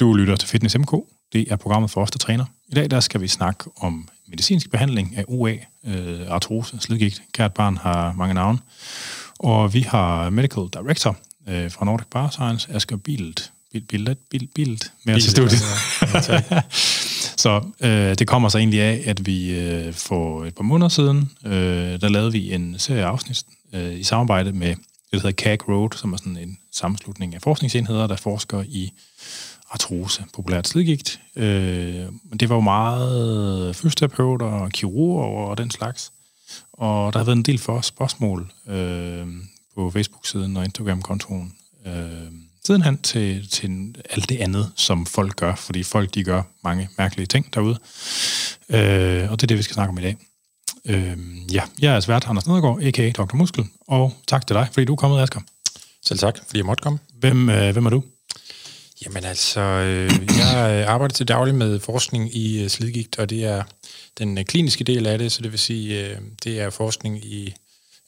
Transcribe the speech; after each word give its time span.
Du 0.00 0.14
lytter 0.14 0.36
til 0.36 0.48
Fitness 0.48 0.78
MK. 0.78 0.92
Det 1.32 1.52
er 1.52 1.56
programmet 1.56 1.90
for 1.90 2.02
os, 2.02 2.10
der 2.10 2.18
træner. 2.18 2.44
I 2.68 2.74
dag 2.74 2.90
der 2.90 3.00
skal 3.00 3.20
vi 3.20 3.28
snakke 3.28 3.70
om 3.76 4.08
medicinsk 4.28 4.70
behandling 4.70 5.16
af 5.16 5.24
OA, 5.28 5.52
øh, 5.86 6.20
artrose, 6.28 6.76
slidgigt. 6.80 7.22
Kært 7.32 7.54
barn 7.54 7.76
har 7.76 8.12
mange 8.12 8.34
navne. 8.34 8.58
Og 9.38 9.74
vi 9.74 9.80
har 9.80 10.30
Medical 10.30 10.62
Director 10.72 11.16
øh, 11.48 11.70
fra 11.70 11.84
Nordic 11.84 12.06
Bar 12.10 12.30
Science, 12.30 12.72
Asger 12.72 12.96
Bilt. 12.96 13.52
Bilt, 13.72 13.88
Bilt, 13.88 14.18
Bilt, 14.30 14.54
Bilt 14.54 14.92
med 15.04 15.14
os 15.14 15.26
i 15.26 15.30
studiet. 15.30 15.62
så 17.44 17.62
øh, 17.80 18.14
det 18.18 18.26
kommer 18.26 18.48
så 18.48 18.58
egentlig 18.58 18.80
af, 18.80 19.02
at 19.06 19.26
vi 19.26 19.60
øh, 19.60 19.92
for 19.92 20.44
et 20.44 20.54
par 20.54 20.64
måneder 20.64 20.88
siden, 20.88 21.30
øh, 21.46 21.52
der 22.00 22.08
lavede 22.08 22.32
vi 22.32 22.54
en 22.54 22.78
serie 22.78 23.04
afsnit 23.04 23.42
øh, 23.72 23.98
i 23.98 24.02
samarbejde 24.02 24.52
med 24.52 24.68
det, 24.68 24.78
der 25.12 25.18
hedder 25.18 25.42
CAG 25.42 25.68
Road, 25.68 25.90
som 25.96 26.12
er 26.12 26.16
sådan 26.16 26.36
en 26.36 26.58
sammenslutning 26.72 27.34
af 27.34 27.42
forskningsenheder, 27.42 28.06
der 28.06 28.16
forsker 28.16 28.64
i 28.68 28.92
artrose, 29.74 30.24
populært 30.34 30.68
slidgigt. 30.68 31.20
Øh, 31.36 32.06
det 32.40 32.48
var 32.48 32.54
jo 32.54 32.60
meget 32.60 33.76
fysioterapeuter 33.76 34.46
og 34.46 34.70
kirurger 34.70 35.48
og 35.48 35.58
den 35.58 35.70
slags. 35.70 36.12
Og 36.72 37.12
der 37.12 37.18
har 37.18 37.24
været 37.24 37.36
en 37.36 37.42
del 37.42 37.58
for 37.58 37.80
spørgsmål 37.80 38.52
øh, 38.68 39.26
på 39.74 39.90
Facebook-siden 39.90 40.56
og 40.56 40.64
Instagram-kontoen 40.64 41.52
øh, 41.86 42.32
sidenhen 42.66 42.98
til, 42.98 43.48
til 43.48 43.94
alt 44.10 44.28
det 44.28 44.36
andet, 44.36 44.72
som 44.76 45.06
folk 45.06 45.36
gør, 45.36 45.54
fordi 45.54 45.82
folk 45.82 46.14
de 46.14 46.24
gør 46.24 46.42
mange 46.64 46.88
mærkelige 46.98 47.26
ting 47.26 47.54
derude. 47.54 47.78
Øh, 48.68 49.30
og 49.30 49.40
det 49.40 49.42
er 49.42 49.46
det, 49.46 49.56
vi 49.56 49.62
skal 49.62 49.74
snakke 49.74 49.90
om 49.90 49.98
i 49.98 50.02
dag. 50.02 50.16
Øh, 50.84 51.18
ja, 51.54 51.62
jeg 51.78 51.96
er 51.96 52.00
svært 52.00 52.26
Anders 52.26 52.46
Nedergaard, 52.46 52.82
a.k.a. 52.82 53.10
Dr. 53.10 53.36
Muskel, 53.36 53.64
og 53.88 54.12
tak 54.26 54.46
til 54.46 54.56
dig, 54.56 54.68
fordi 54.72 54.84
du 54.84 54.92
er 54.92 54.96
kommet, 54.96 55.22
Asger. 55.22 55.40
Selv 56.02 56.18
tak, 56.18 56.38
fordi 56.46 56.58
jeg 56.58 56.66
måtte 56.66 56.82
komme. 56.82 56.98
Hvem, 57.20 57.48
øh, 57.48 57.72
hvem 57.72 57.86
er 57.86 57.90
du? 57.90 58.02
Jamen 59.04 59.24
altså, 59.24 59.60
øh, 59.60 60.10
jeg 60.38 60.84
arbejder 60.88 61.14
til 61.14 61.28
daglig 61.28 61.54
med 61.54 61.80
forskning 61.80 62.36
i 62.36 62.62
øh, 62.62 62.68
slidgigt, 62.68 63.18
og 63.18 63.30
det 63.30 63.44
er 63.44 63.62
den 64.18 64.38
øh, 64.38 64.44
kliniske 64.44 64.84
del 64.84 65.06
af 65.06 65.18
det, 65.18 65.32
så 65.32 65.42
det 65.42 65.52
vil 65.52 65.58
sige, 65.58 66.08
øh, 66.08 66.18
det 66.44 66.60
er 66.60 66.70
forskning 66.70 67.24
i 67.24 67.54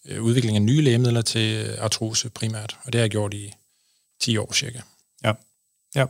øh, 0.09 0.23
udvikling 0.23 0.57
af 0.57 0.63
nye 0.63 0.83
lægemidler 0.83 1.23
til 1.23 1.67
øh, 1.67 1.85
artrose 1.85 2.31
primært, 2.31 2.77
og 2.85 2.93
det 2.93 2.99
har 2.99 3.03
jeg 3.03 3.11
gjort 3.11 3.35
i 3.35 3.53
10 4.21 4.37
år 4.37 4.53
cirka. 4.53 4.81
Ja, 5.25 5.33
ja. 5.95 6.07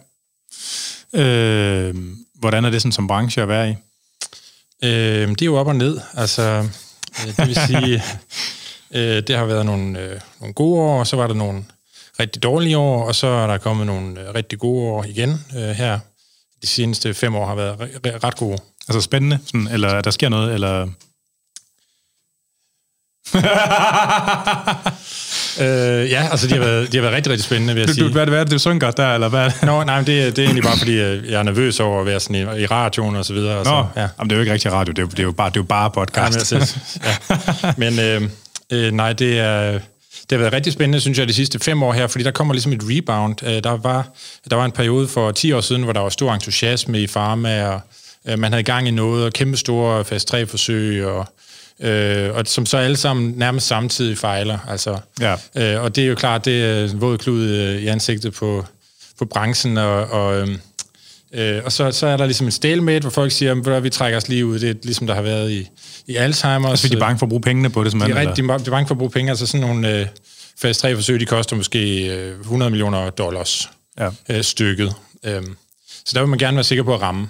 Øh, 1.13 1.95
hvordan 2.35 2.65
er 2.65 2.71
det 2.71 2.83
sådan 2.83 2.93
som 2.93 3.09
branche 3.09 3.43
at 3.43 3.49
være 3.49 3.71
i? 3.71 3.75
Øh, 4.83 5.29
det 5.29 5.43
er 5.43 5.47
jo 5.47 5.57
op 5.57 5.67
og 5.67 5.77
ned, 5.77 6.01
altså, 6.15 6.43
øh, 7.27 7.37
det 7.37 7.47
vil 7.47 7.57
sige, 7.67 8.03
øh, 9.01 9.23
det 9.27 9.37
har 9.37 9.45
været 9.45 9.67
nogle, 9.67 10.01
øh, 10.01 10.21
nogle 10.41 10.55
gode 10.55 10.81
år, 10.81 10.99
og 10.99 11.07
så 11.07 11.17
var 11.17 11.27
der 11.27 11.35
nogle 11.35 11.65
rigtig 12.21 12.43
dårlige 12.43 12.79
år, 12.79 13.05
og 13.09 13.15
så 13.15 13.27
er 13.27 13.47
der 13.47 13.59
kommet 13.59 13.87
nogle 13.87 14.21
øh, 14.21 14.35
rigtig 14.35 14.59
gode 14.59 14.83
år 14.91 15.05
igen 15.05 15.45
øh, 15.57 15.69
her. 15.71 15.99
De 16.63 16.67
seneste 16.67 17.15
fem 17.15 17.35
år 17.35 17.47
har 17.47 17.55
været 17.55 17.75
re- 17.81 18.19
ret 18.25 18.37
gode. 18.37 18.59
Altså 18.89 19.01
spændende, 19.01 19.39
sådan, 19.47 19.69
eller 19.69 20.01
der 20.01 20.11
sker 20.11 20.29
noget, 20.29 20.55
eller... 20.55 20.87
øh, 25.61 26.11
ja, 26.11 26.29
altså 26.31 26.47
de 26.47 26.53
har, 26.53 26.61
været, 26.61 26.93
de 26.93 26.97
har 26.97 27.03
været 27.03 27.15
rigtig, 27.15 27.31
rigtig 27.33 27.45
spændende, 27.45 27.75
vil 27.75 27.81
jeg 27.81 27.89
du, 27.89 27.95
sige. 27.95 28.07
Du, 28.07 28.13
hvad, 28.13 28.27
hvad 28.27 28.39
er 28.41 28.45
det, 28.45 28.53
du 28.53 28.59
synger 28.59 28.91
der, 28.91 29.15
eller 29.15 29.29
hvad? 29.29 29.51
Nå, 29.63 29.85
nej, 29.85 29.97
men 29.97 30.07
det, 30.07 30.37
det 30.37 30.43
er 30.43 30.47
egentlig 30.47 30.65
bare, 30.65 30.79
fordi 30.79 31.01
øh, 31.01 31.31
jeg 31.31 31.39
er 31.39 31.43
nervøs 31.43 31.81
over 31.81 32.01
at 32.01 32.07
være 32.07 32.21
sådan 32.21 32.37
i, 32.59 32.63
i 32.63 32.67
radioen 32.67 33.17
og 33.17 33.25
så 33.25 33.33
videre. 33.33 33.57
Og 33.59 33.65
Nå, 33.65 33.71
så, 33.95 34.01
ja. 34.01 34.09
Jamen, 34.19 34.31
det 34.31 34.33
er 34.33 34.37
jo 34.37 34.41
ikke 34.41 34.53
rigtig 34.53 34.73
radio, 34.73 34.93
det 34.93 34.99
er, 34.99 35.03
jo- 35.03 35.09
det 35.09 35.19
er, 35.19 35.23
jo, 35.23 35.33
bare, 35.33 35.49
det 35.51 35.57
er 35.57 35.61
jo 35.61 35.65
bare 35.65 35.91
podcast. 35.91 36.53
Ja, 36.53 36.59
men, 37.79 37.95
ja. 37.99 38.23
men 38.23 38.23
øh, 38.23 38.87
øh, 38.87 38.93
nej, 38.93 39.13
det 39.13 39.39
er... 39.39 39.81
Det 40.31 40.37
har 40.37 40.39
været 40.39 40.53
rigtig 40.53 40.73
spændende, 40.73 41.01
synes 41.01 41.19
jeg, 41.19 41.29
de 41.29 41.35
sidste 41.35 41.59
fem 41.59 41.83
år 41.83 41.93
her, 41.93 42.07
fordi 42.07 42.25
der 42.25 42.31
kommer 42.31 42.55
ligesom 42.55 42.73
et 42.73 42.81
rebound. 42.83 43.43
Øh, 43.43 43.65
Der 43.65 43.71
var, 43.77 44.09
der 44.51 44.57
var 44.57 44.65
en 44.65 44.73
periode 44.73 45.09
for 45.09 45.31
10 45.33 45.53
år 45.53 45.61
siden, 45.61 45.83
hvor 45.83 45.93
der 45.93 46.01
var 46.01 46.09
stor 46.09 46.33
entusiasme 46.35 47.01
i 47.03 47.07
pharma, 47.07 47.67
og 47.69 47.81
øh, 48.29 48.39
man 48.39 48.53
havde 48.53 48.63
gang 48.63 48.89
i 48.89 48.91
noget, 48.91 49.25
og 49.25 49.33
kæmpe 49.33 49.57
store 49.57 50.05
fase 50.05 50.27
3-forsøg, 50.31 51.07
og, 51.07 51.27
øh, 51.81 52.35
og 52.35 52.47
som 52.47 52.67
så 52.67 52.77
alle 52.79 52.97
sammen 52.97 53.33
nærmest 53.37 53.67
samtidig 53.67 54.19
fejler. 54.19 54.59
Altså, 54.69 54.99
Ja. 55.21 55.35
øh, 55.57 55.83
og 55.83 55.97
det 55.97 56.05
er 56.05 56.09
jo 56.09 56.15
klart, 56.15 56.45
det 56.45 56.65
er 56.65 56.85
en 56.85 57.01
våd 57.01 57.19
klud 57.19 57.45
øh, 57.45 57.83
i 57.83 57.87
ansigtet 57.87 58.33
på, 58.35 58.65
på 59.19 59.25
branchen, 59.25 59.77
og, 59.79 60.07
og, 60.11 60.35
øhm, 60.41 60.61
øh, 61.33 61.61
og 61.65 61.73
så, 61.73 61.93
så 61.93 62.07
er 62.07 62.17
der 62.17 62.25
ligesom 62.27 62.47
en 62.47 62.51
stalemate, 62.51 63.01
hvor 63.01 63.11
folk 63.11 63.33
siger, 63.33 63.77
at 63.77 63.85
vi 63.85 63.91
trækker 63.91 64.17
os 64.17 64.29
lige 64.29 64.47
ud. 64.47 64.59
Det 64.59 64.71
er 64.71 64.75
ligesom, 64.83 65.07
der 65.07 65.15
har 65.15 65.23
været 65.23 65.51
i, 65.51 65.69
i 66.07 66.17
Alzheimer's. 66.17 66.69
Altså, 66.71 66.83
fordi 66.83 66.89
de 66.89 66.97
er 66.97 67.01
bange 67.01 67.19
for 67.19 67.27
at 67.27 67.31
bruge 67.31 67.43
pengene 67.43 67.71
på 67.71 67.85
det, 67.85 67.93
som 67.93 68.01
De 68.01 68.11
er, 68.11 68.15
rigtig, 68.15 68.37
de 68.49 68.53
er 68.53 68.59
bange 68.71 68.87
for 68.87 68.95
at 68.95 68.99
bruge 68.99 69.11
penge. 69.11 69.31
Altså 69.31 69.47
sådan 69.47 69.67
nogle 69.67 70.01
øh, 70.01 70.07
fase 70.59 70.89
3-forsøg, 70.89 71.21
de 71.21 71.27
koster 71.27 71.57
måske 71.57 72.07
øh, 72.17 72.41
100 72.41 72.71
millioner 72.71 73.11
dollars 73.11 73.69
Ja. 73.99 74.09
øh, 74.29 74.43
stykket. 74.45 74.95
Øhm, 75.25 75.57
så 76.07 76.13
der 76.15 76.21
vil 76.21 76.29
man 76.29 76.39
gerne 76.39 76.57
være 76.57 76.65
sikker 76.65 76.85
på 76.85 76.95
at 76.95 77.03
ramme. 77.03 77.29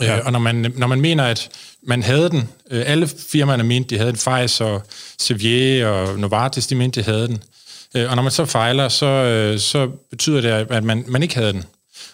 Ja. 0.00 0.04
Ja. 0.06 0.18
Øh, 0.18 0.26
og 0.26 0.32
når 0.32 0.38
man, 0.38 0.72
når 0.76 0.86
man 0.86 1.00
mener, 1.00 1.24
at 1.24 1.48
man 1.86 2.02
havde 2.02 2.30
den, 2.30 2.48
øh, 2.70 2.82
alle 2.86 3.08
firmaerne 3.30 3.62
mente, 3.64 3.94
de 3.94 3.98
havde 3.98 4.12
den, 4.12 4.18
Pfizer, 4.18 4.80
Servier 5.18 5.86
og 5.88 6.18
Novartis, 6.18 6.66
de 6.66 6.74
mente, 6.74 7.00
de 7.00 7.04
havde 7.04 7.28
den. 7.28 7.42
Øh, 7.96 8.10
og 8.10 8.16
når 8.16 8.22
man 8.22 8.32
så 8.32 8.44
fejler, 8.44 8.88
så, 8.88 9.06
øh, 9.06 9.58
så 9.58 9.88
betyder 10.10 10.40
det, 10.40 10.48
at 10.70 10.84
man, 10.84 11.04
man 11.08 11.22
ikke 11.22 11.34
havde 11.34 11.52
den. 11.52 11.64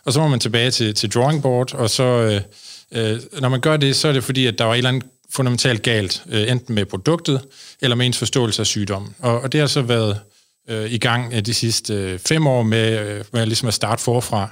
Og 0.06 0.12
så 0.12 0.20
må 0.20 0.28
man 0.28 0.40
tilbage 0.40 0.70
til, 0.70 0.94
til 0.94 1.10
drawing 1.14 1.42
board, 1.42 1.74
og 1.74 1.90
så, 1.90 2.04
øh, 2.04 2.40
øh, 3.12 3.20
når 3.40 3.48
man 3.48 3.60
gør 3.60 3.76
det, 3.76 3.96
så 3.96 4.08
er 4.08 4.12
det 4.12 4.24
fordi, 4.24 4.46
at 4.46 4.58
der 4.58 4.64
var 4.64 4.72
et 4.72 4.78
eller 4.78 4.88
andet 4.88 5.04
fundamentalt 5.30 5.82
galt, 5.82 6.22
øh, 6.28 6.50
enten 6.50 6.74
med 6.74 6.84
produktet, 6.84 7.40
eller 7.82 7.96
med 7.96 8.06
ens 8.06 8.18
forståelse 8.18 8.62
af 8.62 8.66
sygdommen. 8.66 9.14
Og, 9.18 9.40
og 9.40 9.52
det 9.52 9.60
har 9.60 9.66
så 9.66 9.82
været 9.82 10.20
øh, 10.70 10.92
i 10.92 10.98
gang 10.98 11.34
øh, 11.34 11.40
de 11.40 11.54
sidste 11.54 11.94
øh, 11.94 12.18
fem 12.18 12.46
år 12.46 12.62
med, 12.62 12.98
øh, 12.98 13.24
med 13.32 13.46
ligesom 13.46 13.68
at 13.68 13.74
starte 13.74 14.02
forfra. 14.02 14.50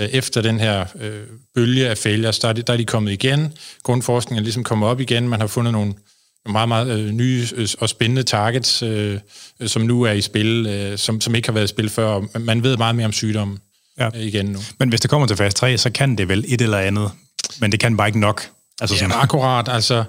Øh, 0.00 0.06
efter 0.06 0.42
den 0.42 0.60
her 0.60 0.86
øh, 1.00 1.20
bølge 1.54 1.88
af 1.88 1.98
failures, 1.98 2.38
der 2.38 2.48
er, 2.48 2.52
de, 2.52 2.62
der 2.62 2.72
er 2.72 2.76
de 2.76 2.84
kommet 2.84 3.12
igen. 3.12 3.52
Grundforskningen 3.82 4.42
er 4.42 4.44
ligesom 4.44 4.64
kommet 4.64 4.88
op 4.88 5.00
igen. 5.00 5.28
Man 5.28 5.40
har 5.40 5.46
fundet 5.46 5.72
nogle 5.72 5.94
meget, 6.48 6.68
meget 6.68 6.98
øh, 6.98 7.10
nye 7.10 7.46
øh, 7.54 7.68
og 7.78 7.88
spændende 7.88 8.22
targets, 8.22 8.82
øh, 8.82 9.18
som 9.66 9.82
nu 9.82 10.02
er 10.02 10.12
i 10.12 10.20
spil, 10.20 10.66
øh, 10.66 10.98
som, 10.98 11.20
som 11.20 11.34
ikke 11.34 11.48
har 11.48 11.52
været 11.52 11.64
i 11.64 11.68
spil 11.68 11.88
før. 11.88 12.38
Man 12.38 12.62
ved 12.62 12.76
meget 12.76 12.96
mere 12.96 13.06
om 13.06 13.12
sygdommen 13.12 13.58
Ja. 14.00 14.10
igen 14.14 14.46
nu. 14.46 14.58
Men 14.78 14.88
hvis 14.88 15.00
det 15.00 15.10
kommer 15.10 15.26
til 15.26 15.36
fase 15.36 15.56
3, 15.56 15.78
så 15.78 15.90
kan 15.90 16.18
det 16.18 16.28
vel 16.28 16.44
et 16.48 16.60
eller 16.60 16.78
andet. 16.78 17.10
Men 17.60 17.72
det 17.72 17.80
kan 17.80 17.96
bare 17.96 18.08
ikke 18.08 18.20
nok. 18.20 18.48
Altså 18.80 18.94
Ja, 18.94 18.98
sådan, 18.98 19.12
akkurat. 19.16 19.68
Altså, 19.68 20.04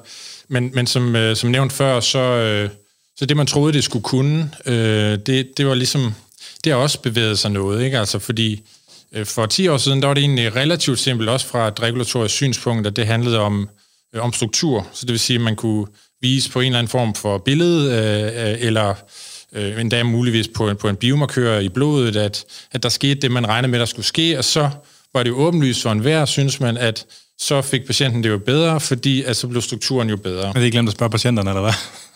men, 0.48 0.72
men 0.74 0.88
som, 0.88 1.16
øh, 1.16 1.36
som 1.36 1.50
nævnt 1.50 1.74
før, 1.74 2.00
så, 2.00 2.20
øh, 2.20 2.70
så 3.18 3.26
det, 3.26 3.38
man 3.38 3.48
troede, 3.48 3.74
det 3.74 3.84
skulle 3.84 4.04
kunne, 4.04 4.52
øh, 4.66 5.20
det, 5.26 5.48
det 5.58 5.68
var 5.68 5.74
ligesom, 5.74 6.14
det 6.64 6.72
har 6.72 6.80
også 6.80 7.02
bevæget 7.02 7.40
sig 7.40 7.52
noget, 7.52 7.84
ikke? 7.84 8.00
Altså, 8.00 8.20
fordi 8.20 8.62
øh, 9.14 9.26
for 9.26 9.46
10 9.46 9.68
år 9.68 9.78
siden, 9.78 10.02
der 10.02 10.08
var 10.08 10.14
det 10.14 10.22
egentlig 10.22 10.56
relativt 10.56 11.00
simpelt, 11.00 11.30
også 11.30 11.48
fra 11.48 11.68
et 11.68 11.82
regulatorisk 11.82 12.36
synspunkt, 12.36 12.88
at 12.88 12.96
det 12.96 13.08
handlede 13.08 13.40
om, 13.40 13.70
øh, 14.16 14.24
om 14.24 14.34
struktur. 14.34 14.88
Så 14.94 15.06
det 15.06 15.12
vil 15.12 15.20
sige, 15.20 15.36
at 15.36 15.42
man 15.42 15.56
kunne 15.56 15.86
vise 16.22 16.52
på 16.52 16.60
en 16.60 16.66
eller 16.66 16.80
anden 16.80 16.92
form 16.92 17.16
for 17.16 17.38
billede, 17.38 17.92
øh, 17.92 18.52
øh, 18.52 18.58
eller 18.60 18.96
øh, 19.54 19.82
endda 19.82 20.04
muligvis 20.04 20.48
på 20.48 20.70
en, 20.70 20.76
på 20.76 20.90
en 20.90 20.96
biomarkør 20.96 21.60
i 21.60 21.70
blodet, 21.70 22.16
at, 22.16 22.46
at 22.72 22.84
der 22.84 22.90
skete 22.90 23.22
det, 23.22 23.32
man 23.32 23.48
regnede 23.48 23.72
med, 23.72 23.80
der 23.80 23.86
skulle 23.86 24.06
ske, 24.06 24.38
og 24.38 24.44
så 24.44 24.70
var 25.14 25.24
det 25.24 25.30
jo 25.30 25.36
åbenlyst 25.36 25.82
for 25.82 25.92
enhver, 25.92 26.26
synes 26.26 26.60
man, 26.60 26.78
at 26.78 27.06
så 27.40 27.62
fik 27.62 27.86
patienten 27.86 28.24
det 28.24 28.30
jo 28.30 28.38
bedre, 28.38 28.80
fordi 28.80 29.24
at 29.24 29.38
så 29.38 29.48
blev 29.48 29.62
strukturen 29.62 30.09
jo 30.09 30.18
bedre. 30.18 30.54
det 30.54 30.66
ikke 30.66 30.76
glemt 30.76 30.90
at 30.90 30.96
spørge 30.96 31.09
patienterne, 31.09 31.50
eller 31.50 31.62
hvad? 31.62 31.74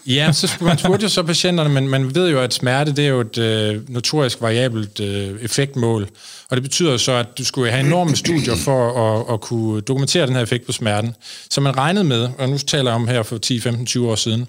Ja, 0.08 0.32
så 0.32 0.52
man 0.62 0.78
spurgte 0.84 1.04
jo 1.04 1.10
så 1.10 1.24
patienterne, 1.24 1.70
men 1.70 1.88
man 1.88 2.16
ved 2.16 2.30
jo, 2.30 2.42
at 2.42 2.54
smerte 2.54 2.92
det 2.92 3.06
er 3.06 3.10
jo 3.10 3.22
et 3.22 3.38
øh, 3.38 3.90
notorisk 3.90 4.42
variabelt 4.42 5.00
øh, 5.00 5.42
effektmål, 5.42 6.08
og 6.50 6.58
det 6.58 6.64
betyder 6.64 6.98
så, 6.98 7.12
at 7.12 7.38
du 7.38 7.46
skulle 7.46 7.72
have 7.72 7.86
enorme 7.86 8.16
studier 8.16 8.56
for 8.56 9.12
at, 9.12 9.34
at 9.34 9.42
kunne 9.42 9.82
dokumentere 9.82 10.28
den 10.28 10.36
her 10.36 10.42
effekt 10.42 10.66
på 10.66 10.72
smerten. 10.72 11.16
Så 11.50 11.62
man 11.62 11.78
regnede 11.78 12.04
med, 12.04 12.30
og 12.38 12.50
nu 12.50 12.58
taler 12.58 12.92
jeg 12.92 12.96
om 12.96 13.08
her 13.08 13.24
for 13.24 13.38
10, 13.38 13.60
15, 13.60 13.86
20 13.86 14.12
år 14.12 14.16
siden, 14.16 14.48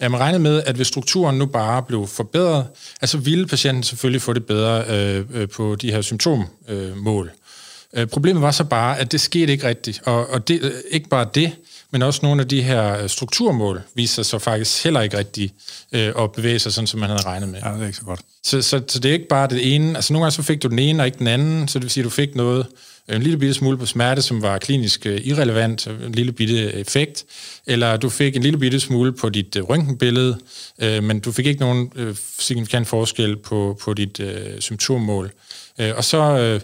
at 0.00 0.10
man 0.10 0.20
regnede 0.20 0.42
med, 0.42 0.62
at 0.66 0.76
hvis 0.76 0.86
strukturen 0.86 1.38
nu 1.38 1.46
bare 1.46 1.82
blev 1.82 2.06
forbedret, 2.06 2.66
altså 3.00 3.18
ville 3.18 3.46
patienten 3.46 3.82
selvfølgelig 3.82 4.22
få 4.22 4.32
det 4.32 4.46
bedre 4.46 4.84
øh, 4.88 5.24
øh, 5.34 5.48
på 5.48 5.74
de 5.74 5.92
her 5.92 6.00
symptommål. 6.00 6.48
Øh, 6.68 6.96
mål. 6.96 7.30
Øh, 7.92 8.06
Problemet 8.06 8.42
var 8.42 8.50
så 8.50 8.64
bare, 8.64 8.98
at 8.98 9.12
det 9.12 9.20
skete 9.20 9.52
ikke 9.52 9.68
rigtigt. 9.68 10.00
Og, 10.04 10.30
og 10.30 10.48
det, 10.48 10.62
øh, 10.62 10.72
ikke 10.90 11.08
bare 11.08 11.26
det, 11.34 11.52
men 11.90 12.02
også 12.02 12.20
nogle 12.22 12.42
af 12.42 12.48
de 12.48 12.62
her 12.62 13.02
øh, 13.02 13.08
strukturmål 13.08 13.82
viser 13.94 14.14
sig 14.14 14.26
så 14.26 14.38
faktisk 14.38 14.84
heller 14.84 15.00
ikke 15.00 15.18
rigtigt 15.18 15.54
øh, 15.92 16.12
at 16.18 16.32
bevæge 16.32 16.58
sig 16.58 16.72
sådan, 16.72 16.86
som 16.86 17.00
man 17.00 17.08
havde 17.08 17.22
regnet 17.22 17.48
med. 17.48 17.58
Ja, 17.64 17.72
det 17.72 17.82
er 17.82 17.86
ikke 17.86 17.98
så 17.98 18.04
godt. 18.04 18.20
Så, 18.44 18.62
så, 18.62 18.82
så 18.88 18.98
det 18.98 19.08
er 19.08 19.12
ikke 19.12 19.28
bare 19.28 19.48
det 19.48 19.74
ene. 19.74 19.96
Altså 19.96 20.12
nogle 20.12 20.24
gange 20.24 20.34
så 20.34 20.42
fik 20.42 20.62
du 20.62 20.68
den 20.68 20.78
ene 20.78 21.02
og 21.02 21.06
ikke 21.06 21.18
den 21.18 21.26
anden, 21.26 21.68
så 21.68 21.78
det 21.78 21.82
vil 21.82 21.90
sige, 21.90 22.02
at 22.02 22.04
du 22.04 22.10
fik 22.10 22.34
noget, 22.34 22.66
en 23.16 23.22
lille 23.22 23.38
bitte 23.38 23.54
smule 23.54 23.78
på 23.78 23.86
smerte, 23.86 24.22
som 24.22 24.42
var 24.42 24.58
klinisk 24.58 25.06
øh, 25.06 25.20
irrelevant, 25.24 25.86
en 25.86 26.12
lille 26.12 26.32
bitte 26.32 26.74
effekt, 26.74 27.24
eller 27.66 27.96
du 27.96 28.08
fik 28.08 28.36
en 28.36 28.42
lille 28.42 28.58
bitte 28.58 28.80
smule 28.80 29.12
på 29.12 29.28
dit 29.28 29.56
øh, 29.56 29.62
røntgenbillede, 29.62 30.38
øh, 30.78 31.02
men 31.02 31.20
du 31.20 31.32
fik 31.32 31.46
ikke 31.46 31.60
nogen 31.60 31.92
øh, 31.96 32.16
signifikant 32.38 32.88
forskel 32.88 33.36
på, 33.36 33.78
på 33.82 33.94
dit 33.94 34.20
øh, 34.20 34.60
symptommål. 34.60 35.32
Øh, 35.80 35.92
og 35.96 36.04
så, 36.04 36.38
øh, 36.38 36.60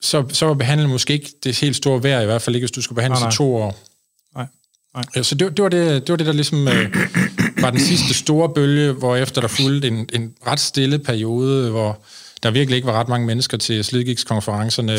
så, 0.00 0.24
så 0.32 0.46
var 0.46 0.54
behandlingen 0.54 0.92
måske 0.92 1.12
ikke 1.12 1.30
det 1.44 1.60
helt 1.60 1.76
store 1.76 2.02
værd, 2.02 2.22
i 2.22 2.26
hvert 2.26 2.42
fald 2.42 2.56
ikke, 2.56 2.64
hvis 2.64 2.74
du 2.74 2.82
skulle 2.82 2.96
behandles 2.96 3.20
Nej, 3.20 3.28
nej. 3.28 3.34
i 3.34 3.36
to 3.36 3.56
år. 3.56 3.78
Nej. 4.34 4.46
Nej. 4.94 5.04
Ja, 5.16 5.22
så 5.22 5.34
det, 5.34 5.56
det, 5.56 5.62
var 5.62 5.68
det, 5.68 6.06
det 6.06 6.12
var 6.12 6.16
det, 6.16 6.26
der 6.26 6.32
ligesom 6.32 6.68
øh, 6.68 6.94
var 7.62 7.70
den 7.70 7.80
sidste 7.80 8.14
store 8.14 8.48
bølge, 8.54 8.92
hvor 8.92 9.16
efter 9.16 9.40
der 9.40 9.48
fulgte 9.48 9.88
en, 9.88 10.08
en 10.12 10.34
ret 10.46 10.60
stille 10.60 10.98
periode, 10.98 11.70
hvor 11.70 12.00
der 12.44 12.50
virkelig 12.50 12.76
ikke 12.76 12.86
var 12.86 13.00
ret 13.00 13.08
mange 13.08 13.26
mennesker 13.26 13.58
til 13.58 13.84
slidgigtskonferencerne, 13.84 14.92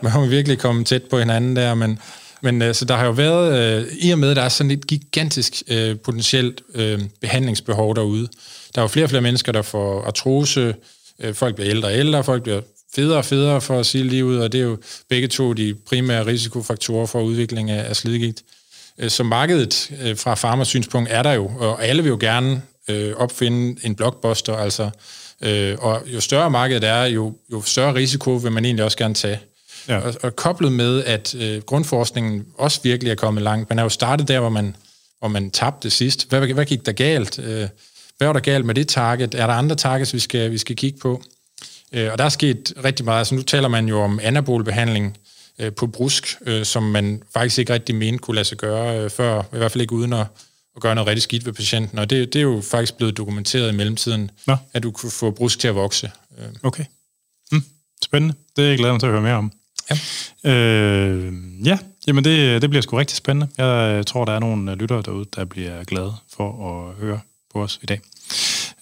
hvor 0.00 0.20
man 0.20 0.30
virkelig 0.30 0.58
kom 0.58 0.84
tæt 0.84 1.02
på 1.02 1.18
hinanden 1.18 1.56
der, 1.56 1.74
men, 1.74 1.98
men 2.42 2.62
øh, 2.62 2.74
så 2.74 2.84
der 2.84 2.96
har 2.96 3.04
jo 3.04 3.10
været, 3.10 3.78
øh, 3.82 3.92
i 4.00 4.10
og 4.10 4.18
med, 4.18 4.34
der 4.34 4.42
er 4.42 4.48
sådan 4.48 4.70
et 4.70 4.86
gigantisk 4.86 5.62
øh, 5.68 5.96
potentielt 5.98 6.62
øh, 6.74 7.00
behandlingsbehov 7.20 7.96
derude, 7.96 8.28
der 8.74 8.80
er 8.80 8.82
jo 8.82 8.88
flere 8.88 9.06
og 9.06 9.10
flere 9.10 9.22
mennesker, 9.22 9.52
der 9.52 9.62
får 9.62 10.02
artrose, 10.06 10.74
øh, 11.20 11.34
folk 11.34 11.54
bliver 11.54 11.70
ældre 11.70 11.88
og 11.88 11.94
ældre, 11.94 12.24
folk 12.24 12.42
bliver 12.42 12.60
federe 12.94 13.18
og 13.18 13.24
federe 13.24 13.60
for 13.60 13.80
at 13.80 13.86
sige 13.86 14.04
livet, 14.04 14.42
og 14.42 14.52
det 14.52 14.60
er 14.60 14.64
jo 14.64 14.78
begge 15.08 15.28
to 15.28 15.52
de 15.52 15.74
primære 15.86 16.26
risikofaktorer 16.26 17.06
for 17.06 17.20
udvikling 17.20 17.70
af, 17.70 17.88
af 17.88 17.96
slidgigt. 17.96 18.42
Øh, 18.98 19.10
så 19.10 19.22
markedet 19.22 19.90
øh, 20.02 20.16
fra 20.16 20.34
farmasynspunkt 20.34 21.08
er 21.12 21.22
der 21.22 21.32
jo, 21.32 21.50
og 21.58 21.84
alle 21.84 22.02
vil 22.02 22.10
jo 22.10 22.18
gerne 22.20 22.62
øh, 22.88 23.14
opfinde 23.16 23.86
en 23.86 23.94
blockbuster, 23.94 24.56
altså, 24.56 24.90
øh, 25.42 25.76
og 25.80 26.02
jo 26.06 26.20
større 26.20 26.50
markedet 26.50 26.84
er, 26.84 27.04
jo, 27.04 27.36
jo 27.52 27.62
større 27.62 27.94
risiko 27.94 28.30
vil 28.30 28.52
man 28.52 28.64
egentlig 28.64 28.84
også 28.84 28.98
gerne 28.98 29.14
tage. 29.14 29.40
Ja. 29.88 29.98
Og, 29.98 30.14
og 30.22 30.36
koblet 30.36 30.72
med, 30.72 31.04
at 31.04 31.34
øh, 31.34 31.62
grundforskningen 31.62 32.46
også 32.58 32.80
virkelig 32.82 33.10
er 33.10 33.14
kommet 33.14 33.42
langt. 33.42 33.70
Man 33.70 33.78
er 33.78 33.82
jo 33.82 33.88
startet 33.88 34.28
der, 34.28 34.40
hvor 34.40 34.48
man, 34.48 34.76
hvor 35.18 35.28
man 35.28 35.50
tabte 35.50 35.90
sidst. 35.90 36.28
Hvad, 36.28 36.40
hvad 36.40 36.64
gik 36.64 36.86
der 36.86 36.92
galt? 36.92 37.38
Øh, 37.38 37.68
hvad 38.18 38.28
var 38.28 38.32
der 38.32 38.40
galt 38.40 38.64
med 38.64 38.74
det 38.74 38.88
target? 38.88 39.34
Er 39.34 39.46
der 39.46 39.54
andre 39.54 39.76
targets, 39.76 40.14
vi 40.14 40.18
skal, 40.18 40.50
vi 40.50 40.58
skal 40.58 40.76
kigge 40.76 40.98
på? 40.98 41.22
Øh, 41.92 42.12
og 42.12 42.18
der 42.18 42.24
er 42.24 42.28
sket 42.28 42.72
rigtig 42.84 43.04
meget. 43.04 43.18
Altså, 43.18 43.34
nu 43.34 43.42
taler 43.42 43.68
man 43.68 43.88
jo 43.88 44.00
om 44.00 44.20
anabolbehandling 44.22 45.18
øh, 45.58 45.72
på 45.72 45.86
brusk, 45.86 46.36
øh, 46.46 46.64
som 46.64 46.82
man 46.82 47.22
faktisk 47.34 47.58
ikke 47.58 47.72
rigtig 47.72 47.94
mente 47.94 48.18
kunne 48.18 48.34
lade 48.34 48.44
sig 48.44 48.58
gøre 48.58 49.00
øh, 49.00 49.10
før, 49.10 49.42
i 49.54 49.58
hvert 49.58 49.72
fald 49.72 49.82
ikke 49.82 49.94
uden 49.94 50.12
at, 50.12 50.26
at 50.76 50.82
gøre 50.82 50.94
noget 50.94 51.08
rigtig 51.08 51.22
skidt 51.22 51.46
ved 51.46 51.52
patienten. 51.52 51.98
Og 51.98 52.10
det, 52.10 52.32
det 52.32 52.38
er 52.38 52.42
jo 52.42 52.62
faktisk 52.70 52.96
blevet 52.96 53.16
dokumenteret 53.16 53.72
i 53.72 53.76
mellemtiden, 53.76 54.30
Nå. 54.46 54.56
at 54.72 54.82
du 54.82 54.90
kunne 54.90 55.10
få 55.10 55.30
brusk 55.30 55.58
til 55.58 55.68
at 55.68 55.74
vokse. 55.74 56.10
Øh. 56.38 56.48
Okay. 56.62 56.84
Hm. 57.52 57.64
Spændende. 58.04 58.34
Det 58.56 58.64
er 58.64 58.68
jeg 58.68 58.78
glad 58.78 59.00
til 59.00 59.06
at 59.06 59.12
høre 59.12 59.22
mere 59.22 59.34
om. 59.34 59.52
Ja. 59.90 60.50
Øh, 60.50 61.34
ja, 61.66 61.78
jamen 62.06 62.24
det, 62.24 62.62
det 62.62 62.70
bliver 62.70 62.82
sgu 62.82 62.96
rigtig 62.96 63.16
spændende. 63.16 63.48
Jeg 63.58 64.06
tror, 64.06 64.24
der 64.24 64.32
er 64.32 64.38
nogle 64.38 64.74
lyttere 64.74 65.02
derude, 65.02 65.26
der 65.36 65.44
bliver 65.44 65.84
glade 65.84 66.12
for 66.36 66.70
at 66.70 66.94
høre 66.94 67.20
på 67.52 67.62
os 67.62 67.78
i 67.82 67.86
dag. 67.86 68.00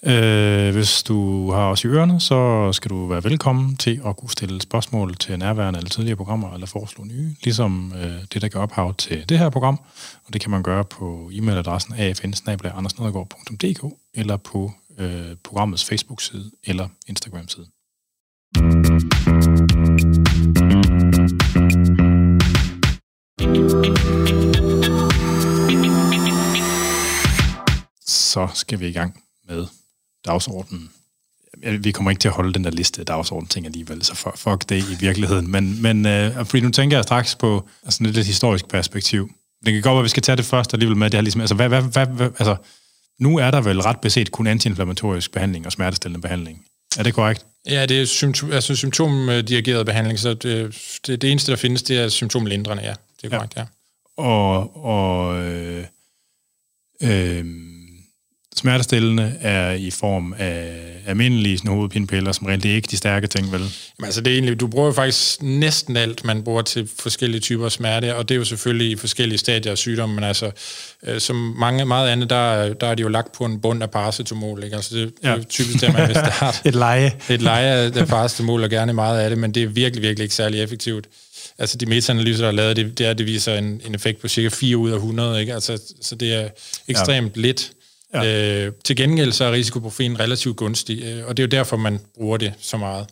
Øh, 0.07 0.73
hvis 0.73 1.03
du 1.03 1.51
har 1.51 1.69
os 1.71 1.83
i 1.83 1.87
ørerne, 1.87 2.19
så 2.19 2.71
skal 2.73 2.89
du 2.89 3.07
være 3.07 3.23
velkommen 3.23 3.77
til 3.77 4.01
at 4.05 4.17
kunne 4.17 4.29
stille 4.29 4.61
spørgsmål 4.61 5.15
til 5.15 5.39
nærværende 5.39 5.77
eller 5.77 5.89
tidligere 5.89 6.17
programmer, 6.17 6.53
eller 6.53 6.67
foreslå 6.67 7.03
nye, 7.03 7.35
ligesom 7.43 7.93
øh, 7.95 8.21
det, 8.33 8.41
der 8.41 8.47
gør 8.47 8.59
ophav 8.59 8.93
til 8.93 9.29
det 9.29 9.39
her 9.39 9.49
program. 9.49 9.79
Og 10.25 10.33
det 10.33 10.41
kan 10.41 10.51
man 10.51 10.63
gøre 10.63 10.83
på 10.83 11.31
e-mailadressen 11.33 11.93
afn 11.93 13.91
eller 14.13 14.37
på 14.37 14.71
øh, 14.97 15.35
programmets 15.43 15.85
Facebook-side 15.85 16.51
eller 16.63 16.87
Instagram-side. 17.07 17.65
Så 28.07 28.47
skal 28.53 28.79
vi 28.79 28.87
i 28.87 28.91
gang 28.91 29.23
med 29.47 29.67
dagsordenen. 30.25 30.89
Vi 31.79 31.91
kommer 31.91 32.11
ikke 32.11 32.19
til 32.19 32.27
at 32.27 32.33
holde 32.33 32.53
den 32.53 32.63
der 32.63 32.71
liste 32.71 32.99
af 32.99 33.05
dagsorden 33.05 33.47
ting 33.47 33.65
alligevel, 33.65 34.03
så 34.03 34.31
fuck 34.35 34.69
det 34.69 34.77
i 34.77 34.95
virkeligheden. 34.99 35.51
Men, 35.51 35.81
men 35.81 36.05
uh, 36.05 36.45
fordi 36.45 36.59
nu 36.59 36.69
tænker 36.69 36.97
jeg 36.97 37.03
straks 37.03 37.35
på 37.35 37.67
altså, 37.83 38.03
lidt 38.03 38.17
et 38.17 38.25
historisk 38.25 38.67
perspektiv. 38.67 39.31
Det 39.65 39.73
kan 39.73 39.81
godt 39.81 39.91
være, 39.91 39.99
at 39.99 40.03
vi 40.03 40.09
skal 40.09 40.23
tage 40.23 40.35
det 40.35 40.45
først 40.45 40.73
alligevel 40.73 40.97
med, 40.97 41.09
det 41.09 41.17
her 41.17 41.21
ligesom, 41.21 41.41
altså, 41.41 41.55
hvad, 41.55 41.69
hvad, 41.69 41.81
hvad, 41.81 42.05
hvad, 42.05 42.29
altså, 42.39 42.55
nu 43.19 43.37
er 43.37 43.51
der 43.51 43.61
vel 43.61 43.81
ret 43.81 43.99
beset 43.99 44.31
kun 44.31 44.47
antiinflammatorisk 44.47 45.31
behandling 45.31 45.65
og 45.65 45.71
smertestillende 45.71 46.21
behandling. 46.21 46.65
Er 46.97 47.03
det 47.03 47.13
korrekt? 47.13 47.45
Ja, 47.69 47.85
det 47.85 48.01
er 48.01 48.05
symptom, 48.05 48.51
altså 48.51 48.75
symptomdirigeret 48.75 49.85
behandling, 49.85 50.19
så 50.19 50.33
det, 50.33 50.77
det, 51.07 51.21
det 51.21 51.31
eneste, 51.31 51.51
der 51.51 51.57
findes, 51.57 51.83
det 51.83 51.97
er 51.97 52.09
symptomlindrende, 52.09 52.83
ja. 52.83 52.93
Det 53.21 53.33
er 53.33 53.37
korrekt, 53.37 53.55
ja. 53.55 53.61
ja. 53.61 53.67
Og, 54.23 54.85
og 54.85 55.37
øh, 55.43 55.85
øh, 57.01 57.45
smertestillende 58.55 59.35
er 59.41 59.71
i 59.71 59.91
form 59.91 60.35
af 60.37 60.95
almindelige 61.07 61.57
sådan, 61.57 61.71
hovedpinepiller, 61.71 62.31
som 62.31 62.47
rent 62.47 62.63
det 62.63 62.71
er 62.71 62.75
ikke 62.75 62.87
de 62.91 62.97
stærke 62.97 63.27
ting, 63.27 63.51
vel? 63.51 63.59
Jamen, 63.59 64.05
altså 64.05 64.21
det 64.21 64.31
er 64.31 64.35
egentlig, 64.35 64.59
du 64.59 64.67
bruger 64.67 64.85
jo 64.85 64.93
faktisk 64.93 65.41
næsten 65.41 65.97
alt, 65.97 66.25
man 66.25 66.43
bruger 66.43 66.61
til 66.61 66.89
forskellige 66.99 67.41
typer 67.41 67.69
smerte, 67.69 68.15
og 68.15 68.29
det 68.29 68.35
er 68.35 68.39
jo 68.39 68.45
selvfølgelig 68.45 68.91
i 68.91 68.95
forskellige 68.95 69.37
stadier 69.37 69.71
af 69.71 69.77
sygdommen, 69.77 70.15
men 70.15 70.23
altså, 70.23 70.51
øh, 71.03 71.19
som 71.19 71.35
mange, 71.35 71.85
meget 71.85 72.09
andet, 72.09 72.29
der, 72.29 72.73
der 72.73 72.87
er 72.87 72.95
de 72.95 73.01
jo 73.01 73.07
lagt 73.07 73.31
på 73.31 73.45
en 73.45 73.61
bund 73.61 73.83
af 73.83 73.91
paracetamol, 73.91 74.63
ikke? 74.63 74.75
Altså 74.75 74.95
det, 74.95 75.13
ja. 75.23 75.31
det 75.31 75.39
er 75.39 75.43
typisk 75.43 75.81
det, 75.81 75.93
man 75.93 76.07
vil 76.07 76.15
starte. 76.15 76.57
Et 76.69 76.75
leje. 76.75 77.13
Et 77.29 77.41
leje 77.41 77.91
af 77.99 78.07
paracetamol, 78.07 78.63
og 78.63 78.69
gerne 78.69 78.93
meget 78.93 79.19
af 79.19 79.29
det, 79.29 79.39
men 79.39 79.51
det 79.51 79.63
er 79.63 79.67
virkelig, 79.67 80.03
virkelig 80.03 80.23
ikke 80.23 80.35
særlig 80.35 80.63
effektivt. 80.63 81.07
Altså 81.57 81.77
de 81.77 81.85
meta-analyser, 81.85 82.41
der 82.41 82.47
er 82.47 82.51
lavet, 82.51 82.75
det, 82.75 82.97
det, 82.97 83.05
er, 83.05 83.13
det 83.13 83.25
viser 83.25 83.57
en, 83.57 83.81
en 83.85 83.95
effekt 83.95 84.21
på 84.21 84.27
cirka 84.27 84.49
4 84.49 84.77
ud 84.77 84.89
af 84.89 84.95
100, 84.95 85.41
ikke? 85.41 85.53
Altså, 85.53 85.81
så 86.01 86.15
det 86.15 86.33
er 86.33 86.49
ekstremt 86.87 87.35
ja. 87.35 87.41
lidt. 87.41 87.71
Ja. 88.23 88.65
Øh, 88.65 88.71
til 88.83 88.95
gengæld 88.95 89.31
så 89.31 89.45
er 89.45 89.51
risikoprofilen 89.51 90.19
relativt 90.19 90.57
gunstig, 90.57 91.03
øh, 91.03 91.25
og 91.27 91.37
det 91.37 91.43
er 91.43 91.47
jo 91.47 91.59
derfor, 91.59 91.77
man 91.77 91.99
bruger 92.15 92.37
det 92.37 92.53
så 92.59 92.77
meget. 92.77 93.07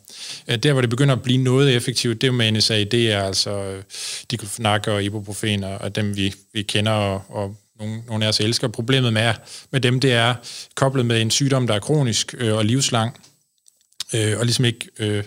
Øh, 0.48 0.58
der, 0.58 0.72
hvor 0.72 0.82
det 0.82 0.90
begynder 0.90 1.16
at 1.16 1.22
blive 1.22 1.38
noget 1.38 1.76
effektivt, 1.76 2.22
det 2.22 2.28
er 2.28 2.32
med 2.32 2.52
NSAID, 2.52 2.86
det 2.86 3.12
er 3.12 3.24
altså 3.24 3.52
øh, 3.52 3.84
diclofenac 4.32 4.88
og 4.88 5.04
ibuprofen, 5.04 5.64
og 5.64 5.96
dem 5.96 6.16
vi, 6.16 6.34
vi 6.54 6.62
kender, 6.62 6.92
og, 6.92 7.24
og 7.30 7.56
nogle, 7.80 8.02
nogle 8.08 8.26
af 8.26 8.30
os 8.30 8.40
elsker. 8.40 8.68
Problemet 8.68 9.14
med, 9.14 9.34
med 9.72 9.82
dem, 9.82 10.00
det 10.00 10.14
er 10.14 10.36
koblet 10.76 11.06
med 11.06 11.22
en 11.22 11.32
sygdom, 11.32 11.68
der 11.68 11.74
er 11.74 11.80
kronisk 11.80 12.36
øh, 12.38 12.56
og 12.56 12.66
livslang, 12.66 13.18
øh, 14.14 14.40
og 14.40 14.46
ligesom 14.46 14.66
ikke 14.66 14.88
øh, 15.00 15.24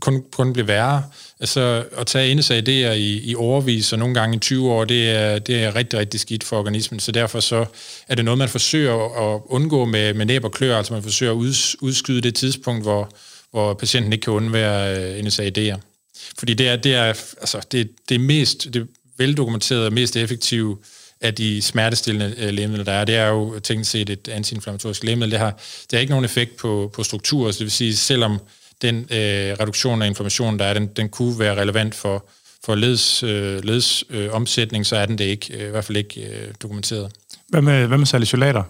kun, 0.00 0.24
kun 0.32 0.52
bliver 0.52 0.66
værre. 0.66 1.02
Altså 1.40 1.84
at 1.96 2.06
tage 2.06 2.34
NSAID'er 2.34 2.92
i, 2.92 3.20
i 3.24 3.34
overvis, 3.34 3.92
og 3.92 3.98
nogle 3.98 4.14
gange 4.14 4.36
i 4.36 4.38
20 4.38 4.70
år, 4.70 4.84
det 4.84 5.10
er, 5.10 5.38
det 5.38 5.64
er 5.64 5.74
rigtig, 5.74 5.98
rigtig 5.98 6.20
skidt 6.20 6.44
for 6.44 6.58
organismen. 6.58 7.00
Så 7.00 7.12
derfor 7.12 7.40
så 7.40 7.64
er 8.08 8.14
det 8.14 8.24
noget, 8.24 8.38
man 8.38 8.48
forsøger 8.48 8.94
at 9.34 9.40
undgå 9.46 9.84
med, 9.84 10.14
med 10.14 10.26
næb 10.26 10.44
og 10.44 10.52
klør, 10.52 10.76
altså 10.76 10.92
man 10.92 11.02
forsøger 11.02 11.32
at 11.32 11.36
udskyde 11.80 12.20
det 12.20 12.34
tidspunkt, 12.34 12.82
hvor, 12.82 13.10
hvor 13.50 13.74
patienten 13.74 14.12
ikke 14.12 14.22
kan 14.22 14.32
undvære 14.32 14.96
øh, 14.96 15.24
NSAID'er. 15.24 15.76
Fordi 16.38 16.54
det 16.54 16.68
er, 16.68 16.76
det 16.76 16.94
er, 16.94 17.04
altså, 17.40 17.66
det, 17.72 17.90
det 18.08 18.20
mest, 18.20 18.74
det 18.74 18.88
veldokumenterede 19.18 19.86
og 19.86 19.92
mest 19.92 20.16
effektive 20.16 20.78
af 21.20 21.34
de 21.34 21.62
smertestillende 21.62 22.34
øh, 22.38 22.54
lægemidler, 22.54 22.84
der 22.84 22.92
er. 22.92 23.04
Det 23.04 23.16
er 23.16 23.26
jo 23.28 23.58
teknisk 23.58 23.90
set 23.90 24.10
et 24.10 24.28
antiinflammatorisk 24.28 25.04
lægemiddel. 25.04 25.30
Det 25.30 25.38
har, 25.38 25.50
det 25.82 25.92
har 25.92 25.98
ikke 25.98 26.10
nogen 26.10 26.24
effekt 26.24 26.56
på, 26.56 26.90
på 26.94 27.02
strukturer, 27.02 27.52
så 27.52 27.58
det 27.58 27.64
vil 27.64 27.70
sige, 27.70 27.96
selvom 27.96 28.40
den 28.82 28.96
øh, 28.96 29.56
reduktion 29.60 30.02
af 30.02 30.06
inflammation, 30.06 30.58
der 30.58 30.64
er, 30.64 30.74
den, 30.74 30.86
den 30.86 31.08
kunne 31.08 31.38
være 31.38 31.60
relevant 31.60 31.94
for, 31.94 32.28
for 32.64 32.74
leds, 32.74 33.22
øh, 33.22 33.64
leds 33.64 34.04
øh, 34.10 34.28
omsætning, 34.32 34.86
så 34.86 34.96
er 34.96 35.06
den 35.06 35.18
det 35.18 35.24
ikke, 35.24 35.54
øh, 35.54 35.68
i 35.68 35.70
hvert 35.70 35.84
fald 35.84 35.98
ikke 35.98 36.20
øh, 36.20 36.54
dokumenteret. 36.62 37.12
Hvad 37.48 37.62
med, 37.62 37.86
hvad 37.86 37.98
med 37.98 38.06
salicylater? 38.06 38.62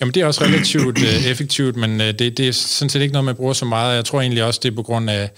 Jamen, 0.00 0.14
det 0.14 0.22
er 0.22 0.26
også 0.26 0.44
relativt 0.44 0.98
øh, 0.98 1.26
effektivt, 1.26 1.76
men 1.76 2.00
øh, 2.00 2.06
det, 2.06 2.38
det 2.38 2.48
er 2.48 2.52
sådan 2.52 2.90
set 2.90 3.00
ikke 3.00 3.12
noget, 3.12 3.24
man 3.24 3.36
bruger 3.36 3.52
så 3.52 3.64
meget. 3.64 3.96
Jeg 3.96 4.04
tror 4.04 4.20
egentlig 4.20 4.44
også, 4.44 4.60
det 4.62 4.70
er 4.70 4.76
på 4.76 4.82
grund 4.82 5.10
af, 5.10 5.30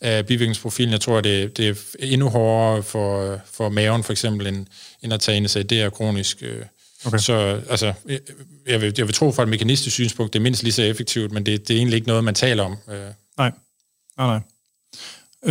af 0.00 0.26
bivirkningsprofilen. 0.26 0.92
Jeg 0.92 1.00
tror, 1.00 1.20
det, 1.20 1.56
det 1.56 1.68
er 1.68 1.74
endnu 1.98 2.28
hårdere 2.28 2.82
for, 2.82 3.40
for 3.52 3.68
maven, 3.68 4.04
for 4.04 4.12
eksempel, 4.12 4.46
end, 4.46 4.66
end 5.02 5.12
at 5.12 5.20
tage 5.20 5.62
Det 5.62 5.72
er 5.72 5.90
kronisk. 5.90 6.42
Øh. 6.42 6.62
Okay. 7.04 7.18
Så 7.18 7.60
altså, 7.70 7.92
jeg, 8.68 8.80
vil, 8.80 8.94
jeg 8.98 9.06
vil 9.06 9.14
tro 9.14 9.32
fra 9.32 9.42
et 9.42 9.48
mekanistisk 9.48 9.94
synspunkt, 9.94 10.32
det 10.32 10.38
er 10.38 10.42
mindst 10.42 10.62
lige 10.62 10.72
så 10.72 10.82
effektivt, 10.82 11.32
men 11.32 11.46
det, 11.46 11.68
det 11.68 11.74
er 11.74 11.78
egentlig 11.78 11.96
ikke 11.96 12.08
noget, 12.08 12.24
man 12.24 12.34
taler 12.34 12.62
om. 12.62 12.76
Øh. 12.88 13.00
Nej, 13.38 13.52
nej, 14.18 14.26
nej. 14.26 14.40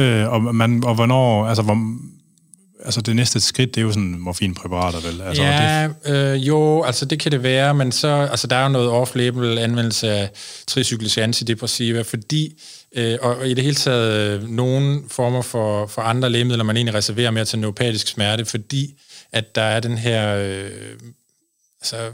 Øh, 0.04 0.32
og, 0.32 0.56
man, 0.56 0.84
og 0.84 0.96
hvornår, 0.96 1.46
altså, 1.46 1.64
hvor, 1.64 1.98
altså 2.86 3.02
det 3.02 3.16
næste 3.16 3.40
skridt, 3.40 3.76
det 3.76 3.82
er 3.82 3.86
jo 3.86 3.92
sådan 3.92 4.20
morfinpræparater, 4.20 5.00
vel? 5.00 5.22
Altså, 5.22 5.44
ja, 5.44 5.90
det... 6.06 6.34
øh, 6.34 6.48
jo, 6.48 6.84
altså 6.84 7.06
det 7.06 7.20
kan 7.20 7.32
det 7.32 7.44
være, 7.44 7.74
men 7.74 7.92
så, 7.92 8.08
altså 8.08 8.48
der 8.48 8.56
er 8.56 8.64
jo 8.64 8.70
noget 8.70 8.90
off-label 8.90 9.60
anvendelse 9.60 10.12
af 10.12 10.30
tricykliske 10.68 11.24
antidepressiva, 11.24 12.02
fordi, 12.02 12.62
øh, 12.96 13.18
og, 13.22 13.38
og 13.38 13.50
i 13.50 13.54
det 13.54 13.64
hele 13.64 13.76
taget 13.76 14.42
øh, 14.42 14.50
nogle 14.50 15.02
former 15.10 15.42
for, 15.42 15.88
for 15.88 16.02
andre 16.02 16.30
lægemidler, 16.30 16.64
man 16.64 16.78
egentlig 16.78 16.96
reserverer 16.96 17.32
mere 17.32 17.46
til 17.46 17.60
neuropatisk 17.60 18.08
smerte, 18.08 18.46
fordi 18.46 19.00
at 19.32 19.56
der 19.56 19.62
er 19.62 19.80
den 19.80 19.98
her, 19.98 20.36
øh, 20.36 20.70
altså 21.82 22.12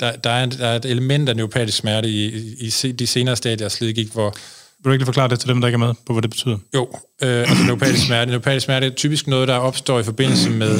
der, 0.00 0.16
der, 0.16 0.30
er, 0.30 0.46
der 0.46 0.66
er 0.66 0.76
et 0.76 0.84
element 0.84 1.28
af 1.28 1.36
neuropatisk 1.36 1.78
smerte 1.78 2.08
i, 2.08 2.26
i, 2.60 2.72
i 2.84 2.92
de 2.92 3.06
senere 3.06 3.36
stadier 3.36 3.64
af 3.64 3.72
slidgigt, 3.72 4.12
hvor, 4.12 4.34
vil 4.78 4.90
du 4.90 4.92
ikke 4.92 5.04
forklare 5.04 5.28
det 5.28 5.40
til 5.40 5.48
dem, 5.48 5.60
der 5.60 5.68
ikke 5.68 5.74
er 5.76 5.86
med 5.86 5.94
på, 6.06 6.12
hvad 6.12 6.22
det 6.22 6.30
betyder? 6.30 6.58
Jo, 6.74 6.88
øh, 7.22 7.40
altså 7.40 7.64
neuropatisk 7.64 8.06
smerte. 8.06 8.30
Neuropatisk 8.30 8.64
smerte 8.64 8.86
er 8.86 8.90
typisk 8.90 9.26
noget, 9.26 9.48
der 9.48 9.54
opstår 9.54 10.00
i 10.00 10.02
forbindelse 10.02 10.50
med, 10.50 10.78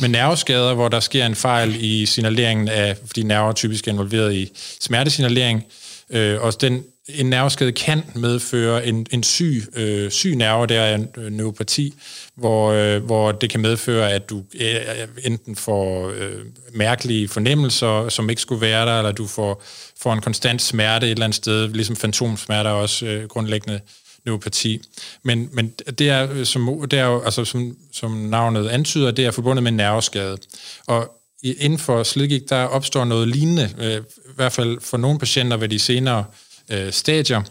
med 0.00 0.08
nerveskader, 0.08 0.74
hvor 0.74 0.88
der 0.88 1.00
sker 1.00 1.26
en 1.26 1.34
fejl 1.34 1.84
i 1.84 2.06
signaleringen 2.06 2.68
af, 2.68 2.96
fordi 3.06 3.22
nerver 3.22 3.52
typisk 3.52 3.88
er 3.88 3.92
involveret 3.92 4.34
i 4.34 4.52
smertesignalering, 4.80 5.64
øh, 6.10 6.42
og 6.42 6.60
den, 6.60 6.84
en 7.14 7.26
nerveskade 7.26 7.72
kan 7.72 8.02
medføre 8.14 8.86
en, 8.86 9.06
en 9.10 9.22
syg, 9.22 9.62
øh, 9.76 10.10
syg 10.10 10.36
nerve, 10.36 10.66
der 10.66 10.80
er 10.80 10.94
en 10.94 11.08
øh, 11.16 11.30
neuropati, 11.30 11.94
hvor, 12.34 12.72
øh, 12.72 13.04
hvor 13.04 13.32
det 13.32 13.50
kan 13.50 13.60
medføre, 13.60 14.12
at 14.12 14.30
du 14.30 14.42
øh, 14.60 14.74
øh, 14.74 15.08
enten 15.24 15.56
får 15.56 16.08
øh, 16.08 16.38
mærkelige 16.74 17.28
fornemmelser, 17.28 18.08
som 18.08 18.30
ikke 18.30 18.42
skulle 18.42 18.60
være 18.60 18.86
der, 18.86 18.98
eller 18.98 19.12
du 19.12 19.26
får, 19.26 19.62
får 20.02 20.12
en 20.12 20.20
konstant 20.20 20.62
smerte 20.62 21.06
et 21.06 21.10
eller 21.10 21.24
andet 21.24 21.36
sted, 21.36 21.68
ligesom 21.68 21.96
fantomsmerte 21.96 22.68
er 22.68 22.72
også 22.72 23.06
øh, 23.06 23.28
grundlæggende 23.28 23.80
neuropati. 24.26 24.82
Men, 25.22 25.48
men 25.52 25.68
det, 25.68 26.08
er, 26.08 26.32
øh, 26.32 26.46
som, 26.46 26.86
det 26.90 26.98
er 26.98 27.06
jo, 27.06 27.22
altså, 27.22 27.44
som, 27.44 27.76
som 27.92 28.10
navnet 28.10 28.68
antyder, 28.68 29.10
det 29.10 29.26
er 29.26 29.30
forbundet 29.30 29.62
med 29.62 29.72
nerveskade. 29.72 30.38
Og 30.86 31.10
inden 31.42 31.78
for 31.78 32.02
slidgigt, 32.02 32.50
der 32.50 32.64
opstår 32.64 33.04
noget 33.04 33.28
lignende, 33.28 33.70
øh, 33.78 33.96
i 34.30 34.34
hvert 34.36 34.52
fald 34.52 34.80
for 34.80 34.96
nogle 34.96 35.18
patienter 35.18 35.56
ved 35.56 35.68
de 35.68 35.78
senere 35.78 36.18
øh, 36.18 36.51
stadier, 36.90 37.42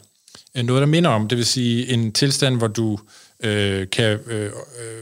øh, 0.58 0.64
noget, 0.64 0.80
der 0.80 0.88
minder 0.88 1.10
om, 1.10 1.28
det 1.28 1.38
vil 1.38 1.46
sige 1.46 1.90
en 1.90 2.12
tilstand, 2.12 2.58
hvor 2.58 2.68
du 2.68 3.00
øh, 3.44 3.90
kan 3.90 4.20
øh, 4.28 4.46
øh, 4.46 4.52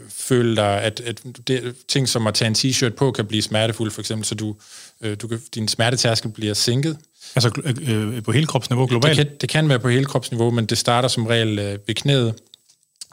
føle 0.09 0.55
dig, 0.55 0.81
at, 0.81 0.99
at 0.99 1.21
det, 1.47 1.75
ting 1.87 2.09
som 2.09 2.27
at 2.27 2.33
tage 2.33 2.47
en 2.47 2.55
t-shirt 2.55 2.89
på 2.89 3.11
kan 3.11 3.25
blive 3.25 3.41
smertefuld, 3.41 3.91
for 3.91 4.01
eksempel, 4.01 4.25
så 4.25 4.35
du, 4.35 4.55
øh, 5.01 5.17
du 5.21 5.27
kan, 5.27 5.41
din 5.55 5.67
smertetærskel 5.67 6.31
bliver 6.31 6.53
sænket. 6.53 6.97
Altså 7.35 7.61
øh, 7.87 8.23
på 8.23 8.31
hele 8.31 8.47
kropsniveau 8.47 8.87
globalt? 8.87 9.17
Det 9.17 9.27
kan, 9.27 9.35
det 9.41 9.49
kan 9.49 9.69
være 9.69 9.79
på 9.79 9.89
hele 9.89 10.05
kropsniveau, 10.05 10.51
men 10.51 10.65
det 10.65 10.77
starter 10.77 11.09
som 11.09 11.25
regel 11.25 11.59
øh, 11.59 11.79
ved 11.87 11.95
knæet, 11.95 12.33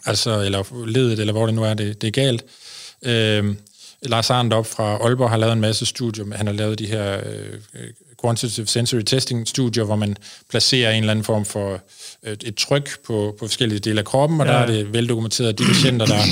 altså, 0.07 0.41
eller 0.41 0.87
ledet, 0.87 1.19
eller 1.19 1.33
hvor 1.33 1.47
det 1.47 1.55
nu 1.55 1.65
er, 1.65 1.75
det, 1.75 2.01
det 2.03 2.09
er 2.09 2.13
galt. 2.13 2.45
Øh, 3.03 3.55
Lars 4.03 4.31
Arndt 4.31 4.53
op 4.53 4.67
fra 4.67 4.97
Aalborg 4.97 5.31
har 5.31 5.37
lavet 5.37 5.53
en 5.53 5.61
masse 5.61 5.87
studier. 5.87 6.25
Han 6.37 6.47
har 6.47 6.55
lavet 6.55 6.79
de 6.79 6.87
her 6.87 7.21
øh, 7.27 7.61
quantitative 8.27 8.67
sensory 8.67 9.03
testing 9.03 9.49
studier, 9.49 9.85
hvor 9.85 9.97
man 9.97 10.17
placerer 10.51 10.91
en 10.91 11.03
eller 11.03 11.11
anden 11.11 11.25
form 11.25 11.45
for 11.45 11.81
øh, 12.23 12.37
et 12.45 12.55
tryk 12.55 12.99
på, 13.07 13.37
på 13.39 13.47
forskellige 13.47 13.79
dele 13.79 13.99
af 13.99 14.05
kroppen, 14.05 14.41
og 14.41 14.47
ja. 14.47 14.53
der 14.53 14.59
er 14.59 14.67
det 14.67 14.93
veldokumenteret, 14.93 15.49
at 15.49 15.59
de 15.59 15.65
patienter, 15.65 16.07
der 16.07 16.23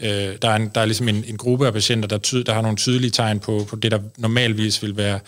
Øh, 0.00 0.36
der, 0.42 0.48
er 0.48 0.56
en, 0.56 0.70
der 0.74 0.80
er 0.80 0.84
ligesom 0.84 1.08
en, 1.08 1.24
en 1.28 1.36
gruppe 1.36 1.66
af 1.66 1.72
patienter, 1.72 2.08
der, 2.08 2.18
ty, 2.18 2.36
der 2.36 2.54
har 2.54 2.62
nogle 2.62 2.76
tydelige 2.76 3.10
tegn 3.10 3.38
på, 3.40 3.66
på 3.68 3.76
det, 3.76 3.90
der 3.90 3.98
normalvis 4.16 4.82
vil 4.82 4.96
være 4.96 5.20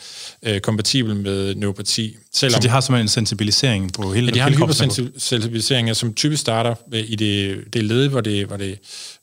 øh, 0.43 0.61
kompatibel 0.61 1.17
med 1.17 1.55
neuropati. 1.55 2.17
Selvom, 2.35 2.63
så 2.63 2.63
de 2.63 2.69
har 2.69 2.81
simpelthen 2.81 3.05
en 3.05 3.09
sensibilisering 3.09 3.93
på 3.93 4.13
hele 4.13 4.27
Ja, 4.27 4.33
de 4.33 4.41
har 4.41 4.49
en 4.49 4.55
hypersensibilisering, 4.55 5.97
som 5.97 6.15
typisk 6.15 6.41
starter 6.41 6.75
i 6.93 7.17
det, 7.17 7.59
det 7.73 7.85
led, 7.85 8.09
hvor 8.09 8.21
det, 8.21 8.47
hvor, 8.47 8.57
det, 8.57 8.79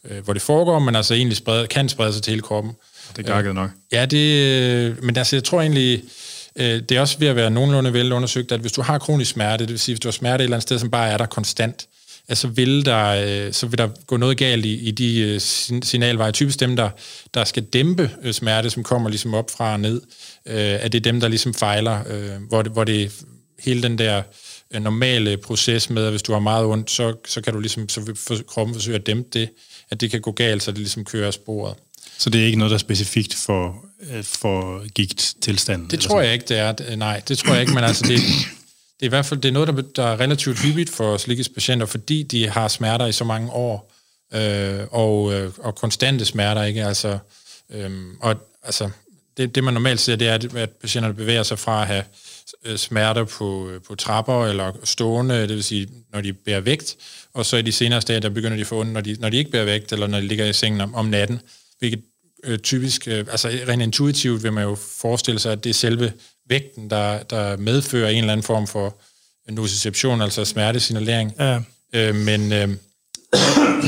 øh, 0.10 0.24
hvor 0.24 0.34
det 0.34 0.42
foregår, 0.42 0.80
men 0.80 0.96
altså 0.96 1.13
egentlig 1.13 1.38
spreder, 1.38 1.66
kan 1.66 1.89
sprede 1.89 2.13
sig 2.13 2.24
til 2.24 2.32
hele 2.32 2.42
kroppen. 2.42 2.74
Det 3.18 3.27
er 3.27 3.34
gakket 3.34 3.56
nok. 3.56 3.70
Ja, 3.92 4.06
det, 4.06 5.04
men 5.04 5.18
altså, 5.18 5.36
jeg 5.36 5.44
tror 5.44 5.62
egentlig, 5.62 6.04
øh, 6.58 6.82
det 6.90 6.92
er 6.92 7.02
også 7.02 7.20
ved 7.20 7.28
at 7.28 7.36
være 7.36 7.52
nogenlunde 7.52 7.94
velundersøgt, 7.94 8.52
at 8.52 8.60
hvis 8.60 8.72
du 8.72 8.82
har 8.82 8.98
kronisk 8.98 9.32
smerte, 9.32 9.64
det 9.66 9.72
vil 9.72 9.80
sige, 9.80 9.96
hvis 9.96 10.00
du 10.00 10.08
har 10.08 10.12
smerte 10.12 10.42
et 10.42 10.44
eller 10.44 10.58
andet 10.58 10.64
sted, 10.64 10.80
som 10.80 10.92
bare 10.92 11.10
er 11.10 11.18
der 11.18 11.26
konstant, 11.26 11.88
at 12.28 12.38
så 12.38 12.48
vil 12.48 12.86
der, 12.86 13.08
øh, 13.48 13.54
så 13.54 13.68
vil 13.68 13.78
der 13.78 13.88
gå 14.08 14.18
noget 14.18 14.38
galt 14.38 14.66
i, 14.66 14.74
i 14.74 14.92
de 14.92 15.20
øh, 15.20 15.42
signalveje. 15.84 16.32
Typisk 16.32 16.60
dem, 16.60 16.76
der, 16.76 16.90
der 17.34 17.44
skal 17.44 17.64
dæmpe 17.64 18.12
øh, 18.24 18.34
smerte, 18.34 18.70
som 18.70 18.84
kommer 18.84 19.10
ligesom 19.10 19.34
op 19.34 19.52
fra 19.52 19.74
og 19.74 19.80
ned, 19.80 20.02
øh, 20.46 20.56
at 20.56 20.92
det 20.92 21.00
er 21.00 21.12
dem, 21.12 21.20
der 21.20 21.28
ligesom 21.28 21.54
fejler, 21.54 22.00
øh, 22.10 22.44
hvor 22.50 22.62
det, 22.62 22.72
hvor 22.72 22.84
det 22.84 23.12
hele 23.60 23.84
den 23.84 23.98
der 23.98 24.22
øh, 24.72 24.82
normale 24.82 25.38
proces 25.38 25.90
med, 25.90 26.06
at 26.06 26.12
hvis 26.12 26.24
du 26.24 26.34
har 26.34 26.40
meget 26.40 26.66
ondt, 26.66 26.92
så, 26.92 27.16
så 27.28 27.42
kan 27.42 27.54
du 27.54 27.60
ligesom, 27.60 27.90
så 27.90 28.02
vil 28.02 28.44
kroppen 28.48 28.74
forsøge 28.76 28.96
at 28.96 29.06
dæmpe 29.06 29.30
det, 29.34 29.50
at 29.90 30.02
det 30.02 30.12
kan 30.12 30.22
gå 30.22 30.32
galt, 30.32 30.64
så 30.64 30.72
det 30.72 30.80
ligesom 30.80 31.06
kører 31.06 31.32
sporet. 31.32 31.76
Så 32.20 32.30
det 32.30 32.42
er 32.42 32.46
ikke 32.46 32.58
noget, 32.58 32.70
der 32.70 32.76
er 32.76 32.80
specifikt 32.80 33.36
for, 33.36 33.86
for 34.24 34.88
gigt-tilstanden? 34.88 35.90
Det 35.90 36.00
tror 36.00 36.10
sådan? 36.10 36.26
jeg 36.26 36.34
ikke, 36.34 36.46
det 36.46 36.58
er. 36.58 36.96
Nej, 36.96 37.22
det 37.28 37.38
tror 37.38 37.54
jeg 37.54 37.62
ikke, 37.62 37.74
men 37.74 37.84
altså 37.84 38.04
det, 38.08 38.20
det 39.00 39.02
er 39.02 39.06
i 39.06 39.10
hvert 39.10 39.26
fald 39.26 39.40
det 39.40 39.50
er 39.50 39.54
noget, 39.54 39.68
der, 39.68 39.82
der 39.96 40.04
er 40.04 40.20
relativt 40.20 40.60
hyppigt 40.60 40.90
for 40.90 41.18
slikkes 41.18 41.50
patienter, 41.50 41.86
fordi 41.86 42.24
de 42.24 42.50
har 42.50 42.68
smerter 42.68 43.06
i 43.06 43.12
så 43.12 43.24
mange 43.24 43.52
år, 43.52 43.94
øh, 44.34 44.80
og, 44.92 45.34
øh, 45.34 45.52
og 45.58 45.76
konstante 45.76 46.26
smerter, 46.26 46.64
ikke? 46.64 46.86
Altså, 46.86 47.18
øh, 47.70 47.92
og 48.22 48.36
altså, 48.64 48.90
det, 49.38 49.56
det 49.56 49.64
man 49.64 49.74
normalt 49.74 50.00
ser, 50.00 50.16
det 50.16 50.28
er, 50.28 50.40
at 50.56 50.72
patienterne 50.72 51.14
bevæger 51.14 51.44
sig 51.44 51.60
fra 51.60 51.82
at 51.82 51.88
have 51.88 52.04
øh, 52.66 52.78
smerter 52.78 53.24
på, 53.24 53.70
øh, 53.70 53.82
på 53.82 53.96
trapper 53.96 54.46
eller 54.46 54.72
stående, 54.84 55.42
det 55.42 55.50
vil 55.50 55.64
sige, 55.64 55.88
når 56.14 56.22
de 56.22 56.34
bærer 56.34 56.60
vægt, 56.60 56.96
og 57.34 57.46
så 57.46 57.58
i 57.58 57.62
de 57.62 57.72
senere 57.72 58.02
stadier, 58.02 58.20
der 58.20 58.30
begynder 58.30 58.56
de 58.56 58.62
at 58.62 58.68
få 58.68 58.80
ondt, 58.80 58.94
når 58.94 59.02
de, 59.02 59.18
når 59.20 59.30
de 59.30 59.38
ikke 59.38 59.52
bærer 59.52 59.66
vægt, 59.66 59.94
eller 59.94 60.08
når 60.08 60.20
de 60.20 60.28
ligger 60.28 60.46
i 60.46 60.54
sengen 60.54 60.82
om, 60.82 60.96
om 60.96 61.06
natten, 61.06 61.40
hvilket 61.80 62.02
øh, 62.44 62.60
typisk, 62.60 63.08
øh, 63.08 63.26
altså 63.32 63.48
rent 63.68 63.82
intuitivt 63.82 64.44
vil 64.44 64.54
man 64.54 64.64
jo 64.64 64.76
forestille 64.76 65.40
sig, 65.40 65.52
at 65.52 65.64
det 65.64 65.70
er 65.70 65.74
selve 65.74 66.14
vægten, 66.50 66.90
der, 66.90 67.24
der 67.24 67.58
medfører 67.58 68.10
en 68.10 68.18
eller 68.18 68.34
anden 68.34 68.44
form 68.44 68.68
for 68.68 68.98
nociception, 69.52 70.22
altså 70.22 70.46
smertesignalering. 70.46 71.34
Ja. 71.40 71.60
Øh, 71.94 72.16
men, 72.16 72.54
øh, 72.54 72.70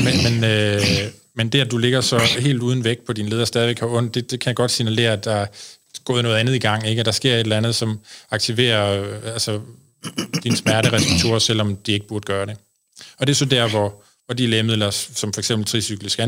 men, 0.04 0.22
men, 0.22 0.44
øh, 0.44 0.82
men 1.34 1.48
det, 1.48 1.60
at 1.60 1.70
du 1.70 1.78
ligger 1.78 2.00
så 2.00 2.18
helt 2.38 2.62
uden 2.62 2.84
vægt 2.84 3.04
på 3.06 3.12
din 3.12 3.28
leder 3.28 3.44
stadigvæk 3.44 3.78
har 3.80 3.86
ondt, 3.86 4.14
det, 4.14 4.30
det 4.30 4.40
kan 4.40 4.54
godt 4.54 4.70
signalere, 4.70 5.12
at 5.12 5.24
der 5.24 5.32
er 5.32 5.46
gået 6.04 6.22
noget 6.22 6.36
andet 6.36 6.54
i 6.54 6.58
gang, 6.58 6.88
ikke? 6.88 7.00
at 7.00 7.06
der 7.06 7.12
sker 7.12 7.34
et 7.34 7.40
eller 7.40 7.56
andet, 7.56 7.74
som 7.74 8.00
aktiverer 8.30 9.02
øh, 9.02 9.32
altså, 9.32 9.60
din 10.42 10.56
smertereceptorer, 10.56 11.38
selvom 11.38 11.76
de 11.76 11.92
ikke 11.92 12.06
burde 12.06 12.26
gøre 12.26 12.46
det. 12.46 12.56
Og 13.18 13.26
det 13.26 13.32
er 13.32 13.36
så 13.36 13.44
der, 13.44 13.68
hvor, 13.68 14.02
hvor 14.26 14.34
de 14.34 14.46
lægemidler, 14.46 14.90
som 14.90 15.32
for 15.32 15.40
eksempel 15.40 15.66
tricykliske 15.66 16.22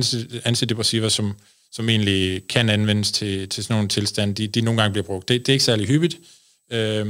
antidepressiva, 0.45 1.09
som 1.09 1.37
som 1.72 1.88
egentlig 1.88 2.48
kan 2.48 2.68
anvendes 2.68 3.12
til, 3.12 3.48
til 3.48 3.64
sådan 3.64 3.74
nogle 3.74 3.88
tilstande, 3.88 4.34
de, 4.34 4.46
de 4.46 4.60
nogle 4.60 4.80
gange 4.80 4.92
bliver 4.92 5.06
brugt. 5.06 5.28
Det, 5.28 5.40
det 5.40 5.48
er 5.48 5.52
ikke 5.52 5.64
særlig 5.64 5.88
hyppigt, 5.88 6.18
øh, 6.70 7.06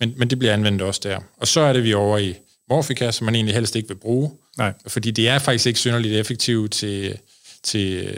men, 0.00 0.14
men 0.16 0.30
det 0.30 0.38
bliver 0.38 0.54
anvendt 0.54 0.82
også 0.82 1.00
der. 1.04 1.20
Og 1.36 1.48
så 1.48 1.60
er 1.60 1.72
det 1.72 1.84
vi 1.84 1.94
over 1.94 2.18
i 2.18 2.34
morfika, 2.68 3.10
som 3.10 3.24
man 3.24 3.34
egentlig 3.34 3.54
helst 3.54 3.76
ikke 3.76 3.88
vil 3.88 3.94
bruge, 3.94 4.30
Nej. 4.58 4.72
fordi 4.86 5.10
det 5.10 5.28
er 5.28 5.38
faktisk 5.38 5.66
ikke 5.66 5.78
synderligt 5.78 6.14
effektivt 6.14 6.72
til, 6.72 7.18
til, 7.62 8.16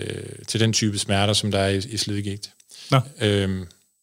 til 0.48 0.60
den 0.60 0.72
type 0.72 0.98
smerter, 0.98 1.32
som 1.32 1.50
der 1.50 1.58
er 1.58 1.68
i, 1.68 1.76
i 1.76 1.96
slidgigt. 1.96 2.50
Øh, 3.20 3.48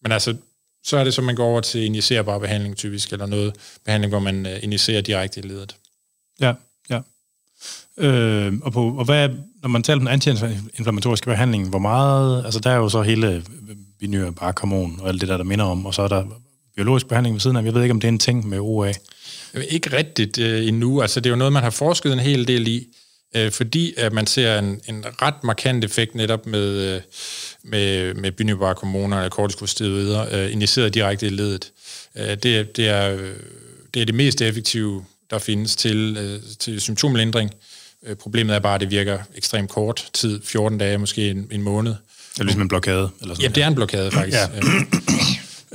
men 0.02 0.12
altså, 0.12 0.36
så 0.84 0.98
er 0.98 1.04
det 1.04 1.14
så, 1.14 1.22
man 1.22 1.36
går 1.36 1.46
over 1.46 1.62
til 1.62 1.86
injicerbar 1.86 2.40
behandling 2.40 2.78
typisk, 2.78 3.14
eller 3.14 3.26
noget 3.26 3.54
behandling, 3.86 4.12
hvor 4.12 4.20
man 4.20 4.46
uh, 4.46 4.64
injicerer 4.64 5.02
direkte 5.02 5.40
i 5.40 5.44
ledet. 5.44 5.76
Ja, 6.40 6.54
ja. 6.90 7.02
Øh, 7.98 8.54
og, 8.62 8.72
på, 8.72 8.98
og 8.98 9.06
hvad, 9.06 9.30
når 9.62 9.70
man 9.70 9.84
taler 9.84 10.02
om 10.02 10.08
antiinflammatorisk 10.08 11.26
behandling, 11.26 11.70
hvor 11.70 11.80
meget, 11.80 12.46
altså 12.46 12.60
der 12.60 12.70
er 12.70 12.76
jo 12.76 12.90
så 12.90 13.02
hele 13.02 13.44
vinyrbarkhormon 14.00 15.00
og 15.02 15.10
alt 15.10 15.22
det 15.22 15.30
der, 15.30 15.38
der 15.38 15.44
minder 15.44 15.66
om, 15.66 15.86
og 15.86 15.94
så 15.94 16.02
er 16.02 16.08
der 16.08 16.24
biologisk 16.76 17.08
behandling 17.08 17.34
ved 17.34 17.40
siden 17.40 17.58
af. 17.58 17.64
Jeg 17.64 17.74
ved 17.74 17.82
ikke, 17.82 17.94
om 17.94 18.00
det 18.00 18.08
er 18.08 18.12
en 18.12 18.20
ting 18.20 18.50
med 18.50 18.60
OA. 18.60 18.94
Ikke 19.70 19.98
rigtigt 19.98 20.38
øh, 20.38 20.68
endnu. 20.68 21.02
Altså, 21.02 21.20
det 21.20 21.26
er 21.26 21.30
jo 21.30 21.36
noget, 21.36 21.54
man 21.54 21.64
har 21.64 21.70
forsket 21.70 22.14
en 22.14 22.20
hel 22.20 22.48
del 22.48 22.68
i, 22.68 22.88
øh, 23.36 23.52
fordi 23.52 23.94
at 23.98 24.14
man 24.14 24.28
ser 24.28 24.60
en, 24.60 24.82
en 24.90 25.06
ret 25.22 25.44
markant 25.44 25.84
effekt 25.84 26.16
netop 26.16 26.46
med, 26.46 26.96
øh, 26.96 27.02
med, 27.64 28.14
med 28.14 28.32
binyrbarkhormoner 28.32 29.18
eller 29.18 29.30
kortikosteroider, 29.30 30.26
øh, 30.32 30.54
injiceret 30.54 30.94
direkte 30.94 31.28
i 31.28 31.30
ledet. 31.30 31.72
Øh, 32.18 32.30
det, 32.30 32.78
det, 32.78 32.88
er, 32.88 33.14
øh, 33.14 33.36
det 33.94 34.02
er 34.02 34.06
det 34.06 34.16
mest 34.16 34.42
effektive, 34.42 35.06
der 35.30 35.40
findes 35.40 35.76
til, 35.76 36.18
øh, 36.20 36.40
til 36.60 36.82
symptomlindring. 36.82 37.52
Øh, 37.54 37.71
problemet 38.20 38.56
er 38.56 38.60
bare, 38.60 38.76
at 38.76 38.82
det 38.82 38.92
virker 38.92 39.18
ekstremt 39.36 39.70
kort 39.70 40.10
tid, 40.14 40.42
14 40.44 40.78
dage, 40.78 40.98
måske 40.98 41.30
en, 41.30 41.48
en 41.52 41.62
måned. 41.62 41.96
Det 42.34 42.40
er 42.40 42.44
ligesom 42.44 42.62
en 42.62 42.68
blokade? 42.68 43.10
Eller 43.22 43.36
sådan 43.36 43.50
ja, 43.50 43.56
det 43.56 43.64
er 43.64 43.68
en 43.68 43.76
blokade 43.76 44.12
faktisk. 44.18 44.38
ja. 44.38 44.48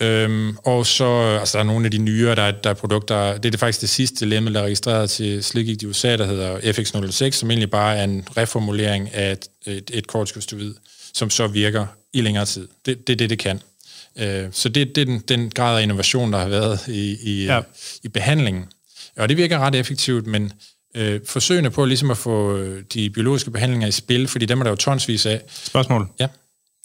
Øhm, 0.00 0.56
og 0.56 0.86
så 0.86 1.38
altså, 1.40 1.58
der 1.58 1.64
er 1.64 1.66
nogle 1.66 1.84
af 1.84 1.90
de 1.90 1.98
nyere, 1.98 2.34
der 2.34 2.42
er, 2.42 2.50
der 2.50 2.70
er 2.70 2.74
produkter, 2.74 3.32
det 3.32 3.44
er 3.44 3.50
det 3.50 3.60
faktisk 3.60 3.80
det 3.80 3.88
sidste 3.88 4.26
lægemiddel, 4.26 4.54
der 4.54 4.60
er 4.60 4.64
registreret 4.64 5.10
til 5.10 5.44
slikgigt 5.44 5.82
i 5.82 5.86
USA, 5.86 6.16
der 6.16 6.26
hedder 6.26 6.58
FX06, 6.58 7.30
som 7.30 7.50
egentlig 7.50 7.70
bare 7.70 7.96
er 7.96 8.04
en 8.04 8.28
reformulering 8.36 9.14
af 9.14 9.32
et, 9.32 9.48
et, 9.66 9.90
et 9.94 10.06
kortikosteroid, 10.06 10.74
som 11.14 11.30
så 11.30 11.46
virker 11.46 11.86
i 12.12 12.20
længere 12.20 12.44
tid. 12.44 12.68
Det, 12.86 13.06
det 13.06 13.12
er 13.12 13.16
det, 13.16 13.30
det 13.30 13.38
kan. 13.38 13.60
Øh, 14.18 14.48
så 14.52 14.68
det, 14.68 14.96
det 14.96 15.00
er 15.00 15.04
den, 15.04 15.18
den 15.18 15.50
grad 15.50 15.78
af 15.78 15.82
innovation, 15.82 16.32
der 16.32 16.38
har 16.38 16.48
været 16.48 16.88
i, 16.88 17.16
i, 17.22 17.44
ja. 17.44 17.60
i 18.02 18.08
behandlingen. 18.08 18.64
Og 19.16 19.28
det 19.28 19.36
virker 19.36 19.58
ret 19.58 19.74
effektivt, 19.74 20.26
men 20.26 20.52
øh, 20.96 21.20
forsøgene 21.26 21.70
på 21.70 21.84
ligesom 21.84 22.10
at 22.10 22.16
få 22.16 22.56
øh, 22.56 22.84
de 22.94 23.10
biologiske 23.10 23.50
behandlinger 23.50 23.88
i 23.88 23.90
spil, 23.90 24.28
fordi 24.28 24.46
dem 24.46 24.60
er 24.60 24.64
der 24.64 24.70
jo 24.70 24.76
tonsvis 24.76 25.26
af. 25.26 25.42
Spørgsmål? 25.48 26.08
Ja. 26.20 26.26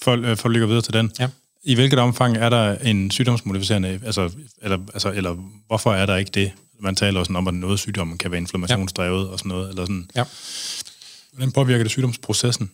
For, 0.02 0.12
øh, 0.12 0.38
for 0.38 0.50
at 0.50 0.54
lykke 0.54 0.68
videre 0.68 0.82
til 0.82 0.94
den. 0.94 1.12
Ja. 1.20 1.28
I 1.64 1.76
hvilket 1.76 2.00
omfang 2.00 2.38
er 2.38 2.50
der 2.50 2.78
en 2.78 3.12
sygdomsmodificerende, 3.12 4.00
altså, 4.06 4.30
eller, 4.62 4.78
altså, 4.94 5.12
eller 5.12 5.36
hvorfor 5.68 5.94
er 5.94 6.06
der 6.06 6.16
ikke 6.16 6.32
det? 6.32 6.52
Man 6.80 6.96
taler 6.96 7.20
også 7.20 7.34
om, 7.34 7.48
at 7.48 7.54
noget 7.54 7.80
sygdom 7.80 8.18
kan 8.18 8.32
være 8.32 8.42
inflammationsdrevet 8.42 9.26
ja. 9.26 9.32
og 9.32 9.40
sådan 9.40 9.50
noget. 9.50 9.70
Eller 9.70 9.84
sådan. 9.84 10.10
Ja. 10.16 10.24
Hvordan 11.34 11.52
påvirker 11.52 11.84
det 11.84 11.92
sygdomsprocessen? 11.92 12.72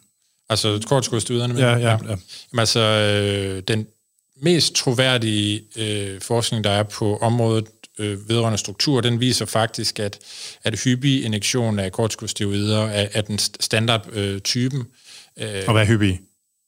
Altså 0.49 0.81
kortskodsstuderne? 0.87 1.59
Ja, 1.59 1.71
ja, 1.71 1.77
ja. 1.77 1.89
Jamen, 1.89 2.59
altså, 2.59 2.79
øh, 2.79 3.63
den 3.67 3.87
mest 4.41 4.75
troværdige 4.75 5.61
øh, 5.75 6.21
forskning, 6.21 6.63
der 6.63 6.69
er 6.69 6.83
på 6.83 7.17
området, 7.17 7.65
øh, 7.99 8.29
vedrørende 8.29 8.57
struktur, 8.57 9.01
den 9.01 9.19
viser 9.19 9.45
faktisk, 9.45 9.99
at, 9.99 10.19
at 10.63 10.79
hyppig 10.79 11.25
injektion 11.25 11.79
af 11.79 11.91
kortikosteroider 11.91 12.87
er, 12.87 13.07
er 13.13 13.21
den 13.21 13.39
standardtypen. 13.39 14.83
Øh, 15.39 15.63
og 15.67 15.73
hvad 15.73 15.81
er 15.81 15.85
hyppig? 15.85 16.19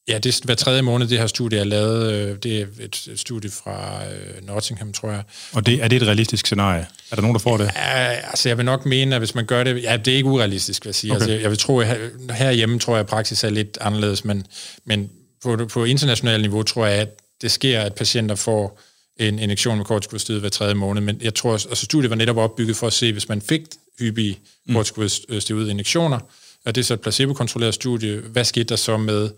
Ja, 0.08 0.18
det 0.18 0.36
er 0.36 0.42
hver 0.46 0.56
tredje 0.56 0.82
måned, 0.82 1.08
det 1.08 1.20
her 1.20 1.28
studie 1.28 1.60
er 1.60 1.64
lavet. 1.64 2.14
Øh, 2.14 2.38
det 2.44 2.62
er 2.62 2.66
et, 2.80 3.08
et 3.12 3.20
studie 3.20 3.50
fra 3.50 4.02
øh, 4.06 4.48
Nottingham, 4.48 4.94
tror 4.94 5.12
jeg. 5.12 5.24
Og 5.54 5.66
det, 5.66 5.84
er 5.84 5.88
det 5.88 6.02
et 6.02 6.08
realistisk 6.08 6.46
scenarie? 6.46 6.88
Er 7.12 7.16
der 7.16 7.22
nogen, 7.22 7.36
der 7.36 7.40
får 7.40 7.58
det? 7.58 7.72
Ja, 7.76 7.96
altså 8.08 8.50
jeg 8.50 8.58
vil 8.58 8.66
nok 8.66 8.86
mene, 8.86 9.16
at 9.16 9.22
hvis 9.22 9.36
man 9.36 9.46
gør 9.46 9.64
det... 9.64 9.84
Ja, 9.84 9.98
det 9.98 10.14
er 10.14 10.18
ikke 10.18 10.30
urealistisk, 10.30 10.86
vil 10.86 10.90
jeg 10.90 10.96
sige. 10.96 11.12
Okay. 11.12 11.22
Altså, 11.22 11.38
jeg 11.38 11.50
vil 11.50 11.58
tro, 11.58 11.80
at 11.80 11.98
herhjemme 12.32 12.80
tror 12.80 12.94
jeg, 12.94 13.00
at 13.00 13.08
praksis 13.08 13.44
er 13.44 13.50
lidt 13.50 13.78
anderledes, 13.82 14.26
men, 14.26 14.46
men 14.86 15.10
på, 15.44 15.68
på 15.74 15.84
internationalt 15.86 16.42
niveau 16.42 16.64
tror 16.64 16.86
jeg, 16.86 17.00
at 17.00 17.20
det 17.42 17.52
sker, 17.52 17.82
at 17.82 17.96
patienter 17.96 18.36
får 18.36 18.82
en 19.20 19.40
injektion 19.40 19.78
med 19.78 19.86
kortikosteroid 19.86 20.40
hver 20.40 20.50
tredje 20.50 20.74
måned, 20.74 21.02
men 21.02 21.22
jeg 21.22 21.36
tror, 21.36 21.54
altså 21.54 21.86
studiet 21.86 22.10
var 22.10 22.16
netop 22.16 22.38
opbygget 22.38 22.76
for 22.76 22.88
at 22.88 22.94
se, 22.94 23.12
hvis 23.12 23.30
man 23.30 23.42
fik 23.42 23.62
hyppige 24.00 24.40
mm. 24.68 24.74
kortikosteroid 24.76 25.70
injektioner, 25.70 26.20
og 26.66 26.76
det 26.76 26.82
er 26.82 26.86
så 26.86 26.94
et 26.94 27.02
placebo-kontrolleret 27.02 27.74
studie. 27.74 28.20
Hvad 28.20 28.44
skete 28.44 28.64
der 28.64 28.76
så 28.76 28.98
med 28.98 29.30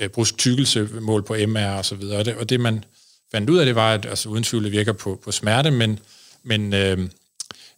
øh, 0.00 0.08
brusk 0.08 0.46
mål 1.00 1.22
på 1.22 1.36
MR 1.46 1.76
og 1.78 1.84
så 1.84 1.94
videre? 1.94 2.18
Og 2.18 2.24
det, 2.24 2.34
og 2.34 2.50
det 2.50 2.60
man 2.60 2.84
fandt 3.32 3.50
ud 3.50 3.58
af, 3.58 3.66
det 3.66 3.74
var, 3.74 3.94
at 3.94 4.06
altså, 4.06 4.28
uden 4.28 4.44
tvivl 4.44 4.64
det 4.64 4.72
virker 4.72 4.92
på, 4.92 5.20
på 5.24 5.32
smerte, 5.32 5.70
men, 5.70 5.98
men 6.42 6.74
øh, 6.74 6.98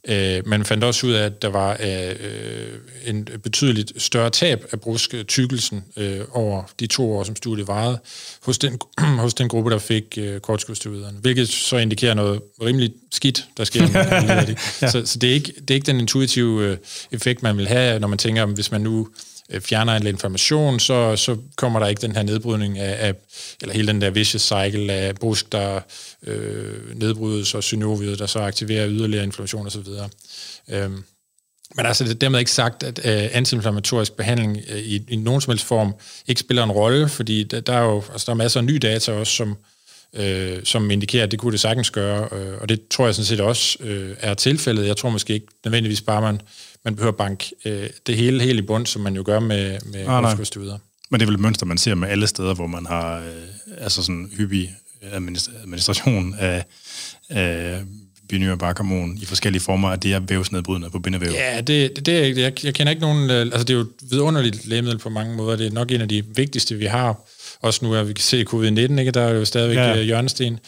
Øh, 0.08 0.42
man 0.46 0.64
fandt 0.64 0.84
også 0.84 1.06
ud 1.06 1.12
af, 1.12 1.24
at 1.24 1.42
der 1.42 1.48
var 1.48 1.76
øh, 1.80 2.14
en 3.06 3.28
betydeligt 3.42 4.02
større 4.02 4.30
tab 4.30 4.64
af 4.72 4.80
brusktykkelsen 4.80 5.84
øh, 5.96 6.20
over 6.32 6.62
de 6.80 6.86
to 6.86 7.12
år, 7.12 7.24
som 7.24 7.36
studiet 7.36 7.68
varede, 7.68 7.98
hos 8.42 8.58
den, 8.58 8.78
hos 9.24 9.34
den 9.34 9.48
gruppe, 9.48 9.70
der 9.70 9.78
fik 9.78 10.18
øh, 10.18 10.40
kortskudsteroiderne, 10.40 11.18
hvilket 11.18 11.48
så 11.48 11.76
indikerer 11.76 12.14
noget 12.14 12.40
rimelig 12.62 12.92
skidt, 13.10 13.46
der 13.56 13.64
sker. 13.64 13.82
ja. 14.82 14.90
så, 14.90 15.02
så 15.04 15.18
det 15.18 15.30
er, 15.30 15.34
ikke, 15.34 15.52
det 15.60 15.70
er 15.70 15.74
ikke 15.74 15.86
den 15.86 16.00
intuitive 16.00 16.64
øh, 16.64 16.76
effekt, 17.12 17.42
man 17.42 17.56
vil 17.56 17.68
have, 17.68 18.00
når 18.00 18.08
man 18.08 18.18
tænker, 18.18 18.46
hvis 18.46 18.70
man 18.70 18.80
nu 18.80 19.08
Øh, 19.52 19.60
fjerner 19.60 19.96
en 19.96 20.06
inflammation, 20.06 20.80
så, 20.80 21.16
så 21.16 21.36
kommer 21.56 21.80
der 21.80 21.86
ikke 21.86 22.02
den 22.02 22.16
her 22.16 22.22
nedbrydning 22.22 22.78
af, 22.78 23.08
af 23.08 23.14
eller 23.60 23.74
hele 23.74 23.88
den 23.88 24.00
der 24.00 24.10
vicious 24.10 24.42
cycle 24.42 24.92
af 24.92 25.14
brusk, 25.14 25.52
der 25.52 25.80
øh, 26.26 26.96
nedbrydes, 26.96 27.54
og 27.54 27.62
synoviet, 27.62 28.18
der 28.18 28.26
så 28.26 28.38
aktiverer 28.38 28.88
yderligere 28.88 29.24
inflammation 29.24 29.66
osv. 29.66 29.86
Øhm, 30.70 31.04
men 31.74 31.86
altså, 31.86 32.04
det 32.04 32.10
er 32.10 32.14
dermed 32.14 32.38
ikke 32.38 32.50
sagt, 32.50 32.82
at 32.82 32.98
øh, 33.04 33.28
antiinflammatorisk 33.32 34.12
behandling 34.12 34.58
øh, 34.70 34.78
i, 34.78 35.04
i 35.08 35.16
nogen 35.16 35.40
som 35.40 35.50
helst 35.50 35.64
form 35.64 35.94
ikke 36.26 36.40
spiller 36.40 36.64
en 36.64 36.72
rolle, 36.72 37.08
fordi 37.08 37.42
der, 37.42 37.60
der 37.60 37.72
er 37.72 37.82
jo 37.82 38.02
altså, 38.12 38.24
der 38.26 38.32
er 38.32 38.36
masser 38.36 38.60
af 38.60 38.64
ny 38.64 38.76
data 38.76 39.12
også, 39.12 39.32
som, 39.32 39.56
øh, 40.16 40.64
som 40.64 40.90
indikerer, 40.90 41.24
at 41.24 41.30
det 41.30 41.38
kunne 41.38 41.52
det 41.52 41.60
sagtens 41.60 41.90
gøre, 41.90 42.28
øh, 42.32 42.60
og 42.60 42.68
det 42.68 42.88
tror 42.88 43.04
jeg 43.04 43.14
sådan 43.14 43.26
set 43.26 43.40
også 43.40 43.78
øh, 43.80 44.16
er 44.20 44.34
tilfældet. 44.34 44.86
Jeg 44.86 44.96
tror 44.96 45.10
måske 45.10 45.34
ikke 45.34 45.46
nødvendigvis 45.64 46.00
bare, 46.00 46.22
man 46.22 46.40
man 46.84 46.96
behøver 46.96 47.12
bank 47.12 47.44
øh, 47.64 47.90
det 48.06 48.16
hele 48.16 48.42
helt 48.42 48.58
i 48.58 48.62
bund, 48.62 48.86
som 48.86 49.02
man 49.02 49.14
jo 49.14 49.22
gør 49.26 49.40
med, 49.40 49.78
med 49.92 50.06
ah, 50.08 50.38
videre. 50.38 50.78
Men 51.10 51.20
det 51.20 51.26
er 51.26 51.30
vel 51.30 51.34
et 51.34 51.40
mønster, 51.40 51.66
man 51.66 51.78
ser 51.78 51.94
med 51.94 52.08
alle 52.08 52.26
steder, 52.26 52.54
hvor 52.54 52.66
man 52.66 52.86
har 52.86 53.18
øh, 53.18 53.24
altså 53.78 54.02
sådan 54.02 54.30
hyppig 54.38 54.74
administration 55.12 56.34
af, 56.38 56.64
af 57.28 57.82
binyrbarkhormon 58.28 59.18
i 59.22 59.24
forskellige 59.24 59.62
former, 59.62 59.88
at 59.88 60.02
det 60.02 60.12
er 60.12 60.20
vævsnedbrydende 60.20 60.90
på 60.90 60.98
bindevæv. 60.98 61.32
Ja, 61.32 61.60
det, 61.60 61.96
det, 61.96 62.06
det 62.06 62.18
er, 62.18 62.42
jeg, 62.42 62.64
jeg 62.64 62.74
kender 62.74 62.90
ikke 62.90 63.02
nogen... 63.02 63.30
Øh, 63.30 63.40
altså, 63.40 63.64
det 63.64 63.70
er 63.70 63.74
jo 63.74 63.80
et 63.80 64.10
vidunderligt 64.10 64.66
lægemiddel 64.66 64.98
på 64.98 65.10
mange 65.10 65.36
måder. 65.36 65.56
Det 65.56 65.66
er 65.66 65.70
nok 65.70 65.90
en 65.90 66.00
af 66.00 66.08
de 66.08 66.24
vigtigste, 66.34 66.74
vi 66.74 66.84
har 66.86 67.20
også 67.62 67.84
nu, 67.84 67.94
at 67.94 68.08
vi 68.08 68.12
kan 68.12 68.22
se 68.22 68.44
covid-19, 68.54 68.80
ikke? 68.80 69.10
der 69.10 69.22
er 69.22 69.34
jo 69.34 69.44
stadigvæk 69.44 69.76
ja. 69.76 69.96
Øh, 69.96 70.02
hjørnesten. 70.02 70.58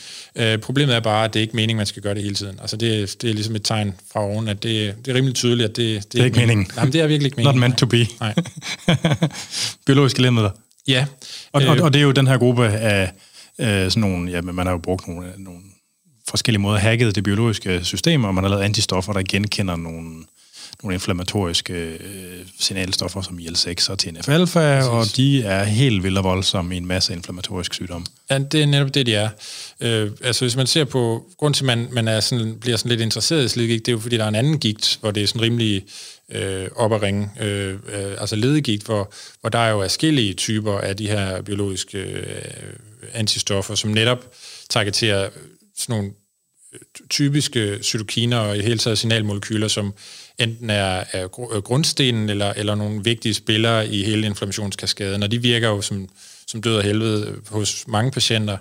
Uh, 0.40 0.56
problemet 0.62 0.96
er 0.96 1.00
bare, 1.00 1.24
at 1.24 1.34
det 1.34 1.40
er 1.40 1.42
ikke 1.42 1.56
meningen, 1.56 1.76
man 1.76 1.86
skal 1.86 2.02
gøre 2.02 2.14
det 2.14 2.22
hele 2.22 2.34
tiden. 2.34 2.58
Altså 2.60 2.76
det, 2.76 3.22
det 3.22 3.30
er 3.30 3.34
ligesom 3.34 3.56
et 3.56 3.64
tegn 3.64 3.94
fra 4.12 4.20
oven, 4.20 4.48
at 4.48 4.62
det, 4.62 4.94
det 5.04 5.10
er 5.10 5.14
rimelig 5.14 5.34
tydeligt, 5.34 5.68
at 5.68 5.76
det, 5.76 6.02
det, 6.02 6.12
det 6.12 6.20
er 6.20 6.24
ikke 6.24 6.38
meningen. 6.38 6.66
Nej, 6.76 6.84
det 6.84 7.00
er 7.00 7.06
virkelig 7.06 7.26
ikke 7.26 7.36
meningen. 7.36 7.54
Not 7.54 7.60
meant 7.60 7.78
to 7.78 7.86
be. 7.86 8.06
Nej. 8.20 8.34
Biologiske 9.86 10.20
lægemidler. 10.20 10.50
Ja. 10.88 11.06
Og, 11.52 11.62
og, 11.62 11.76
og 11.80 11.92
det 11.92 11.98
er 11.98 12.02
jo 12.02 12.12
den 12.12 12.26
her 12.26 12.38
gruppe 12.38 12.68
af 12.68 13.12
uh, 13.58 13.66
sådan 13.66 14.00
nogle, 14.00 14.30
ja, 14.30 14.40
man 14.40 14.66
har 14.66 14.72
jo 14.72 14.78
brugt 14.78 15.08
nogle, 15.08 15.32
nogle 15.38 15.60
forskellige 16.28 16.60
måder 16.60 16.78
hacket 16.78 17.14
det 17.14 17.24
biologiske 17.24 17.84
system, 17.84 18.24
og 18.24 18.34
man 18.34 18.44
har 18.44 18.48
lavet 18.50 18.62
antistoffer, 18.62 19.12
der 19.12 19.22
genkender 19.28 19.76
nogle 19.76 20.24
nogle 20.82 20.94
inflammatoriske 20.94 21.72
øh, 21.72 22.46
signalstoffer 22.60 23.22
som 23.22 23.38
IL-6 23.38 23.90
og 23.90 23.98
TNF-alpha, 23.98 24.82
og 24.82 25.06
de 25.16 25.42
er 25.42 25.64
helt 25.64 26.02
vildt 26.02 26.18
og 26.18 26.24
voldsomme 26.24 26.74
i 26.74 26.78
en 26.78 26.86
masse 26.86 27.12
inflammatorisk 27.12 27.74
sygdom. 27.74 28.06
Ja, 28.30 28.38
det 28.38 28.62
er 28.62 28.66
netop 28.66 28.94
det, 28.94 29.06
de 29.06 29.14
er. 29.14 29.28
Øh, 29.80 30.10
altså 30.24 30.44
hvis 30.44 30.56
man 30.56 30.66
ser 30.66 30.84
på, 30.84 31.24
grund 31.38 31.54
til, 31.54 31.62
at 31.62 31.66
man, 31.66 31.88
man 31.92 32.08
er 32.08 32.20
sådan, 32.20 32.56
bliver 32.60 32.76
sådan 32.76 32.88
lidt 32.88 33.00
interesseret 33.00 33.44
i 33.44 33.48
slidgigt, 33.48 33.86
det 33.86 33.92
er 33.92 33.96
jo 33.96 34.00
fordi, 34.00 34.16
der 34.16 34.24
er 34.24 34.28
en 34.28 34.34
anden 34.34 34.58
gigt, 34.58 34.98
hvor 35.00 35.10
det 35.10 35.22
er 35.22 35.26
sådan 35.26 35.42
rimelig 35.42 35.84
øh, 36.32 36.68
op 36.76 36.92
at 36.92 37.02
ringe, 37.02 37.30
øh, 37.40 37.72
øh, 37.72 38.16
altså 38.18 38.36
ledegigt, 38.36 38.82
hvor, 38.82 39.12
hvor 39.40 39.50
der 39.50 39.58
er 39.58 39.70
jo 39.70 39.80
forskellige 39.80 40.34
typer 40.34 40.78
af 40.78 40.96
de 40.96 41.08
her 41.08 41.42
biologiske 41.42 41.98
øh, 41.98 42.24
antistoffer, 43.12 43.74
som 43.74 43.90
netop 43.90 44.24
targeterer 44.70 45.28
sådan 45.76 45.96
nogle 45.96 46.12
typiske 47.10 47.78
cytokiner 47.82 48.38
og 48.38 48.58
i 48.58 48.60
hele 48.60 48.78
taget 48.78 48.98
signalmolekyler, 48.98 49.68
som 49.68 49.94
enten 50.38 50.70
er, 50.70 51.04
er 51.12 51.24
øh, 51.54 51.62
grundstenen 51.62 52.30
eller, 52.30 52.52
eller 52.52 52.74
nogle 52.74 53.04
vigtige 53.04 53.34
spillere 53.34 53.88
i 53.88 54.04
hele 54.04 54.26
inflammationskaskaden, 54.26 55.22
og 55.22 55.30
de 55.30 55.42
virker 55.42 55.68
jo 55.68 55.80
som, 55.80 56.08
som 56.46 56.62
død 56.62 56.76
og 56.76 56.82
helvede 56.82 57.34
hos 57.48 57.84
mange 57.88 58.10
patienter 58.10 58.56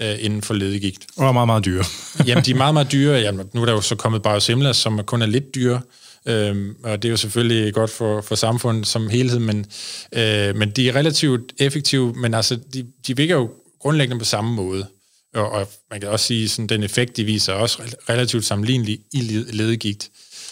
øh, 0.00 0.14
inden 0.18 0.42
for 0.42 0.54
ledegigt. 0.54 1.06
Og 1.16 1.28
er 1.28 1.32
meget, 1.32 1.48
meget 1.48 1.64
dyre. 1.64 1.84
Jamen, 2.26 2.44
de 2.44 2.50
er 2.50 2.54
meget, 2.54 2.74
meget 2.74 2.92
dyre. 2.92 3.18
Jamen, 3.18 3.46
nu 3.52 3.60
er 3.60 3.66
der 3.66 3.72
jo 3.72 3.80
så 3.80 3.96
kommet 3.96 4.22
biosimilars, 4.22 4.76
som 4.76 5.04
kun 5.04 5.22
er 5.22 5.26
lidt 5.26 5.54
dyre, 5.54 5.80
Øhm, 6.28 6.76
og 6.82 7.02
det 7.02 7.08
er 7.08 7.10
jo 7.10 7.16
selvfølgelig 7.16 7.74
godt 7.74 7.90
for, 7.90 8.20
for 8.20 8.34
samfundet 8.34 8.86
som 8.86 9.08
helhed, 9.08 9.38
men, 9.38 9.66
øh, 10.12 10.56
men 10.56 10.70
de 10.70 10.88
er 10.88 10.94
relativt 10.94 11.52
effektive, 11.58 12.12
men 12.12 12.34
altså, 12.34 12.58
de, 12.74 12.86
de 13.06 13.16
virker 13.16 13.34
jo 13.34 13.50
grundlæggende 13.80 14.18
på 14.18 14.24
samme 14.24 14.54
måde. 14.54 14.86
Og, 15.34 15.50
og 15.50 15.68
man 15.90 16.00
kan 16.00 16.08
også 16.08 16.26
sige, 16.26 16.62
at 16.62 16.68
den 16.68 16.82
effekt, 16.82 17.16
de 17.16 17.24
viser, 17.24 17.52
er 17.52 17.56
også 17.56 17.82
relativt 18.08 18.44
sammenlignelig 18.44 19.00
i 19.12 19.20
ledegigt. 19.52 20.10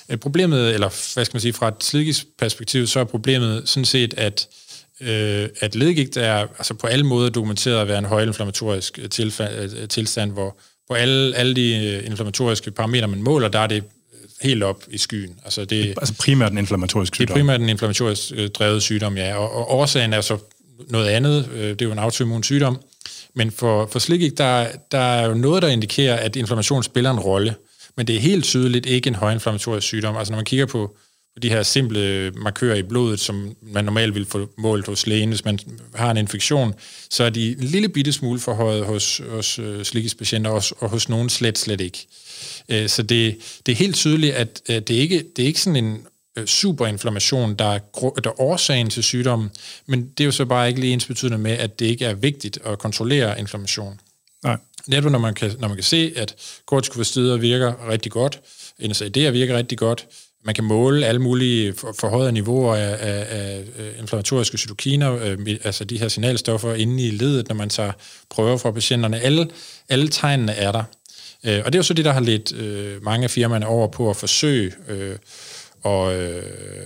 Øh, 0.08 0.16
problemet, 0.18 0.74
eller 0.74 1.14
hvad 1.14 1.24
skal 1.24 1.34
man 1.34 1.40
sige, 1.40 1.52
fra 1.52 1.68
et 1.68 1.74
slidgigt 1.84 2.24
perspektiv, 2.38 2.86
så 2.86 3.00
er 3.00 3.04
problemet 3.04 3.68
sådan 3.68 3.84
set, 3.84 4.14
at 4.16 4.48
øh, 5.00 5.48
at 5.60 5.74
ledgigt 5.74 6.16
er 6.16 6.46
altså 6.58 6.74
på 6.74 6.86
alle 6.86 7.06
måder 7.06 7.30
dokumenteret 7.30 7.80
at 7.80 7.88
være 7.88 7.98
en 7.98 8.04
højinflammatorisk 8.04 8.98
øh, 9.02 9.08
tilstand, 9.88 10.32
hvor 10.32 10.60
på 10.88 10.94
alle, 10.94 11.36
alle 11.36 11.54
de 11.54 12.02
inflammatoriske 12.02 12.70
parametre, 12.70 13.08
man 13.08 13.22
måler, 13.22 13.48
der 13.48 13.58
er 13.58 13.66
det 13.66 13.84
helt 14.40 14.62
op 14.62 14.84
i 14.90 14.98
skyen. 14.98 15.34
Altså, 15.44 15.64
det, 15.64 15.86
altså 15.86 16.14
primært 16.14 16.52
en 16.52 16.58
inflammatorisk 16.58 17.14
sygdom? 17.14 17.34
Det 17.34 17.40
er 17.40 17.44
primært 17.44 17.60
en 17.60 17.68
inflammatorisk 17.68 18.32
drevet 18.54 18.82
sygdom, 18.82 19.16
ja. 19.16 19.36
Og, 19.36 19.52
og 19.52 19.70
årsagen 19.70 20.12
er 20.12 20.20
så 20.20 20.38
noget 20.88 21.08
andet. 21.08 21.48
Det 21.54 21.82
er 21.82 21.86
jo 21.86 21.92
en 21.92 21.98
autoimmun 21.98 22.42
sygdom. 22.42 22.78
Men 23.34 23.50
for, 23.50 23.86
for 23.86 23.98
Slikik, 23.98 24.38
der, 24.38 24.68
der 24.90 24.98
er 24.98 25.28
jo 25.28 25.34
noget, 25.34 25.62
der 25.62 25.68
indikerer, 25.68 26.16
at 26.16 26.36
inflammation 26.36 26.82
spiller 26.82 27.10
en 27.10 27.20
rolle 27.20 27.54
men 27.96 28.06
det 28.06 28.16
er 28.16 28.20
helt 28.20 28.44
tydeligt 28.44 28.86
ikke 28.86 29.08
en 29.08 29.14
højinflammatorisk 29.14 29.86
sygdom. 29.86 30.16
Altså 30.16 30.32
når 30.32 30.36
man 30.36 30.44
kigger 30.44 30.66
på, 30.66 30.96
på 31.34 31.40
de 31.42 31.48
her 31.48 31.62
simple 31.62 32.30
markører 32.30 32.76
i 32.76 32.82
blodet, 32.82 33.20
som 33.20 33.56
man 33.62 33.84
normalt 33.84 34.14
vil 34.14 34.26
få 34.26 34.48
målt 34.58 34.86
hos 34.86 35.06
lægen, 35.06 35.28
hvis 35.28 35.44
man 35.44 35.58
har 35.94 36.10
en 36.10 36.16
infektion, 36.16 36.74
så 37.10 37.24
er 37.24 37.30
de 37.30 37.52
en 37.52 37.64
lille 37.64 37.88
bitte 37.88 38.12
smule 38.12 38.40
forhøjet 38.40 38.86
hos, 38.86 39.20
hos 39.30 39.58
øh, 39.58 39.84
slikkispatienter, 39.84 40.50
og, 40.50 40.62
og 40.78 40.90
hos 40.90 41.08
nogen 41.08 41.28
slet, 41.28 41.58
slet 41.58 41.80
ikke. 41.80 42.06
Øh, 42.68 42.88
så 42.88 43.02
det, 43.02 43.36
det 43.66 43.72
er 43.72 43.76
helt 43.76 43.96
tydeligt, 43.96 44.34
at 44.34 44.62
øh, 44.68 44.76
det 44.76 44.90
ikke 44.90 45.24
det 45.36 45.42
er 45.42 45.46
ikke 45.46 45.60
sådan 45.60 45.84
en 45.84 46.06
superinflammation, 46.46 47.54
der 47.54 47.64
er, 47.64 47.78
der 48.24 48.30
er 48.30 48.40
årsagen 48.40 48.90
til 48.90 49.02
sygdommen, 49.02 49.50
men 49.86 50.08
det 50.18 50.24
er 50.24 50.26
jo 50.26 50.32
så 50.32 50.44
bare 50.44 50.68
ikke 50.68 50.80
lige 50.80 50.92
ens 50.92 51.06
betydende 51.06 51.38
med, 51.38 51.52
at 51.52 51.78
det 51.78 51.86
ikke 51.86 52.04
er 52.04 52.14
vigtigt 52.14 52.58
at 52.64 52.78
kontrollere 52.78 53.38
inflammation. 53.38 54.00
Nej. 54.44 54.56
Netop 54.86 55.12
når 55.12 55.18
man 55.18 55.34
kan, 55.34 55.52
når 55.58 55.68
man 55.68 55.76
kan 55.76 55.84
se, 55.84 56.12
at 56.16 56.34
kortikosteroider 56.66 57.36
virker 57.36 57.88
rigtig 57.88 58.12
godt, 58.12 58.40
NSAID'er 58.82 59.30
virker 59.30 59.56
rigtig 59.56 59.78
godt, 59.78 60.06
man 60.44 60.54
kan 60.54 60.64
måle 60.64 61.06
alle 61.06 61.20
mulige 61.20 61.74
forhøjede 62.00 62.32
niveauer 62.32 62.76
af, 62.76 62.96
af, 63.00 63.26
af 63.30 63.64
inflammatoriske 63.98 64.58
cytokiner, 64.58 65.18
øh, 65.22 65.56
altså 65.64 65.84
de 65.84 65.98
her 65.98 66.08
signalstoffer 66.08 66.74
inde 66.74 67.06
i 67.06 67.10
ledet, 67.10 67.48
når 67.48 67.54
man 67.54 67.68
tager 67.68 67.92
prøver 68.30 68.56
fra 68.56 68.70
patienterne. 68.70 69.20
Alle, 69.20 69.48
alle 69.88 70.08
tegnene 70.08 70.52
er 70.52 70.72
der. 70.72 70.84
Øh, 71.44 71.62
og 71.64 71.72
det 71.72 71.74
er 71.74 71.78
jo 71.78 71.82
så 71.82 71.94
det, 71.94 72.04
der 72.04 72.12
har 72.12 72.20
ledt 72.20 72.52
øh, 72.52 73.04
mange 73.04 73.24
af 73.24 73.30
firmaerne 73.30 73.66
over 73.66 73.88
på 73.88 74.10
at 74.10 74.16
forsøge 74.16 74.72
øh, 74.88 75.16
og 75.82 76.14
øh, 76.14 76.42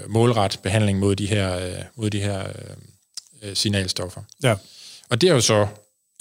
målret 0.09 0.61
behandling 0.63 0.99
mod 0.99 1.17
de 1.17 1.27
her, 1.27 1.57
øh, 1.57 1.73
mod 1.97 2.11
de 2.11 2.21
her 2.21 2.47
øh, 3.43 3.57
signalstoffer. 3.57 4.21
Ja. 4.43 4.55
Og 5.11 5.21
det 5.21 5.29
er 5.29 5.35
jo 5.35 5.41
så 5.41 5.67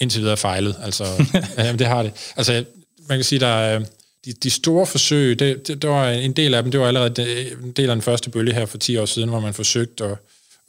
indtil 0.00 0.20
videre 0.20 0.36
fejlet. 0.36 0.76
Altså, 0.82 1.04
jamen, 1.58 1.78
det 1.78 1.86
har 1.86 2.02
det. 2.02 2.12
Altså, 2.36 2.64
man 3.08 3.18
kan 3.18 3.24
sige, 3.24 3.38
der 3.38 3.46
er 3.46 3.84
de, 4.24 4.32
de 4.32 4.50
store 4.50 4.86
forsøg, 4.86 5.38
det, 5.38 5.68
det, 5.68 5.82
det 5.82 5.90
var 5.90 6.10
en 6.10 6.32
del 6.32 6.54
af 6.54 6.62
dem, 6.62 6.72
det 6.72 6.80
var 6.80 6.88
allerede 6.88 7.52
en 7.62 7.72
del 7.72 7.90
af 7.90 7.96
den 7.96 8.02
første 8.02 8.30
bølge 8.30 8.54
her 8.54 8.66
for 8.66 8.78
10 8.78 8.96
år 8.96 9.06
siden, 9.06 9.28
hvor 9.28 9.40
man 9.40 9.54
forsøgte 9.54 10.04
at, 10.04 10.16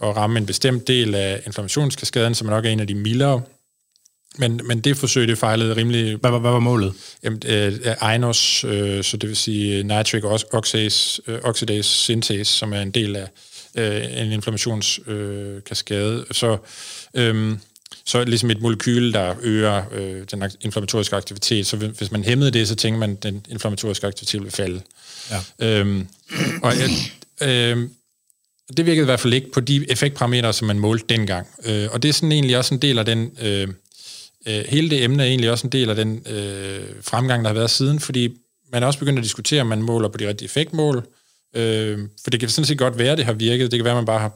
at 0.03 0.15
ramme 0.15 0.39
en 0.39 0.45
bestemt 0.45 0.87
del 0.87 1.15
af 1.15 1.41
inflammationskaskaden, 1.45 2.35
som 2.35 2.47
nok 2.47 2.65
er 2.65 2.69
en 2.69 2.79
af 2.79 2.87
de 2.87 2.95
mildere. 2.95 3.41
Men, 4.37 4.61
men 4.65 4.79
det 4.79 4.97
forsøg, 4.97 5.27
det 5.27 5.37
fejlede 5.37 5.75
rimelig... 5.75 6.15
Hvad, 6.15 6.31
hvad, 6.31 6.39
hvad 6.39 6.51
var 6.51 6.59
målet? 6.59 6.93
Jamen, 7.23 7.41
øh, 7.47 8.15
INOS, 8.15 8.63
øh, 8.63 9.03
så 9.03 9.17
det 9.17 9.29
vil 9.29 9.37
sige 9.37 9.83
nitric 9.83 10.23
oxidase, 10.51 11.21
øh, 11.27 11.39
oxidase 11.43 11.89
synthase, 11.89 12.53
som 12.53 12.73
er 12.73 12.81
en 12.81 12.91
del 12.91 13.15
af 13.15 13.27
øh, 13.75 14.21
en 14.21 14.31
inflammationskaskade. 14.31 16.17
Øh, 16.19 16.25
så 16.31 16.57
øh, 17.13 17.57
så 18.05 18.23
ligesom 18.23 18.51
et 18.51 18.61
molekyl, 18.61 19.13
der 19.13 19.35
øger 19.41 19.83
øh, 19.91 20.23
den 20.31 20.43
inflammatoriske 20.61 21.15
aktivitet. 21.15 21.67
Så 21.67 21.77
hvis 21.77 22.11
man 22.11 22.23
hæmmede 22.23 22.51
det, 22.51 22.67
så 22.67 22.75
tænker 22.75 22.99
man, 22.99 23.11
at 23.11 23.23
den 23.23 23.45
inflammatoriske 23.49 24.07
aktivitet 24.07 24.43
vil 24.43 24.51
falde. 24.51 24.81
Ja. 25.59 25.69
Øhm, 25.79 26.07
og 26.63 26.73
øh, 27.41 27.89
det 28.77 28.85
virkede 28.85 29.01
i 29.01 29.05
hvert 29.05 29.19
fald 29.19 29.33
ikke 29.33 29.51
på 29.51 29.59
de 29.59 29.91
effektparametre, 29.91 30.53
som 30.53 30.67
man 30.67 30.79
målte 30.79 31.05
dengang. 31.09 31.47
Øh, 31.65 31.87
og 31.91 32.03
det 32.03 32.09
er 32.09 32.13
sådan 32.13 32.31
egentlig 32.31 32.57
også 32.57 32.73
en 32.73 32.81
del 32.81 32.99
af 32.99 33.05
den... 33.05 33.31
Øh, 33.41 33.67
øh, 34.47 34.65
hele 34.67 34.89
det 34.89 35.03
emne 35.03 35.23
er 35.23 35.27
egentlig 35.27 35.51
også 35.51 35.67
en 35.67 35.71
del 35.71 35.89
af 35.89 35.95
den 35.95 36.23
øh, 36.29 36.85
fremgang, 37.01 37.43
der 37.43 37.49
har 37.49 37.55
været 37.55 37.69
siden, 37.69 37.99
fordi 37.99 38.37
man 38.71 38.83
er 38.83 38.87
også 38.87 38.99
begyndt 38.99 39.19
at 39.19 39.23
diskutere, 39.23 39.61
om 39.61 39.67
man 39.67 39.81
måler 39.81 40.09
på 40.09 40.17
de 40.17 40.27
rigtige 40.27 40.45
effektmål, 40.45 41.07
Øh, 41.55 41.99
for 42.23 42.29
det 42.29 42.39
kan 42.39 42.49
sådan 42.49 42.65
set 42.65 42.77
godt 42.77 42.97
være, 42.97 43.11
at 43.11 43.17
det 43.17 43.25
har 43.25 43.33
virket. 43.33 43.71
Det 43.71 43.77
kan 43.77 43.85
være, 43.85 43.93
at 43.93 43.97
man 43.97 44.05
bare 44.05 44.19
har 44.19 44.31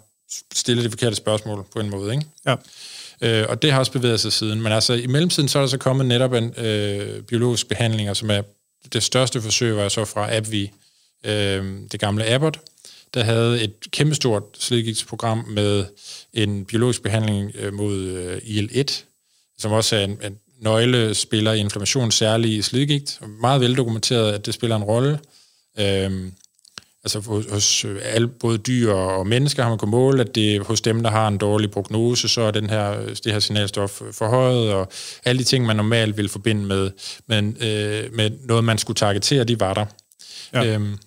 stillet 0.54 0.84
det 0.84 0.92
forkerte 0.92 1.16
spørgsmål 1.16 1.66
på 1.74 1.80
en 1.80 1.90
måde. 1.90 2.14
Ikke? 2.14 2.26
Ja. 2.46 2.56
Øh, 3.22 3.46
og 3.50 3.62
det 3.62 3.72
har 3.72 3.80
også 3.80 3.92
bevæget 3.92 4.20
sig 4.20 4.34
siden. 4.34 4.62
Men 4.62 4.72
altså, 4.72 4.94
i 4.94 5.08
mellemtiden 5.08 5.50
så 5.50 5.60
er 5.60 5.64
der 5.64 5.68
så 5.68 5.78
kommet 5.78 6.06
netop 6.06 6.34
en 6.34 6.54
øh, 6.58 7.22
biologisk 7.24 7.68
behandling, 7.68 8.16
som 8.16 8.32
er 8.32 8.42
det 8.94 9.04
største 9.04 9.42
forsøg, 9.42 9.76
var 9.76 9.90
så 9.90 10.06
fra 10.06 10.36
AbbVie, 10.36 10.70
øh, 11.26 11.80
det 11.92 12.00
gamle 12.00 12.26
Abbott, 12.26 12.60
der 13.14 13.24
havde 13.24 13.64
et 13.64 13.74
kæmpestort 13.92 14.44
slidgigtsprogram 14.60 15.46
med 15.50 15.86
en 16.34 16.66
biologisk 16.66 17.04
behandling 17.04 17.52
øh, 17.56 17.74
mod 17.74 17.98
øh, 17.98 18.38
IL-1, 18.38 19.11
som 19.62 19.72
også 19.72 19.96
er 19.96 20.04
en, 20.04 20.18
en 20.24 20.38
nøglespiller 20.62 21.54
i 21.54 21.60
inflammation, 21.60 22.12
særligt 22.12 22.54
i 22.54 22.62
slidgigt. 22.62 23.20
Meget 23.42 23.62
veldokumenteret, 23.62 24.32
at 24.32 24.46
det 24.46 24.54
spiller 24.54 24.76
en 24.76 24.84
rolle. 24.84 25.20
Øhm, 25.80 26.32
altså 27.04 27.20
hos, 27.20 27.46
hos 27.52 27.86
alle, 28.04 28.28
både 28.28 28.58
dyr 28.58 28.92
og 28.92 29.28
mennesker 29.28 29.64
har 29.64 29.70
man 29.70 29.78
kunnet 29.78 29.92
måle, 29.92 30.22
at 30.22 30.36
det 30.36 30.62
hos 30.62 30.82
dem, 30.82 31.04
der 31.04 31.10
har 31.10 31.28
en 31.28 31.38
dårlig 31.38 31.72
prognose, 31.72 32.28
så 32.28 32.42
er 32.42 32.52
den 32.52 32.70
her, 32.70 33.06
det 33.24 33.34
her 33.34 33.40
signalstof 33.40 34.02
forhøjet, 34.12 34.74
og 34.74 34.92
alle 35.26 35.40
de 35.40 35.44
ting, 35.44 35.66
man 35.66 35.76
normalt 35.76 36.18
vil 36.18 36.30
forbinde 36.30 36.66
med, 36.66 36.92
med, 37.28 37.38
øh, 37.38 38.14
med 38.14 38.32
noget, 38.44 38.64
man 38.64 38.78
skulle 38.78 38.98
targetere, 38.98 39.44
de 39.44 39.60
var 39.60 39.74
der. 39.74 39.86
Ja. 40.54 40.66
Øhm, 40.66 40.98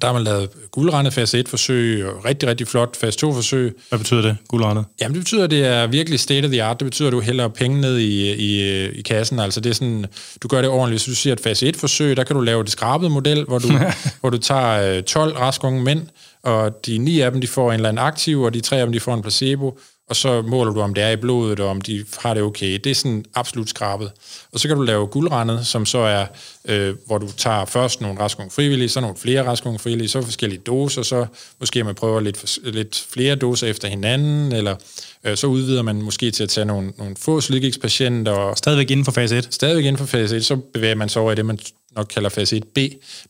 der 0.00 0.06
har 0.06 0.14
man 0.14 0.24
lavet 0.24 0.50
guldrendet 0.70 1.14
fase 1.14 1.40
1-forsøg, 1.40 2.06
og 2.06 2.24
rigtig, 2.24 2.48
rigtig 2.48 2.68
flot 2.68 2.96
fase 2.96 3.26
2-forsøg. 3.26 3.72
Hvad 3.88 3.98
betyder 3.98 4.22
det, 4.22 4.36
guldrendet? 4.48 4.84
Jamen, 5.00 5.14
det 5.14 5.20
betyder, 5.20 5.44
at 5.44 5.50
det 5.50 5.66
er 5.66 5.86
virkelig 5.86 6.20
state 6.20 6.44
of 6.44 6.50
the 6.50 6.62
art. 6.62 6.80
Det 6.80 6.86
betyder, 6.86 7.08
at 7.08 7.12
du 7.12 7.20
hælder 7.20 7.48
penge 7.48 7.80
ned 7.80 7.98
i, 7.98 8.32
i, 8.32 8.84
i 8.88 9.02
kassen. 9.02 9.38
Altså, 9.38 9.60
det 9.60 9.70
er 9.70 9.74
sådan, 9.74 10.06
du 10.42 10.48
gør 10.48 10.60
det 10.60 10.70
ordentligt. 10.70 11.04
Hvis 11.04 11.16
du 11.16 11.20
siger, 11.20 11.34
at 11.34 11.40
fase 11.40 11.68
1-forsøg, 11.68 12.16
der 12.16 12.24
kan 12.24 12.36
du 12.36 12.42
lave 12.42 12.62
det 12.62 12.72
skrabede 12.72 13.10
model, 13.10 13.44
hvor 13.44 13.58
du, 13.58 13.68
hvor 14.20 14.30
du 14.30 14.38
tager 14.38 15.00
12 15.00 15.36
raske 15.36 15.66
unge 15.66 15.82
mænd, 15.82 16.06
og 16.42 16.86
de 16.86 16.98
ni 16.98 17.20
af 17.20 17.32
dem, 17.32 17.40
de 17.40 17.46
får 17.46 17.72
en 17.72 17.74
eller 17.74 17.88
anden 17.88 18.04
aktiv, 18.04 18.42
og 18.42 18.54
de 18.54 18.60
tre 18.60 18.76
af 18.76 18.86
dem, 18.86 18.92
de 18.92 19.00
får 19.00 19.14
en 19.14 19.22
placebo, 19.22 19.78
og 20.08 20.16
så 20.16 20.42
måler 20.42 20.72
du, 20.72 20.80
om 20.80 20.94
det 20.94 21.04
er 21.04 21.10
i 21.10 21.16
blodet, 21.16 21.60
og 21.60 21.68
om 21.68 21.80
de 21.80 22.04
har 22.18 22.34
det 22.34 22.42
okay. 22.42 22.78
Det 22.84 22.90
er 22.90 22.94
sådan 22.94 23.24
absolut 23.34 23.68
skrabet. 23.68 24.12
Og 24.52 24.60
så 24.60 24.68
kan 24.68 24.76
du 24.76 24.82
lave 24.82 25.06
guldrendet, 25.06 25.66
som 25.66 25.86
så 25.86 25.98
er, 25.98 26.26
øh, 26.64 26.94
hvor 27.06 27.18
du 27.18 27.28
tager 27.36 27.64
først 27.64 28.00
nogle 28.00 28.20
raske 28.20 28.42
frivillige, 28.50 28.88
så 28.88 29.00
nogle 29.00 29.16
flere 29.16 29.46
raske 29.46 29.78
frivillige, 29.78 30.08
så 30.08 30.22
forskellige 30.22 30.60
doser, 30.60 31.02
så 31.02 31.26
måske 31.60 31.84
man 31.84 31.94
prøver 31.94 32.20
lidt, 32.20 32.58
lidt 32.64 33.06
flere 33.10 33.34
doser 33.34 33.66
efter 33.66 33.88
hinanden, 33.88 34.52
eller 34.52 34.76
øh, 35.24 35.36
så 35.36 35.46
udvider 35.46 35.82
man 35.82 36.02
måske 36.02 36.30
til 36.30 36.42
at 36.42 36.48
tage 36.48 36.64
nogle, 36.64 36.92
nogle 36.98 37.16
få 37.16 37.40
slidgigtspatienter. 37.40 38.32
Og 38.32 38.58
stadigvæk 38.58 38.90
inden 38.90 39.04
for 39.04 39.12
fase 39.12 39.38
1? 39.38 39.48
Stadigvæk 39.50 39.84
inden 39.84 39.98
for 39.98 40.06
fase 40.06 40.36
1, 40.36 40.44
så 40.44 40.56
bevæger 40.56 40.94
man 40.94 41.08
sig 41.08 41.22
over 41.22 41.32
i 41.32 41.34
det, 41.34 41.46
man 41.46 41.58
nok 41.96 42.06
kalder 42.06 42.28
fase 42.28 42.60
1b, 42.78 42.80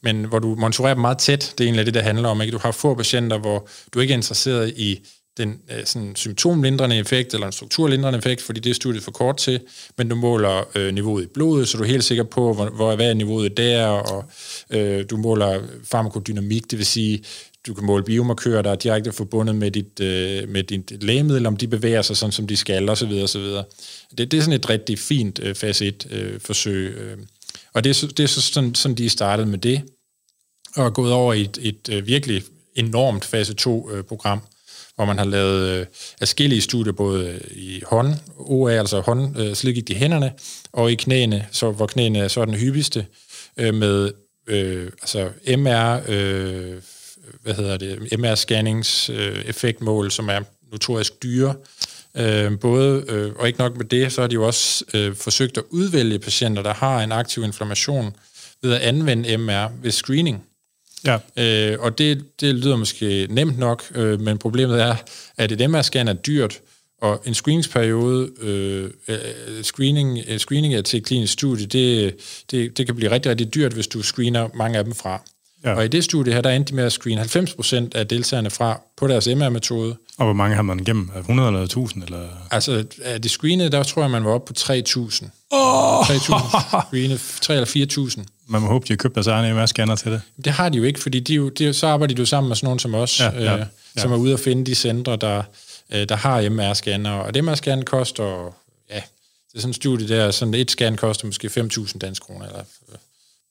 men 0.02 0.24
hvor 0.24 0.38
du 0.38 0.54
monitorerer 0.54 0.94
dem 0.94 1.00
meget 1.00 1.18
tæt. 1.18 1.54
Det 1.58 1.64
er 1.64 1.68
egentlig 1.68 1.86
det, 1.86 1.94
det 1.94 2.02
handler 2.02 2.28
om. 2.28 2.40
Ikke? 2.40 2.52
Du 2.52 2.58
har 2.58 2.72
få 2.72 2.94
patienter, 2.94 3.38
hvor 3.38 3.68
du 3.94 4.00
ikke 4.00 4.12
er 4.12 4.16
interesseret 4.16 4.72
i 4.76 5.00
den 5.36 5.60
øh, 5.70 5.84
sådan 5.84 6.16
symptomlindrende 6.16 6.96
effekt 6.96 7.34
eller 7.34 7.46
en 7.46 7.52
strukturlindrende 7.52 8.18
effekt, 8.18 8.42
fordi 8.42 8.60
det 8.60 8.70
er 8.70 8.74
studiet 8.74 9.02
for 9.02 9.10
kort 9.10 9.36
til, 9.36 9.60
men 9.98 10.08
du 10.08 10.14
måler 10.14 10.68
øh, 10.74 10.94
niveauet 10.94 11.24
i 11.24 11.26
blodet, 11.26 11.68
så 11.68 11.78
du 11.78 11.82
er 11.82 11.88
helt 11.88 12.04
sikker 12.04 12.24
på, 12.24 12.54
hvor, 12.54 12.70
hvor 12.70 12.96
hvad 12.96 13.10
er 13.10 13.14
niveauet 13.14 13.56
der, 13.56 13.86
og 13.86 14.24
øh, 14.70 15.04
du 15.10 15.16
måler 15.16 15.62
farmakodynamik, 15.84 16.70
det 16.70 16.78
vil 16.78 16.86
sige, 16.86 17.24
du 17.66 17.74
kan 17.74 17.84
måle 17.84 18.04
biomarkører, 18.04 18.62
der 18.62 18.70
er 18.70 18.74
direkte 18.74 19.12
forbundet 19.12 19.56
med 19.56 19.70
dit, 19.70 20.00
øh, 20.00 20.48
med 20.48 20.62
dit 20.62 21.02
lægemiddel, 21.02 21.46
om 21.46 21.56
de 21.56 21.68
bevæger 21.68 22.02
sig 22.02 22.16
sådan, 22.16 22.32
som 22.32 22.46
de 22.46 22.56
skal, 22.56 22.88
osv. 22.88 23.12
osv. 23.22 23.42
Det, 24.18 24.30
det 24.30 24.34
er 24.34 24.40
sådan 24.40 24.60
et 24.60 24.70
rigtig 24.70 24.98
fint 24.98 25.40
øh, 25.42 25.54
fase 25.54 25.92
1-forsøg. 26.04 26.94
Øh, 26.96 27.12
øh, 27.12 27.18
og 27.72 27.84
det 27.84 28.02
er, 28.02 28.06
det 28.06 28.20
er 28.20 28.26
så 28.26 28.40
sådan, 28.40 28.74
sådan, 28.74 28.96
de 28.96 29.08
startede 29.08 29.46
med 29.46 29.58
det, 29.58 29.82
og 30.76 30.86
er 30.86 30.90
gået 30.90 31.12
over 31.12 31.32
i 31.32 31.40
et, 31.40 31.58
et, 31.62 31.88
et 31.88 32.06
virkelig 32.06 32.42
enormt 32.74 33.24
fase 33.24 33.54
2-program, 33.60 34.38
øh, 34.38 34.53
hvor 34.96 35.04
man 35.04 35.18
har 35.18 35.24
lavet 35.24 35.68
øh, 35.68 35.86
afskillige 36.20 36.60
studier, 36.60 36.92
både 36.92 37.28
øh, 37.28 37.40
i 37.50 37.82
hånd, 37.86 38.14
OA, 38.38 38.72
altså 38.72 39.00
hånd, 39.00 39.38
øh, 39.38 39.54
slidgigt 39.54 39.90
i 39.90 39.94
hænderne, 39.94 40.32
og 40.72 40.92
i 40.92 40.94
knæene, 40.94 41.46
så, 41.50 41.70
hvor 41.70 41.86
knæene 41.86 42.18
er 42.18 42.28
så 42.28 42.44
den 42.44 42.54
hyppigste, 42.54 43.06
øh, 43.56 43.74
med 43.74 44.12
øh, 44.46 44.90
altså 45.02 45.28
MR, 45.56 46.00
øh, 46.08 46.82
hvad 47.42 47.54
hedder 47.54 47.76
det, 47.76 47.96
MR-scannings 48.12 49.12
øh, 49.12 49.44
effektmål, 49.44 50.10
som 50.10 50.28
er 50.28 50.40
notorisk 50.72 51.22
dyre. 51.22 51.54
Øh, 52.16 52.58
både, 52.60 53.04
øh, 53.08 53.32
og 53.36 53.46
ikke 53.46 53.58
nok 53.58 53.76
med 53.76 53.84
det, 53.84 54.12
så 54.12 54.20
har 54.20 54.28
de 54.28 54.34
jo 54.34 54.46
også 54.46 54.84
øh, 54.94 55.14
forsøgt 55.14 55.58
at 55.58 55.64
udvælge 55.70 56.18
patienter, 56.18 56.62
der 56.62 56.74
har 56.74 57.02
en 57.02 57.12
aktiv 57.12 57.44
inflammation, 57.44 58.16
ved 58.62 58.72
at 58.72 58.80
anvende 58.80 59.36
MR 59.36 59.68
ved 59.82 59.90
screening. 59.90 60.44
Ja. 61.06 61.18
Øh, 61.36 61.78
og 61.80 61.98
det, 61.98 62.40
det 62.40 62.54
lyder 62.54 62.76
måske 62.76 63.26
nemt 63.30 63.58
nok, 63.58 63.84
øh, 63.94 64.20
men 64.20 64.38
problemet 64.38 64.82
er, 64.82 64.96
at 65.36 65.52
et 65.52 65.70
MR-scan 65.70 66.08
er 66.08 66.12
dyrt, 66.12 66.60
og 67.02 67.22
en 67.26 67.34
screeningsperiode, 67.34 68.30
øh, 68.40 68.90
øh 69.08 69.18
screening, 69.62 70.18
øh, 70.28 70.38
screening 70.38 70.84
til 70.84 70.96
et 70.96 71.04
klinisk 71.04 71.32
studie, 71.32 71.66
det, 71.66 72.16
det, 72.50 72.78
det 72.78 72.86
kan 72.86 72.96
blive 72.96 73.10
rigtig, 73.10 73.30
rigtig 73.30 73.54
dyrt, 73.54 73.72
hvis 73.72 73.86
du 73.86 74.02
screener 74.02 74.48
mange 74.54 74.78
af 74.78 74.84
dem 74.84 74.94
fra. 74.94 75.22
Ja. 75.64 75.74
Og 75.74 75.84
i 75.84 75.88
det 75.88 76.04
studie 76.04 76.32
her, 76.32 76.40
der 76.40 76.50
endte 76.50 76.70
de 76.70 76.76
med 76.76 76.84
at 76.84 76.92
screene 76.92 77.22
90% 77.22 77.88
af 77.94 78.08
deltagerne 78.08 78.50
fra 78.50 78.80
på 78.96 79.08
deres 79.08 79.26
MR-metode. 79.26 79.96
Og 80.18 80.24
hvor 80.24 80.32
mange 80.32 80.56
har 80.56 80.62
man 80.62 80.80
igennem? 80.80 81.10
100 81.18 81.48
eller 81.48 81.62
1000? 81.62 82.04
Eller? 82.04 82.28
Altså, 82.50 82.84
af 83.04 83.22
det 83.22 83.30
screenede, 83.30 83.70
der 83.70 83.82
tror 83.82 84.02
jeg, 84.02 84.10
man 84.10 84.24
var 84.24 84.30
oppe 84.30 84.46
på 84.46 84.52
3000. 84.52 85.30
Oh! 85.50 86.00
3.000 86.00 86.86
screenet, 86.88 87.20
3 87.40 87.54
eller 87.54 88.10
4.000. 88.16 88.24
Man 88.48 88.62
må 88.62 88.68
håbe, 88.68 88.86
de 88.88 88.92
har 88.92 88.96
købt 88.96 89.14
deres 89.14 89.26
egen 89.26 89.56
MR-scanner 89.56 89.96
til 89.96 90.12
det. 90.12 90.20
Det 90.44 90.52
har 90.52 90.68
de 90.68 90.78
jo 90.78 90.84
ikke, 90.84 91.00
fordi 91.00 91.20
de 91.20 91.34
jo, 91.34 91.48
de, 91.48 91.72
så 91.72 91.86
arbejder 91.86 92.14
de 92.14 92.20
jo 92.20 92.26
sammen 92.26 92.48
med 92.48 92.56
sådan 92.56 92.66
nogen 92.66 92.78
som 92.78 92.94
os, 92.94 93.20
ja, 93.20 93.30
ja, 93.30 93.54
øh, 93.54 93.58
ja. 93.58 93.64
som 93.96 94.12
er 94.12 94.16
ude 94.16 94.32
at 94.32 94.40
finde 94.40 94.66
de 94.66 94.74
centre, 94.74 95.16
der, 95.16 95.42
øh, 95.92 96.08
der 96.08 96.16
har 96.16 96.42
MR-scanner. 96.42 97.10
Og 97.10 97.28
et 97.28 97.36
MR-scan 97.36 97.82
koster, 97.82 98.54
ja, 98.90 99.00
det 99.52 99.54
er 99.54 99.60
sådan 99.60 99.70
en 99.70 99.74
studie 99.74 100.08
der, 100.08 100.30
sådan 100.30 100.54
et 100.54 100.70
scan 100.70 100.96
koster 100.96 101.26
måske 101.26 101.48
5.000 101.48 101.98
dansk 101.98 102.22
kroner, 102.22 102.46
eller 102.46 102.60
øh, 102.88 102.98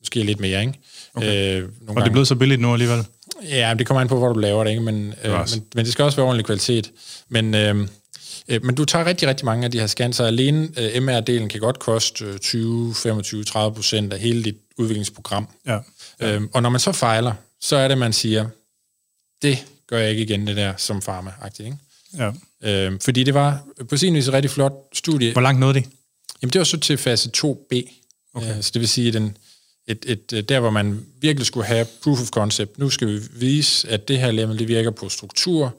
måske 0.03 0.23
lidt 0.23 0.39
mere, 0.39 0.61
ikke? 0.61 0.73
Okay. 1.13 1.61
Øh, 1.61 1.69
og 1.87 1.95
det 1.95 2.07
er 2.07 2.11
blevet 2.11 2.27
så 2.27 2.35
billigt 2.35 2.61
nu 2.61 2.73
alligevel? 2.73 3.05
Ja, 3.43 3.73
det 3.79 3.87
kommer 3.87 4.01
an 4.01 4.07
på, 4.07 4.17
hvor 4.17 4.33
du 4.33 4.39
laver 4.39 4.63
det, 4.63 4.71
ikke? 4.71 4.81
Men, 4.81 5.13
øh, 5.23 5.31
men, 5.31 5.65
men 5.75 5.85
det 5.85 5.93
skal 5.93 6.05
også 6.05 6.15
være 6.15 6.25
ordentlig 6.25 6.45
kvalitet. 6.45 6.91
Men... 7.29 7.55
Øh, 7.55 7.87
Øh, 8.47 8.65
men 8.65 8.75
du 8.75 8.85
tager 8.85 9.05
rigtig, 9.05 9.27
rigtig 9.27 9.45
mange 9.45 9.65
af 9.65 9.71
de 9.71 9.79
her 9.79 9.87
scans, 9.87 10.15
så 10.15 10.23
alene 10.23 10.69
øh, 10.77 10.95
MR-delen 10.95 11.47
kan 11.47 11.59
godt 11.59 11.79
koste 11.79 12.37
20, 12.37 12.95
25, 12.95 13.43
30 13.43 13.75
procent 13.75 14.13
af 14.13 14.19
hele 14.19 14.43
dit 14.43 14.55
udviklingsprogram. 14.77 15.47
Ja. 15.65 15.79
Ja. 16.19 16.35
Øhm, 16.35 16.49
og 16.53 16.61
når 16.61 16.69
man 16.69 16.79
så 16.79 16.91
fejler, 16.91 17.33
så 17.61 17.75
er 17.75 17.87
det, 17.87 17.97
man 17.97 18.13
siger, 18.13 18.47
det 19.41 19.65
gør 19.87 19.97
jeg 19.97 20.09
ikke 20.09 20.23
igen, 20.23 20.47
det 20.47 20.55
der 20.55 20.73
som 20.77 21.01
farma 21.01 21.31
ikke? 21.59 21.77
Ja. 22.17 22.31
Øhm, 22.63 22.99
fordi 22.99 23.23
det 23.23 23.33
var 23.33 23.63
på 23.89 23.97
sin 23.97 24.15
vis 24.15 24.27
et 24.27 24.33
rigtig 24.33 24.51
flot 24.51 24.73
studie. 24.93 25.31
Hvor 25.31 25.41
langt 25.41 25.59
nåede 25.59 25.73
det? 25.73 25.85
Jamen, 26.41 26.53
det 26.53 26.59
var 26.59 26.65
så 26.65 26.79
til 26.79 26.97
fase 26.97 27.29
2b. 27.37 27.93
Okay. 28.33 28.57
Øh, 28.57 28.61
så 28.61 28.71
det 28.73 28.79
vil 28.79 28.89
sige, 28.89 29.11
den, 29.11 29.37
et, 29.87 30.05
et, 30.33 30.49
der 30.49 30.59
hvor 30.59 30.69
man 30.69 31.05
virkelig 31.21 31.47
skulle 31.47 31.65
have 31.65 31.85
proof 32.03 32.21
of 32.21 32.27
concept. 32.27 32.79
Nu 32.79 32.89
skal 32.89 33.07
vi 33.07 33.19
vise, 33.31 33.89
at 33.89 34.07
det 34.07 34.19
her 34.19 34.31
lægemiddel 34.31 34.59
det 34.59 34.67
virker 34.67 34.91
på 34.91 35.09
struktur, 35.09 35.75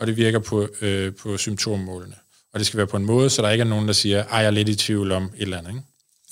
og 0.00 0.06
det 0.06 0.16
virker 0.16 0.38
på, 0.38 0.68
øh, 0.80 1.14
på 1.14 1.36
symptommålene. 1.36 2.14
Og 2.52 2.58
det 2.58 2.66
skal 2.66 2.78
være 2.78 2.86
på 2.86 2.96
en 2.96 3.04
måde, 3.04 3.30
så 3.30 3.42
der 3.42 3.50
ikke 3.50 3.62
er 3.62 3.68
nogen, 3.68 3.86
der 3.86 3.92
siger, 3.92 4.24
ej, 4.24 4.38
jeg 4.38 4.46
er 4.46 4.50
lidt 4.50 4.68
i 4.68 4.74
tvivl 4.74 5.12
om 5.12 5.24
et 5.24 5.42
eller 5.42 5.58
andet. 5.58 5.70
Ikke? 5.70 5.82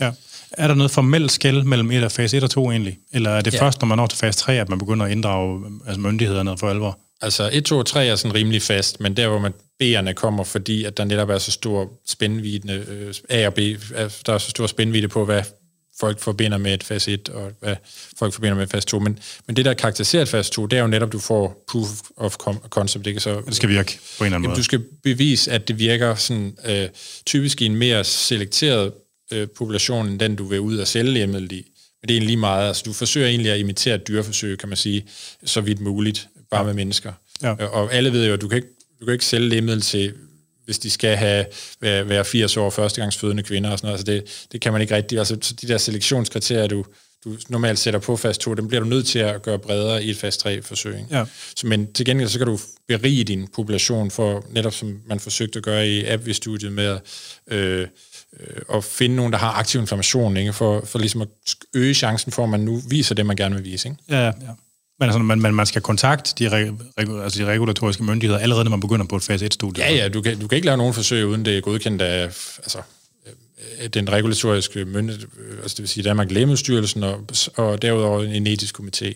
Ja. 0.01 0.13
Er 0.51 0.67
der 0.69 0.75
noget 0.75 0.91
formelt 0.91 1.33
skæld 1.33 1.63
mellem 1.63 1.91
et 1.91 2.05
og 2.05 2.13
fase 2.13 2.37
1 2.37 2.43
og 2.43 2.51
2 2.51 2.71
egentlig? 2.71 2.99
Eller 3.13 3.31
er 3.31 3.41
det 3.41 3.55
ja. 3.55 3.63
først, 3.63 3.81
når 3.81 3.87
man 3.87 3.99
når 3.99 4.07
til 4.07 4.19
fase 4.19 4.39
3, 4.39 4.61
at 4.61 4.69
man 4.69 4.79
begynder 4.79 5.07
at 5.07 5.13
inddrage 5.13 5.65
altså 5.87 6.01
myndighederne 6.01 6.59
for 6.59 6.71
alvor? 6.71 6.99
Altså 7.21 7.51
1, 7.53 7.65
2 7.65 7.79
og 7.79 7.87
3 7.87 8.07
er 8.07 8.17
sådan 8.17 8.35
rimelig 8.35 8.63
fast, 8.63 9.01
men 9.01 9.17
der 9.17 9.29
hvor 9.29 9.39
man 9.39 9.53
B'erne 9.83 10.13
kommer, 10.13 10.45
fordi 10.45 10.85
at 10.85 10.97
der 10.97 11.05
netop 11.05 11.31
er 11.31 11.39
så 11.39 11.53
stor 11.53 11.93
spændvidde, 12.09 12.85
øh, 12.89 13.15
A 13.29 13.47
og 13.47 13.55
B, 13.55 13.59
der 14.27 14.33
er 14.33 14.39
så 14.39 14.51
stor 14.51 14.67
spændvidde 14.67 15.09
på, 15.09 15.25
hvad 15.25 15.43
folk 16.01 16.21
forbinder 16.21 16.59
med 16.59 16.75
et 16.75 16.83
fase 16.83 17.13
1, 17.13 17.29
og 17.29 17.53
hvad 17.61 17.77
folk 18.19 18.33
forbinder 18.33 18.55
med 18.55 18.63
et 18.63 18.71
fase 18.71 18.87
2. 18.87 18.99
Men, 18.99 19.19
men 19.47 19.57
det, 19.57 19.65
der 19.65 19.75
karakteriserer 19.75 20.23
et 20.23 20.29
fase 20.29 20.51
2, 20.51 20.67
det 20.67 20.77
er 20.77 20.81
jo 20.81 20.89
netop, 20.89 21.09
at 21.09 21.13
du 21.13 21.19
får 21.19 21.65
proof 21.69 21.89
of 22.17 22.35
concept. 22.69 23.07
Ikke? 23.07 23.21
Så, 23.21 23.43
det 23.47 23.57
skal 23.57 23.69
virke 23.69 23.99
på 24.19 24.25
en 24.25 24.27
eller 24.27 24.27
anden 24.27 24.33
jamen, 24.33 24.49
måde. 24.49 24.57
Du 24.57 24.63
skal 24.63 24.85
bevise, 25.03 25.53
at 25.53 25.69
det 25.69 25.79
virker 25.79 26.15
sådan, 26.15 26.57
øh, 26.65 26.89
typisk 27.27 27.63
i 27.63 27.67
en 27.67 27.77
mere 27.77 28.05
selekteret 28.05 28.93
øh, 29.33 29.49
population, 29.57 30.09
end 30.09 30.21
den, 30.21 30.37
du 30.37 30.45
vil 30.45 30.61
ud 30.61 30.79
og 30.79 30.89
sælge 30.89 31.13
lægemiddel 31.13 31.53
i. 31.53 31.57
Men 32.03 32.09
det 32.09 32.11
er 32.11 32.15
egentlig 32.15 32.27
lige 32.27 32.37
meget. 32.37 32.69
Altså, 32.69 32.83
du 32.87 32.93
forsøger 32.93 33.29
egentlig 33.29 33.53
at 33.53 33.59
imitere 33.59 33.95
et 33.95 34.09
dyreforsøg, 34.09 34.59
kan 34.59 34.69
man 34.69 34.77
sige, 34.77 35.05
så 35.45 35.61
vidt 35.61 35.81
muligt, 35.81 36.29
bare 36.51 36.61
ja. 36.61 36.67
med 36.67 36.75
mennesker. 36.75 37.13
Ja. 37.43 37.53
Og 37.53 37.95
alle 37.95 38.13
ved 38.13 38.27
jo, 38.27 38.33
at 38.33 38.41
du 38.41 38.49
kan 38.49 38.57
ikke, 38.57 38.69
du 39.01 39.05
kan 39.05 39.13
ikke 39.13 39.25
sælge 39.25 39.49
lægemiddel 39.49 39.83
til 39.83 40.13
hvis 40.67 40.79
de 40.79 40.91
skal 40.91 41.17
have, 41.17 41.47
være, 41.81 42.09
være 42.09 42.25
80 42.25 42.57
år 42.57 42.71
førstegangsfødende 42.71 43.43
kvinder 43.43 43.71
og 43.71 43.79
sådan 43.79 43.87
noget. 43.87 43.99
Altså 43.99 44.13
det, 44.13 44.47
det 44.53 44.61
kan 44.61 44.73
man 44.73 44.81
ikke 44.81 44.95
rigtig. 44.95 45.19
Altså 45.19 45.37
de 45.61 45.69
der 45.69 45.79
selektionskriterier, 45.79 46.67
du, 46.67 46.85
du 47.25 47.37
normalt 47.49 47.79
sætter 47.79 48.01
på 48.01 48.17
fast 48.17 48.41
2, 48.41 48.55
dem 48.55 48.69
bliver 48.69 48.83
du 48.83 48.89
nødt 48.89 49.07
til 49.07 49.19
at 49.19 49.43
gøre 49.43 49.59
bredere 49.59 50.05
i 50.05 50.11
et 50.11 50.17
fast 50.17 50.47
3-forsøg. 50.47 50.97
Ja. 51.11 51.25
Så, 51.57 51.67
men 51.67 51.93
til 51.93 52.07
gengæld 52.07 52.29
så 52.29 52.39
kan 52.39 52.47
du 52.47 52.59
berige 52.89 53.25
din 53.25 53.49
population 53.55 54.11
for, 54.11 54.47
netop 54.51 54.75
som 54.75 55.01
man 55.07 55.21
forsøgte 55.21 55.57
at 55.57 55.63
gøre 55.63 55.89
i 55.89 56.05
AbbVie-studiet 56.05 56.73
med 56.73 56.85
at, 56.85 57.01
øh, 57.51 57.89
øh, 58.41 58.47
at 58.75 58.85
finde 58.85 59.17
nogen, 59.17 59.33
der 59.33 59.39
har 59.39 59.53
aktiv 59.53 59.81
inflammation, 59.81 60.37
ikke? 60.37 60.53
For, 60.53 60.85
for 60.85 60.99
ligesom 60.99 61.23
at 61.23 61.29
øge 61.75 61.95
chancen 61.95 62.33
for, 62.33 62.45
at 62.45 62.49
man 62.49 62.61
nu 62.61 62.83
viser 62.89 63.15
det, 63.15 63.27
man 63.27 63.37
gerne 63.37 63.55
vil 63.55 63.65
vise. 63.65 63.89
Ikke? 63.89 64.03
Ja, 64.09 64.25
ja. 64.25 64.33
Men 64.99 65.09
altså, 65.09 65.19
man, 65.19 65.41
man, 65.41 65.55
man 65.55 65.67
skal 65.67 65.83
kontakte 65.83 66.33
de, 66.39 66.49
regu, 66.99 67.21
altså 67.21 67.39
de 67.39 67.47
regulatoriske 67.47 68.05
myndigheder 68.05 68.41
allerede, 68.41 68.65
når 68.65 68.71
man 68.71 68.81
begynder 68.81 69.07
på 69.07 69.17
et 69.17 69.23
fase 69.23 69.47
1-studie? 69.47 69.85
Ja, 69.85 69.95
ja, 69.95 70.09
du 70.09 70.23
kan, 70.23 70.41
du 70.41 70.49
kan 70.49 70.57
ikke 70.57 70.67
lave 70.67 70.77
nogen 70.77 70.95
forsøg, 70.95 71.27
uden 71.27 71.45
det 71.45 71.57
er 71.57 71.61
godkendt 71.61 72.03
af 72.03 72.23
altså, 72.59 72.79
øh, 73.83 73.89
den 73.89 74.13
regulatoriske 74.13 74.85
myndighed, 74.85 75.27
øh, 75.39 75.59
altså 75.63 75.75
det 75.75 75.79
vil 75.79 75.89
sige 75.89 76.05
Danmark 76.05 76.31
Lægemiddelstyrelsen 76.31 77.03
og, 77.03 77.27
og 77.57 77.83
derudover 77.83 78.23
en 78.23 78.47
etisk 78.47 78.81
komité. 78.81 79.13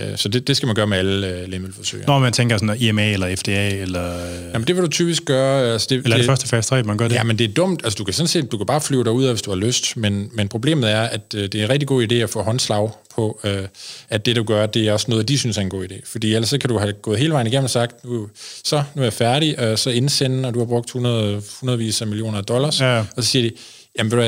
Øh, 0.00 0.16
så 0.16 0.28
det, 0.28 0.46
det 0.46 0.56
skal 0.56 0.66
man 0.66 0.74
gøre 0.74 0.86
med 0.86 0.98
alle 0.98 1.28
øh, 1.28 1.48
lægemiddelforsøg. 1.48 2.04
Når 2.06 2.18
man 2.18 2.32
tænker 2.32 2.58
sådan 2.58 2.76
IMA 2.80 3.12
eller 3.12 3.36
FDA 3.36 3.68
eller... 3.68 4.12
Jamen 4.52 4.66
det 4.66 4.76
vil 4.76 4.84
du 4.84 4.88
typisk 4.88 5.24
gøre... 5.24 5.72
Altså 5.72 5.86
det, 5.90 5.96
eller 5.96 6.10
er 6.10 6.14
det, 6.14 6.18
det 6.18 6.30
første 6.30 6.48
fase 6.48 6.68
3, 6.68 6.82
man 6.82 6.96
gør 6.96 7.08
det? 7.08 7.14
Ja, 7.14 7.22
men 7.22 7.38
det 7.38 7.50
er 7.50 7.54
dumt. 7.54 7.80
Altså 7.84 7.96
du 7.96 8.04
kan 8.04 8.14
sådan 8.14 8.28
set, 8.28 8.52
du 8.52 8.56
kan 8.56 8.66
bare 8.66 8.80
flyve 8.80 9.04
derud 9.04 9.24
af, 9.24 9.32
hvis 9.32 9.42
du 9.42 9.50
har 9.50 9.56
lyst, 9.56 9.96
men, 9.96 10.30
men 10.32 10.48
problemet 10.48 10.90
er, 10.90 11.02
at 11.02 11.34
øh, 11.34 11.42
det 11.42 11.54
er 11.54 11.64
en 11.64 11.70
rigtig 11.70 11.88
god 11.88 12.06
idé 12.12 12.14
at 12.14 12.30
få 12.30 12.42
håndslag 12.42 12.90
på, 13.14 13.40
øh, 13.44 13.62
at 14.08 14.26
det 14.26 14.36
du 14.36 14.42
gør, 14.42 14.66
det 14.66 14.88
er 14.88 14.92
også 14.92 15.06
noget, 15.08 15.28
de 15.28 15.38
synes 15.38 15.56
er 15.56 15.62
en 15.62 15.70
god 15.70 15.84
idé. 15.84 16.00
Fordi 16.04 16.34
ellers 16.34 16.48
så 16.48 16.58
kan 16.58 16.70
du 16.70 16.78
have 16.78 16.92
gået 16.92 17.18
hele 17.18 17.32
vejen 17.32 17.46
igennem 17.46 17.64
og 17.64 17.70
sagt, 17.70 18.04
nu, 18.04 18.28
så 18.64 18.82
nu 18.94 19.02
er 19.02 19.06
jeg 19.06 19.12
færdig, 19.12 19.58
og 19.58 19.78
så 19.78 19.90
indsende, 19.90 20.48
og 20.48 20.54
du 20.54 20.58
har 20.58 20.66
brugt 20.66 20.86
100, 20.86 21.42
hundredvis 21.60 22.00
af 22.00 22.06
millioner 22.06 22.38
af 22.38 22.44
dollars, 22.44 22.80
ja. 22.80 22.98
og 22.98 23.22
så 23.22 23.22
siger 23.22 23.50
de, 23.50 23.54
jamen 23.98 24.10
det, 24.10 24.18
var, 24.18 24.24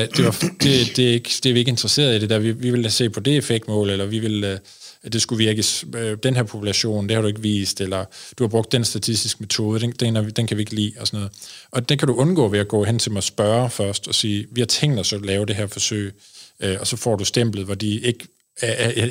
det, 0.63 0.97
det, 0.97 1.09
er 1.09 1.13
ikke, 1.13 1.31
det 1.43 1.47
er 1.47 1.53
vi 1.53 1.59
ikke 1.59 1.69
interesseret 1.69 2.17
i 2.17 2.19
det 2.19 2.31
der, 2.31 2.39
vi, 2.39 2.53
vi 2.53 2.71
vil 2.71 2.91
se 2.91 3.11
på 3.11 3.21
det 3.21 3.37
effektmål, 3.37 3.91
eller 3.91 4.07
vi 4.07 4.19
vil... 4.19 4.45
Øh, 4.45 4.59
at 5.03 5.13
det 5.13 5.23
skulle 5.23 5.45
virke 5.45 5.65
øh, 5.95 6.17
den 6.23 6.37
her 6.37 6.43
population, 6.43 7.09
det 7.09 7.15
har 7.15 7.23
du 7.23 7.29
ikke 7.29 7.43
vist, 7.43 7.81
eller 7.81 8.05
du 8.39 8.45
har 8.45 8.49
brugt 8.49 8.73
den 8.73 8.85
statistiske 8.85 9.41
metode, 9.41 9.81
den, 9.81 9.91
den, 9.91 10.31
den 10.31 10.47
kan 10.47 10.57
vi 10.57 10.63
ikke 10.63 10.75
lide, 10.75 10.93
og 11.01 11.07
sådan 11.07 11.19
noget. 11.19 11.33
Og 11.71 11.89
den 11.89 11.99
kan 11.99 12.09
du 12.09 12.15
undgå 12.15 12.49
ved 12.49 12.59
at 12.59 12.69
gå 12.69 12.85
hen 12.85 12.99
til 12.99 13.13
mig 13.13 13.17
og 13.19 13.25
spørge 13.25 13.71
først, 13.71 14.09
og 14.09 14.15
sige, 14.15 14.47
vi 14.53 14.61
har 14.61 14.67
tænkt 14.67 15.01
os 15.01 15.13
at 15.13 15.25
lave 15.25 15.47
det 15.47 15.57
her 15.57 15.67
forsøg, 15.67 16.13
øh, 16.61 16.77
og 16.81 16.87
så 16.87 16.97
får 16.97 17.17
du 17.17 17.25
stemplet, 17.25 17.65
hvor 17.65 17.75
de 17.75 18.01
ikke 18.01 18.27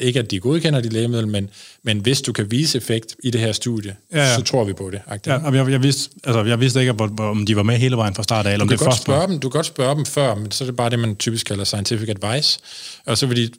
ikke 0.02 0.20
at 0.20 0.32
de 0.32 0.40
godkender 0.40 0.82
de 0.82 0.90
lægemiddel, 0.90 1.28
men, 1.28 1.50
men 1.84 2.00
hvis 2.00 2.22
du 2.22 2.34
kan 2.34 2.52
vise 2.52 2.78
effekt 2.78 3.16
i 3.24 3.32
det 3.32 3.42
her 3.42 3.52
studie, 3.52 3.96
ja, 4.14 4.18
ja. 4.18 4.36
så 4.36 4.42
tror 4.42 4.64
vi 4.64 4.74
på 4.74 4.90
det. 4.90 5.02
Ja, 5.08 5.52
jeg, 5.52 5.72
jeg, 5.72 5.84
vidste, 5.84 6.10
altså, 6.24 6.44
jeg 6.44 6.60
vidste 6.60 6.80
ikke, 6.80 6.94
om 7.20 7.46
de 7.46 7.56
var 7.56 7.64
med 7.64 7.78
hele 7.78 7.98
vejen 7.98 8.16
fra 8.16 8.24
start 8.24 8.46
af, 8.48 8.54
eller 8.54 8.64
om 8.64 8.70
det 8.70 8.80
først 8.80 9.02
spørge 9.02 9.28
dem, 9.28 9.40
Du 9.40 9.50
kan 9.50 9.58
godt 9.58 9.66
spørge 9.66 9.96
dem 9.96 10.06
før, 10.06 10.36
men 10.36 10.52
så 10.52 10.64
er 10.64 10.66
det 10.66 10.76
bare 10.76 10.90
det, 10.90 11.00
man 11.00 11.16
typisk 11.16 11.46
kalder 11.46 11.64
scientific 11.64 12.10
advice, 12.10 12.60
og 13.06 13.18
så 13.18 13.26
vil 13.26 13.38
de 13.38 13.52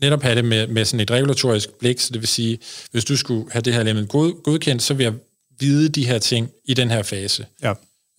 netop 0.00 0.22
have 0.22 0.34
det 0.34 0.44
med, 0.44 0.66
med 0.66 0.84
sådan 0.84 1.00
et 1.00 1.10
regulatorisk 1.10 1.70
blik, 1.70 2.00
så 2.00 2.12
det 2.12 2.20
vil 2.20 2.28
sige, 2.28 2.58
hvis 2.90 3.04
du 3.04 3.16
skulle 3.16 3.52
have 3.52 3.62
det 3.62 3.74
her 3.74 3.82
lægemiddel 3.82 4.08
god, 4.08 4.42
godkendt, 4.42 4.82
så 4.82 4.94
vil 4.94 5.04
jeg 5.04 5.12
vide 5.60 5.88
de 5.88 6.06
her 6.06 6.18
ting 6.18 6.50
i 6.64 6.74
den 6.74 6.90
her 6.90 7.02
fase. 7.02 7.46
Ja. 7.62 7.72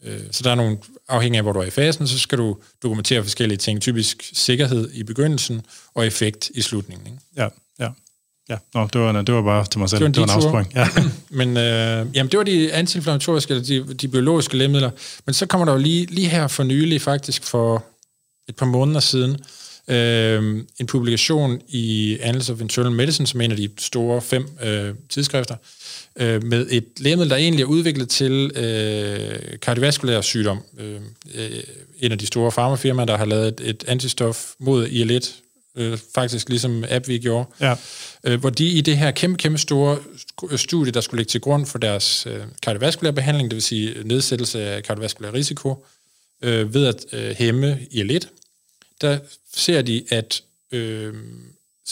Øh, 0.04 0.22
så 0.32 0.44
der 0.44 0.52
er 0.52 0.56
nogle, 0.56 0.78
afhængig 1.10 1.38
af 1.38 1.44
hvor 1.44 1.54
du 1.54 1.60
er 1.60 1.64
i 1.64 1.70
fasen, 1.70 2.08
så 2.08 2.20
skal 2.20 2.38
du 2.38 2.58
dokumentere 2.84 3.24
forskellige 3.24 3.58
ting, 3.58 3.82
typisk 3.82 4.30
sikkerhed 4.34 4.92
i 4.94 5.04
begyndelsen 5.04 5.62
og 5.94 6.08
effekt 6.08 6.52
i 6.54 6.62
slutningen. 6.62 7.08
Ikke? 7.08 7.20
Ja, 7.38 7.48
ja. 7.80 7.90
Ja, 8.50 8.58
Nå, 8.74 8.88
det, 8.94 9.02
var, 9.02 9.22
det 9.22 9.36
var 9.36 9.42
bare 9.42 9.66
til 9.66 9.80
mig 9.80 9.90
selv. 9.90 10.00
Det 10.00 10.04
var 10.04 10.08
en, 10.08 10.14
det 10.14 10.22
var 10.22 10.28
en 10.28 10.44
afspring. 10.44 10.74
Ja. 10.76 10.88
Men 11.40 11.58
øh, 11.58 12.16
jamen, 12.16 12.32
det 12.32 12.38
var 12.38 12.44
de 12.44 12.74
antiinflammatoriske, 12.74 13.54
eller 13.54 13.66
de, 13.66 13.94
de 13.94 14.08
biologiske 14.08 14.58
lægemidler. 14.58 14.92
Men 15.26 15.34
så 15.34 15.46
kommer 15.46 15.66
der 15.66 15.72
jo 15.72 15.78
lige, 15.80 16.06
lige 16.06 16.28
her 16.28 16.48
for 16.48 16.64
nylig, 16.64 17.02
faktisk 17.02 17.44
for 17.44 17.86
et 18.50 18.56
par 18.56 18.66
måneder 18.66 19.00
siden, 19.00 19.38
øh, 19.88 20.64
en 20.80 20.88
publikation 20.88 21.62
i 21.68 22.18
Annals 22.22 22.50
of 22.50 22.62
Internal 22.62 22.92
Medicine, 22.92 23.28
som 23.28 23.42
er 23.42 23.46
en 23.46 23.52
af 23.52 23.58
de 23.58 23.70
store 23.78 24.22
fem 24.22 24.48
øh, 24.64 24.94
tidsskrifter, 25.10 25.56
øh, 26.16 26.44
med 26.44 26.68
et 26.70 26.86
lægemiddel, 26.98 27.30
der 27.30 27.36
egentlig 27.36 27.64
er 27.64 27.68
udviklet 27.68 28.10
til 28.10 28.52
øh, 28.56 29.60
kardiovaskulær 29.62 30.22
sygdom. 30.22 30.60
Øh, 30.80 31.02
øh, 31.36 31.50
en 32.00 32.12
af 32.12 32.18
de 32.18 32.26
store 32.26 32.52
farmafirmaer, 32.52 33.06
der 33.06 33.18
har 33.18 33.26
lavet 33.26 33.48
et, 33.48 33.62
et 33.70 33.84
antistof 33.88 34.52
mod 34.60 34.88
IL-1, 34.88 35.42
øh, 35.76 35.98
faktisk 36.16 36.50
ligesom 36.50 36.84
AbbVie 36.90 37.20
gjorde, 37.20 37.50
ja. 37.60 37.76
øh, 38.24 38.40
hvor 38.40 38.50
de 38.50 38.68
i 38.68 38.82
det 38.82 38.98
her 38.98 39.12
kæmpe, 39.12 39.38
kæmpe 39.38 39.58
store 39.58 39.98
studie, 40.56 40.92
der 40.92 41.02
skulle 41.02 41.20
ligge 41.20 41.30
til 41.30 41.42
grund 41.42 41.66
for 41.66 41.78
deres 41.78 42.28
øh, 42.28 42.42
kardiovaskulære 42.64 43.14
behandling, 43.14 43.52
det 43.52 43.56
vil 43.56 43.64
sige 43.64 43.94
nedsættelse 44.04 44.62
af 44.62 44.84
kardiovaskulær 44.84 45.34
risiko, 45.34 45.86
øh, 46.44 46.74
ved 46.74 46.86
at 46.86 47.06
øh, 47.14 47.36
hæmme 47.36 47.80
IL-1, 47.94 48.41
der 49.02 49.20
ser 49.54 49.82
de, 49.82 50.04
at 50.10 50.44
øh, 50.72 51.14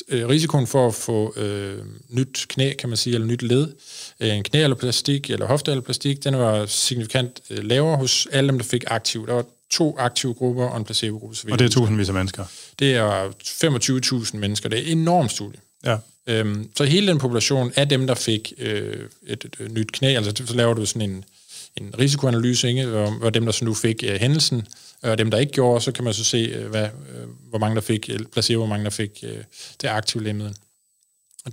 øh, 0.10 0.28
risikoen 0.28 0.68
for 0.68 0.88
at 0.88 0.96
få 0.96 1.34
øh, 1.38 1.78
nyt 2.10 2.46
knæ, 2.50 2.74
kan 2.74 2.90
man 2.90 2.98
sige, 2.98 3.14
eller 3.14 3.28
nyt 3.28 3.42
led, 3.42 3.68
øh, 4.20 4.36
en 4.38 4.44
knæ 4.44 4.64
eller 4.64 4.76
plastik, 4.76 5.30
eller 5.30 5.46
hofte 5.46 5.72
eller 5.72 5.82
plastik, 5.82 6.24
den 6.24 6.38
var 6.38 6.66
signifikant 6.66 7.42
øh, 7.50 7.64
lavere 7.64 7.98
hos 7.98 8.28
alle 8.32 8.48
dem, 8.48 8.60
der 8.60 8.66
fik 8.66 8.84
aktiv. 8.88 9.28
Der 9.28 9.34
var 9.34 9.46
to 9.72 9.96
aktive 10.00 10.34
grupper 10.34 10.66
og 10.66 10.78
en 10.78 10.86
placebo-gruppe. 10.86 11.52
Og 11.52 11.60
det 11.60 11.66
er 11.66 11.70
tusindvis 11.70 12.08
af 12.08 12.14
mennesker? 12.14 12.46
Det 12.80 12.96
er 12.96 13.30
25.000 14.32 14.38
mennesker. 14.38 14.70
Det 14.70 14.80
er 14.80 14.84
et 14.84 14.92
enormt 14.92 15.32
studie. 15.32 15.60
Ja. 15.86 15.98
Øhm, 16.28 16.70
så 16.76 16.84
hele 16.84 17.08
den 17.08 17.18
population 17.18 17.72
af 17.76 17.90
dem, 17.90 18.08
der 18.08 18.16
fik 18.16 18.54
øh, 18.58 18.96
et, 19.28 19.46
et, 19.46 19.56
et 19.60 19.72
nyt 19.72 19.92
knæ, 19.92 20.16
altså 20.16 20.46
så 20.46 20.56
laver 20.56 20.74
du 20.74 20.86
sådan 20.86 21.10
en, 21.10 21.26
en 21.78 22.00
risikoanalyse, 22.00 22.68
ikke, 22.68 22.86
hvor, 22.86 23.10
hvor 23.10 23.30
dem, 23.30 23.46
der 23.46 23.52
så 23.52 23.66
nu 23.66 23.74
fik 23.74 24.04
øh, 24.08 24.20
hændelsen, 24.20 24.68
og 25.02 25.18
dem, 25.18 25.32
der 25.32 25.38
ikke 25.38 25.52
gjorde, 25.52 25.82
så 25.82 25.92
kan 25.92 26.04
man 26.04 26.14
så 26.14 26.24
se, 26.24 26.38
øh, 26.38 26.70
hvad, 26.70 26.84
øh, 26.84 27.28
hvor 27.50 27.60
mange 27.60 27.76
der 27.76 27.82
fik 27.82 28.10
placebo, 28.34 28.58
hvor 28.58 28.68
mange 28.68 28.84
der 28.84 28.90
fik 28.90 29.24
øh, 29.24 29.38
det 29.82 29.88
aktive 29.88 30.24
lægemiddel. 30.24 30.56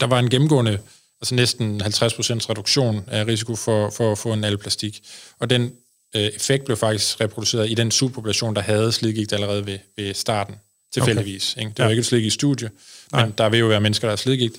Der 0.00 0.06
var 0.06 0.18
en 0.18 0.30
gennemgående, 0.30 0.78
altså 1.20 1.34
næsten 1.34 1.82
50% 1.82 1.86
reduktion 1.86 3.04
af 3.06 3.26
risiko 3.26 3.56
for, 3.56 3.90
for 3.90 4.12
at 4.12 4.18
få 4.18 4.32
en 4.32 4.44
alplastik. 4.44 5.02
Og 5.38 5.50
den 5.50 5.72
øh, 6.16 6.22
effekt 6.22 6.64
blev 6.64 6.76
faktisk 6.76 7.20
reproduceret 7.20 7.70
i 7.70 7.74
den 7.74 7.90
subpopulation, 7.90 8.54
der 8.54 8.62
havde 8.62 8.92
slidgigt 8.92 9.32
allerede 9.32 9.66
ved, 9.66 9.78
ved 9.96 10.14
starten, 10.14 10.54
tilfældigvis. 10.92 11.52
Okay. 11.52 11.60
Ikke? 11.60 11.70
Det 11.70 11.78
var 11.78 11.84
ja. 11.84 11.90
ikke 11.90 12.00
et 12.00 12.06
slidgigt 12.06 12.34
studie, 12.34 12.70
men 13.12 13.20
Nej. 13.20 13.30
der 13.38 13.48
vil 13.48 13.60
jo 13.60 13.66
være 13.66 13.80
mennesker, 13.80 14.08
der 14.08 14.12
er 14.12 14.16
slidgigt. 14.16 14.54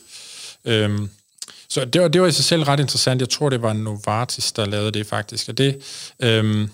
Øhm, 0.65 1.09
så 1.69 1.85
det 1.85 2.01
var, 2.01 2.07
det 2.07 2.21
var 2.21 2.27
i 2.27 2.31
sig 2.31 2.45
selv 2.45 2.63
ret 2.63 2.79
interessant. 2.79 3.21
Jeg 3.21 3.29
tror, 3.29 3.49
det 3.49 3.61
var 3.61 3.73
Novartis, 3.73 4.51
der 4.51 4.65
lavede 4.65 4.91
det 4.91 5.07
faktisk. 5.07 5.49
Og 5.49 5.57
det, 5.57 5.77
øhm, 6.19 6.69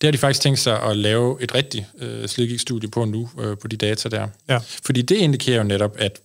det 0.00 0.06
har 0.06 0.10
de 0.10 0.18
faktisk 0.18 0.40
tænkt 0.40 0.58
sig 0.58 0.82
at 0.82 0.96
lave 0.96 1.42
et 1.42 1.54
rigtigt 1.54 1.84
øh, 1.98 2.28
slidgigt-studie 2.28 2.90
på 2.90 3.04
nu, 3.04 3.30
øh, 3.40 3.58
på 3.58 3.68
de 3.68 3.76
data 3.76 4.08
der. 4.08 4.28
Ja. 4.48 4.58
Fordi 4.84 5.02
det 5.02 5.16
indikerer 5.16 5.56
jo 5.56 5.64
netop, 5.64 5.96
at 5.98 6.20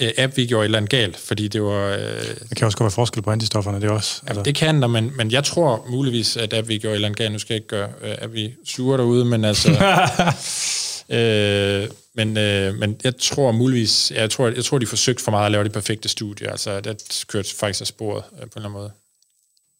øh, 0.00 0.10
app 0.18 0.36
vi 0.36 0.46
gjorde 0.46 0.62
et 0.62 0.64
eller 0.64 0.78
andet 0.78 0.90
galt, 0.90 1.16
fordi 1.16 1.48
det 1.48 1.62
var... 1.62 1.88
Øh, 1.88 2.00
det 2.48 2.56
kan 2.56 2.66
også 2.66 2.78
være 2.78 2.90
forskel 2.90 3.22
på 3.22 3.30
antistofferne, 3.30 3.80
det 3.80 3.90
også. 3.90 4.22
Altså. 4.26 4.42
Det 4.42 4.54
kan 4.54 4.82
der, 4.82 4.88
men, 4.88 5.12
men 5.16 5.30
jeg 5.30 5.44
tror 5.44 5.86
muligvis, 5.88 6.36
at 6.36 6.54
app 6.54 6.68
vi 6.68 6.78
gjorde 6.78 6.92
et 6.92 6.94
eller 6.94 7.08
andet 7.08 7.18
galt. 7.18 7.32
Nu 7.32 7.38
skal 7.38 7.54
jeg 7.54 7.56
ikke 7.56 7.68
gøre 7.68 7.88
øh, 8.02 8.14
at 8.18 8.32
vi 8.32 8.54
sure 8.64 8.98
derude, 8.98 9.24
men 9.24 9.44
altså... 9.44 9.70
øh, 11.16 11.88
men, 12.18 12.36
øh, 12.36 12.74
men 12.74 13.00
jeg 13.04 13.16
tror 13.16 13.52
muligvis, 13.52 14.10
jeg 14.10 14.30
tror, 14.30 14.48
jeg 14.48 14.64
tror, 14.64 14.78
de 14.78 14.86
forsøgte 14.86 15.24
for 15.24 15.30
meget 15.30 15.46
at 15.46 15.52
lave 15.52 15.64
det 15.64 15.72
perfekte 15.72 16.08
studie. 16.08 16.50
Altså, 16.50 16.80
det 16.80 17.24
kørte 17.28 17.54
faktisk 17.54 17.80
af 17.80 17.86
sporet 17.86 18.24
øh, 18.32 18.38
på 18.38 18.44
en 18.44 18.50
eller 18.56 18.68
anden 18.68 18.72
måde. 18.72 18.90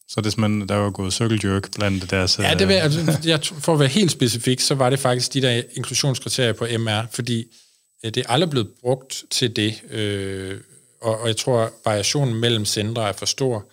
Så 0.08 0.20
det 0.20 0.38
man, 0.38 0.68
der 0.68 0.74
var 0.74 0.90
gået 0.90 1.12
circle 1.12 1.52
jerk 1.52 1.74
blandt 1.74 2.10
deres... 2.10 2.38
Ja, 2.38 2.54
det 2.54 2.68
vil, 2.68 2.74
altså, 2.74 3.18
jeg, 3.24 3.40
for 3.60 3.72
at 3.72 3.80
være 3.80 3.88
helt 3.88 4.10
specifik, 4.10 4.60
så 4.60 4.74
var 4.74 4.90
det 4.90 4.98
faktisk 4.98 5.34
de 5.34 5.42
der 5.42 5.62
inklusionskriterier 5.72 6.52
på 6.52 6.66
MR, 6.78 7.06
fordi 7.12 7.46
øh, 8.04 8.14
det 8.14 8.26
er 8.26 8.30
aldrig 8.30 8.50
blevet 8.50 8.68
brugt 8.80 9.24
til 9.30 9.56
det, 9.56 9.82
øh, 9.90 10.60
og, 11.00 11.20
og 11.20 11.28
jeg 11.28 11.36
tror, 11.36 11.72
variationen 11.84 12.34
mellem 12.34 12.64
centre 12.64 13.08
er 13.08 13.12
for 13.12 13.26
stor. 13.26 13.66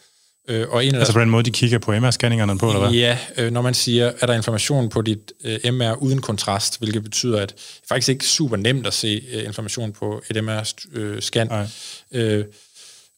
Øh, 0.48 0.70
og 0.70 0.86
en 0.86 0.96
af 0.96 1.00
altså 1.00 1.14
på 1.14 1.20
den 1.20 1.30
måde, 1.30 1.44
de 1.44 1.52
kigger 1.52 1.80
på 1.80 1.92
MR-scanningerne 1.92 2.58
på, 2.58 2.68
eller 2.68 2.80
hvad? 2.80 2.92
Ja, 2.92 3.18
øh, 3.38 3.52
når 3.52 3.62
man 3.62 3.74
siger, 3.74 4.12
er 4.22 4.26
der 4.26 4.34
information 4.34 4.90
på 4.90 5.02
dit 5.02 5.32
øh, 5.44 5.74
MR 5.74 6.04
uden 6.04 6.22
kontrast, 6.22 6.80
hvilket 6.80 7.04
betyder, 7.04 7.42
at 7.42 7.50
det 7.50 7.56
er 7.84 7.88
faktisk 7.88 8.10
ikke 8.10 8.26
super 8.26 8.58
nemt 8.58 8.88
at 8.88 8.94
se 8.94 9.24
øh, 9.34 9.46
information 9.46 9.92
på 9.92 10.22
et 10.30 10.38
MR-scan. 10.38 11.68
Øh, 12.12 12.46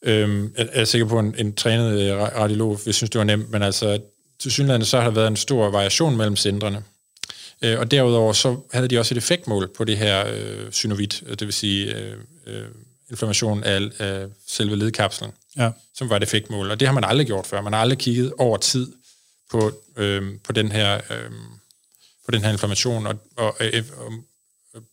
øh, 0.02 0.44
jeg 0.58 0.68
er 0.72 0.84
sikker 0.84 1.06
på, 1.06 1.18
at 1.18 1.24
en, 1.24 1.34
en 1.38 1.54
trænet 1.54 2.00
øh, 2.00 2.18
radiolog 2.18 2.80
vil 2.84 2.94
synes, 2.94 3.10
det 3.10 3.18
var 3.18 3.24
nemt, 3.24 3.50
men 3.50 3.62
altså 3.62 3.98
til 4.38 4.52
synligheden 4.52 4.84
så 4.84 4.96
har 4.98 5.04
der 5.04 5.14
været 5.14 5.28
en 5.28 5.36
stor 5.36 5.70
variation 5.70 6.16
mellem 6.16 6.36
centrene. 6.36 6.82
Øh, 7.62 7.78
og 7.78 7.90
derudover 7.90 8.32
så 8.32 8.56
havde 8.72 8.88
de 8.88 8.98
også 8.98 9.14
et 9.14 9.18
effektmål 9.18 9.68
på 9.76 9.84
det 9.84 9.96
her 9.96 10.26
øh, 10.26 10.72
synovit, 10.72 11.22
det 11.28 11.40
vil 11.40 11.52
sige 11.52 11.96
øh, 11.96 12.16
øh, 12.46 12.64
inflammation 13.10 13.64
af, 13.64 13.80
af 13.98 14.26
selve 14.46 14.76
ledkapslen, 14.76 15.30
ja. 15.58 15.70
som 15.94 16.10
var 16.10 16.16
et 16.16 16.22
effektmål. 16.22 16.70
Og 16.70 16.80
det 16.80 16.88
har 16.88 16.94
man 16.94 17.04
aldrig 17.04 17.26
gjort 17.26 17.46
før. 17.46 17.60
Man 17.60 17.72
har 17.72 17.80
aldrig 17.80 17.98
kigget 17.98 18.32
over 18.38 18.56
tid 18.56 18.92
på, 19.50 19.72
øh, 19.96 20.38
på, 20.44 20.52
den, 20.52 20.72
her, 20.72 20.94
øh, 21.10 21.30
på 22.24 22.30
den 22.30 22.42
her 22.42 22.50
inflammation, 22.50 23.06
og, 23.06 23.18
og, 23.36 23.56
øh, 23.60 23.84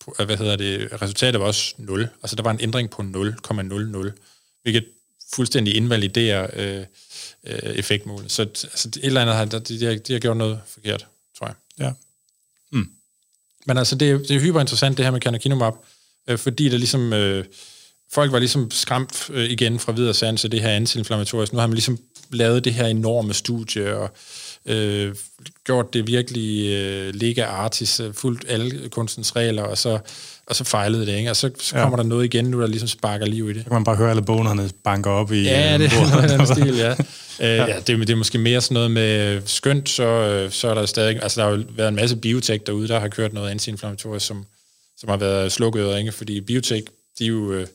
og 0.07 0.25
hvad 0.25 0.37
hedder 0.37 0.55
det, 0.55 1.01
resultatet 1.01 1.41
var 1.41 1.47
også 1.47 1.75
0. 1.77 2.09
Altså 2.23 2.35
der 2.35 2.43
var 2.43 2.51
en 2.51 2.61
ændring 2.61 2.89
på 2.89 3.01
0,00, 3.01 4.11
hvilket 4.61 4.85
fuldstændig 5.33 5.75
invaliderer 5.75 6.49
øh, 6.53 6.85
øh, 7.43 7.75
effektmålet. 7.75 8.31
Så 8.31 8.41
altså, 8.41 8.87
et 8.87 9.05
eller 9.05 9.21
andet 9.21 9.35
har, 9.35 9.45
de, 9.45 9.59
de, 9.59 9.85
har, 9.85 9.95
de 9.95 10.13
har 10.13 10.19
gjort 10.19 10.37
noget 10.37 10.61
forkert, 10.67 11.07
tror 11.37 11.47
jeg. 11.47 11.55
Ja. 11.79 11.91
Mm. 12.71 12.89
Men 13.65 13.77
altså, 13.77 13.95
det, 13.95 14.19
det 14.19 14.35
er 14.35 14.39
hyper 14.39 14.59
interessant, 14.59 14.97
det 14.97 15.05
her 15.05 15.11
med 15.11 15.21
canakinumab, 15.21 15.73
øh, 16.27 16.37
fordi 16.37 16.69
det 16.69 16.79
ligesom... 16.79 17.13
Øh, 17.13 17.45
folk 18.13 18.31
var 18.31 18.39
ligesom 18.39 18.71
skræmt 18.71 19.29
øh, 19.29 19.49
igen 19.49 19.79
fra 19.79 19.91
videre 19.91 20.13
sans 20.13 20.45
af 20.45 20.51
det 20.51 20.61
her 20.61 20.69
antiinflammatorisk. 20.69 21.53
Nu 21.53 21.59
har 21.59 21.67
man 21.67 21.73
ligesom 21.73 21.97
lavet 22.31 22.65
det 22.65 22.73
her 22.73 22.85
enorme 22.85 23.33
studie, 23.33 23.97
og 23.97 24.09
øh, 24.65 25.15
gjort 25.65 25.93
det 25.93 26.07
virkelig 26.07 26.71
øh, 26.71 27.13
lega 27.13 27.43
artis, 27.43 27.99
øh, 27.99 28.13
fuldt 28.13 28.45
alle 28.47 28.89
kunstens 28.89 29.35
regler, 29.35 29.63
og 29.63 29.77
så, 29.77 29.99
og 30.47 30.55
så 30.55 30.63
fejlede 30.63 31.05
det, 31.05 31.17
ikke? 31.17 31.29
Og 31.29 31.35
så, 31.35 31.49
så 31.59 31.75
kommer 31.75 31.97
ja. 31.97 32.03
der 32.03 32.09
noget 32.09 32.25
igen 32.25 32.45
nu, 32.45 32.61
der 32.61 32.67
ligesom 32.67 32.87
sparker 32.87 33.25
liv 33.25 33.49
i 33.49 33.53
det. 33.53 33.63
Så 33.63 33.69
kan 33.69 33.73
man 33.73 33.83
bare 33.83 33.95
høre 33.95 34.09
alle 34.09 34.21
bonerne 34.21 34.69
banker 34.83 35.11
op 35.11 35.31
i... 35.31 35.43
Ja, 35.43 35.77
det 35.77 35.93
er 35.93 36.39
af 36.39 36.47
stil, 36.47 36.75
ja. 36.75 36.95
ja. 37.39 37.65
ja 37.71 37.79
det, 37.87 37.87
det 37.87 38.09
er 38.09 38.15
måske 38.15 38.37
mere 38.37 38.61
sådan 38.61 38.73
noget 38.73 38.91
med 38.91 39.41
skønt, 39.45 39.89
så, 39.89 40.03
øh, 40.03 40.51
så 40.51 40.69
er 40.69 40.73
der 40.73 40.85
stadig... 40.85 41.23
Altså, 41.23 41.41
der 41.41 41.47
har 41.47 41.57
jo 41.57 41.63
været 41.75 41.89
en 41.89 41.95
masse 41.95 42.15
biotek 42.15 42.67
derude, 42.67 42.87
der 42.87 42.99
har 42.99 43.07
kørt 43.07 43.33
noget 43.33 43.49
antiinflammatorisk, 43.49 44.25
som, 44.25 44.45
som 44.97 45.09
har 45.09 45.17
været 45.17 45.51
slukket, 45.51 45.97
ikke? 45.97 46.11
Fordi 46.11 46.41
biotek, 46.41 46.83
de 47.19 47.23
er 47.23 47.29
jo... 47.29 47.53
Øh, 47.53 47.67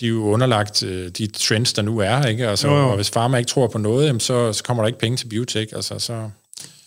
de 0.00 0.06
er 0.06 0.10
jo 0.10 0.24
underlagt 0.24 0.82
øh, 0.82 1.08
de 1.08 1.26
trends, 1.26 1.72
der 1.72 1.82
nu 1.82 1.98
er, 1.98 2.26
ikke? 2.26 2.48
Altså, 2.48 2.68
jo, 2.68 2.76
jo. 2.76 2.88
og 2.88 2.96
hvis 2.96 3.10
farma 3.10 3.38
ikke 3.38 3.48
tror 3.48 3.66
på 3.66 3.78
noget, 3.78 4.06
jamen, 4.06 4.20
så, 4.20 4.52
så 4.52 4.64
kommer 4.64 4.82
der 4.82 4.86
ikke 4.86 4.98
penge 4.98 5.16
til 5.16 5.26
biotek, 5.26 5.72
altså 5.72 5.98
så... 5.98 6.30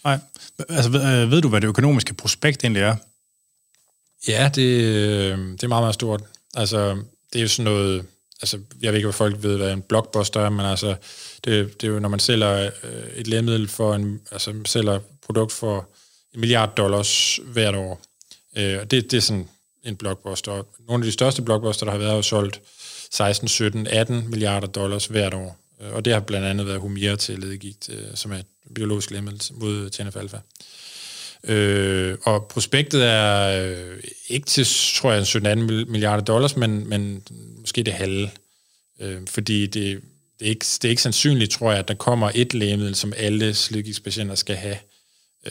Nej, 0.03 0.19
altså 0.69 0.91
ved, 0.91 1.23
øh, 1.23 1.31
ved 1.31 1.41
du, 1.41 1.49
hvad 1.49 1.61
det 1.61 1.67
økonomiske 1.67 2.13
prospekt 2.13 2.63
egentlig 2.63 2.83
er? 2.83 2.95
Ja, 4.27 4.45
det, 4.55 4.55
det 5.35 5.63
er 5.63 5.67
meget, 5.67 5.83
meget 5.83 5.93
stort. 5.93 6.23
Altså, 6.53 6.97
det 7.33 7.39
er 7.39 7.41
jo 7.41 7.47
sådan 7.47 7.71
noget... 7.71 8.05
Altså, 8.41 8.59
jeg 8.81 8.91
ved 8.91 8.97
ikke, 8.97 9.05
hvad 9.05 9.13
folk 9.13 9.43
ved, 9.43 9.57
hvad 9.57 9.73
en 9.73 9.81
blockbuster 9.81 10.41
er, 10.41 10.49
men 10.49 10.65
altså, 10.65 10.95
det, 11.45 11.81
det 11.81 11.87
er 11.87 11.91
jo, 11.91 11.99
når 11.99 12.09
man 12.09 12.19
sælger 12.19 12.71
et 13.15 13.27
lægemiddel 13.27 13.67
for 13.67 13.95
en... 13.95 14.21
Altså, 14.31 14.53
sælger 14.65 14.99
produkt 15.25 15.51
for 15.51 15.87
en 16.33 16.39
milliard 16.39 16.75
dollars 16.75 17.39
hvert 17.43 17.75
år. 17.75 18.01
Øh, 18.57 18.63
det, 18.63 18.91
det 18.91 19.13
er 19.13 19.21
sådan 19.21 19.47
en 19.83 19.95
blockbuster. 19.95 20.63
Nogle 20.87 21.03
af 21.03 21.05
de 21.05 21.11
største 21.11 21.41
blockbuster, 21.41 21.85
der 21.85 21.91
har 21.91 21.99
været, 21.99 22.13
har 22.13 22.21
solgt 22.21 22.61
16, 23.11 23.47
17, 23.47 23.87
18 23.87 24.29
milliarder 24.29 24.67
dollars 24.67 25.05
hvert 25.05 25.33
år. 25.33 25.57
Øh, 25.81 25.93
og 25.93 26.05
det 26.05 26.13
har 26.13 26.19
blandt 26.19 26.47
andet 26.47 26.67
været 26.67 26.79
Humira 26.79 27.15
til 27.15 27.39
ledegigt, 27.39 27.89
øh, 27.89 28.15
som 28.15 28.31
er 28.31 28.37
et 28.37 28.45
biologisk 28.75 29.11
lægemiddel 29.11 29.41
mod 29.53 29.89
TNF-alpha. 29.89 30.37
Øh, 31.47 32.17
og 32.23 32.45
prospektet 32.45 33.05
er 33.05 33.63
øh, 33.69 33.99
ikke 34.27 34.45
til, 34.45 34.67
tror 34.95 35.11
jeg, 35.11 35.27
17 35.27 35.65
milliarder 35.91 36.23
dollars, 36.23 36.55
men, 36.55 36.89
men 36.89 37.23
måske 37.59 37.83
det 37.83 37.93
halve. 37.93 38.29
Øh, 38.99 39.21
fordi 39.27 39.61
det, 39.61 40.01
det, 40.39 40.45
er 40.45 40.49
ikke, 40.49 40.65
det 40.81 40.85
er 40.85 40.89
ikke 40.89 41.01
sandsynligt, 41.01 41.51
tror 41.51 41.71
jeg, 41.71 41.79
at 41.79 41.87
der 41.87 41.93
kommer 41.93 42.31
et 42.35 42.53
lægemiddel, 42.53 42.95
som 42.95 43.13
alle 43.17 43.53
slidgigtspatienter 43.53 44.35
skal 44.35 44.55
have. 44.55 44.77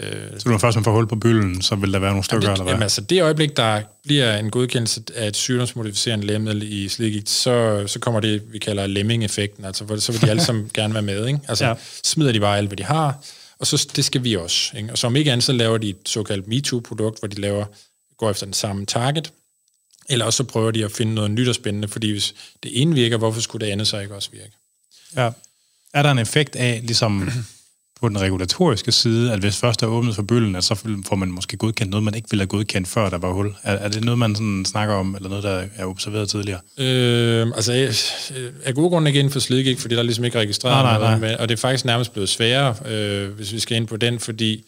Øh, 0.00 0.38
så 0.38 0.48
når 0.48 0.58
først 0.58 0.76
man 0.76 0.84
får 0.84 0.92
hul 0.92 1.06
på 1.06 1.16
bylden, 1.16 1.62
så 1.62 1.74
vil 1.74 1.92
der 1.92 1.98
være 1.98 2.10
nogle 2.10 2.24
stykker, 2.24 2.40
det, 2.40 2.52
eller 2.52 2.62
hvad? 2.62 2.72
Jamen 2.72 2.82
altså, 2.82 3.00
det 3.00 3.22
øjeblik, 3.22 3.56
der 3.56 3.82
bliver 4.02 4.36
en 4.36 4.50
godkendelse 4.50 5.02
af 5.14 5.28
et 5.28 5.36
sygdomsmodificerende 5.36 6.26
lægemiddel 6.26 6.72
i 6.72 6.88
slidgigt, 6.88 7.28
så, 7.28 7.84
så 7.86 7.98
kommer 7.98 8.20
det, 8.20 8.42
vi 8.52 8.58
kalder 8.58 8.86
lemming-effekten, 8.86 9.64
altså 9.64 10.00
så 10.00 10.12
vil 10.12 10.20
de 10.20 10.30
alle 10.30 10.42
sammen 10.42 10.70
gerne 10.74 10.94
være 10.94 11.02
med, 11.02 11.26
ikke? 11.26 11.40
Altså, 11.48 11.66
ja. 11.66 11.74
smider 12.04 12.32
de 12.32 12.40
bare 12.40 12.58
alt, 12.58 12.68
hvad 12.68 12.76
de 12.76 12.84
har, 12.84 13.24
og 13.58 13.66
så 13.66 13.88
det 13.96 14.04
skal 14.04 14.24
vi 14.24 14.36
også. 14.36 14.76
Ikke? 14.76 14.92
Og 14.92 14.98
som 14.98 15.16
ikke 15.16 15.32
andet, 15.32 15.44
så 15.44 15.52
laver 15.52 15.78
de 15.78 15.88
et 15.88 15.96
såkaldt 16.06 16.48
MeToo-produkt, 16.48 17.18
hvor 17.18 17.28
de 17.28 17.40
laver, 17.40 17.64
går 18.16 18.30
efter 18.30 18.46
den 18.46 18.54
samme 18.54 18.86
target, 18.86 19.32
eller 20.08 20.24
også 20.24 20.36
så 20.36 20.44
prøver 20.44 20.70
de 20.70 20.84
at 20.84 20.92
finde 20.92 21.14
noget 21.14 21.30
nyt 21.30 21.48
og 21.48 21.54
spændende, 21.54 21.88
fordi 21.88 22.10
hvis 22.10 22.34
det 22.62 22.80
ene 22.82 22.94
virker, 22.94 23.16
hvorfor 23.16 23.40
skulle 23.40 23.66
det 23.66 23.72
andet 23.72 23.88
så 23.88 23.98
ikke 23.98 24.14
også 24.14 24.30
virke? 24.32 24.52
Ja. 25.16 25.30
Er 25.94 26.02
der 26.02 26.10
en 26.10 26.18
effekt 26.18 26.56
af, 26.56 26.80
ligesom 26.82 27.30
på 28.02 28.08
den 28.08 28.20
regulatoriske 28.20 28.92
side, 28.92 29.32
at 29.32 29.38
hvis 29.38 29.56
først 29.56 29.80
der 29.80 29.86
er 29.86 29.90
åbnet 29.90 30.14
for 30.14 30.22
bølgen, 30.22 30.56
at 30.56 30.64
så 30.64 30.74
får 31.06 31.16
man 31.16 31.28
måske 31.28 31.56
godkendt 31.56 31.90
noget, 31.90 32.04
man 32.04 32.14
ikke 32.14 32.30
ville 32.30 32.40
have 32.40 32.48
godkendt 32.48 32.88
før 32.88 33.10
der 33.10 33.18
var 33.18 33.32
hul? 33.32 33.54
Er, 33.62 33.72
er 33.72 33.88
det 33.88 34.04
noget, 34.04 34.18
man 34.18 34.34
sådan 34.34 34.64
snakker 34.64 34.94
om, 34.94 35.14
eller 35.14 35.28
noget, 35.28 35.44
der 35.44 35.64
er 35.76 35.86
observeret 35.86 36.28
tidligere? 36.28 36.60
Øh, 36.78 37.46
altså, 37.46 37.72
af 38.64 38.74
gode 38.74 38.90
grunde 38.90 39.08
ikke 39.08 39.18
inden 39.18 39.32
for 39.32 39.40
slidgigt, 39.40 39.80
fordi 39.80 39.94
der 39.94 40.00
er 40.00 40.04
ligesom 40.04 40.24
ikke 40.24 40.38
registreret 40.38 40.84
nej, 40.84 40.98
nej, 40.98 41.10
nej. 41.10 41.18
Noget, 41.18 41.36
og 41.36 41.48
det 41.48 41.54
er 41.54 41.60
faktisk 41.60 41.84
nærmest 41.84 42.12
blevet 42.12 42.28
sværere, 42.28 42.74
øh, 42.86 43.30
hvis 43.30 43.52
vi 43.52 43.60
skal 43.60 43.76
ind 43.76 43.86
på 43.86 43.96
den, 43.96 44.18
fordi 44.18 44.64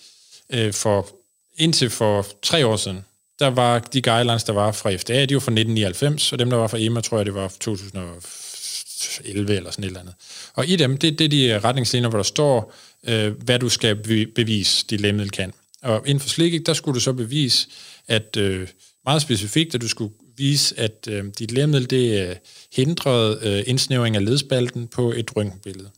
øh, 0.53 0.73
for 0.73 1.09
indtil 1.57 1.91
for 1.91 2.27
tre 2.43 2.67
år 2.67 2.77
siden, 2.77 3.05
der 3.39 3.51
var 3.51 3.79
de 3.79 4.03
guidelines, 4.03 4.45
der 4.45 4.53
var 4.53 4.73
fra 4.73 4.97
FDA, 4.97 5.25
de 5.25 5.35
var 5.35 5.41
fra 5.41 5.53
1999, 5.53 6.33
og 6.33 6.39
dem, 6.39 6.51
der 6.51 6.57
var 6.57 6.67
fra 6.67 6.79
EMA, 6.81 7.01
tror 7.01 7.17
jeg, 7.17 7.27
det 7.27 7.35
var 7.35 7.49
2011 7.61 9.57
eller 9.57 9.71
sådan 9.71 9.85
et 9.85 9.89
eller 9.89 10.01
andet. 10.01 10.15
Og 10.55 10.67
i 10.67 10.77
dem, 10.77 10.99
det, 10.99 11.19
det 11.19 11.25
er 11.25 11.29
de 11.29 11.59
retningslinjer, 11.69 12.09
hvor 12.09 12.19
der 12.19 12.23
står, 12.25 12.75
øh, 13.07 13.33
hvad 13.43 13.59
du 13.59 13.69
skal 13.69 13.97
bevise, 14.35 14.87
dit 14.91 15.01
lægemiddel 15.01 15.31
kan. 15.31 15.53
Og 15.83 16.03
inden 16.07 16.21
for 16.21 16.29
slikket, 16.29 16.67
der 16.67 16.75
skulle 16.75 16.95
du 16.95 17.01
så 17.01 17.13
bevise, 17.13 17.69
at 18.09 18.37
øh, 18.37 18.69
meget 19.05 19.23
specifikt, 19.23 19.75
at 19.75 19.81
du 19.81 19.89
skulle 19.89 20.15
vise, 20.37 20.81
at 20.81 21.09
øh, 21.11 21.25
dit 21.39 21.53
lægemiddel, 21.53 21.91
det 21.91 22.29
øh, 22.29 22.37
hindrede 22.73 23.39
øh, 23.43 23.63
indsnævring 23.67 24.17
af 24.17 24.25
ledspalten 24.25 24.87
på 24.87 25.13
et 25.13 25.37
røntgenbillede. 25.37 25.91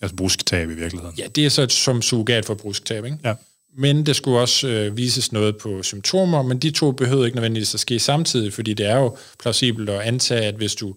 Altså 0.00 0.16
brusktab 0.16 0.70
i 0.70 0.74
virkeligheden. 0.74 1.14
Ja, 1.18 1.26
det 1.26 1.46
er 1.46 1.48
så 1.48 1.62
et, 1.62 1.72
som 1.72 2.02
surrogat 2.02 2.44
for 2.44 2.54
brusktab, 2.54 3.04
ikke? 3.04 3.18
Ja. 3.24 3.34
Men 3.76 4.06
det 4.06 4.16
skulle 4.16 4.38
også 4.38 4.68
øh, 4.68 4.96
vises 4.96 5.32
noget 5.32 5.56
på 5.56 5.82
symptomer, 5.82 6.42
men 6.42 6.58
de 6.58 6.70
to 6.70 6.92
behøvede 6.92 7.26
ikke 7.26 7.36
nødvendigvis 7.36 7.74
at 7.74 7.80
ske 7.80 7.98
samtidig, 7.98 8.52
fordi 8.52 8.74
det 8.74 8.86
er 8.86 8.96
jo 8.96 9.16
plausibelt 9.40 9.88
at 9.88 10.00
antage, 10.00 10.42
at 10.42 10.54
hvis 10.54 10.74
du 10.74 10.94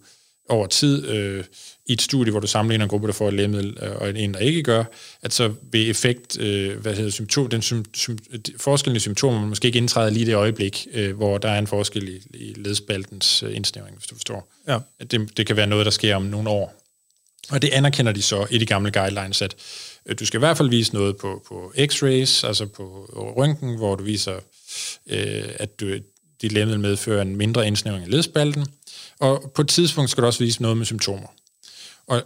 over 0.50 0.68
tid 0.68 1.08
øh, 1.08 1.44
i 1.92 1.94
et 1.94 2.02
studie, 2.02 2.32
hvor 2.32 2.40
du 2.40 2.48
sammenligner 2.48 2.86
en 2.86 2.90
gruppe, 2.90 3.08
der 3.08 3.14
får 3.14 3.28
et 3.28 3.34
lægemiddel, 3.34 3.78
øh, 3.82 3.96
og 3.96 4.20
en, 4.20 4.34
der 4.34 4.40
ikke 4.40 4.64
gør, 4.64 4.84
at 5.22 5.34
så 5.34 5.54
vil 5.72 5.90
effekt, 5.90 6.40
øh, 6.40 6.80
hvad 6.80 6.96
hedder 6.96 7.12
symptom, 7.12 7.48
den 7.48 7.62
sym, 7.62 7.84
sym, 7.94 8.18
forskellen 8.58 8.96
i 8.96 9.00
symptomer 9.00 9.48
måske 9.48 9.66
ikke 9.66 9.78
indtræde 9.78 10.12
lige 10.12 10.26
det 10.26 10.36
øjeblik, 10.36 10.88
øh, 10.94 11.16
hvor 11.16 11.38
der 11.38 11.50
er 11.50 11.60
en 11.60 11.68
forskel 11.68 12.10
i, 12.10 12.38
i 12.38 12.54
ledspaltens 12.54 13.44
øh, 13.44 13.56
indsnævring, 13.56 13.96
hvis 13.98 14.08
du 14.08 14.16
forstår. 14.16 14.52
Ja. 14.68 14.80
At 15.00 15.12
det, 15.12 15.38
det 15.38 15.48
kan 15.48 15.56
være 15.56 15.68
noget, 15.68 15.86
der 15.86 15.92
sker 15.92 16.16
om 16.16 16.24
nogle 16.24 16.50
år. 16.50 16.74
Og 17.50 17.62
det 17.62 17.70
anerkender 17.70 18.12
de 18.12 18.22
så 18.22 18.48
i 18.50 18.58
de 18.58 18.66
gamle 18.66 18.92
guidelines, 18.92 19.42
at 19.42 19.56
øh, 20.06 20.16
du 20.20 20.26
skal 20.26 20.38
i 20.38 20.40
hvert 20.40 20.58
fald 20.58 20.70
vise 20.70 20.94
noget 20.94 21.18
på, 21.18 21.44
på 21.48 21.74
x-rays, 21.78 22.48
altså 22.48 22.66
på 22.66 22.84
røntgen, 23.38 23.78
hvor 23.78 23.96
du 23.96 24.04
viser, 24.04 24.36
øh, 25.10 25.44
at 25.56 25.80
du, 25.80 25.98
dit 26.42 26.52
lægemiddel 26.52 26.80
medfører 26.80 27.22
en 27.22 27.36
mindre 27.36 27.68
indsnævring 27.68 28.04
af 28.04 28.12
ledspalten, 28.12 28.66
og 29.20 29.52
på 29.56 29.62
et 29.62 29.68
tidspunkt 29.68 30.10
skal 30.12 30.22
du 30.22 30.28
også 30.28 30.44
vise 30.44 30.62
noget 30.62 30.78
med 30.78 30.86
symptomer. 30.86 31.28
Og 32.12 32.22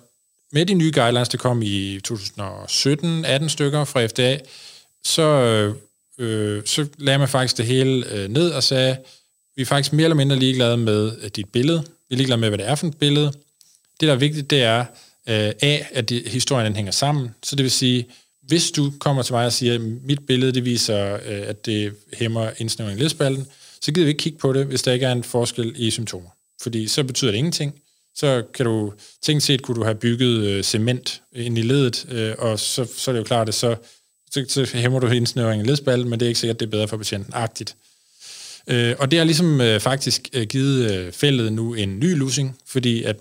med 0.52 0.65
de 0.65 0.74
nye 0.74 0.91
guidelines, 0.95 1.30
der 1.30 1.38
kom 1.38 1.62
i 1.62 2.00
2017, 2.04 3.26
18 3.26 3.50
stykker 3.50 3.86
fra 3.86 4.06
FDA, 4.08 4.38
så, 5.06 5.24
øh, 6.19 6.62
så 6.65 6.88
lagde 6.98 7.19
man 7.19 7.28
faktisk 7.28 7.58
det 7.58 7.65
hele 7.65 8.12
øh, 8.12 8.30
ned 8.30 8.52
og 8.52 8.63
sagde, 8.63 8.98
vi 9.56 9.62
er 9.62 9.65
faktisk 9.65 9.93
mere 9.93 10.04
eller 10.06 10.15
mindre 10.15 10.36
ligeglade 10.36 10.78
med 10.78 11.17
øh, 11.21 11.30
dit 11.36 11.50
billede. 11.50 11.84
Vi 12.10 12.15
er 12.15 12.17
ligeglade 12.17 12.41
med, 12.41 12.50
hvad 12.50 12.58
det 12.58 12.67
er 12.67 12.76
for 12.76 12.88
et 12.88 12.98
billede. 12.98 13.32
Det, 14.00 14.08
der 14.08 14.12
er 14.12 14.15
vigtigt, 14.15 14.50
det 14.50 14.63
er 14.63 14.80
øh, 15.30 15.52
A, 15.62 15.80
at 15.91 16.10
det, 16.10 16.28
historien 16.28 16.65
den 16.65 16.76
hænger 16.76 16.91
sammen. 16.91 17.36
Så 17.43 17.56
det 17.56 17.63
vil 17.63 17.71
sige, 17.71 18.06
hvis 18.41 18.71
du 18.71 18.93
kommer 19.00 19.24
til 19.24 19.34
mig 19.34 19.45
og 19.45 19.54
siger, 19.54 19.74
at 19.74 19.82
mit 19.82 20.26
billede 20.28 20.52
det 20.52 20.65
viser, 20.65 21.13
øh, 21.13 21.43
at 21.48 21.65
det 21.65 21.93
hæmmer 22.13 22.52
indsnævring 22.58 23.00
i 23.00 23.04
ledspalten, 23.04 23.48
så 23.82 23.91
gider 23.91 24.06
vi 24.06 24.10
ikke 24.10 24.21
kigge 24.21 24.39
på 24.39 24.54
det, 24.54 24.65
hvis 24.65 24.82
der 24.82 24.91
ikke 24.93 25.06
er 25.06 25.12
en 25.12 25.24
forskel 25.24 25.74
i 25.76 25.91
symptomer. 25.91 26.30
Fordi 26.62 26.88
så 26.88 27.04
betyder 27.04 27.32
det 27.32 27.38
ingenting 27.38 27.82
så 28.15 28.43
kan 28.54 28.65
du, 28.65 28.93
tænkt 29.21 29.43
set 29.43 29.62
kunne 29.62 29.75
du 29.75 29.84
have 29.84 29.95
bygget 29.95 30.45
øh, 30.45 30.63
cement 30.63 31.21
ind 31.36 31.58
i 31.58 31.62
ledet, 31.62 32.06
øh, 32.12 32.36
og 32.38 32.60
så, 32.60 32.88
så 32.95 33.12
er 33.12 33.13
det 33.13 33.19
jo 33.19 33.23
klart, 33.23 33.47
at 33.47 33.54
så, 33.54 33.75
så, 34.32 34.45
så 34.47 34.78
hæmmer 34.78 34.99
du 34.99 35.08
indsnøringen 35.08 35.65
i 35.65 35.69
ledspalten, 35.69 36.10
men 36.10 36.19
det 36.19 36.25
er 36.25 36.28
ikke 36.28 36.39
sikkert, 36.39 36.56
at 36.56 36.60
det 36.60 36.65
er 36.65 36.71
bedre 36.71 36.88
for 36.88 36.97
patienten. 36.97 37.34
Agtigt. 37.36 37.75
Øh, 38.67 38.95
og 38.99 39.12
det 39.12 39.19
har 39.19 39.23
ligesom 39.25 39.62
øh, 39.62 39.80
faktisk 39.80 40.30
øh, 40.34 40.47
givet 40.47 40.91
øh, 40.91 41.12
fældet 41.12 41.54
nu 41.54 41.73
en 41.73 41.99
ny 41.99 42.17
losing, 42.17 42.58
fordi 42.67 43.04
at 43.04 43.15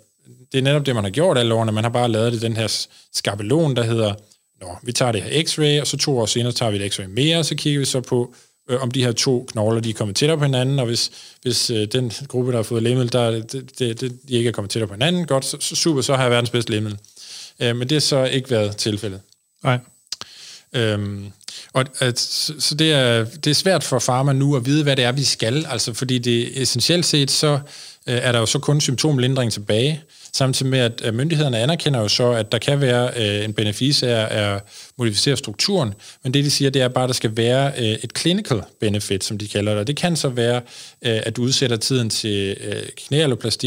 det 0.53 0.59
er 0.59 0.63
netop 0.63 0.87
det, 0.87 0.95
man 0.95 1.05
har 1.05 1.11
gjort 1.11 1.39
alle 1.39 1.55
årene. 1.55 1.73
Man 1.73 1.85
har 1.85 1.91
bare 1.91 2.09
lavet 2.09 2.33
det 2.33 2.43
den 2.43 2.57
her 2.57 2.87
skabelon, 3.13 3.77
der 3.77 3.83
hedder, 3.83 4.15
Nå, 4.61 4.77
vi 4.83 4.93
tager 4.93 5.13
det 5.13 5.23
her 5.23 5.43
x-ray, 5.43 5.81
og 5.81 5.87
så 5.87 5.97
to 5.97 6.19
år 6.19 6.27
senere 6.27 6.53
tager 6.53 6.71
vi 6.71 6.85
et 6.85 6.95
x-ray 6.95 7.07
mere, 7.07 7.39
og 7.39 7.45
så 7.45 7.55
kigger 7.55 7.81
vi 7.81 7.85
så 7.85 8.01
på, 8.01 8.35
øh, 8.69 8.83
om 8.83 8.91
de 8.91 9.05
her 9.05 9.13
to 9.13 9.47
knogler, 9.51 9.81
de 9.81 9.91
er 9.91 9.95
kommet 9.95 10.17
tættere 10.17 10.39
på 10.39 10.45
hinanden, 10.45 10.79
og 10.79 10.87
hvis, 10.87 11.11
hvis 11.43 11.71
øh, 11.71 11.87
den 11.93 12.13
gruppe, 12.29 12.51
der 12.51 12.59
har 12.59 12.63
fået 12.63 12.83
lægemiddel, 12.83 13.13
der, 13.13 13.31
det, 13.31 13.79
det, 13.79 14.01
det, 14.01 14.19
de 14.29 14.35
ikke 14.35 14.49
er 14.49 14.53
kommet 14.53 14.71
tættere 14.71 14.89
på 14.89 14.95
hinanden, 14.95 15.27
godt, 15.27 15.45
så, 15.45 15.57
så 15.61 15.77
super, 15.77 16.01
så 16.03 16.15
har 16.15 16.23
jeg 16.23 16.31
verdens 16.31 16.51
bedste 16.51 16.71
lægemiddel. 16.71 16.99
Øh, 17.61 17.77
men 17.77 17.89
det 17.89 17.95
har 17.95 18.01
så 18.01 18.25
ikke 18.25 18.51
været 18.51 18.77
tilfældet. 18.77 19.21
Nej. 19.65 19.79
Øhm, 20.73 21.33
og 21.73 21.85
at, 22.01 22.19
så 22.59 22.75
det 22.79 22.93
er, 22.93 23.25
det 23.25 23.47
er 23.47 23.55
svært 23.55 23.85
for 23.85 23.99
farma 23.99 24.33
nu 24.33 24.57
at 24.57 24.67
vide, 24.67 24.83
hvad 24.83 24.97
det 24.97 25.05
er, 25.05 25.13
vi 25.13 25.25
skal, 25.25 25.67
altså 25.67 25.93
fordi 25.93 26.19
det 26.19 26.63
essentielt 26.63 27.07
set, 27.07 27.31
så 27.31 27.53
øh, 28.07 28.19
er 28.23 28.33
der 28.33 28.39
jo 28.39 28.47
så 28.47 28.59
kun 28.59 28.81
symptomlindring 28.81 29.53
tilbage, 29.53 30.03
samtidig 30.35 30.71
med, 30.71 30.79
at 30.79 31.15
myndighederne 31.15 31.59
anerkender 31.59 32.01
jo 32.01 32.09
så, 32.09 32.31
at 32.31 32.53
der 32.53 32.59
kan 32.59 32.81
være 32.81 33.11
øh, 33.17 33.45
en 33.45 33.53
benefice 33.53 34.09
af 34.09 34.55
at 34.55 34.63
modificere 34.99 35.37
strukturen, 35.37 35.95
men 36.25 36.35
det 36.35 36.45
de 36.45 36.51
siger, 36.51 36.71
det 36.71 36.83
er 36.83 36.89
bare, 36.89 37.05
at 37.05 37.09
der 37.09 37.15
skal 37.15 37.37
være 37.37 37.73
øh, 37.79 37.85
et 37.85 38.19
clinical 38.19 38.63
benefit, 38.81 39.25
som 39.25 39.39
de 39.39 39.49
kalder 39.49 39.73
det, 39.73 39.81
og 39.81 39.87
det 39.87 39.97
kan 39.97 40.17
så 40.17 40.29
være, 40.29 40.57
øh, 41.05 41.21
at 41.23 41.37
du 41.37 41.43
udsætter 41.43 41.77
tiden 41.77 42.11
til 42.11 42.57
øh, 42.61 43.21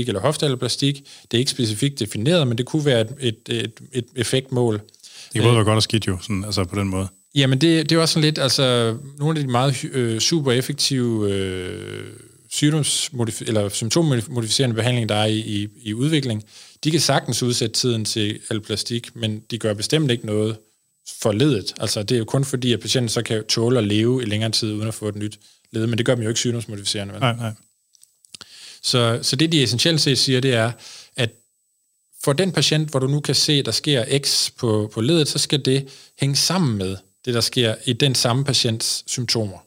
eller 0.08 0.20
hoftealloplastik. 0.20 1.04
Det 1.32 1.38
er 1.38 1.40
ikke 1.40 1.52
specifikt 1.52 2.00
defineret, 2.00 2.48
men 2.48 2.58
det 2.58 2.66
kunne 2.66 2.86
være 2.86 3.02
et, 3.02 3.14
et, 3.20 3.38
et, 3.50 3.72
et 3.94 4.06
effektmål. 4.16 4.74
Det 4.74 5.34
kan 5.34 5.44
både 5.44 5.56
være 5.56 5.64
godt 5.64 5.76
og 5.76 5.84
skidt 5.84 6.08
jo, 6.08 6.18
sådan, 6.22 6.44
altså 6.46 6.64
på 6.64 6.80
den 6.80 6.88
måde. 6.88 7.08
Jamen, 7.36 7.62
det, 7.62 7.90
det 7.90 7.96
er 7.96 8.02
også 8.02 8.14
sådan 8.14 8.24
lidt, 8.24 8.40
altså, 8.40 8.96
nogle 9.18 9.40
af 9.40 9.46
de 9.46 9.52
meget 9.52 9.86
øh, 9.86 10.20
super 10.20 10.52
effektive 10.52 11.32
øh, 11.32 12.04
sygdomsmodif- 12.54 13.48
eller 13.48 13.70
symptommodificerende 13.70 14.76
behandling, 14.76 15.10
der 15.10 15.16
er 15.16 15.26
i, 15.26 15.38
i, 15.38 15.68
i 15.84 15.94
udvikling, 15.94 16.44
de 16.84 16.92
kan 16.92 17.00
sagtens 17.00 17.44
udsætte 17.44 17.76
tiden 17.76 18.06
til 18.06 18.40
alplastik, 18.50 19.16
men 19.16 19.40
de 19.40 19.58
gør 19.58 19.74
bestemt 19.74 20.12
ikke 20.12 20.26
noget 20.26 20.58
for 21.22 21.32
ledet. 21.32 21.74
Altså, 21.80 22.04
det 22.04 22.16
er 22.16 22.20
jo 22.20 22.26
kun 22.26 22.46
fordi, 22.46 22.74
at 22.74 22.80
patienten 22.80 23.10
så 23.10 23.22
kan 23.22 23.46
tåle 23.46 23.78
at 23.78 23.88
leve 23.88 24.22
i 24.22 24.26
længere 24.26 24.52
tid, 24.52 24.74
uden 24.74 24.88
at 24.88 24.94
få 24.94 25.08
et 25.08 25.16
nyt 25.16 25.40
led, 25.72 25.88
men 25.88 25.98
det 25.98 26.06
gør 26.06 26.16
dem 26.16 26.24
jo 26.24 26.30
ikke 26.30 26.40
sygdomsmodificerende. 26.40 27.14
Vel? 27.14 27.22
Nej, 27.22 27.36
nej. 27.36 27.52
Så, 28.82 29.20
så 29.22 29.36
det, 29.36 29.52
de 29.52 29.64
essentielt 29.64 30.02
set 30.02 30.18
siger, 30.18 30.42
det 30.42 30.54
er, 30.54 30.72
at 31.16 31.30
for 32.24 32.34
den 32.34 32.52
patient, 32.52 32.90
hvor 32.90 33.00
du 33.00 33.08
nu 33.08 33.20
kan 33.20 33.36
se, 33.36 33.64
der 33.64 33.72
sker 33.72 34.20
X 34.20 34.52
på, 34.58 34.90
på 34.94 35.02
ledet, 35.02 35.28
så 35.28 35.40
skal 35.40 35.66
det 35.66 35.88
hænge 36.20 36.36
sammen 36.36 36.78
med 36.78 36.98
det, 37.26 37.34
der 37.34 37.42
sker 37.42 37.76
i 37.86 37.94
den 37.94 38.16
samme 38.16 38.44
patients 38.44 39.04
symptomer. 39.08 39.58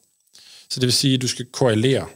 Så 0.71 0.81
det 0.81 0.83
vil 0.83 0.93
sige, 0.93 1.15
at 1.15 1.23
du 1.23 1.29
skal 1.29 1.45
korrelere 1.45 2.07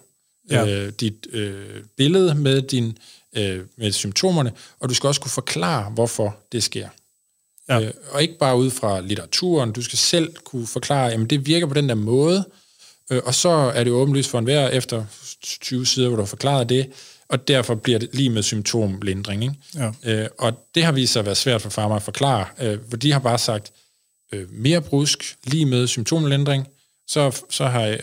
ja. 0.51 0.67
øh, 0.67 0.93
dit 1.01 1.27
øh, 1.31 1.83
billede 1.97 2.35
med, 2.35 2.63
din, 2.63 2.99
øh, 3.35 3.61
med 3.76 3.93
symptomerne, 3.93 4.53
og 4.80 4.89
du 4.89 4.95
skal 4.95 5.07
også 5.07 5.20
kunne 5.20 5.30
forklare, 5.30 5.91
hvorfor 5.91 6.37
det 6.53 6.62
sker. 6.62 6.89
Ja. 7.68 7.80
Øh, 7.80 7.93
og 8.11 8.22
ikke 8.22 8.39
bare 8.39 8.57
ud 8.57 8.70
fra 8.70 9.01
litteraturen, 9.01 9.72
du 9.72 9.82
skal 9.82 9.99
selv 9.99 10.35
kunne 10.45 10.66
forklare, 10.66 11.12
at 11.12 11.30
det 11.30 11.47
virker 11.47 11.66
på 11.66 11.74
den 11.74 11.89
der 11.89 11.95
måde, 11.95 12.45
øh, 13.11 13.20
og 13.24 13.35
så 13.35 13.49
er 13.49 13.85
det 13.85 13.93
åbenlyst 13.93 14.30
for 14.30 14.39
enhver 14.39 14.68
efter 14.68 15.05
20 15.43 15.87
sider, 15.87 16.09
hvor 16.09 16.16
du 16.16 16.22
har 16.22 16.26
forklaret 16.26 16.68
det, 16.68 16.91
og 17.28 17.49
derfor 17.49 17.74
bliver 17.74 17.99
det 17.99 18.09
lige 18.12 18.30
med 18.30 18.43
symptomlindring. 18.43 19.43
Ikke? 19.43 19.55
Ja. 19.74 19.93
Øh, 20.05 20.28
og 20.39 20.53
det 20.74 20.85
har 20.85 20.93
vist 20.93 21.12
sig 21.12 21.20
at 21.20 21.26
være 21.26 21.35
svært 21.35 21.62
for 21.62 21.70
farmer 21.70 21.97
at 21.97 22.03
forklare, 22.03 22.47
øh, 22.61 22.78
for 22.91 22.97
de 22.97 23.12
har 23.12 23.18
bare 23.18 23.39
sagt, 23.39 23.72
øh, 24.32 24.53
mere 24.53 24.80
brusk, 24.80 25.37
lige 25.45 25.66
med 25.66 25.87
symptomlindring, 25.87 26.68
så, 27.07 27.43
så 27.51 27.66
har 27.66 27.87
øh, 27.87 27.99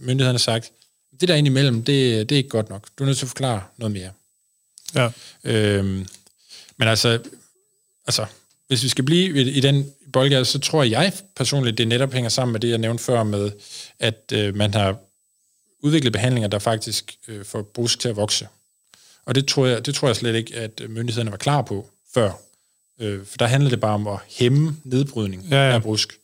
myndighederne 0.00 0.38
sagt, 0.38 0.72
det 1.20 1.28
der 1.28 1.34
ind 1.34 1.46
imellem, 1.46 1.82
det, 1.82 2.28
det 2.28 2.34
er 2.34 2.36
ikke 2.36 2.48
godt 2.48 2.70
nok. 2.70 2.88
Du 2.98 3.04
er 3.04 3.06
nødt 3.06 3.18
til 3.18 3.24
at 3.24 3.28
forklare 3.28 3.62
noget 3.78 3.92
mere. 3.92 4.10
Ja. 4.94 5.10
Øhm, 5.44 6.06
men 6.76 6.88
altså, 6.88 7.18
altså, 8.06 8.26
hvis 8.68 8.82
vi 8.82 8.88
skal 8.88 9.04
blive 9.04 9.42
i, 9.42 9.50
i 9.50 9.60
den 9.60 9.92
boldgade, 10.12 10.44
så 10.44 10.58
tror 10.58 10.82
jeg 10.82 11.12
personligt, 11.36 11.78
det 11.78 11.88
netop 11.88 12.12
hænger 12.12 12.30
sammen 12.30 12.52
med 12.52 12.60
det, 12.60 12.70
jeg 12.70 12.78
nævnte 12.78 13.04
før 13.04 13.22
med, 13.22 13.50
at 13.98 14.32
øh, 14.32 14.56
man 14.56 14.74
har 14.74 14.96
udviklet 15.82 16.12
behandlinger, 16.12 16.48
der 16.48 16.58
faktisk 16.58 17.16
øh, 17.28 17.44
får 17.44 17.62
brusk 17.62 17.98
til 17.98 18.08
at 18.08 18.16
vokse. 18.16 18.48
Og 19.26 19.34
det 19.34 19.46
tror, 19.46 19.66
jeg, 19.66 19.86
det 19.86 19.94
tror 19.94 20.08
jeg 20.08 20.16
slet 20.16 20.34
ikke, 20.34 20.56
at 20.56 20.82
myndighederne 20.88 21.30
var 21.30 21.36
klar 21.36 21.62
på 21.62 21.90
før. 22.14 22.32
Øh, 23.00 23.26
for 23.26 23.36
der 23.36 23.46
handler 23.46 23.70
det 23.70 23.80
bare 23.80 23.94
om 23.94 24.06
at 24.06 24.18
hæmme 24.28 24.76
nedbrydning 24.84 25.46
ja, 25.50 25.68
ja. 25.68 25.74
af 25.74 25.82
brusk. 25.82 26.18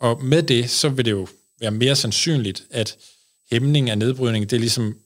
Og 0.00 0.24
med 0.24 0.42
det, 0.42 0.70
så 0.70 0.88
vil 0.88 1.04
det 1.04 1.10
jo 1.10 1.28
være 1.60 1.70
mere 1.70 1.96
sandsynligt, 1.96 2.64
at 2.70 2.96
hæmning 3.50 3.90
af 3.90 3.98
nedbrydning, 3.98 4.50
det 4.50 4.56
er 4.56 4.60
ligesom, 4.60 4.96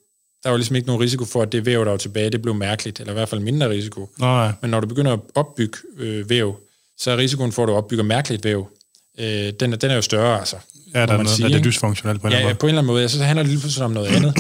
der 0.47 0.51
var 0.51 0.57
ligesom 0.57 0.76
ikke 0.76 0.86
nogen 0.86 1.03
risiko 1.03 1.24
for, 1.24 1.42
at 1.42 1.53
det 1.53 1.66
væv, 1.66 1.84
der 1.84 1.90
var 1.90 1.97
tilbage, 1.97 2.30
det 2.30 2.42
blev 2.42 2.55
mærkeligt, 2.55 3.01
eller 3.01 3.12
i 3.12 3.14
hvert 3.14 3.28
fald 3.28 3.40
mindre 3.40 3.68
risiko. 3.68 4.11
Nej. 4.18 4.53
Men 4.62 4.70
når 4.70 4.80
du 4.80 4.86
begynder 4.86 5.12
at 5.12 5.20
opbygge 5.34 5.78
øh, 5.99 6.30
væv, 6.30 6.57
så 6.99 7.11
er 7.11 7.16
risikoen 7.16 7.53
for, 7.53 7.62
at 7.62 7.68
du 7.68 7.72
opbygger 7.72 8.05
mærkeligt 8.05 8.44
væv, 8.44 8.68
øh, 9.18 9.26
den, 9.61 9.72
den 9.72 9.90
er 9.90 9.94
jo 9.94 10.03
større, 10.03 10.38
altså. 10.38 10.57
Ja, 10.94 11.01
der 11.01 11.07
er, 11.07 11.16
noget, 11.16 11.28
sige, 11.28 11.47
er 11.47 11.49
det 11.49 11.64
dysfunktionelt 11.64 12.20
på 12.20 12.26
en 12.26 12.32
ja, 12.32 12.38
eller 12.38 12.49
anden 12.49 12.49
måde. 12.49 12.55
Ja, 12.55 12.59
på 12.59 12.66
en 12.66 12.68
eller 12.68 12.80
anden 12.80 12.92
måde. 12.92 13.03
Ja, 13.03 13.09
så 13.09 13.22
handler 13.22 13.42
det 13.42 13.51
lige 13.51 13.61
pludselig 13.61 13.84
om 13.84 13.90
noget 13.90 14.09
andet. 14.09 14.38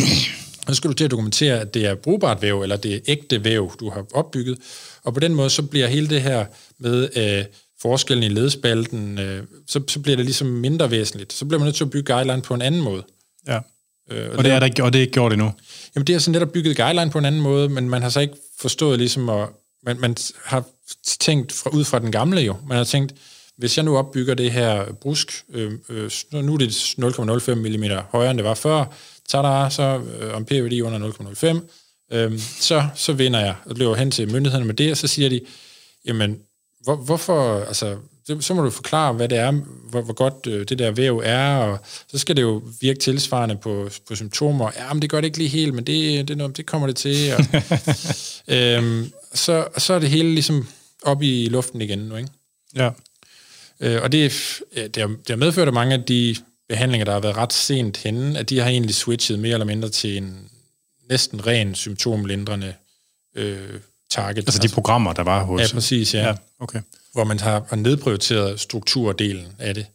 så 0.68 0.74
skal 0.74 0.90
du 0.90 0.94
til 0.94 1.04
at 1.04 1.10
dokumentere, 1.10 1.60
at 1.60 1.74
det 1.74 1.86
er 1.86 1.94
brugbart 1.94 2.42
væv, 2.42 2.62
eller 2.62 2.76
det 2.76 2.94
er 2.94 2.98
ægte 3.06 3.44
væv, 3.44 3.72
du 3.80 3.90
har 3.90 4.04
opbygget. 4.14 4.58
Og 5.04 5.14
på 5.14 5.20
den 5.20 5.34
måde, 5.34 5.50
så 5.50 5.62
bliver 5.62 5.86
hele 5.86 6.08
det 6.08 6.22
her 6.22 6.44
med 6.78 7.08
øh, 7.16 7.44
forskellen 7.82 8.22
i 8.30 8.34
ledspalten, 8.34 9.18
øh, 9.18 9.42
så, 9.66 9.80
så 9.88 10.00
bliver 10.00 10.16
det 10.16 10.24
ligesom 10.24 10.46
mindre 10.46 10.90
væsentligt. 10.90 11.32
Så 11.32 11.44
bliver 11.44 11.58
man 11.58 11.66
nødt 11.66 11.76
til 11.76 11.84
at 11.84 11.90
bygge 11.90 12.14
guideline 12.14 12.42
på 12.42 12.54
en 12.54 12.62
anden 12.62 12.80
måde. 12.80 13.02
Ja. 13.48 13.58
Øh, 14.10 14.30
og, 14.30 14.38
og, 14.38 14.44
det 14.44 14.52
er 14.52 14.58
der, 14.58 14.82
og 14.82 14.92
det 14.92 14.98
er 14.98 15.02
ikke 15.02 15.12
gjort 15.12 15.32
endnu? 15.32 15.52
Jamen, 15.94 16.06
det 16.06 16.14
er 16.14 16.18
sådan 16.18 16.32
netop 16.32 16.52
bygget 16.52 16.76
guideline 16.76 17.10
på 17.10 17.18
en 17.18 17.24
anden 17.24 17.40
måde, 17.40 17.68
men 17.68 17.88
man 17.88 18.02
har 18.02 18.08
så 18.08 18.20
ikke 18.20 18.36
forstået 18.60 18.98
ligesom, 18.98 19.28
at 19.28 19.48
man, 19.82 20.00
man 20.00 20.16
har 20.44 20.64
tænkt 21.20 21.52
fra, 21.52 21.70
ud 21.70 21.84
fra 21.84 21.98
den 21.98 22.12
gamle 22.12 22.40
jo. 22.40 22.56
Man 22.68 22.76
har 22.76 22.84
tænkt, 22.84 23.14
hvis 23.58 23.76
jeg 23.76 23.84
nu 23.84 23.96
opbygger 23.96 24.34
det 24.34 24.52
her 24.52 24.92
brusk, 24.92 25.44
øh, 25.52 25.72
øh, 25.88 26.10
nu 26.32 26.54
er 26.54 26.58
det 26.58 26.68
0,05 26.68 27.54
mm 27.54 27.84
højere, 28.10 28.30
end 28.30 28.38
det 28.38 28.44
var 28.44 28.54
før, 28.54 28.84
så 29.28 29.42
der 29.42 29.68
så 29.68 30.00
øh, 30.20 30.34
om 30.34 30.44
p-værdi 30.44 30.82
under 30.82 31.10
0,05, 32.10 32.16
øh, 32.16 32.38
så, 32.38 32.84
så 32.94 33.12
vinder 33.12 33.40
jeg 33.40 33.54
og 33.64 33.76
løber 33.76 33.94
hen 33.94 34.10
til 34.10 34.32
myndighederne 34.32 34.66
med 34.66 34.74
det, 34.74 34.90
og 34.90 34.96
så 34.96 35.06
siger 35.06 35.28
de, 35.28 35.40
jamen, 36.04 36.38
hvor, 36.82 36.96
hvorfor, 36.96 37.64
altså, 37.64 37.96
det, 38.28 38.44
så 38.44 38.54
må 38.54 38.62
du 38.62 38.70
forklare, 38.70 39.12
hvad 39.12 39.28
det 39.28 39.38
er, 39.38 39.52
hvor, 39.90 40.02
hvor 40.02 40.14
godt 40.14 40.46
øh, 40.46 40.68
det 40.68 40.78
der 40.78 40.90
væv 40.90 41.22
er, 41.24 41.56
og 41.56 41.78
så 42.08 42.18
skal 42.18 42.36
det 42.36 42.42
jo 42.42 42.62
virke 42.80 42.98
tilsvarende 42.98 43.56
på, 43.56 43.90
på 44.08 44.14
symptomer. 44.14 44.70
Ja, 44.76 44.92
men 44.92 45.02
det 45.02 45.10
gør 45.10 45.20
det 45.20 45.26
ikke 45.26 45.38
lige 45.38 45.48
helt, 45.48 45.74
men 45.74 45.86
det, 45.86 46.28
det, 46.28 46.56
det 46.56 46.66
kommer 46.66 46.86
det 46.86 46.96
til. 46.96 47.32
Og, 47.34 47.44
øhm, 48.54 49.12
så, 49.34 49.66
så 49.78 49.94
er 49.94 49.98
det 49.98 50.10
hele 50.10 50.28
ligesom 50.28 50.68
op 51.02 51.22
i 51.22 51.48
luften 51.48 51.82
igen 51.82 51.98
nu, 51.98 52.16
ikke? 52.16 52.30
Ja. 52.76 52.90
Øh, 53.80 54.02
og 54.02 54.12
det, 54.12 54.32
det, 54.74 54.96
har, 54.96 55.06
det 55.06 55.28
har 55.28 55.36
medført, 55.36 55.68
at 55.68 55.74
mange 55.74 55.94
af 55.94 56.02
de 56.02 56.36
behandlinger, 56.68 57.04
der 57.04 57.12
har 57.12 57.20
været 57.20 57.36
ret 57.36 57.52
sent 57.52 57.96
henne, 57.96 58.38
at 58.38 58.50
de 58.50 58.58
har 58.58 58.68
egentlig 58.68 58.94
switchet 58.94 59.38
mere 59.38 59.52
eller 59.52 59.66
mindre 59.66 59.88
til 59.88 60.16
en 60.16 60.48
næsten 61.08 61.46
ren 61.46 61.74
symptomlindrende 61.74 62.74
øh, 63.34 63.80
target. 64.10 64.38
Altså 64.38 64.62
de 64.62 64.68
programmer, 64.68 65.12
der 65.12 65.22
var 65.22 65.44
hos... 65.44 65.60
Ja, 65.60 65.66
præcis, 65.74 66.14
ja. 66.14 66.26
ja 66.26 66.34
okay. 66.60 66.80
Hvor 67.16 67.24
man 67.24 67.40
har, 67.40 67.76
nedprioriteret 67.76 68.60
strukturdelen 68.60 69.46
af 69.58 69.74
det. 69.74 69.86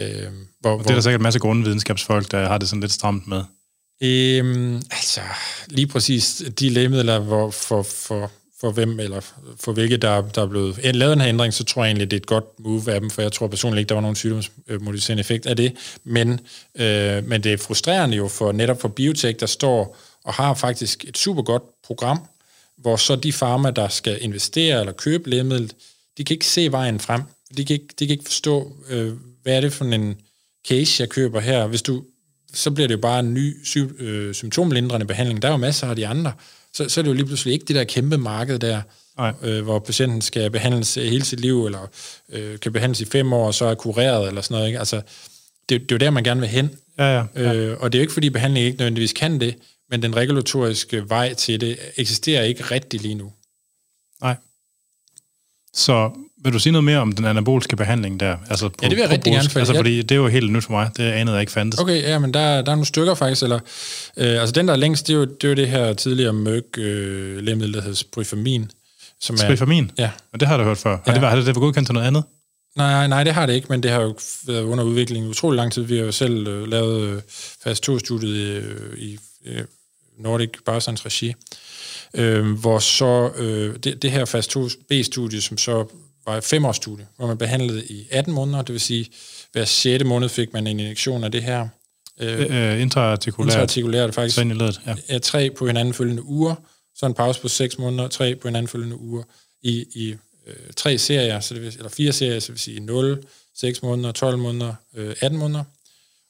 Øh, 0.00 0.26
hvor, 0.60 0.70
og 0.70 0.78
det 0.78 0.90
er 0.90 0.94
der 0.94 1.00
sikkert 1.00 1.20
en 1.20 1.22
masse 1.22 1.40
grundvidenskabsfolk, 1.40 2.30
der 2.30 2.48
har 2.48 2.58
det 2.58 2.68
sådan 2.68 2.80
lidt 2.80 2.92
stramt 2.92 3.26
med. 3.26 3.42
Øhm, 4.02 4.76
altså, 4.76 5.20
lige 5.68 5.86
præcis 5.86 6.42
de 6.60 6.68
lægemidler, 6.68 7.18
hvor 7.18 7.50
for, 7.50 7.82
for 7.82 8.30
for 8.60 8.70
hvem 8.70 9.00
eller 9.00 9.20
for 9.60 9.72
hvilke, 9.72 9.96
der, 9.96 10.22
der 10.22 10.42
er 10.42 10.46
blevet 10.46 10.94
lavet 10.94 11.12
en 11.12 11.20
her 11.20 11.28
ændring, 11.28 11.54
så 11.54 11.64
tror 11.64 11.84
jeg 11.84 11.88
egentlig, 11.88 12.10
det 12.10 12.16
er 12.16 12.20
et 12.20 12.26
godt 12.26 12.44
move 12.58 12.92
af 12.92 13.00
dem, 13.00 13.10
for 13.10 13.22
jeg 13.22 13.32
tror 13.32 13.46
personligt 13.46 13.78
ikke, 13.78 13.88
der 13.88 13.94
var 13.94 14.00
nogen 14.00 14.16
sygdomsmodificerende 14.16 15.20
effekt 15.20 15.46
af 15.46 15.56
det. 15.56 15.72
Men, 16.04 16.40
øh, 16.74 17.28
men 17.28 17.42
det 17.42 17.52
er 17.52 17.56
frustrerende 17.56 18.16
jo 18.16 18.28
for 18.28 18.52
netop 18.52 18.80
for 18.80 18.88
biotech, 18.88 19.40
der 19.40 19.46
står 19.46 19.96
og 20.24 20.34
har 20.34 20.54
faktisk 20.54 21.04
et 21.04 21.18
super 21.18 21.42
godt 21.42 21.62
program, 21.84 22.20
hvor 22.78 22.96
så 22.96 23.16
de 23.16 23.32
farmer, 23.32 23.70
der 23.70 23.88
skal 23.88 24.18
investere 24.20 24.80
eller 24.80 24.92
købe 24.92 25.30
lægemidlet, 25.30 25.74
de 26.18 26.24
kan 26.24 26.34
ikke 26.34 26.46
se 26.46 26.72
vejen 26.72 27.00
frem. 27.00 27.22
De 27.56 27.64
kan 27.64 27.74
ikke, 27.74 27.94
de 27.98 28.06
kan 28.06 28.12
ikke 28.12 28.24
forstå, 28.24 28.76
øh, 28.88 29.12
hvad 29.42 29.56
er 29.56 29.60
det 29.60 29.72
for 29.72 29.84
en 29.84 30.14
case, 30.68 31.02
jeg 31.02 31.08
køber 31.08 31.40
her. 31.40 31.66
Hvis 31.66 31.82
du, 31.82 32.04
så 32.54 32.70
bliver 32.70 32.88
det 32.88 32.94
jo 32.94 33.00
bare 33.00 33.20
en 33.20 33.34
ny 33.34 33.64
sy- 33.64 33.78
øh, 33.98 34.34
symptomlindrende 34.34 35.06
behandling. 35.06 35.42
Der 35.42 35.48
er 35.48 35.52
jo 35.52 35.58
masser 35.58 35.86
af 35.86 35.96
de 35.96 36.06
andre 36.06 36.32
så, 36.72 36.88
så 36.88 37.00
er 37.00 37.02
det 37.02 37.08
jo 37.08 37.14
lige 37.14 37.26
pludselig 37.26 37.54
ikke 37.54 37.64
det 37.64 37.76
der 37.76 37.84
kæmpe 37.84 38.18
marked 38.18 38.58
der, 38.58 38.82
øh, 39.42 39.62
hvor 39.62 39.78
patienten 39.78 40.20
skal 40.20 40.50
behandles 40.50 40.94
hele 40.94 41.24
sit 41.24 41.40
liv, 41.40 41.66
eller 41.66 41.86
øh, 42.28 42.58
kan 42.58 42.72
behandles 42.72 43.00
i 43.00 43.04
fem 43.04 43.32
år, 43.32 43.46
og 43.46 43.54
så 43.54 43.64
er 43.64 43.74
kureret, 43.74 44.28
eller 44.28 44.40
sådan 44.42 44.54
noget. 44.54 44.66
Ikke? 44.66 44.78
Altså, 44.78 44.96
det, 45.68 45.80
det 45.80 45.92
er 45.92 45.96
jo 45.96 45.98
der, 45.98 46.10
man 46.10 46.24
gerne 46.24 46.40
vil 46.40 46.48
hen. 46.48 46.70
Ja, 46.98 47.18
ja, 47.18 47.24
ja. 47.36 47.54
Øh, 47.54 47.80
og 47.80 47.92
det 47.92 47.98
er 47.98 48.00
jo 48.00 48.02
ikke, 48.02 48.12
fordi 48.12 48.30
behandling 48.30 48.66
ikke 48.66 48.78
nødvendigvis 48.78 49.12
kan 49.12 49.40
det, 49.40 49.54
men 49.90 50.02
den 50.02 50.16
regulatoriske 50.16 51.08
vej 51.08 51.34
til 51.34 51.60
det 51.60 51.78
eksisterer 51.96 52.42
ikke 52.42 52.62
rigtig 52.64 53.00
lige 53.00 53.14
nu. 53.14 53.32
Nej. 54.22 54.36
Så 55.74 56.10
vil 56.44 56.52
du 56.52 56.58
sige 56.58 56.72
noget 56.72 56.84
mere 56.84 56.98
om 56.98 57.12
den 57.12 57.24
anaboliske 57.24 57.76
behandling 57.76 58.20
der? 58.20 58.36
Altså 58.50 58.68
på, 58.68 58.74
ja, 58.82 58.88
det 58.88 58.96
vil 58.96 59.02
jeg 59.02 59.10
rigtig 59.10 59.32
gerne. 59.32 59.48
Altså, 59.56 59.74
fordi 59.74 60.02
det 60.02 60.12
er 60.12 60.16
jo 60.16 60.28
helt 60.28 60.52
nyt 60.52 60.64
for 60.64 60.72
mig. 60.72 60.90
Det 60.96 61.02
anede 61.04 61.34
jeg 61.34 61.40
ikke 61.40 61.52
fandtes. 61.52 61.80
Okay, 61.80 62.02
ja, 62.02 62.18
men 62.18 62.34
der, 62.34 62.40
der 62.40 62.56
er 62.56 62.62
nogle 62.62 62.86
stykker 62.86 63.14
faktisk. 63.14 63.42
Eller, 63.42 63.58
øh, 64.16 64.40
altså 64.40 64.52
den, 64.52 64.68
der 64.68 64.74
er 64.74 64.78
længst, 64.78 65.06
det 65.06 65.12
er 65.12 65.18
jo 65.18 65.24
det, 65.24 65.44
er 65.44 65.48
jo 65.48 65.54
det 65.54 65.68
her 65.68 65.92
tidligere 65.92 66.32
møg 66.32 66.78
øh, 66.78 67.38
lægemiddel, 67.38 67.74
der 67.74 67.80
hedder 67.80 67.96
Sprifamin. 67.96 68.70
Som 69.20 69.34
er, 69.34 69.38
Sprifamin? 69.38 69.90
Ja. 69.98 70.10
Og 70.32 70.40
det 70.40 70.48
har 70.48 70.56
du 70.56 70.64
hørt 70.64 70.78
før. 70.78 70.90
Ja. 70.90 70.96
Har, 71.06 71.12
det, 71.12 71.28
har 71.28 71.36
det 71.36 71.46
været 71.46 71.56
godkendt 71.56 71.86
til 71.86 71.94
noget 71.94 72.06
andet? 72.06 72.24
Nej, 72.76 73.06
nej, 73.06 73.24
det 73.24 73.34
har 73.34 73.46
det 73.46 73.54
ikke, 73.54 73.66
men 73.70 73.82
det 73.82 73.90
har 73.90 74.00
jo 74.00 74.14
været 74.46 74.62
under 74.62 74.84
udvikling 74.84 75.26
i 75.26 75.28
utrolig 75.28 75.56
lang 75.56 75.72
tid. 75.72 75.82
Vi 75.82 75.96
har 75.96 76.04
jo 76.04 76.12
selv 76.12 76.48
øh, 76.48 76.68
lavet 76.68 77.02
øh, 77.02 77.22
fast 77.64 77.88
2-studiet 77.88 78.36
øh, 78.36 78.98
i 78.98 79.18
øh, 79.46 79.64
Nordic 80.18 80.50
Bioscience 80.66 81.06
Regi, 81.06 81.34
øh, 82.14 82.52
hvor 82.52 82.78
så 82.78 83.30
øh, 83.36 83.76
det, 83.76 84.02
det 84.02 84.10
her 84.10 84.24
fast 84.24 84.56
2B-studie, 84.56 85.40
som 85.40 85.58
så 85.58 85.86
var 86.26 86.36
et 86.36 86.44
femårsstudie, 86.44 87.06
hvor 87.16 87.26
man 87.26 87.38
behandlede 87.38 87.84
i 87.86 88.06
18 88.10 88.34
måneder, 88.34 88.62
det 88.62 88.72
vil 88.72 88.80
sige, 88.80 89.06
hver 89.52 89.64
6. 89.64 90.04
måned 90.04 90.28
fik 90.28 90.52
man 90.52 90.66
en 90.66 90.80
injektion 90.80 91.24
af 91.24 91.32
det 91.32 91.42
her. 91.42 91.68
Øh, 92.20 92.40
øh, 92.40 92.80
intraartikulært. 92.80 93.52
Intraartikulært, 93.52 94.14
faktisk. 94.14 94.38
Ledet, 94.38 94.80
ja. 94.86 94.94
ja. 95.08 95.18
Tre 95.18 95.50
på 95.50 95.66
hinanden 95.66 95.94
følgende 95.94 96.22
uger, 96.22 96.54
så 96.94 97.06
en 97.06 97.14
pause 97.14 97.40
på 97.40 97.48
6 97.48 97.78
måneder, 97.78 98.08
tre 98.08 98.34
på 98.34 98.48
hinanden 98.48 98.68
følgende 98.68 98.96
uger, 98.96 99.22
i, 99.62 99.84
i 99.94 100.14
øh, 100.46 100.54
tre 100.76 100.98
serier, 100.98 101.40
så 101.40 101.54
det 101.54 101.62
vil, 101.62 101.74
eller 101.76 101.88
fire 101.88 102.12
serier, 102.12 102.40
så 102.40 102.46
det 102.46 102.52
vil 102.52 102.60
sige 102.60 102.80
0, 102.80 103.24
6 103.56 103.82
måneder, 103.82 104.12
12 104.12 104.38
måneder, 104.38 104.74
øh, 104.94 105.14
18 105.20 105.38
måneder, 105.38 105.64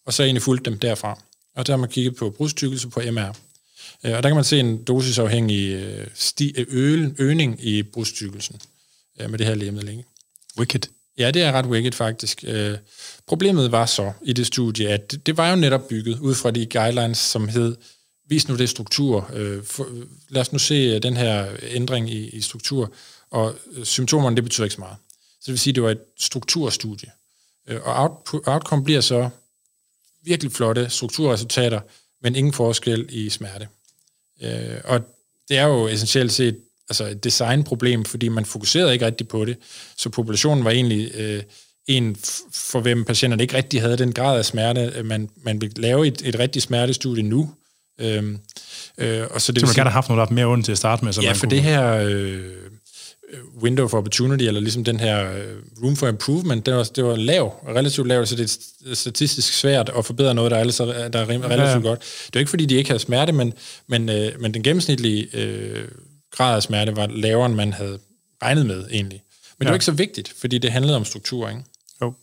og 0.07 0.13
så 0.13 0.23
egentlig 0.23 0.43
fulgt 0.43 0.65
dem 0.65 0.79
derfra. 0.79 1.21
Og 1.57 1.67
der 1.67 1.73
har 1.73 1.79
man 1.79 1.89
kigget 1.89 2.17
på 2.17 2.31
brudstykkelse 2.31 2.89
på 2.89 3.01
MR. 3.11 3.35
Øh, 4.05 4.17
og 4.17 4.23
der 4.23 4.29
kan 4.29 4.35
man 4.35 4.45
se 4.45 4.61
en 4.61 4.85
dosisafhængig 4.85 5.73
øh, 5.73 6.07
sti, 6.15 6.55
øh, 6.57 7.11
øgning 7.19 7.65
i 7.65 7.83
brudstykkelsen 7.83 8.61
med 9.29 9.39
det 9.39 9.47
her 9.47 9.55
lægemiddel. 9.55 9.89
Ikke? 9.89 10.05
Wicked. 10.59 10.81
Ja, 11.19 11.31
det 11.31 11.43
er 11.43 11.53
ret 11.53 11.67
wicked 11.67 11.93
faktisk. 11.93 12.45
Problemet 13.27 13.73
var 13.73 13.87
så 13.87 14.13
i 14.23 14.33
det 14.33 14.47
studie, 14.47 14.89
at 14.89 15.27
det, 15.27 15.37
var 15.37 15.51
jo 15.51 15.57
netop 15.57 15.89
bygget 15.89 16.19
ud 16.19 16.35
fra 16.35 16.51
de 16.51 16.67
guidelines, 16.67 17.19
som 17.19 17.49
hed, 17.49 17.77
vis 18.29 18.49
nu 18.49 18.57
det 18.57 18.69
struktur. 18.69 19.31
Lad 20.29 20.41
os 20.41 20.53
nu 20.53 20.59
se 20.59 20.99
den 20.99 21.17
her 21.17 21.57
ændring 21.63 22.11
i, 22.11 22.29
i 22.29 22.41
struktur. 22.41 22.93
Og 23.31 23.55
symptomerne, 23.85 24.37
det 24.37 24.45
betyder 24.45 24.65
ikke 24.65 24.75
så 24.75 24.81
meget. 24.81 24.97
Så 25.31 25.45
det 25.47 25.53
vil 25.53 25.59
sige, 25.59 25.73
at 25.73 25.75
det 25.75 25.83
var 25.83 25.91
et 25.91 26.01
strukturstudie. 26.19 27.11
og 27.69 28.03
out, 28.03 28.13
outcome 28.47 28.85
bliver 28.85 29.01
så 29.01 29.31
virkelig 30.23 30.53
flotte 30.53 30.91
strukturresultater, 30.91 31.81
men 32.23 32.37
ingen 32.37 32.53
forskel 32.53 33.07
i 33.09 33.29
smerte. 33.29 33.69
Og 34.85 35.01
det 35.49 35.59
er 35.59 35.67
jo 35.67 35.89
essentielt 35.89 36.33
set 36.33 36.57
altså 36.89 37.05
et 37.05 37.25
designproblem, 37.25 38.05
fordi 38.05 38.29
man 38.29 38.45
fokuserede 38.45 38.93
ikke 38.93 39.07
rigtigt 39.07 39.31
på 39.31 39.45
det. 39.45 39.57
Så 39.97 40.09
populationen 40.09 40.65
var 40.65 40.71
egentlig 40.71 41.11
øh, 41.15 41.43
en, 41.87 42.17
for 42.53 42.81
hvem 42.81 43.05
patienterne 43.05 43.43
ikke 43.43 43.57
rigtig 43.57 43.81
havde 43.81 43.97
den 43.97 44.13
grad 44.13 44.39
af 44.39 44.45
smerte. 44.45 45.03
Man, 45.05 45.31
man 45.45 45.61
vil 45.61 45.73
lave 45.77 46.07
et, 46.07 46.23
et 46.25 46.39
rigtigt 46.39 46.63
smertestudie 46.63 47.23
nu. 47.23 47.51
Øhm, 48.01 48.39
øh, 48.99 49.27
og 49.31 49.41
så 49.41 49.53
det 49.53 49.61
så 49.61 49.67
man 49.67 49.75
gerne 49.75 49.91
have 49.91 49.95
haft 49.95 50.09
noget, 50.09 50.29
der 50.29 50.35
mere 50.35 50.47
ondt 50.47 50.65
til 50.65 50.73
at 50.73 50.79
starte 50.79 51.05
med. 51.05 51.13
Så 51.13 51.21
ja, 51.21 51.29
man 51.29 51.37
for 51.37 51.47
kunne... 51.47 51.51
det 51.51 51.63
her 51.63 51.93
øh, 51.95 52.43
window 53.63 53.89
for 53.89 53.99
opportunity, 53.99 54.45
eller 54.45 54.61
ligesom 54.61 54.85
den 54.85 55.01
her 55.01 55.33
øh, 55.33 55.57
room 55.83 55.97
for 55.97 56.09
improvement, 56.09 56.67
det 56.67 56.75
var, 56.75 56.83
det 56.83 57.05
var 57.05 57.17
lav, 57.17 57.55
relativt 57.69 58.07
lav, 58.07 58.27
så 58.27 58.37
det 58.37 58.59
er 58.91 58.95
statistisk 58.95 59.53
svært 59.53 59.91
at 59.99 60.05
forbedre 60.05 60.35
noget, 60.35 60.51
der 60.51 60.57
er, 60.57 60.61
altså, 60.61 60.87
der 61.13 61.19
er 61.19 61.29
relativt 61.29 61.59
ja, 61.59 61.71
ja. 61.71 61.79
godt. 61.79 62.01
Det 62.27 62.37
er 62.37 62.41
ikke, 62.41 62.51
fordi 62.51 62.67
de 62.67 62.75
ikke 62.75 62.91
havde 62.91 63.01
smerte, 63.01 63.33
men, 63.33 63.53
men, 63.87 64.09
øh, 64.09 64.41
men 64.41 64.55
den 64.55 64.63
gennemsnitlige 64.63 65.29
øh, 65.37 65.89
grad 66.31 66.57
af 66.57 66.63
smerte 66.63 66.97
var 66.97 67.07
lavere, 67.07 67.47
end 67.47 67.55
man 67.55 67.73
havde 67.73 67.99
regnet 68.43 68.67
med 68.67 68.85
egentlig. 68.91 69.23
Men 69.59 69.65
ja. 69.65 69.65
det 69.65 69.69
var 69.69 69.75
ikke 69.75 69.85
så 69.85 69.93
vigtigt, 69.93 70.33
fordi 70.41 70.59
det 70.59 70.73
handlede 70.73 70.97
om 70.97 71.05
struktur, 71.05 71.49
ikke? 71.49 71.63
Jo. 72.03 72.15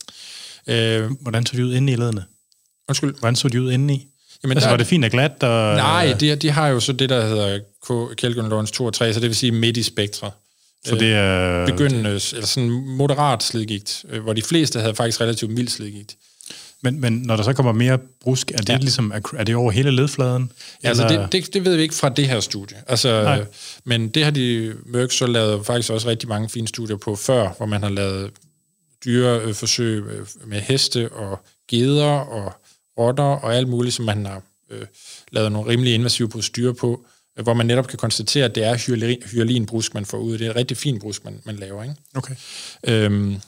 Øh, 0.66 1.10
Hvordan 1.20 1.46
så 1.46 1.56
de 1.56 1.64
ud 1.64 1.74
inde 1.74 1.92
i 1.92 1.96
ledene? 1.96 2.24
Undskyld? 2.88 3.14
Hvordan 3.18 3.36
så 3.36 3.48
de 3.48 3.62
ud 3.62 3.72
inde 3.72 3.94
i? 3.94 4.06
Jamen, 4.42 4.56
altså, 4.56 4.66
der, 4.66 4.72
var 4.72 4.76
det 4.76 4.86
fint 4.86 5.04
og 5.04 5.10
glat? 5.10 5.42
Og, 5.42 5.76
nej, 5.76 6.16
de, 6.20 6.36
de 6.36 6.50
har 6.50 6.68
jo 6.68 6.80
så 6.80 6.92
det, 6.92 7.08
der 7.08 7.26
hedder 7.26 7.58
Kelvin 8.14 8.48
Lawrence 8.48 8.72
2 8.72 8.84
og 8.84 8.94
3, 8.94 9.14
så 9.14 9.20
det 9.20 9.28
vil 9.28 9.36
sige 9.36 9.52
midt 9.52 9.76
i 9.76 9.82
spektret. 9.82 10.32
Så 10.86 10.94
det 10.94 11.12
er... 11.12 11.66
Begyndende, 11.66 12.10
eller 12.10 12.46
sådan 12.46 12.70
moderat 12.70 13.42
slidgigt, 13.42 14.04
øh, 14.10 14.22
hvor 14.22 14.32
de 14.32 14.42
fleste 14.42 14.80
havde 14.80 14.94
faktisk 14.94 15.20
relativt 15.20 15.50
mild 15.50 15.68
slidgigt. 15.68 16.16
Men, 16.82 17.00
men 17.00 17.12
når 17.12 17.36
der 17.36 17.42
så 17.42 17.52
kommer 17.52 17.72
mere 17.72 17.98
brusk, 18.20 18.50
er 18.50 18.56
det 18.56 18.68
ja. 18.68 18.76
ligesom 18.76 19.12
er 19.36 19.44
det 19.44 19.54
over 19.54 19.70
hele 19.70 19.90
ledfladen? 19.90 20.52
Ja, 20.82 20.88
altså 20.88 21.08
det, 21.08 21.32
det, 21.32 21.54
det 21.54 21.64
ved 21.64 21.76
vi 21.76 21.82
ikke 21.82 21.94
fra 21.94 22.08
det 22.08 22.28
her 22.28 22.40
studie. 22.40 22.76
Altså, 22.86 23.44
men 23.84 24.08
det 24.08 24.24
har 24.24 24.30
de 24.30 24.74
Merck 24.86 25.12
så 25.12 25.26
lavet 25.26 25.66
faktisk 25.66 25.92
også 25.92 26.08
rigtig 26.08 26.28
mange 26.28 26.48
fine 26.48 26.68
studier 26.68 26.96
på 26.96 27.16
før, 27.16 27.48
hvor 27.56 27.66
man 27.66 27.82
har 27.82 27.90
lavet 27.90 28.30
dyreforsøg 29.04 30.04
med 30.46 30.60
heste 30.60 31.12
og 31.12 31.40
geder 31.70 32.04
og 32.04 32.52
rotter 32.98 33.24
og 33.24 33.54
alt 33.54 33.68
muligt, 33.68 33.94
som 33.94 34.04
man 34.04 34.26
har 34.26 34.42
øh, 34.70 34.86
lavet 35.32 35.52
nogle 35.52 35.70
rimelig 35.70 35.94
invasive 35.94 36.28
procedurer 36.28 36.72
på, 36.72 37.04
hvor 37.42 37.54
man 37.54 37.66
netop 37.66 37.86
kan 37.86 37.98
konstatere, 37.98 38.44
at 38.44 38.54
det 38.54 38.64
er 38.64 38.74
hyalinbrusk, 39.32 39.94
man 39.94 40.04
får 40.04 40.18
ud. 40.18 40.38
Det 40.38 40.46
er 40.46 40.50
et 40.50 40.56
rigtig 40.56 40.76
fint 40.76 41.00
brusk, 41.00 41.24
man, 41.24 41.40
man 41.44 41.56
laver. 41.56 41.82
Ikke? 41.82 41.94
Okay. 42.14 42.34
Øhm, 42.84 43.40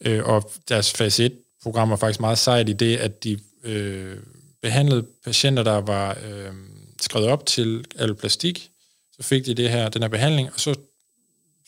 øh, 0.00 0.24
og 0.24 0.52
deres 0.68 0.92
fase 0.92 1.24
1 1.24 1.32
program 1.62 1.90
var 1.90 1.96
faktisk 1.96 2.20
meget 2.20 2.38
sejt 2.38 2.68
i 2.68 2.72
det, 2.72 2.96
at 2.96 3.24
de 3.24 3.38
øh, 3.64 4.16
behandlede 4.62 5.06
patienter, 5.24 5.62
der 5.62 5.80
var 5.80 6.18
øh, 6.26 6.52
skrevet 7.00 7.28
op 7.28 7.46
til 7.46 7.84
alplastik, 7.98 8.70
så 9.16 9.22
fik 9.22 9.46
de 9.46 9.54
det 9.54 9.70
her, 9.70 9.88
den 9.88 10.02
her 10.02 10.08
behandling, 10.08 10.48
og 10.54 10.60
så, 10.60 10.74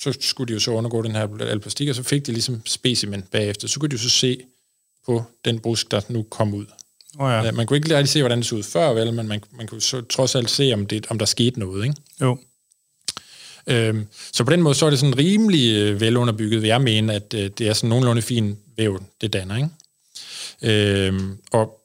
så 0.01 0.17
skulle 0.21 0.49
de 0.49 0.53
jo 0.53 0.61
så 0.61 0.71
undergå 0.71 1.03
den 1.03 1.13
her 1.13 1.29
alplastik, 1.41 1.89
og 1.89 1.95
så 1.95 2.03
fik 2.03 2.27
de 2.27 2.33
ligesom 2.33 2.63
specimen 2.67 3.23
bagefter. 3.23 3.69
Så 3.69 3.81
kunne 3.81 3.89
de 3.89 3.95
jo 3.95 3.99
så 3.99 4.11
se 4.11 4.41
på 5.07 5.25
den 5.45 5.61
brusk, 5.61 5.91
der 5.91 6.01
nu 6.09 6.23
kom 6.23 6.55
ud. 6.55 6.67
Oh 7.19 7.31
ja. 7.31 7.53
Man 7.53 7.67
kunne 7.67 7.77
ikke 7.77 7.97
rigtig 7.97 8.09
se, 8.09 8.23
hvordan 8.23 8.39
det 8.39 8.47
så 8.47 8.55
ud 8.55 8.63
før, 8.63 8.93
vel, 8.93 9.13
men 9.13 9.29
man, 9.29 9.43
man 9.53 9.67
kunne 9.67 9.81
så 9.81 10.01
trods 10.01 10.35
alt 10.35 10.51
se, 10.51 10.71
om, 10.75 10.87
det, 10.87 11.07
om 11.11 11.19
der 11.19 11.27
skete 11.27 11.61
noget. 11.61 11.85
Ikke? 11.85 11.97
Jo. 12.21 12.39
Øhm, 13.67 14.07
så 14.33 14.45
på 14.45 14.53
den 14.53 14.63
måde, 14.63 14.75
så 14.75 14.87
er 14.87 14.91
det 14.91 14.99
sådan 14.99 15.19
rimelig 15.19 15.77
øh, 15.77 16.01
velunderbygget, 16.01 16.63
vil 16.63 16.69
jeg 16.69 16.81
mene, 16.81 17.15
at 17.15 17.35
øh, 17.35 17.51
det 17.59 17.69
er 17.69 17.73
sådan 17.73 17.89
nogenlunde 17.89 18.23
fin 18.23 18.59
væv, 18.77 19.03
det 19.21 19.33
danner. 19.33 19.57
Ikke? 19.57 19.69
Øhm, 20.63 21.39
og 21.51 21.79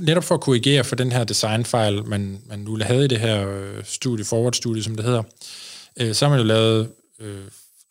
netop 0.00 0.24
for 0.24 0.34
at 0.34 0.40
korrigere 0.40 0.84
for 0.84 0.96
den 0.96 1.12
her 1.12 1.24
designfejl, 1.24 2.04
man, 2.04 2.42
man 2.46 2.58
nu 2.58 2.78
havde 2.82 3.04
i 3.04 3.08
det 3.08 3.20
her 3.20 3.48
øh, 3.48 3.84
studie, 3.84 4.24
forward-studie, 4.24 4.82
som 4.82 4.96
det 4.96 5.04
hedder, 5.04 5.22
øh, 5.96 6.14
så 6.14 6.24
har 6.24 6.30
man 6.30 6.38
jo 6.38 6.44
lavet 6.44 6.88
øh, 7.20 7.44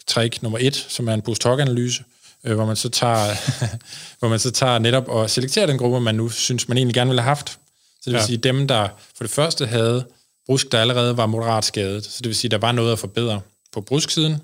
trick 0.07 0.41
nummer 0.41 0.59
et, 0.61 0.75
som 0.75 1.07
er 1.07 1.13
en 1.13 1.21
post-hoc-analyse, 1.21 2.03
øh, 2.03 2.05
hvor 2.41 2.65
man 2.65 2.75
så 2.75 2.89
tager 2.89 3.35
hvor 4.19 4.27
man 4.27 4.39
så 4.39 4.51
tager 4.51 4.79
netop 4.79 5.07
og 5.07 5.29
selekterer 5.29 5.65
den 5.65 5.77
gruppe, 5.77 5.99
man 5.99 6.15
nu 6.15 6.29
synes, 6.29 6.67
man 6.67 6.77
egentlig 6.77 6.95
gerne 6.95 7.09
ville 7.09 7.21
have 7.21 7.35
haft. 7.35 7.49
Så 7.49 8.05
det 8.05 8.13
vil 8.13 8.19
ja. 8.19 8.25
sige 8.25 8.37
dem, 8.37 8.67
der 8.67 8.87
for 9.15 9.23
det 9.23 9.31
første 9.31 9.65
havde 9.65 10.05
brusk, 10.45 10.71
der 10.71 10.81
allerede 10.81 11.17
var 11.17 11.25
moderat 11.25 11.65
skadet. 11.65 12.05
Så 12.05 12.17
det 12.17 12.27
vil 12.27 12.35
sige, 12.35 12.51
der 12.51 12.57
var 12.57 12.71
noget 12.71 12.91
at 12.91 12.99
forbedre 12.99 13.41
på 13.73 13.81
brusksiden, 13.81 14.41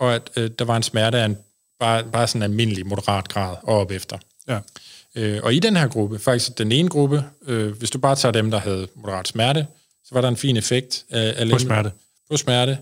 og 0.00 0.14
at 0.14 0.30
øh, 0.36 0.50
der 0.58 0.64
var 0.64 0.76
en 0.76 0.82
smerte 0.82 1.18
af 1.18 1.24
en 1.24 1.36
bare, 1.80 2.04
bare 2.04 2.26
sådan 2.26 2.38
en 2.38 2.42
almindelig 2.42 2.86
moderat 2.86 3.28
grad 3.28 3.56
og 3.62 3.78
op 3.78 3.90
efter. 3.90 4.18
Ja. 4.48 4.58
Øh, 5.14 5.40
og 5.42 5.54
i 5.54 5.58
den 5.58 5.76
her 5.76 5.88
gruppe, 5.88 6.18
faktisk 6.18 6.58
den 6.58 6.72
ene 6.72 6.88
gruppe, 6.88 7.24
øh, 7.46 7.72
hvis 7.78 7.90
du 7.90 7.98
bare 7.98 8.16
tager 8.16 8.32
dem, 8.32 8.50
der 8.50 8.58
havde 8.58 8.88
moderat 8.94 9.28
smerte, 9.28 9.66
så 10.04 10.14
var 10.14 10.20
der 10.20 10.28
en 10.28 10.36
fin 10.36 10.56
effekt 10.56 11.04
af, 11.10 11.34
af 11.36 11.50
på 11.50 11.58
smerte. 11.58 11.92
På 12.30 12.36
smerte. 12.36 12.78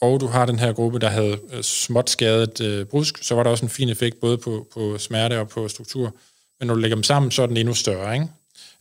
Og 0.00 0.20
du 0.20 0.26
har 0.26 0.46
den 0.46 0.58
her 0.58 0.72
gruppe, 0.72 0.98
der 0.98 1.08
havde 1.08 1.38
øh, 1.52 1.62
småt 1.62 2.10
skadet 2.10 2.60
øh, 2.60 2.86
brusk, 2.86 3.18
så 3.22 3.34
var 3.34 3.42
der 3.42 3.50
også 3.50 3.64
en 3.64 3.70
fin 3.70 3.88
effekt 3.88 4.20
både 4.20 4.38
på, 4.38 4.68
på 4.74 4.98
smerte 4.98 5.40
og 5.40 5.48
på 5.48 5.68
struktur. 5.68 6.14
Men 6.60 6.66
når 6.66 6.74
du 6.74 6.80
lægger 6.80 6.96
dem 6.96 7.02
sammen, 7.02 7.30
så 7.30 7.42
er 7.42 7.46
den 7.46 7.56
endnu 7.56 7.74
større. 7.74 8.14
Ikke? 8.14 8.28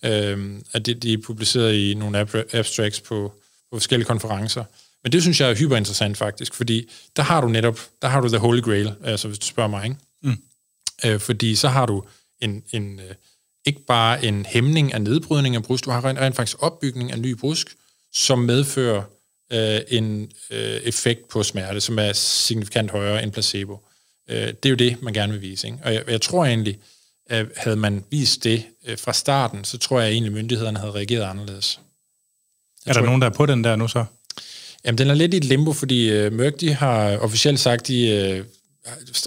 Øh, 0.03 0.61
at 0.73 0.85
de, 0.85 0.93
de 0.93 1.13
er 1.13 1.17
publiceret 1.25 1.73
i 1.73 1.93
nogle 1.93 2.19
abstracts 2.53 3.01
på, 3.01 3.33
på 3.71 3.77
forskellige 3.77 4.07
konferencer. 4.07 4.63
Men 5.03 5.11
det 5.11 5.21
synes 5.21 5.41
jeg 5.41 5.49
er 5.49 5.55
hyperinteressant 5.55 6.17
faktisk, 6.17 6.53
fordi 6.53 6.89
der 7.15 7.23
har 7.23 7.41
du 7.41 7.47
netop, 7.47 7.79
der 8.01 8.07
har 8.07 8.21
du 8.21 8.27
the 8.27 8.37
holy 8.37 8.61
grail, 8.61 8.93
altså 9.03 9.27
hvis 9.27 9.39
du 9.39 9.45
spørger 9.45 9.69
mig, 9.69 9.83
ikke? 9.83 9.97
Mm. 10.21 10.37
Øh, 11.05 11.19
fordi 11.19 11.55
så 11.55 11.67
har 11.67 11.85
du 11.85 12.03
en, 12.41 12.63
en, 12.71 12.99
øh, 12.99 13.15
ikke 13.65 13.85
bare 13.85 14.25
en 14.25 14.45
hæmning 14.45 14.93
af 14.93 15.01
nedbrydning 15.01 15.55
af 15.55 15.63
brusk, 15.63 15.85
du 15.85 15.91
har 15.91 16.05
rent, 16.05 16.19
rent 16.19 16.35
faktisk 16.35 16.57
opbygning 16.59 17.11
af 17.11 17.19
ny 17.19 17.31
brusk, 17.31 17.75
som 18.13 18.39
medfører 18.39 19.03
øh, 19.53 19.81
en 19.87 20.31
øh, 20.51 20.79
effekt 20.83 21.29
på 21.29 21.43
smerte, 21.43 21.81
som 21.81 21.99
er 21.99 22.13
signifikant 22.13 22.91
højere 22.91 23.23
end 23.23 23.31
placebo. 23.31 23.79
Øh, 24.29 24.47
det 24.47 24.65
er 24.65 24.69
jo 24.69 24.75
det, 24.75 25.01
man 25.01 25.13
gerne 25.13 25.33
vil 25.33 25.41
vise. 25.41 25.67
Ikke? 25.67 25.79
Og 25.83 25.93
jeg, 25.93 26.03
jeg 26.07 26.21
tror 26.21 26.45
egentlig, 26.45 26.79
at 27.29 27.45
havde 27.55 27.77
man 27.77 28.03
vist 28.09 28.43
det 28.43 28.63
øh, 28.85 28.97
fra 28.97 29.13
starten, 29.13 29.63
så 29.63 29.77
tror 29.77 30.01
jeg 30.01 30.11
egentlig, 30.11 30.29
at 30.29 30.35
myndighederne 30.35 30.79
havde 30.79 30.91
reageret 30.91 31.23
anderledes. 31.23 31.79
Jeg 32.85 32.91
er 32.91 32.93
der 32.93 32.99
tror, 32.99 33.05
nogen, 33.05 33.21
der 33.21 33.29
er 33.29 33.33
på 33.33 33.45
den 33.45 33.63
der 33.63 33.75
nu 33.75 33.87
så? 33.87 34.05
Jamen, 34.85 34.97
den 34.97 35.09
er 35.09 35.13
lidt 35.13 35.33
i 35.33 35.37
et 35.37 35.45
limbo, 35.45 35.73
fordi 35.73 36.09
øh, 36.09 36.33
Merck, 36.33 36.59
de 36.59 36.73
har 36.73 37.17
officielt 37.17 37.59
sagt, 37.59 37.87
de 37.87 38.09
øh, 38.09 38.45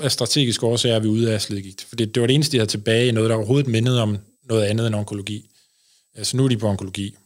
af 0.02 0.12
strategiske 0.12 0.66
årsager 0.66 0.94
er 0.94 1.00
vi 1.00 1.08
ude 1.08 1.34
af 1.34 1.42
slidgigt. 1.42 1.86
For 1.88 1.96
det, 1.96 2.14
det 2.14 2.20
var 2.20 2.26
det 2.26 2.34
eneste, 2.34 2.52
de 2.52 2.58
havde 2.58 2.70
tilbage 2.70 3.08
i 3.08 3.12
noget, 3.12 3.30
der 3.30 3.36
overhovedet 3.36 3.70
mindede 3.70 4.02
om 4.02 4.18
noget 4.48 4.64
andet 4.64 4.86
end 4.86 4.94
onkologi. 4.94 5.50
Så 6.22 6.36
nu 6.36 6.44
er 6.44 6.48
de 6.48 6.56
på 6.56 6.68
onkologi. 6.68 7.16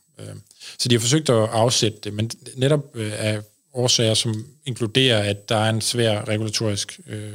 Så 0.78 0.88
de 0.88 0.94
har 0.94 1.00
forsøgt 1.00 1.30
at 1.30 1.36
afsætte 1.36 1.98
det, 2.04 2.14
men 2.14 2.30
netop 2.56 2.80
øh, 2.94 3.12
af 3.16 3.40
årsager, 3.74 4.14
som 4.14 4.46
inkluderer, 4.66 5.18
at 5.18 5.48
der 5.48 5.56
er 5.56 5.70
en 5.70 5.80
svær 5.80 6.28
regulatorisk 6.28 7.00
øh, 7.06 7.32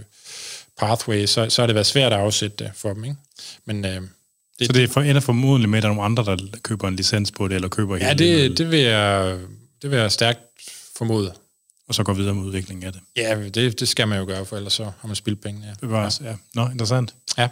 pathway, 0.77 1.25
så, 1.25 1.49
så 1.49 1.61
har 1.61 1.67
det 1.67 1.75
været 1.75 1.87
svært 1.87 2.13
at 2.13 2.19
afsætte 2.19 2.63
det 2.63 2.71
for 2.75 2.93
dem. 2.93 3.03
Ikke? 3.03 3.15
Men, 3.65 3.85
øh, 3.85 4.01
det, 4.59 4.67
så 4.67 4.73
det 4.73 4.83
er 4.83 4.87
for, 4.87 5.01
ender 5.01 5.21
formodentlig 5.21 5.69
med, 5.69 5.77
at 5.77 5.83
der 5.83 5.89
er 5.89 5.93
nogle 5.93 6.05
andre, 6.05 6.23
der 6.23 6.37
køber 6.63 6.87
en 6.87 6.95
licens 6.95 7.31
på 7.31 7.47
det, 7.47 7.55
eller 7.55 7.67
køber 7.67 7.97
Ja, 7.97 8.13
det, 8.13 8.57
det, 8.57 8.71
vil 8.71 8.79
jeg, 8.79 9.37
det 9.81 9.91
vil 9.91 9.99
jeg 9.99 10.11
stærkt 10.11 10.39
formode 10.97 11.33
og 11.89 11.95
så 11.95 12.03
gå 12.03 12.13
videre 12.13 12.35
med 12.35 12.43
udviklingen 12.43 12.85
af 12.85 12.93
det. 12.93 13.01
Ja, 13.15 13.49
det, 13.49 13.79
det 13.79 13.87
skal 13.87 14.07
man 14.07 14.19
jo 14.19 14.25
gøre, 14.25 14.45
for 14.45 14.57
ellers 14.57 14.73
så 14.73 14.83
har 14.83 15.07
man 15.07 15.15
spildt 15.15 15.41
penge. 15.41 15.61
Ja. 15.67 15.73
Bevares, 15.81 16.21
ja. 16.23 16.35
Nå, 16.55 16.69
interessant. 16.69 17.13
Ja. 17.37 17.47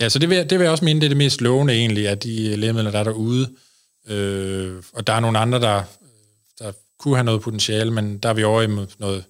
Ja, 0.00 0.08
så 0.08 0.18
det 0.18 0.30
vil, 0.30 0.50
det 0.50 0.58
vil 0.58 0.64
jeg 0.64 0.70
også 0.70 0.84
mene, 0.84 1.00
det 1.00 1.06
er 1.06 1.08
det 1.08 1.16
mest 1.16 1.40
lovende 1.40 1.74
egentlig, 1.74 2.08
at 2.08 2.22
de 2.22 2.56
lægemidler, 2.56 2.90
der 2.90 2.98
er 2.98 3.04
derude, 3.04 3.50
øh, 4.08 4.82
og 4.92 5.06
der 5.06 5.12
er 5.12 5.20
nogle 5.20 5.38
andre, 5.38 5.60
der, 5.60 5.82
der 6.58 6.72
kunne 6.98 7.16
have 7.16 7.24
noget 7.24 7.42
potentiale, 7.42 7.90
men 7.90 8.18
der 8.18 8.28
er 8.28 8.34
vi 8.34 8.44
over 8.44 8.62
i 8.62 8.86
noget, 8.98 9.24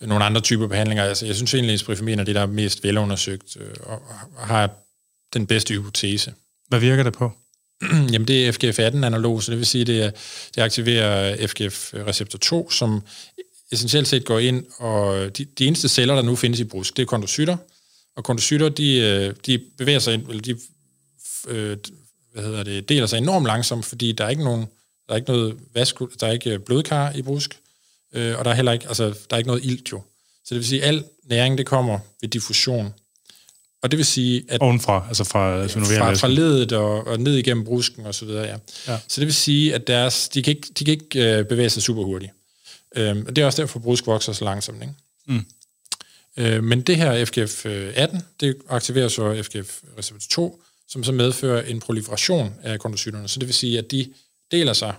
nogle 0.00 0.24
andre 0.24 0.40
typer 0.40 0.66
behandlinger. 0.66 1.04
Altså, 1.04 1.26
jeg 1.26 1.34
synes 1.36 1.54
egentlig, 1.54 1.74
at 1.74 1.80
Sprifamin 1.80 2.18
er 2.18 2.24
det, 2.24 2.34
der 2.34 2.40
er 2.40 2.46
mest 2.46 2.84
velundersøgt, 2.84 3.56
øh, 3.60 3.74
og 3.82 4.00
har 4.38 4.70
den 5.34 5.46
bedste 5.46 5.74
hypotese. 5.74 6.34
Hvad 6.68 6.80
virker 6.80 7.02
det 7.02 7.12
på? 7.12 7.32
Jamen 8.12 8.28
det 8.28 8.48
er 8.48 8.52
FGF18-analog, 8.52 9.42
så 9.42 9.50
det 9.50 9.58
vil 9.58 9.66
sige, 9.66 9.82
at 9.82 9.86
det, 9.86 10.14
det 10.54 10.62
aktiverer 10.62 11.46
FGF-receptor 11.46 12.38
2, 12.38 12.70
som 12.70 13.02
essentielt 13.72 14.08
set 14.08 14.24
går 14.24 14.38
ind, 14.38 14.64
og 14.78 15.38
de, 15.38 15.44
de 15.44 15.66
eneste 15.66 15.88
celler, 15.88 16.14
der 16.14 16.22
nu 16.22 16.36
findes 16.36 16.60
i 16.60 16.64
brusk, 16.64 16.96
det 16.96 17.02
er 17.02 17.06
kondocytter, 17.06 17.56
og 18.16 18.24
kondocytter, 18.24 18.68
de, 18.68 18.98
øh, 18.98 19.34
de 19.46 19.60
bevæger 19.78 19.98
sig, 19.98 20.14
eller 20.14 20.42
de 20.42 20.58
øh, 21.48 21.76
hvad 22.34 22.44
hedder 22.44 22.62
det, 22.62 22.88
deler 22.88 23.06
sig 23.06 23.18
enormt 23.18 23.46
langsomt, 23.46 23.84
fordi 23.84 24.12
der 24.12 24.24
er 24.24 24.28
ikke 24.28 24.44
nogen, 24.44 24.66
der 25.06 25.12
er 25.12 25.16
ikke 25.16 25.30
noget 25.30 25.56
vaskul, 25.74 26.10
der 26.20 26.26
er 26.26 26.32
ikke 26.32 26.58
blodkar 26.58 27.12
i 27.12 27.22
brusk, 27.22 27.58
øh, 28.14 28.38
og 28.38 28.44
der 28.44 28.50
er 28.50 28.54
heller 28.54 28.72
ikke, 28.72 28.88
altså, 28.88 29.04
der 29.04 29.14
er 29.30 29.36
ikke 29.36 29.48
noget 29.48 29.64
ilt 29.64 29.92
jo. 29.92 30.02
Så 30.44 30.54
det 30.54 30.56
vil 30.56 30.66
sige, 30.66 30.82
at 30.82 30.88
al 30.88 31.04
næring, 31.24 31.58
det 31.58 31.66
kommer 31.66 31.98
ved 32.20 32.28
diffusion. 32.28 32.94
Og 33.82 33.90
det 33.90 33.96
vil 33.96 34.06
sige, 34.06 34.44
at 34.48 34.60
Ovenfra, 34.60 35.04
altså 35.08 35.24
fra 35.24 35.66
fra, 35.66 36.14
fra 36.14 36.28
ledet 36.28 36.72
og, 36.72 37.06
og 37.06 37.20
ned 37.20 37.36
igennem 37.36 37.64
brusken 37.64 38.06
og 38.06 38.14
så 38.14 38.24
videre, 38.24 38.44
ja. 38.44 38.56
Ja. 38.88 38.98
Så 39.08 39.20
det 39.20 39.26
vil 39.26 39.34
sige, 39.34 39.74
at 39.74 39.86
deres, 39.86 40.28
de 40.28 40.42
kan 40.42 40.56
ikke, 40.56 40.68
de 40.78 40.84
kan 40.84 40.92
ikke 40.92 41.38
øh, 41.38 41.44
bevæge 41.44 41.70
sig 41.70 41.82
super 41.82 42.02
hurtigt. 42.02 42.32
Øhm, 42.96 43.24
og 43.26 43.36
det 43.36 43.42
er 43.42 43.46
også 43.46 43.62
derfor, 43.62 43.78
at 43.78 43.82
brusk 43.82 44.06
vokser 44.06 44.32
så 44.32 44.44
langsomt. 44.44 44.82
Ikke? 44.82 44.94
Mm. 45.26 45.46
Øh, 46.36 46.64
men 46.64 46.80
det 46.80 46.96
her 46.96 47.24
FGF18, 47.24 48.20
det 48.40 48.56
aktiverer 48.68 49.08
så 49.08 49.42
FGF 49.42 49.80
receptor 49.98 50.26
2, 50.30 50.62
som 50.94 51.04
så 51.04 51.12
medfører 51.12 51.62
en 51.62 51.80
proliferation 51.80 52.54
af 52.62 52.80
kondocyterne. 52.80 53.28
Så 53.28 53.38
det 53.38 53.48
vil 53.48 53.54
sige, 53.54 53.78
at 53.78 53.90
de 53.90 54.12
deler 54.50 54.72
sig 54.72 54.94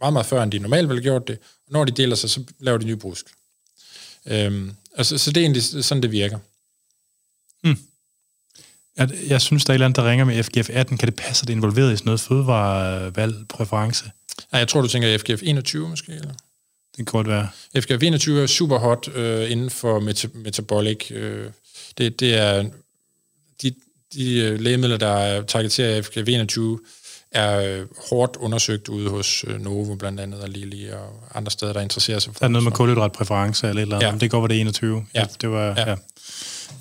meget, 0.00 0.12
meget 0.12 0.26
før, 0.26 0.42
end 0.42 0.52
de 0.52 0.58
normalt 0.58 0.88
ville 0.88 1.02
have 1.02 1.10
gjort 1.10 1.28
det. 1.28 1.38
Og 1.66 1.72
når 1.72 1.84
de 1.84 1.92
deler 1.92 2.16
sig, 2.16 2.30
så 2.30 2.44
laver 2.58 2.78
de 2.78 2.84
ny 2.84 2.92
brusk. 2.92 3.26
Øhm, 4.26 4.72
altså, 4.96 5.18
så 5.18 5.30
det 5.30 5.36
er 5.40 5.44
egentlig 5.44 5.62
sådan, 5.62 6.02
det 6.02 6.10
virker. 6.10 6.38
At, 8.96 9.10
jeg 9.28 9.40
synes, 9.40 9.64
der 9.64 9.70
er 9.70 9.74
et 9.74 9.76
eller 9.76 9.86
andet, 9.86 9.96
der 9.96 10.10
ringer 10.10 10.24
med 10.24 10.44
FGF18. 10.44 10.96
Kan 10.96 11.08
det 11.08 11.16
passe, 11.16 11.42
at 11.42 11.48
det 11.48 11.52
er 11.52 11.56
involveret 11.56 11.92
i 11.92 11.96
sådan 11.96 12.04
noget 12.04 12.20
fødevarevalgpræference? 12.20 14.04
Ej, 14.52 14.58
jeg 14.58 14.68
tror, 14.68 14.80
du 14.80 14.88
tænker 14.88 15.18
FGF21 15.18 15.78
måske? 15.78 16.12
Eller? 16.12 16.34
Det 16.96 16.96
kan 16.96 17.04
godt 17.04 17.28
være. 17.28 17.48
FGF21 17.78 18.30
er 18.30 18.46
super 18.46 18.78
hot 18.78 19.08
øh, 19.14 19.50
inden 19.50 19.70
for 19.70 20.00
meta- 20.00 20.38
metabolic. 20.38 21.10
Øh, 21.10 21.50
det, 21.98 22.20
det 22.20 22.34
er 22.34 22.70
de, 23.62 23.74
de 24.14 24.38
øh, 24.38 24.60
lægemidler, 24.60 24.96
der 24.96 25.42
targeterer 25.42 26.02
FGF21, 26.02 26.88
er 27.32 27.60
øh, 27.80 27.86
hårdt 28.10 28.36
undersøgt 28.36 28.88
ude 28.88 29.10
hos 29.10 29.44
øh, 29.48 29.60
Novo 29.60 29.94
blandt 29.94 30.20
andet, 30.20 30.40
og 30.40 30.48
Lilly 30.48 30.90
og 30.90 31.20
andre 31.34 31.50
steder, 31.50 31.72
der 31.72 31.80
interesserer 31.80 32.18
sig 32.18 32.32
for 32.32 32.38
Der 32.38 32.44
er 32.44 32.48
noget 32.50 32.64
med 32.64 32.70
det. 32.70 32.76
kulhydratpræference 32.76 33.68
eller 33.68 33.82
et 33.82 33.82
eller 33.82 33.96
andet. 33.96 34.12
Ja. 34.12 34.18
Det 34.18 34.30
går, 34.30 34.40
var 34.40 34.46
det 34.46 34.60
21. 34.60 35.06
Ja. 35.14 35.24
Det 35.40 35.50
var, 35.50 35.66
Ja. 35.76 35.90
ja. 35.90 35.96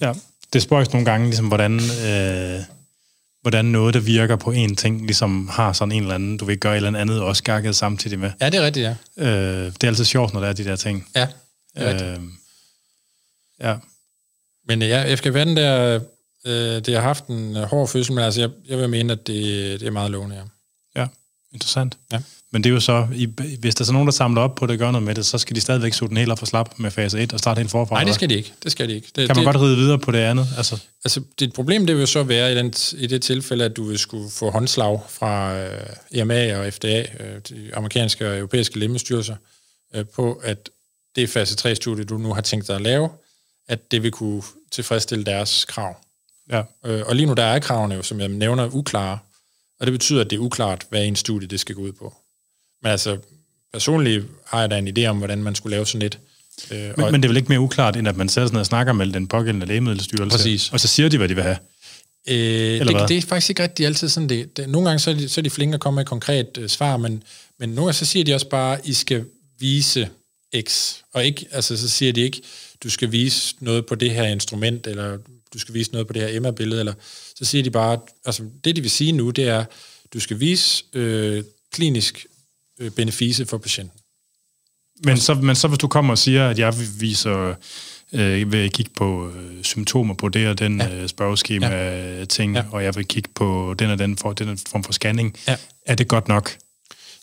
ja. 0.02 0.14
Det 0.54 0.62
spørges 0.62 0.92
nogle 0.94 1.06
gange, 1.06 1.26
ligesom, 1.28 1.48
hvordan, 1.48 1.74
øh, 2.06 2.60
hvordan 3.42 3.66
noget, 3.66 3.94
der 3.94 4.00
virker 4.00 4.36
på 4.36 4.52
en 4.52 4.76
ting, 4.76 5.02
ligesom 5.06 5.48
har 5.50 5.74
sådan 5.74 5.92
en 5.92 6.02
eller 6.02 6.16
anden, 6.16 6.38
du 6.38 6.46
vil 6.46 6.58
gøre 6.60 6.74
et 6.74 6.86
eller 6.86 7.00
andet 7.00 7.22
også 7.22 7.44
gakket 7.44 7.76
samtidig 7.76 8.20
med. 8.20 8.32
Ja, 8.42 8.50
det 8.50 8.60
er 8.60 8.66
rigtigt, 8.66 8.84
ja. 9.18 9.26
Øh, 9.28 9.66
det 9.66 9.84
er 9.84 9.88
altid 9.88 10.06
sjovt, 10.06 10.34
når 10.34 10.40
der 10.42 10.48
er 10.48 10.54
de 10.54 10.64
der 10.66 10.76
ting. 10.76 11.08
Ja, 11.16 11.28
det 11.76 11.84
er 11.84 11.90
rigtigt. 11.90 12.10
Øh, 12.12 12.20
ja. 13.62 13.76
Men 14.68 14.82
ja, 14.82 15.16
FGF18, 15.16 15.56
der, 15.56 16.00
øh, 16.46 16.54
det 16.54 16.94
har 16.94 17.02
haft 17.02 17.28
en 17.28 17.58
øh, 17.58 17.64
hård 17.64 17.88
fødsel, 17.88 18.14
men 18.14 18.24
altså, 18.24 18.42
jeg, 18.42 18.50
jeg 18.68 18.78
vil 18.78 18.90
mene, 18.90 19.14
at 19.14 19.28
det, 19.28 19.80
det 19.80 19.88
er 19.88 19.92
meget 19.92 20.12
lovende, 20.12 20.36
ja. 20.36 20.42
Ja, 21.02 21.08
interessant. 21.54 21.98
Ja. 22.12 22.20
Men 22.54 22.64
det 22.64 22.70
er 22.70 22.74
jo 22.74 22.80
så, 22.80 23.08
i, 23.16 23.26
hvis 23.60 23.76
der 23.76 23.84
er 23.84 23.86
så 23.86 23.94
nogen, 23.94 24.08
der 24.08 24.12
samler 24.12 24.42
op 24.42 24.56
på 24.56 24.66
det 24.66 24.74
og 24.74 24.78
gør 24.78 24.92
noget 24.92 25.04
med 25.04 25.16
det, 25.16 25.26
så 25.26 25.38
skal 25.38 25.56
de 25.56 25.62
stadigvæk 25.62 25.94
suge 25.94 26.10
den 26.10 26.18
helt 26.18 26.32
op 26.32 26.40
for 26.40 26.46
slap 26.46 26.74
med 26.78 26.92
fase 26.92 27.20
1 27.20 27.34
og 27.34 27.40
starte 27.40 27.60
helt 27.60 27.72
forfra. 27.72 27.96
Nej, 27.96 28.04
det 28.04 28.16
skal 28.16 28.30
de 28.30 28.36
ikke. 28.36 28.54
Det 28.64 28.72
skal 28.72 28.90
de 28.90 28.94
ikke. 28.94 29.08
Det? 29.16 29.28
Kan 29.28 29.36
man 29.36 29.46
det, 29.46 29.54
godt 29.54 29.64
ride 29.64 29.78
videre 29.78 30.00
på 30.00 30.12
det 30.12 30.18
andet? 30.18 30.48
Altså, 30.58 30.80
Altså, 31.06 31.22
dit 31.40 31.54
problem, 31.54 31.86
det 31.86 31.96
vil 31.96 32.02
jo 32.02 32.06
så 32.06 32.24
være 32.24 32.52
i, 32.52 32.56
den, 32.56 32.74
i 32.98 33.08
det 33.08 33.22
tilfælde, 33.22 33.66
at 33.66 33.78
du 33.78 33.84
vil 33.84 34.00
skulle 34.00 34.30
få 34.32 34.50
håndslag 34.50 35.00
fra 35.10 35.58
øh, 35.58 35.90
EMA 36.12 36.58
og 36.58 36.74
FDA, 36.74 37.00
øh, 37.20 37.42
de 37.50 37.76
amerikanske 37.76 38.30
og 38.30 38.38
europæiske 38.38 38.80
lægemiddelstyrelser, 38.80 39.36
øh, 39.96 40.06
på, 40.16 40.42
at 40.44 40.70
det 41.16 41.30
fase 41.30 41.70
3-studie, 41.70 42.04
du 42.04 42.18
nu 42.18 42.34
har 42.34 42.42
tænkt 42.42 42.68
dig 42.68 42.76
at 42.76 42.82
lave, 42.82 43.10
at 43.68 43.92
det 43.92 44.04
vil 44.04 44.12
kunne 44.12 44.42
tilfredsstille 44.72 45.26
deres 45.26 45.66
krav. 45.66 45.96
Ja. 46.52 46.62
Øh, 46.86 47.04
og 47.06 47.16
lige 47.16 47.26
nu 47.26 47.34
der 47.34 47.44
er 47.44 47.60
kravene 47.60 47.96
jo, 47.96 48.04
som 48.04 48.20
jeg 48.20 48.28
nævner, 48.28 48.70
uklare, 48.76 49.18
og 49.80 49.88
det 49.88 49.92
betyder, 49.92 50.22
at 50.22 50.30
det 50.30 50.36
er 50.36 50.40
uklart, 50.40 50.86
hvad 50.90 51.06
en 51.06 51.16
studie 51.16 51.48
det 51.48 51.60
skal 51.60 51.76
gå 51.76 51.82
ud 51.82 51.92
på. 51.92 52.14
Men 52.84 52.92
altså, 52.92 53.18
personligt 53.74 54.26
har 54.46 54.60
jeg 54.60 54.72
da 54.72 54.78
en 54.78 54.98
idé 54.98 55.06
om, 55.06 55.18
hvordan 55.18 55.44
man 55.44 55.56
skulle 55.56 55.76
lave 55.76 55.86
sådan 55.86 56.06
et. 56.06 56.20
Øh, 56.72 56.78
Men, 56.78 57.06
og, 57.06 57.12
men 57.12 57.22
det 57.22 57.28
er 57.28 57.30
vel 57.30 57.38
ikke 57.38 57.50
mere 57.50 57.60
uklart, 57.60 57.96
end 57.96 58.08
at 58.08 58.18
man 58.18 58.30
sætter 58.30 58.48
sig 58.48 58.54
ned 58.54 58.60
og 58.60 58.66
snakker 58.66 58.94
med 58.94 59.08
den 59.08 59.28
pågældende 59.28 59.66
lægemiddelstyrelse, 59.66 60.38
Præcis. 60.38 60.70
og 60.72 60.80
så 60.80 60.88
siger 60.88 61.10
de, 61.10 61.18
hvad 61.18 61.30
de 61.30 61.36
vil 61.36 61.44
have. 61.44 61.58
Øh, 62.28 62.84
hvad? 62.84 63.00
det, 63.00 63.10
det 63.10 63.18
er 63.18 63.22
faktisk 63.22 63.50
ikke 63.50 63.64
rigtig 63.64 63.86
altid 63.86 64.10
sådan 64.10 64.30
det. 64.30 64.58
det 64.58 64.70
nogle 64.70 64.90
gange 64.90 65.00
så 65.00 65.10
er, 65.10 65.16
de, 65.16 65.30
så 65.30 65.42
er 65.42 65.44
de 65.44 65.50
flinke 65.50 65.76
at 65.76 65.82
komme 65.82 65.96
med 65.96 66.04
et 66.04 66.08
konkret 66.08 66.58
øh, 66.58 66.70
svar, 66.70 66.98
men, 66.98 67.24
men 67.60 67.70
nogle 67.70 67.82
gange 67.82 67.94
så 67.94 68.06
siger 68.06 68.26
de 68.26 68.34
også 68.34 68.50
bare, 68.50 68.80
I 68.84 68.94
skal 68.94 69.26
vise 69.60 70.10
X. 70.62 70.96
Og 71.14 71.26
ikke, 71.26 71.46
altså, 71.52 71.78
så 71.78 71.90
siger 71.90 72.14
de 72.14 72.22
ikke, 72.22 72.42
du 72.84 72.90
skal 72.90 73.12
vise 73.12 73.56
noget 73.60 73.86
på 73.86 73.96
det 73.96 74.12
her 74.12 74.24
instrument, 74.24 74.88
eller 74.88 75.18
du 75.54 75.60
skal 75.60 75.74
vise 75.74 75.92
noget 75.92 76.08
på 76.08 76.14
det 76.14 76.22
her 76.22 76.30
Emma-billede, 76.38 76.80
eller 76.80 76.94
så 77.36 77.46
siger 77.46 77.64
de 77.64 77.72
bare, 77.72 78.00
altså 78.26 78.44
det 78.64 78.76
de 78.76 78.82
vil 78.82 78.92
sige 78.92 79.12
nu, 79.12 79.30
det 79.30 79.48
er, 79.48 79.66
du 80.14 80.20
skal 80.20 80.40
vise 80.40 80.84
øh, 80.94 81.44
klinisk 81.74 82.26
øh, 82.80 82.92
benefice 82.92 83.46
for 83.46 83.58
patienten. 83.58 83.98
Men 85.06 85.18
så, 85.18 85.34
men 85.34 85.56
så 85.56 85.68
hvis 85.68 85.80
du 85.80 85.88
kommer 85.88 86.14
og 86.14 86.18
siger, 86.18 86.50
at 86.50 86.60
jeg 86.60 86.74
viser, 87.00 87.56
øh, 88.14 88.52
vil 88.52 88.72
kigge 88.72 88.92
på 88.98 89.30
øh, 89.36 89.64
symptomer 89.64 90.14
på 90.14 90.30
det 90.30 90.48
og 90.48 90.60
den 90.60 90.82
ja. 90.82 90.96
øh, 90.96 91.08
spørgeskema 91.10 91.68
ja. 91.68 92.26
ting, 92.26 92.54
Ja. 92.56 92.60
ja. 92.60 92.66
og 92.72 92.84
jeg 92.84 92.96
vil 92.96 93.06
kigge 93.08 93.30
på 93.36 93.76
den 93.80 93.90
og 93.90 94.00
den, 94.00 94.18
for, 94.18 94.34
den 94.34 94.58
form 94.58 94.84
for 94.84 94.94
scanning, 94.94 95.38
Ja. 95.48 95.56
er 95.86 95.96
det 95.96 96.08
godt 96.08 96.28
nok? 96.28 96.58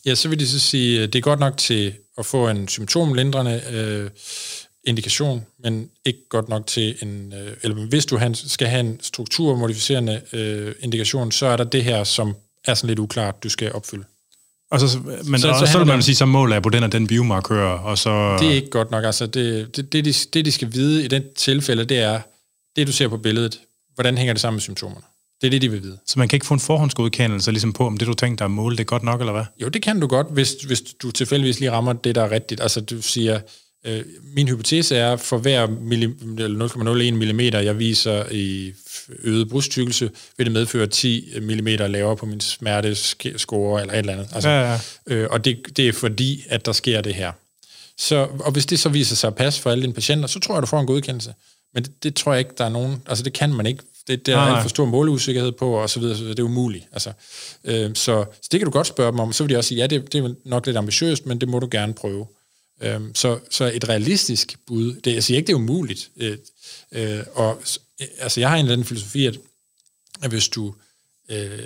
Ja, 0.04 0.14
så 0.14 0.28
vil 0.28 0.38
de 0.38 0.48
så 0.48 0.58
sige, 0.58 1.02
at 1.02 1.12
det 1.12 1.18
er 1.18 1.22
godt 1.22 1.40
nok 1.40 1.56
til 1.56 1.94
at 2.18 2.26
få 2.26 2.48
en 2.48 2.68
symptomlindrende 2.68 3.62
øh, 3.70 4.10
indikation, 4.84 5.46
men 5.64 5.88
ikke 6.06 6.18
godt 6.28 6.48
nok 6.48 6.66
til 6.66 6.94
en... 7.02 7.32
Øh, 7.32 7.56
eller 7.62 7.86
hvis 7.86 8.06
du 8.06 8.16
han- 8.16 8.34
skal 8.34 8.66
have 8.68 8.80
en 8.80 8.98
strukturmodificerende 9.02 10.20
øh, 10.32 10.74
indikation, 10.80 11.32
så 11.32 11.46
er 11.46 11.56
der 11.56 11.64
det 11.64 11.84
her, 11.84 12.04
som 12.04 12.34
er 12.64 12.74
sådan 12.74 12.88
lidt 12.88 12.98
uklart, 12.98 13.42
du 13.42 13.48
skal 13.48 13.72
opfylde. 13.72 14.04
Og 14.70 14.80
så, 14.80 14.98
men 15.24 15.40
Så- 15.40 15.48
så, 15.48 15.52
så 15.52 15.58
så, 15.58 15.66
handler 15.66 15.78
vil 15.78 15.86
man 15.86 16.02
sige, 16.02 16.14
så 16.14 16.26
måler 16.26 16.54
jeg 16.54 16.62
på 16.62 16.68
den 16.68 16.82
og 16.82 16.92
den 16.92 17.06
biomarkør, 17.06 17.70
og 17.70 17.98
så... 17.98 18.36
Det 18.40 18.48
er 18.48 18.52
ikke 18.54 18.70
godt 18.70 18.90
nok. 18.90 19.04
Altså, 19.04 19.26
det, 19.26 19.76
det, 19.76 19.92
det, 19.92 20.04
de, 20.04 20.12
det, 20.12 20.44
de 20.44 20.52
skal 20.52 20.72
vide 20.72 21.04
i 21.04 21.08
den 21.08 21.22
tilfælde, 21.36 21.84
det 21.84 21.98
er, 21.98 22.20
det 22.76 22.86
du 22.86 22.92
ser 22.92 23.08
på 23.08 23.16
billedet, 23.16 23.60
hvordan 23.94 24.18
hænger 24.18 24.34
det 24.34 24.40
sammen 24.40 24.56
med 24.56 24.60
symptomerne? 24.62 25.04
Det 25.40 25.46
er 25.46 25.50
det, 25.50 25.62
de 25.62 25.70
vil 25.70 25.82
vide. 25.82 25.98
Så 26.06 26.18
man 26.18 26.28
kan 26.28 26.36
ikke 26.36 26.46
få 26.46 26.54
en 26.54 26.60
forhåndsgodkendelse 26.60 27.50
ligesom 27.50 27.72
på, 27.72 27.86
om 27.86 27.96
det 27.96 28.08
du 28.08 28.14
tænker 28.14 28.36
dig 28.36 28.44
at 28.44 28.50
måle, 28.50 28.76
det 28.76 28.80
er 28.80 28.84
godt 28.84 29.02
nok, 29.02 29.20
eller 29.20 29.32
hvad? 29.32 29.44
Jo, 29.62 29.68
det 29.68 29.82
kan 29.82 30.00
du 30.00 30.06
godt, 30.06 30.26
hvis, 30.30 30.52
hvis 30.52 30.80
du 31.02 31.10
tilfældigvis 31.10 31.60
lige 31.60 31.70
rammer 31.70 31.92
det, 31.92 32.14
der 32.14 32.22
er 32.22 32.30
rigtigt. 32.30 32.60
Altså, 32.60 32.80
du 32.80 33.02
siger, 33.02 33.40
øh, 33.84 34.04
min 34.36 34.48
hypotese 34.48 34.96
er, 34.96 35.16
for 35.16 35.38
hver 35.38 35.66
milli- 35.66 36.42
eller 36.42 36.68
0,01 36.68 37.32
mm, 37.32 37.40
jeg 37.40 37.78
viser 37.78 38.24
i 38.30 38.72
øget 39.22 39.48
brysttykkelse, 39.48 40.10
vil 40.36 40.46
det 40.46 40.52
medføre 40.52 40.86
10 40.86 41.28
mm 41.40 41.66
lavere 41.66 42.16
på 42.16 42.26
min 42.26 42.40
smertescore 42.40 43.80
eller 43.80 43.94
et 43.94 43.98
eller 43.98 44.12
andet. 44.12 44.28
Altså, 44.32 44.48
Ja, 44.48 44.72
ja. 44.72 44.78
Øh, 45.06 45.28
og 45.30 45.44
det, 45.44 45.58
det 45.76 45.88
er 45.88 45.92
fordi, 45.92 46.44
at 46.48 46.66
der 46.66 46.72
sker 46.72 47.00
det 47.00 47.14
her. 47.14 47.32
Så, 47.98 48.28
og 48.40 48.52
hvis 48.52 48.66
det 48.66 48.78
så 48.78 48.88
viser 48.88 49.16
sig 49.16 49.28
at 49.28 49.34
passe 49.34 49.62
for 49.62 49.70
alle 49.70 49.82
dine 49.82 49.94
patienter, 49.94 50.26
så 50.26 50.40
tror 50.40 50.54
jeg, 50.54 50.62
du 50.62 50.66
får 50.66 50.80
en 50.80 50.86
godkendelse. 50.86 51.34
Men 51.74 51.82
det, 51.82 52.02
det 52.02 52.14
tror 52.14 52.32
jeg 52.32 52.38
ikke, 52.38 52.54
der 52.58 52.64
er 52.64 52.68
nogen... 52.68 53.02
Altså, 53.06 53.24
det 53.24 53.32
kan 53.32 53.54
man 53.54 53.66
ikke. 53.66 53.82
Det, 54.08 54.26
det 54.26 54.34
er 54.34 54.38
alt 54.38 54.52
nej. 54.52 54.62
for 54.62 54.68
stor 54.68 54.84
måleusikkerhed 54.84 55.52
på, 55.52 55.72
og 55.72 55.90
så 55.90 56.00
videre, 56.00 56.16
så 56.16 56.22
videre. 56.22 56.36
Det 56.36 56.42
er 56.42 56.46
umuligt. 56.46 56.84
Altså, 56.92 57.12
øh, 57.64 57.90
så, 57.94 58.24
så 58.42 58.48
det 58.52 58.60
kan 58.60 58.64
du 58.64 58.70
godt 58.70 58.86
spørge 58.86 59.12
dem 59.12 59.20
om. 59.20 59.32
Så 59.32 59.44
vil 59.44 59.50
de 59.50 59.58
også 59.58 59.68
sige, 59.68 59.78
ja, 59.78 59.86
det, 59.86 60.12
det 60.12 60.24
er 60.24 60.34
nok 60.44 60.66
lidt 60.66 60.76
ambitiøst, 60.76 61.26
men 61.26 61.40
det 61.40 61.48
må 61.48 61.58
du 61.58 61.68
gerne 61.70 61.94
prøve. 61.94 62.26
Øh, 62.80 63.00
så, 63.14 63.38
så 63.50 63.70
et 63.74 63.88
realistisk 63.88 64.58
bud, 64.66 64.94
det, 64.94 65.14
jeg 65.14 65.24
siger 65.24 65.38
ikke, 65.38 65.46
det 65.46 65.52
er 65.52 65.56
umuligt. 65.56 66.10
Øh, 66.16 66.38
øh, 66.92 67.20
og 67.34 67.62
øh, 68.00 68.06
altså, 68.18 68.40
jeg 68.40 68.48
har 68.48 68.56
en 68.56 68.64
eller 68.64 68.72
anden 68.72 68.86
filosofi, 68.86 69.26
at, 69.26 69.38
at 70.22 70.30
hvis 70.30 70.48
du 70.48 70.74
øh, 71.28 71.58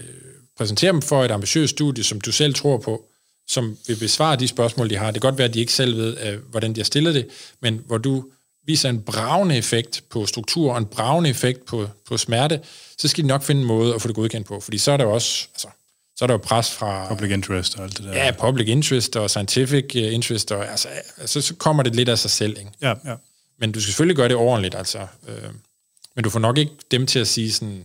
præsenterer 0.56 0.92
dem 0.92 1.02
for 1.02 1.24
et 1.24 1.30
ambitiøst 1.30 1.70
studie, 1.70 2.04
som 2.04 2.20
du 2.20 2.32
selv 2.32 2.54
tror 2.54 2.78
på, 2.78 3.08
som 3.48 3.78
vil 3.86 3.96
besvare 3.96 4.36
de 4.36 4.48
spørgsmål, 4.48 4.90
de 4.90 4.96
har. 4.96 5.10
Det 5.10 5.22
kan 5.22 5.30
godt 5.30 5.38
være, 5.38 5.48
at 5.48 5.54
de 5.54 5.60
ikke 5.60 5.72
selv 5.72 5.96
ved, 5.96 6.16
øh, 6.22 6.38
hvordan 6.50 6.72
de 6.74 6.80
har 6.80 6.84
stillet 6.84 7.14
det, 7.14 7.28
men 7.60 7.82
hvor 7.86 7.98
du 7.98 8.24
viser 8.66 8.88
en 8.88 9.02
bravende 9.02 9.56
effekt 9.56 10.04
på 10.10 10.26
struktur 10.26 10.72
og 10.72 10.78
en 10.78 10.86
bravende 10.86 11.30
effekt 11.30 11.66
på, 11.66 11.88
på 12.08 12.16
smerte, 12.16 12.60
så 12.98 13.08
skal 13.08 13.24
de 13.24 13.28
nok 13.28 13.42
finde 13.42 13.60
en 13.60 13.66
måde 13.66 13.94
at 13.94 14.02
få 14.02 14.08
det 14.08 14.16
godkendt 14.16 14.46
på. 14.46 14.60
Fordi 14.60 14.78
så 14.78 14.92
er 14.92 14.96
der 14.96 15.04
jo 15.04 15.12
også 15.14 15.48
altså, 15.54 15.68
så 16.22 16.24
er 16.24 16.26
der 16.26 16.34
jo 16.34 16.38
pres 16.38 16.70
fra 16.70 17.06
Public 17.08 17.30
interest 17.30 17.78
og 17.78 17.84
alt 17.84 17.96
det 17.98 18.04
der. 18.06 18.12
ja, 18.24 18.30
public 18.30 18.68
interest 18.68 19.16
og 19.16 19.30
scientific 19.30 19.94
interest, 19.94 20.52
og 20.52 20.70
altså, 20.70 20.88
altså, 21.20 21.40
så 21.40 21.54
kommer 21.54 21.82
det 21.82 21.96
lidt 21.96 22.08
af 22.08 22.18
sig 22.18 22.30
selv. 22.30 22.50
Ikke? 22.58 22.70
ja, 22.82 22.88
ja. 22.88 23.14
Men 23.60 23.72
du 23.72 23.80
skal 23.80 23.86
selvfølgelig 23.92 24.16
gøre 24.16 24.28
det 24.28 24.36
ordentligt, 24.36 24.74
altså. 24.74 24.98
Øh, 24.98 25.34
men 26.16 26.24
du 26.24 26.30
får 26.30 26.38
nok 26.40 26.58
ikke 26.58 26.72
dem 26.90 27.06
til 27.06 27.18
at 27.18 27.28
sige 27.28 27.52
sådan, 27.52 27.84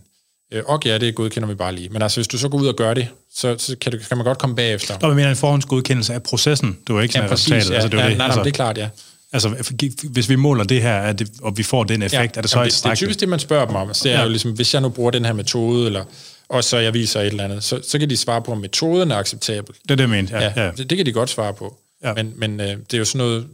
øh, 0.52 0.62
ja, 0.84 0.98
det 0.98 1.14
godkender 1.14 1.48
vi 1.48 1.54
bare 1.54 1.74
lige. 1.74 1.88
Men 1.88 2.02
altså, 2.02 2.16
hvis 2.20 2.28
du 2.28 2.38
så 2.38 2.48
går 2.48 2.58
ud 2.58 2.66
og 2.66 2.76
gør 2.76 2.94
det, 2.94 3.08
så, 3.34 3.54
så 3.58 3.76
kan, 3.80 3.92
du, 3.92 3.98
kan 4.08 4.16
man 4.16 4.24
godt 4.24 4.38
komme 4.38 4.56
bagefter. 4.56 4.98
Nå, 5.00 5.06
men 5.08 5.16
mener 5.16 5.30
en 5.30 5.36
forhåndsgodkendelse 5.36 6.14
af 6.14 6.22
processen. 6.22 6.78
Det 6.86 6.94
var 6.94 7.00
ikke 7.02 7.12
sådan 7.12 7.22
Ja, 7.22 7.26
ja, 7.26 7.34
præcis. 7.34 7.52
resultatet. 7.52 7.70
Ja, 7.70 7.74
altså, 7.74 7.88
det 7.88 7.98
ja, 8.04 8.08
det. 8.08 8.16
nej, 8.18 8.26
altså, 8.26 8.40
det 8.40 8.46
er 8.48 8.52
klart, 8.52 8.78
ja. 8.78 8.88
altså, 9.32 9.74
hvis 10.10 10.28
vi 10.28 10.36
måler 10.36 10.64
det 10.64 10.82
her, 10.82 10.92
er 10.94 11.12
det, 11.12 11.30
og 11.42 11.58
vi 11.58 11.62
får 11.62 11.84
den 11.84 12.02
effekt, 12.02 12.36
er 12.36 12.40
det 12.40 12.50
så 12.50 12.58
Jamen, 12.58 12.68
et 12.68 12.74
det, 12.74 12.84
det 12.84 12.90
er 12.90 12.94
typisk 12.94 13.20
det, 13.20 13.28
man 13.28 13.38
spørger 13.38 13.66
dem 13.66 13.74
om. 13.76 13.88
Altså, 13.88 14.04
det 14.04 14.12
er 14.12 14.16
Ja. 14.16 14.22
jo 14.22 14.28
ligesom, 14.28 14.52
hvis 14.52 14.74
jeg 14.74 14.82
nu 14.82 14.88
bruger 14.88 15.10
den 15.10 15.24
her 15.24 15.32
metode, 15.32 15.86
eller, 15.86 16.04
og 16.48 16.64
så 16.64 16.78
jeg 16.78 16.94
viser 16.94 17.20
et 17.20 17.26
eller 17.26 17.44
andet, 17.44 17.64
så, 17.64 17.80
så 17.82 17.98
kan 17.98 18.10
de 18.10 18.16
svare 18.16 18.42
på, 18.42 18.52
om 18.52 18.58
metoden 18.58 19.10
er 19.10 19.16
acceptabel. 19.16 19.74
Det 19.82 19.90
er 19.90 19.94
det, 19.94 20.02
jeg 20.02 20.10
mente. 20.10 20.36
Ja, 20.36 20.52
Ja, 20.56 20.64
ja. 20.64 20.70
Det, 20.70 20.90
det 20.90 20.96
kan 20.96 21.06
de 21.06 21.12
godt 21.12 21.30
svare 21.30 21.54
på. 21.54 21.78
Ja. 22.02 22.14
Men, 22.14 22.32
men 22.36 22.60
øh, 22.60 22.66
det 22.66 22.94
er 22.94 22.98
jo 22.98 23.04
sådan 23.04 23.18
noget, 23.18 23.48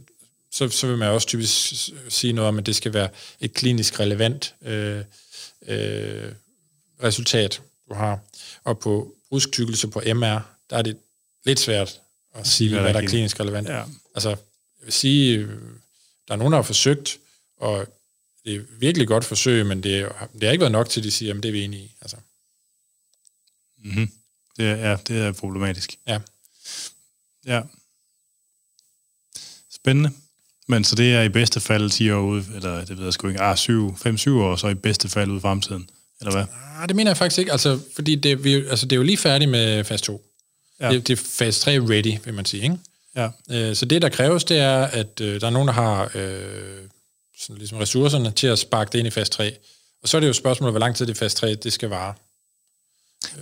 så, 0.51 0.69
så 0.69 0.87
vil 0.87 0.97
man 0.97 1.09
også 1.09 1.27
typisk 1.27 1.73
sige 2.09 2.33
noget 2.33 2.47
om, 2.47 2.57
at 2.57 2.65
det 2.65 2.75
skal 2.75 2.93
være 2.93 3.09
et 3.39 3.53
klinisk 3.53 3.99
relevant 3.99 4.55
øh, 4.65 5.01
øh, 5.67 6.31
resultat, 7.03 7.61
du 7.89 7.93
har. 7.93 8.19
Og 8.63 8.79
på 8.79 9.13
brysttykkelse 9.29 9.87
på 9.87 10.01
MR, 10.15 10.39
der 10.69 10.77
er 10.77 10.81
det 10.81 10.97
lidt 11.45 11.59
svært 11.59 12.01
at 12.35 12.47
sige, 12.47 12.69
hvad 12.69 12.81
hvad, 12.81 12.93
der 12.93 13.01
er 13.01 13.07
klinisk 13.07 13.39
relevant. 13.39 13.67
Ja. 13.67 13.83
Altså, 14.15 14.29
jeg 14.29 14.37
vil 14.83 14.93
sige, 14.93 15.37
øh, 15.37 15.49
der 16.27 16.33
er 16.33 16.35
nogen, 16.35 16.51
der 16.51 16.57
har 16.57 16.63
forsøgt 16.63 17.17
at 17.63 17.87
det 18.45 18.55
er 18.55 18.59
virkelig 18.79 19.07
godt 19.07 19.25
forsøg, 19.25 19.65
men 19.65 19.83
det, 19.83 20.07
det 20.33 20.43
har 20.43 20.51
ikke 20.51 20.61
været 20.61 20.71
nok 20.71 20.89
til, 20.89 20.99
at 20.99 21.03
de 21.03 21.11
siger, 21.11 21.33
at 21.33 21.43
det 21.43 21.49
er 21.49 21.51
vi 21.51 21.63
enige 21.63 21.83
i. 21.83 21.91
Altså. 22.01 22.17
Mm-hmm. 23.85 24.09
Det, 24.57 24.65
er, 24.69 24.75
ja, 24.75 24.97
det 25.07 25.21
er 25.21 25.31
problematisk. 25.31 25.95
Ja. 26.07 26.19
Ja. 27.45 27.61
Spændende. 29.71 30.11
Men 30.67 30.83
så 30.83 30.95
det 30.95 31.13
er 31.13 31.21
i 31.21 31.29
bedste 31.29 31.59
fald 31.59 31.89
10 31.89 32.11
år 32.11 32.21
ude, 32.21 32.45
eller 32.55 32.85
det 32.85 32.97
ved 32.97 33.03
jeg 33.03 33.13
sgu 33.13 33.27
ikke, 33.27 33.41
ah, 33.41 33.57
7, 33.57 33.89
5-7 33.89 34.29
år, 34.29 34.55
så 34.55 34.67
i 34.67 34.73
bedste 34.73 35.09
fald 35.09 35.29
ude 35.29 35.37
i 35.37 35.41
fremtiden, 35.41 35.89
eller 36.21 36.31
hvad? 36.31 36.45
Nej, 36.45 36.83
ah, 36.83 36.87
det 36.87 36.95
mener 36.95 37.11
jeg 37.11 37.17
faktisk 37.17 37.39
ikke, 37.39 37.51
altså, 37.51 37.79
fordi 37.95 38.15
det, 38.15 38.43
vi, 38.43 38.53
altså, 38.53 38.85
det 38.85 38.91
er 38.91 38.97
jo 38.97 39.03
lige 39.03 39.17
færdigt 39.17 39.51
med 39.51 39.83
fase 39.83 40.03
2. 40.03 40.21
Ja. 40.79 40.91
Det, 40.91 41.07
det 41.07 41.19
er 41.19 41.23
fase 41.37 41.61
3 41.61 41.79
ready, 41.79 42.17
vil 42.25 42.33
man 42.33 42.45
sige, 42.45 42.63
ikke? 42.63 42.77
Ja. 43.15 43.29
Øh, 43.51 43.75
så 43.75 43.85
det, 43.85 44.01
der 44.01 44.09
kræves, 44.09 44.43
det 44.43 44.57
er, 44.57 44.83
at 44.83 45.21
øh, 45.21 45.41
der 45.41 45.47
er 45.47 45.51
nogen, 45.51 45.67
der 45.67 45.73
har 45.73 46.11
øh, 46.15 46.89
sådan 47.39 47.57
ligesom 47.57 47.77
ressourcerne 47.77 48.31
til 48.31 48.47
at 48.47 48.59
sparke 48.59 48.91
det 48.91 48.99
ind 48.99 49.07
i 49.07 49.11
fase 49.11 49.31
3. 49.31 49.57
Og 50.03 50.09
så 50.09 50.17
er 50.17 50.21
det 50.21 50.27
jo 50.27 50.33
spørgsmålet, 50.33 50.73
hvor 50.73 50.79
lang 50.79 50.95
tid 50.95 51.05
det 51.05 51.17
fase 51.17 51.35
3 51.35 51.55
det 51.55 51.73
skal 51.73 51.89
vare. 51.89 52.13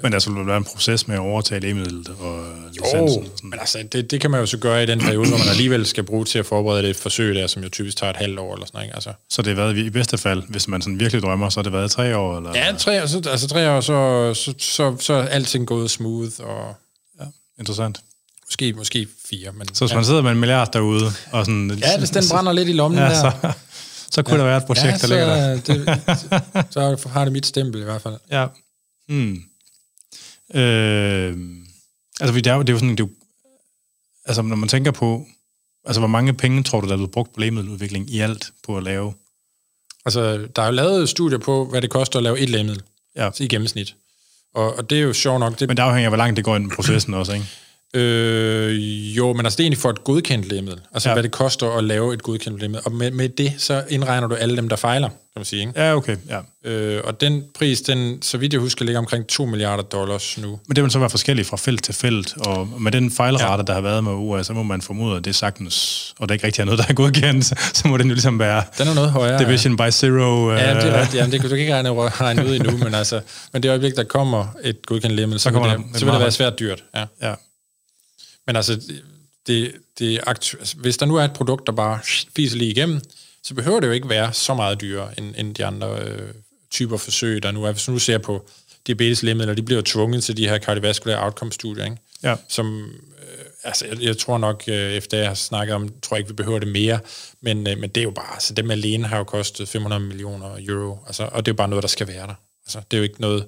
Men 0.03 0.13
altså, 0.13 0.31
vil 0.31 0.47
være 0.47 0.57
en 0.57 0.63
proces 0.63 1.07
med 1.07 1.15
at 1.15 1.19
overtage 1.21 1.61
lægemidlet 1.61 2.09
og 2.19 2.45
licensen? 2.67 3.23
Jo, 3.23 3.29
og 3.29 3.39
men 3.43 3.59
altså, 3.59 3.87
det, 3.91 4.11
det 4.11 4.21
kan 4.21 4.31
man 4.31 4.39
jo 4.39 4.45
så 4.45 4.57
gøre 4.57 4.83
i 4.83 4.85
den 4.85 4.99
periode, 4.99 5.27
hvor 5.27 5.37
man 5.37 5.47
alligevel 5.49 5.85
skal 5.85 6.03
bruge 6.03 6.25
til 6.25 6.39
at 6.39 6.45
forberede 6.45 6.87
det 6.87 6.95
forsøg 6.95 7.35
der, 7.35 7.47
som 7.47 7.63
jo 7.63 7.69
typisk 7.69 7.97
tager 7.97 8.09
et 8.09 8.17
halvt 8.17 8.39
år 8.39 8.53
eller 8.53 8.65
sådan 8.65 8.79
noget. 8.79 8.93
Altså. 8.93 9.13
Så 9.29 9.41
det 9.41 9.57
har 9.57 9.63
været 9.63 9.77
i 9.77 9.89
bedste 9.89 10.17
fald, 10.17 10.43
hvis 10.49 10.67
man 10.67 10.81
sådan 10.81 10.99
virkelig 10.99 11.21
drømmer, 11.21 11.49
så 11.49 11.59
har 11.59 11.63
det 11.63 11.73
været 11.73 11.91
tre 11.91 12.17
år? 12.17 12.37
Eller? 12.37 12.51
Ja, 12.55 12.75
tre 12.77 13.03
år, 13.03 13.05
så, 13.05 13.21
altså 13.29 13.47
tre 13.47 13.71
år, 13.71 13.81
så, 13.81 14.33
så, 14.33 14.53
så, 14.57 14.95
så 14.99 15.13
er 15.13 15.25
alting 15.25 15.67
gået 15.67 15.91
smooth. 15.91 16.31
Og, 16.39 16.75
ja, 17.19 17.25
interessant. 17.59 17.99
Måske, 18.47 18.73
måske 18.73 19.07
fire. 19.29 19.51
Men, 19.51 19.75
så 19.75 19.85
hvis 19.85 19.91
ja. 19.91 19.95
man 19.95 20.05
sidder 20.05 20.21
med 20.21 20.31
en 20.31 20.39
milliard 20.39 20.71
derude, 20.73 21.05
og 21.31 21.45
sådan... 21.45 21.79
Ja, 21.81 21.97
hvis 21.99 22.09
den 22.09 22.23
brænder 22.31 22.51
lidt 22.51 22.69
i 22.69 22.73
lommen 22.73 22.99
ja, 22.99 23.05
der. 23.05 23.13
Så, 23.13 23.53
så 24.11 24.23
kunne 24.23 24.35
ja. 24.35 24.39
der 24.41 24.45
være 24.45 24.57
et 24.57 24.65
projekt, 24.65 25.03
ja, 25.03 25.07
der 25.07 25.07
ligger 25.07 25.25
der. 25.25 26.65
Det, 26.65 26.73
så 26.73 27.09
har 27.09 27.23
det 27.23 27.33
mit 27.33 27.45
stempel 27.45 27.81
i 27.81 27.83
hvert 27.83 28.01
fald. 28.01 28.15
Ja. 28.31 28.47
Hmm. 29.07 29.43
Øh, 30.53 31.37
altså, 32.19 32.35
det 32.35 32.47
er 32.47 32.53
jo, 32.55 32.61
det 32.61 32.69
er 32.69 32.73
jo 32.73 32.79
sådan, 32.79 32.95
det 32.95 32.99
er 32.99 33.07
jo, 33.07 33.09
altså, 34.25 34.41
når 34.41 34.55
man 34.55 34.69
tænker 34.69 34.91
på, 34.91 35.25
altså, 35.85 36.01
hvor 36.01 36.07
mange 36.07 36.33
penge 36.33 36.63
tror 36.63 36.81
du, 36.81 36.87
der 36.87 36.93
er 36.93 36.97
blevet 36.97 37.11
brugt 37.11 37.33
på 37.33 37.39
lægemiddeludvikling 37.39 38.09
i 38.09 38.19
alt 38.19 38.51
på 38.63 38.77
at 38.77 38.83
lave? 38.83 39.13
Altså, 40.05 40.47
der 40.55 40.61
er 40.61 40.65
jo 40.65 40.71
lavet 40.71 41.09
studier 41.09 41.37
på, 41.37 41.65
hvad 41.65 41.81
det 41.81 41.89
koster 41.89 42.19
at 42.19 42.23
lave 42.23 42.39
et 42.39 42.49
lægemiddel 42.49 42.83
ja. 43.15 43.29
i 43.39 43.47
gennemsnit. 43.47 43.95
Og, 44.53 44.75
og 44.75 44.89
det 44.89 44.97
er 44.97 45.01
jo 45.01 45.13
sjovt 45.13 45.39
nok... 45.39 45.59
Det... 45.59 45.67
Men 45.67 45.77
det 45.77 45.83
afhænger 45.83 46.07
af, 46.07 46.09
hvor 46.09 46.17
langt 46.17 46.37
det 46.37 46.45
går 46.45 46.57
i 46.57 46.67
processen 46.75 47.13
også, 47.13 47.33
ikke? 47.33 47.45
Øh, 47.95 49.17
jo, 49.17 49.33
men 49.33 49.45
altså 49.45 49.57
det 49.57 49.63
er 49.63 49.65
egentlig 49.65 49.81
for 49.81 49.89
et 49.89 50.03
godkendt 50.03 50.49
lægemiddel. 50.49 50.81
Altså 50.93 51.09
ja. 51.09 51.15
hvad 51.15 51.23
det 51.23 51.31
koster 51.31 51.77
at 51.77 51.83
lave 51.83 52.13
et 52.13 52.23
godkendt 52.23 52.59
lægemiddel. 52.59 52.85
Og 52.85 52.91
med, 52.91 53.11
med 53.11 53.29
det, 53.29 53.53
så 53.57 53.83
indregner 53.89 54.27
du 54.27 54.35
alle 54.35 54.57
dem, 54.57 54.69
der 54.69 54.75
fejler, 54.75 55.07
kan 55.07 55.17
man 55.35 55.45
sige. 55.45 55.59
Ikke? 55.59 55.81
Ja, 55.81 55.95
okay. 55.95 56.17
Ja. 56.29 56.69
Øh, 56.71 57.01
og 57.03 57.21
den 57.21 57.43
pris, 57.55 57.81
den, 57.81 58.21
så 58.21 58.37
vidt 58.37 58.53
jeg 58.53 58.61
husker, 58.61 58.85
ligger 58.85 58.99
omkring 58.99 59.27
2 59.27 59.45
milliarder 59.45 59.83
dollars 59.83 60.37
nu. 60.37 60.59
Men 60.67 60.75
det 60.75 60.83
vil 60.83 60.91
så 60.91 60.99
være 60.99 61.09
forskelligt 61.09 61.47
fra 61.47 61.57
felt 61.57 61.83
til 61.83 61.93
felt, 61.93 62.37
og 62.37 62.67
med 62.79 62.91
den 62.91 63.11
fejlrate, 63.11 63.53
ja. 63.57 63.61
der 63.61 63.73
har 63.73 63.81
været 63.81 64.03
med 64.03 64.11
UA, 64.11 64.43
så 64.43 64.53
må 64.53 64.63
man 64.63 64.81
formode, 64.81 65.17
at 65.17 65.25
det 65.25 65.29
er 65.29 65.35
sagtens, 65.35 66.13
og 66.19 66.29
der 66.29 66.33
ikke 66.33 66.45
rigtig 66.45 66.61
er 66.61 66.65
noget, 66.65 66.79
der 66.79 66.85
er 66.89 66.93
godkendt, 66.93 67.45
så 67.77 67.87
må 67.87 67.97
den 67.97 68.07
jo 68.07 68.13
ligesom 68.13 68.39
være... 68.39 68.63
Den 68.77 68.87
er 68.87 68.93
noget 68.93 69.11
højere. 69.11 69.39
Division 69.39 69.75
ja. 69.79 69.87
by 69.87 69.91
zero. 69.91 70.51
Ja, 70.51 70.55
det 70.55 70.83
er 70.83 70.87
øh. 70.87 70.93
rigtigt. 70.93 71.15
Jamen, 71.15 71.31
det 71.31 71.41
kan 71.41 71.49
du 71.49 71.55
ikke 71.55 71.73
regne, 71.73 71.89
regne 72.09 72.45
ud 72.45 72.55
endnu, 72.55 72.77
men 72.77 72.93
altså, 72.93 73.21
men 73.53 73.63
det 73.63 73.69
øjeblik, 73.69 73.95
der 73.95 74.03
kommer 74.03 74.45
et 74.63 74.85
godkendt 74.85 75.15
lægemiddel, 75.15 75.39
så, 75.39 75.49
så, 75.49 75.77
det, 75.91 75.99
så 75.99 76.05
vil 76.05 76.13
det 76.13 76.21
være 76.21 76.31
svært 76.31 76.59
dyrt. 76.59 76.83
Ja. 76.95 77.05
ja. 77.21 77.33
Men 78.47 78.55
altså, 78.55 78.81
det, 79.47 79.71
det 79.99 80.19
aktu- 80.19 80.59
altså, 80.59 80.77
hvis 80.77 80.97
der 80.97 81.05
nu 81.05 81.15
er 81.15 81.23
et 81.23 81.33
produkt, 81.33 81.67
der 81.67 81.73
bare 81.73 81.99
fiser 82.35 82.57
lige 82.57 82.71
igennem, 82.71 83.01
så 83.43 83.53
behøver 83.53 83.79
det 83.79 83.87
jo 83.87 83.91
ikke 83.91 84.09
være 84.09 84.33
så 84.33 84.53
meget 84.53 84.81
dyrere 84.81 85.19
end, 85.19 85.35
end 85.37 85.55
de 85.55 85.65
andre 85.65 85.99
øh, 86.01 86.33
typer 86.71 86.97
forsøg, 86.97 87.43
der 87.43 87.51
nu 87.51 87.63
er. 87.63 87.71
Hvis 87.71 87.89
nu 87.89 87.99
ser 87.99 88.17
på 88.17 88.47
diabetes 88.87 89.23
lægemidler, 89.23 89.53
de 89.53 89.63
bliver 89.63 89.81
tvunget 89.85 90.23
til 90.23 90.37
de 90.37 90.49
her 90.49 90.59
cardiovascular 90.59 91.25
outcome-studier, 91.25 91.85
ikke? 91.85 91.97
Ja. 92.23 92.35
som 92.49 92.85
øh, 92.85 93.45
altså, 93.63 93.85
jeg, 93.85 94.01
jeg 94.01 94.17
tror 94.17 94.37
nok, 94.37 94.63
øh, 94.67 94.91
efter 94.91 95.17
jeg 95.17 95.27
har 95.27 95.33
snakket 95.33 95.75
om, 95.75 95.89
tror 96.01 96.15
jeg 96.15 96.19
ikke, 96.19 96.29
vi 96.29 96.35
behøver 96.35 96.59
det 96.59 96.67
mere, 96.67 96.99
men, 97.41 97.67
øh, 97.67 97.77
men 97.77 97.89
det 97.89 97.97
er 97.97 98.03
jo 98.03 98.11
bare, 98.11 98.33
altså 98.33 98.53
dem 98.53 98.71
alene 98.71 99.07
har 99.07 99.17
jo 99.17 99.23
kostet 99.23 99.69
500 99.69 100.01
millioner 100.01 100.57
euro, 100.67 100.97
altså, 101.07 101.23
og 101.23 101.45
det 101.45 101.51
er 101.51 101.53
jo 101.53 101.57
bare 101.57 101.67
noget, 101.67 101.83
der 101.83 101.87
skal 101.87 102.07
være 102.07 102.27
der. 102.27 102.35
Altså, 102.65 102.81
det 102.91 102.97
er 102.97 102.99
jo 102.99 103.03
ikke 103.03 103.21
noget, 103.21 103.45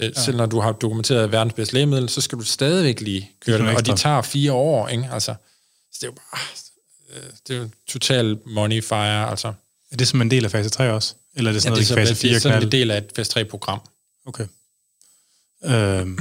Øh, 0.00 0.12
ja. 0.16 0.22
Selv 0.22 0.36
når 0.36 0.46
du 0.46 0.60
har 0.60 0.72
dokumenteret 0.72 1.32
verdens 1.32 1.54
bedste 1.54 1.74
lægemiddel, 1.74 2.08
så 2.08 2.20
skal 2.20 2.38
du 2.38 2.44
stadigvæk 2.44 3.00
lige 3.00 3.30
køre 3.40 3.58
det, 3.58 3.76
og 3.76 3.86
de 3.86 3.96
tager 3.96 4.22
fire 4.22 4.52
år, 4.52 4.88
ikke? 4.88 5.08
Altså, 5.12 5.34
så 5.92 5.98
det 6.00 6.02
er 6.02 6.06
jo 6.06 6.12
bare, 6.12 6.40
øh, 7.16 7.30
det 7.48 7.56
er 7.56 7.60
jo 7.60 7.68
total 7.86 8.38
money 8.46 8.82
fire, 8.82 9.30
altså. 9.30 9.52
Er 9.90 9.96
det 9.96 10.08
som 10.08 10.20
en 10.20 10.30
del 10.30 10.44
af 10.44 10.50
fase 10.50 10.68
3 10.68 10.92
også? 10.92 11.14
Eller 11.34 11.50
er 11.50 11.52
det 11.52 11.62
sådan 11.62 11.72
ja, 11.72 11.76
noget, 11.76 11.88
det 11.88 11.96
er, 11.96 12.06
fase 12.06 12.14
4 12.14 12.30
Det 12.30 12.36
er 12.36 12.40
sådan 12.40 12.62
en 12.62 12.72
del 12.72 12.90
af 12.90 12.98
et 12.98 13.12
fase 13.16 13.40
3-program. 13.40 13.80
Okay. 14.26 14.46
Øhm. 15.64 16.18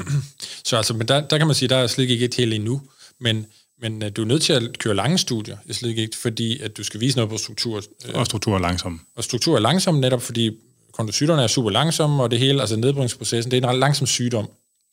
så 0.66 0.78
altså, 0.78 0.94
men 0.94 1.08
der, 1.08 1.28
der 1.28 1.38
kan 1.38 1.48
man 1.48 1.56
sige, 1.56 1.70
der 1.70 1.76
er 1.76 1.88
slet 1.88 2.10
ikke 2.10 2.26
et 2.26 2.34
helt 2.34 2.54
endnu, 2.54 2.82
men, 3.20 3.46
men 3.82 4.04
øh, 4.04 4.12
du 4.16 4.22
er 4.22 4.26
nødt 4.26 4.42
til 4.42 4.54
at 4.54 4.80
køre 4.80 4.96
lange 4.96 5.18
studier 5.18 5.58
i 5.66 5.74
slet 5.74 5.98
ikke, 5.98 6.18
fordi 6.18 6.60
at 6.60 6.78
du 6.78 6.84
skal 6.84 7.00
vise 7.00 7.18
noget 7.18 7.30
på 7.30 7.38
struktur. 7.38 7.84
og 8.14 8.26
struktur 8.26 8.56
er 8.56 8.60
langsom. 8.60 9.02
Og 9.16 9.24
struktur 9.24 9.56
er 9.56 9.60
langsom 9.60 9.96
netop, 9.96 10.22
fordi 10.22 10.52
kondocyterne 10.96 11.44
er 11.44 11.48
super 11.48 11.70
langsomme, 11.70 12.24
og 12.24 12.32
det 12.32 12.40
hele, 12.40 12.62
altså 12.62 12.76
nedbrydningsprocessen, 12.76 13.52
det 13.52 13.64
er 13.64 13.70
en 13.70 13.80
langsom 13.80 14.08
sygdom. 14.08 14.50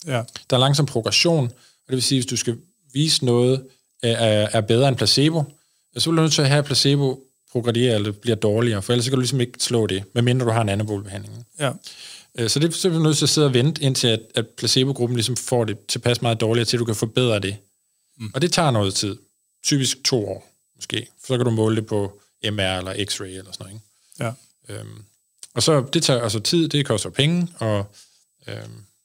Ja. 0.07 0.22
Der 0.50 0.57
er 0.57 0.61
langsom 0.61 0.86
progression, 0.86 1.44
og 1.46 1.88
det 1.88 1.94
vil 1.94 2.03
sige, 2.03 2.18
hvis 2.18 2.26
du 2.26 2.36
skal 2.36 2.57
vise 2.92 3.24
noget 3.24 3.64
er, 4.03 4.48
er 4.53 4.61
bedre 4.61 4.88
end 4.88 4.96
placebo, 4.96 5.44
så 5.96 6.11
vil 6.11 6.16
du 6.16 6.22
nødt 6.22 6.32
til 6.32 6.42
at 6.42 6.48
have 6.48 6.62
placebo 6.62 7.20
progredere 7.53 7.94
eller 7.94 8.12
bliver 8.12 8.36
dårligere, 8.36 8.82
for 8.82 8.92
ellers 8.92 9.09
kan 9.09 9.12
du 9.12 9.20
ligesom 9.20 9.40
ikke 9.40 9.53
slå 9.59 9.86
det, 9.86 10.05
medmindre 10.14 10.46
du 10.46 10.50
har 10.50 10.61
en 10.61 10.68
anabolbehandling. 10.68 11.46
Ja. 11.59 11.72
Øh, 12.38 12.48
så 12.48 12.59
det 12.59 12.84
er 12.84 12.90
du 12.90 12.98
nødt 12.98 13.16
til 13.16 13.24
at 13.24 13.28
sidde 13.28 13.46
og 13.46 13.55
vente, 13.55 13.82
indtil 13.82 14.09
at, 14.09 14.20
at 14.34 14.46
placebo-gruppen 14.46 15.16
ligesom 15.16 15.36
får 15.36 15.64
det 15.64 15.86
tilpas 15.86 16.22
meget 16.22 16.40
dårligere, 16.40 16.64
til 16.64 16.78
du 16.78 16.84
kan 16.84 16.94
forbedre 16.94 17.38
det. 17.38 17.57
Mm. 18.18 18.30
Og 18.34 18.42
det 18.42 18.53
tager 18.53 18.70
noget 18.70 18.94
tid. 18.94 19.16
Typisk 19.64 20.05
to 20.05 20.28
år, 20.28 20.48
måske. 20.76 21.07
Så 21.26 21.36
kan 21.36 21.44
du 21.44 21.50
måle 21.50 21.76
det 21.76 21.86
på 21.86 22.20
MR 22.44 22.78
eller 22.78 22.92
X-ray 22.92 23.24
eller 23.24 23.53
sådan 23.53 23.66
noget. 23.66 23.72
Ikke? 23.72 24.34
Ja. 24.68 24.74
Øhm, 24.74 25.05
og 25.55 25.62
så, 25.62 25.84
det 25.92 26.03
tager 26.03 26.20
altså 26.20 26.40
tid, 26.40 26.68
det 26.68 26.86
koster 26.86 27.11
penge, 27.11 27.48
og 27.59 27.94
øh, 28.48 28.55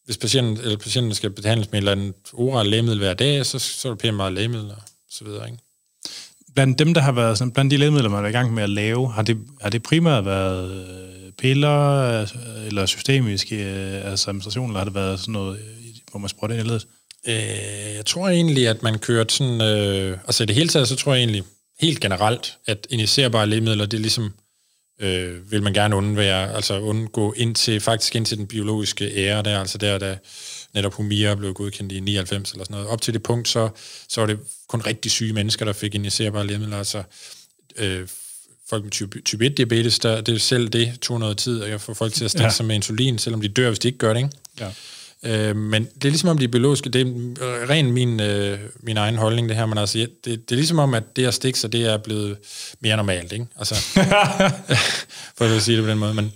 hvis 0.06 0.18
patienten, 0.18 0.58
eller 0.64 0.78
patienten 0.78 1.14
skal 1.14 1.30
behandles 1.30 1.72
med 1.72 1.80
et 1.80 1.82
eller 1.82 1.92
andet 1.92 2.14
oral 2.34 2.66
lægemiddel 2.66 3.00
hver 3.00 3.14
dag, 3.14 3.46
så, 3.46 3.60
så 3.60 3.88
er 3.88 3.92
det 3.92 4.00
pænt 4.00 4.16
meget 4.16 4.34
lægemiddel 4.34 4.70
og 4.70 4.82
så 5.10 5.24
videre, 5.24 5.46
ikke? 5.46 5.58
Blandt 6.56 6.80
dem, 6.80 6.94
der 6.94 7.02
har 7.02 7.12
været, 7.12 7.38
sådan, 7.38 7.52
blandt 7.52 7.72
de 7.72 7.78
lægemidler, 7.78 8.10
man 8.10 8.26
er 8.26 8.30
i 8.30 8.32
gang 8.32 8.54
med 8.54 8.64
at 8.64 8.70
lave, 8.70 9.12
har 9.12 9.22
det, 9.22 9.38
har 9.62 9.70
det 9.70 9.84
primært 9.84 10.26
været 10.26 10.72
øh, 10.72 11.32
piller 11.32 12.22
øh, 12.22 12.28
eller 12.68 12.86
systemiske 12.86 13.56
øh, 13.56 14.12
altså 14.12 14.30
administration, 14.30 14.70
eller 14.70 14.80
har 14.80 14.86
det 14.86 14.96
været 14.96 15.20
sådan 15.20 15.32
noget, 15.32 15.60
hvor 16.12 16.20
man 16.20 16.30
sprøjter 16.30 16.56
ind 16.56 16.66
i 16.66 16.70
ledet? 16.70 16.88
Øh, 17.28 17.96
jeg 17.96 18.06
tror 18.06 18.30
egentlig, 18.30 18.68
at 18.68 18.84
man 18.84 19.00
kørte 19.00 19.34
sådan... 19.34 19.62
Øh, 19.62 20.18
altså 20.26 20.44
i 20.44 20.46
det 20.46 20.56
hele 20.56 20.70
taget, 20.70 20.88
så 20.88 20.96
tror 20.96 21.14
jeg 21.14 21.22
egentlig 21.22 21.44
helt 21.80 22.00
generelt, 22.00 22.58
at 22.68 22.88
injicerbare 22.90 23.48
lægemidler, 23.48 23.86
det 23.86 23.98
er 23.98 24.02
ligesom 24.02 24.34
øh, 25.00 25.52
vil 25.52 25.64
man 25.64 25.74
gerne 25.74 25.96
undvære, 25.96 26.54
altså 26.54 26.80
undgå 26.80 27.34
ind 27.34 27.56
til, 27.56 27.80
faktisk 27.80 28.16
ind 28.16 28.26
til 28.26 28.38
den 28.38 28.48
biologiske 28.48 29.12
ære 29.16 29.44
der, 29.44 29.60
altså 29.60 29.78
der, 29.78 29.98
da 29.98 30.18
netop 30.74 30.94
Humira 30.94 31.36
blev 31.36 31.54
godkendt 31.54 31.92
i 31.92 32.00
99 32.00 32.52
eller 32.52 32.64
sådan 32.64 32.74
noget. 32.74 32.88
Op 32.88 33.02
til 33.02 33.14
det 33.14 33.24
punkt, 33.24 33.48
så, 33.48 33.70
så 34.10 34.22
var 34.22 34.28
det 34.28 34.40
kun 34.68 34.82
rigtig 34.82 35.12
syge 35.12 35.34
mennesker, 35.34 35.66
der 35.66 35.74
fik 35.74 35.96
injicerbare 35.96 36.48
lægemidler, 36.48 36.78
altså 36.78 37.04
øh, 37.78 38.08
folk 38.70 38.84
med 38.84 38.92
type, 38.92 39.22
type 39.22 39.46
1 39.46 39.58
diabetes, 39.58 40.00
der, 40.00 40.22
det 40.22 40.36
er 40.36 40.40
selv 40.40 40.70
det 40.70 41.00
tog 41.02 41.20
noget 41.20 41.38
tid 41.38 41.64
at 41.64 41.82
få 41.82 41.94
folk 41.94 42.14
til 42.14 42.26
at 42.26 42.32
stikke 42.32 42.44
ja. 42.44 42.52
sig 42.52 42.66
med 42.66 42.76
insulin, 42.76 43.18
selvom 43.18 43.42
de 43.42 43.48
dør, 43.48 43.68
hvis 43.68 43.80
de 43.80 43.88
ikke 43.88 43.98
gør 43.98 44.14
det, 44.14 44.20
ikke? 44.20 44.32
Ja. 44.60 44.72
Øh, 45.24 45.56
men 45.56 45.86
det 45.96 46.06
er 46.06 46.10
ligesom 46.10 46.30
om 46.30 46.38
de 46.38 46.48
biologiske, 46.48 46.90
det 46.90 47.02
er 47.02 47.70
ren 47.70 47.92
min, 47.92 48.20
øh, 48.20 48.60
min 48.80 48.98
egen 48.98 49.18
holdning 49.18 49.50
det 49.50 49.58
her, 49.58 49.66
men 49.66 49.78
altså, 49.78 49.98
det, 49.98 50.26
det 50.26 50.52
er 50.52 50.56
ligesom 50.56 50.80
om, 50.80 50.94
at 50.94 51.04
det 51.16 51.26
at 51.26 51.34
stikke 51.34 51.60
sig, 51.60 51.72
det 51.72 51.86
er 51.86 51.98
blevet 51.98 52.38
mere 52.80 52.98
normalt, 52.98 53.32
ikke? 53.32 53.46
Altså, 53.56 53.76
for 55.38 55.56
at 55.56 55.62
sige 55.62 55.78
det 55.78 55.86
på 55.86 55.90
den 55.90 55.98
måde. 55.98 56.14
Men, 56.14 56.34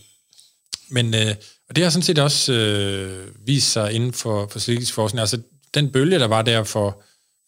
men 0.89 1.13
øh, 1.13 1.35
og 1.69 1.75
det 1.75 1.83
har 1.83 1.91
sådan 1.91 2.03
set 2.03 2.19
også 2.19 2.53
øh, 2.53 3.27
vist 3.47 3.71
sig 3.71 3.93
inden 3.93 4.13
for, 4.13 4.47
for 4.51 4.59
forskning. 4.93 5.19
Altså, 5.19 5.39
den 5.73 5.89
bølge, 5.89 6.19
der 6.19 6.27
var 6.27 6.41
der 6.41 6.63
for, 6.63 7.03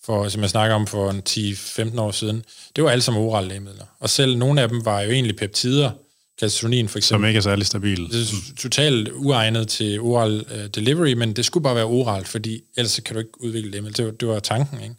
for, 0.05 0.29
som 0.29 0.41
jeg 0.41 0.49
snakker 0.49 0.75
om 0.75 0.87
for 0.87 1.09
en 1.09 1.21
10-15 1.29 1.99
år 2.01 2.11
siden, 2.11 2.43
det 2.75 2.83
var 2.83 2.89
alle 2.89 3.01
som 3.01 3.17
orale 3.17 3.47
lægemidler. 3.47 3.85
Og 3.99 4.09
selv 4.09 4.37
nogle 4.37 4.61
af 4.61 4.69
dem 4.69 4.85
var 4.85 5.01
jo 5.01 5.11
egentlig 5.11 5.35
peptider, 5.35 5.91
calcitonin 6.39 6.89
for 6.89 6.97
eksempel. 6.97 7.21
Som 7.21 7.27
ikke 7.27 7.37
er 7.37 7.41
særlig 7.41 7.65
stabil. 7.65 7.97
Det 8.11 8.21
er 8.21 8.55
totalt 8.57 9.09
uegnet 9.09 9.67
til 9.67 9.99
oral 9.99 10.45
uh, 10.51 10.65
delivery, 10.65 11.13
men 11.13 11.33
det 11.33 11.45
skulle 11.45 11.63
bare 11.63 11.75
være 11.75 11.85
oralt, 11.85 12.27
fordi 12.27 12.61
ellers 12.77 12.99
kan 13.05 13.13
du 13.13 13.19
ikke 13.19 13.41
udvikle 13.41 13.71
det. 13.71 13.97
Det 13.97 14.05
var, 14.05 14.11
det 14.11 14.27
var 14.27 14.39
tanken, 14.39 14.83
ikke? 14.83 14.95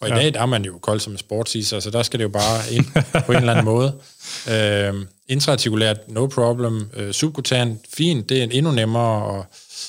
Og 0.00 0.08
i 0.08 0.12
ja. 0.12 0.18
dag 0.18 0.34
der 0.34 0.40
er 0.40 0.46
man 0.46 0.64
jo 0.64 0.78
kold 0.78 1.00
som 1.00 1.12
en 1.12 1.18
sportsiser, 1.18 1.80
så 1.80 1.90
der 1.90 2.02
skal 2.02 2.18
det 2.18 2.24
jo 2.24 2.28
bare 2.28 2.72
ind 2.72 2.84
på 3.26 3.32
en 3.32 3.38
eller 3.38 3.52
anden 3.52 3.64
måde. 3.64 3.92
Uh, 4.46 5.00
intraartikulært, 5.34 6.08
no 6.08 6.26
problem. 6.26 6.90
Uh, 7.00 7.10
subkutan, 7.10 7.80
fint, 7.94 8.28
det 8.28 8.42
er 8.42 8.48
endnu 8.50 8.72
nemmere. 8.72 9.24
Og, 9.24 9.46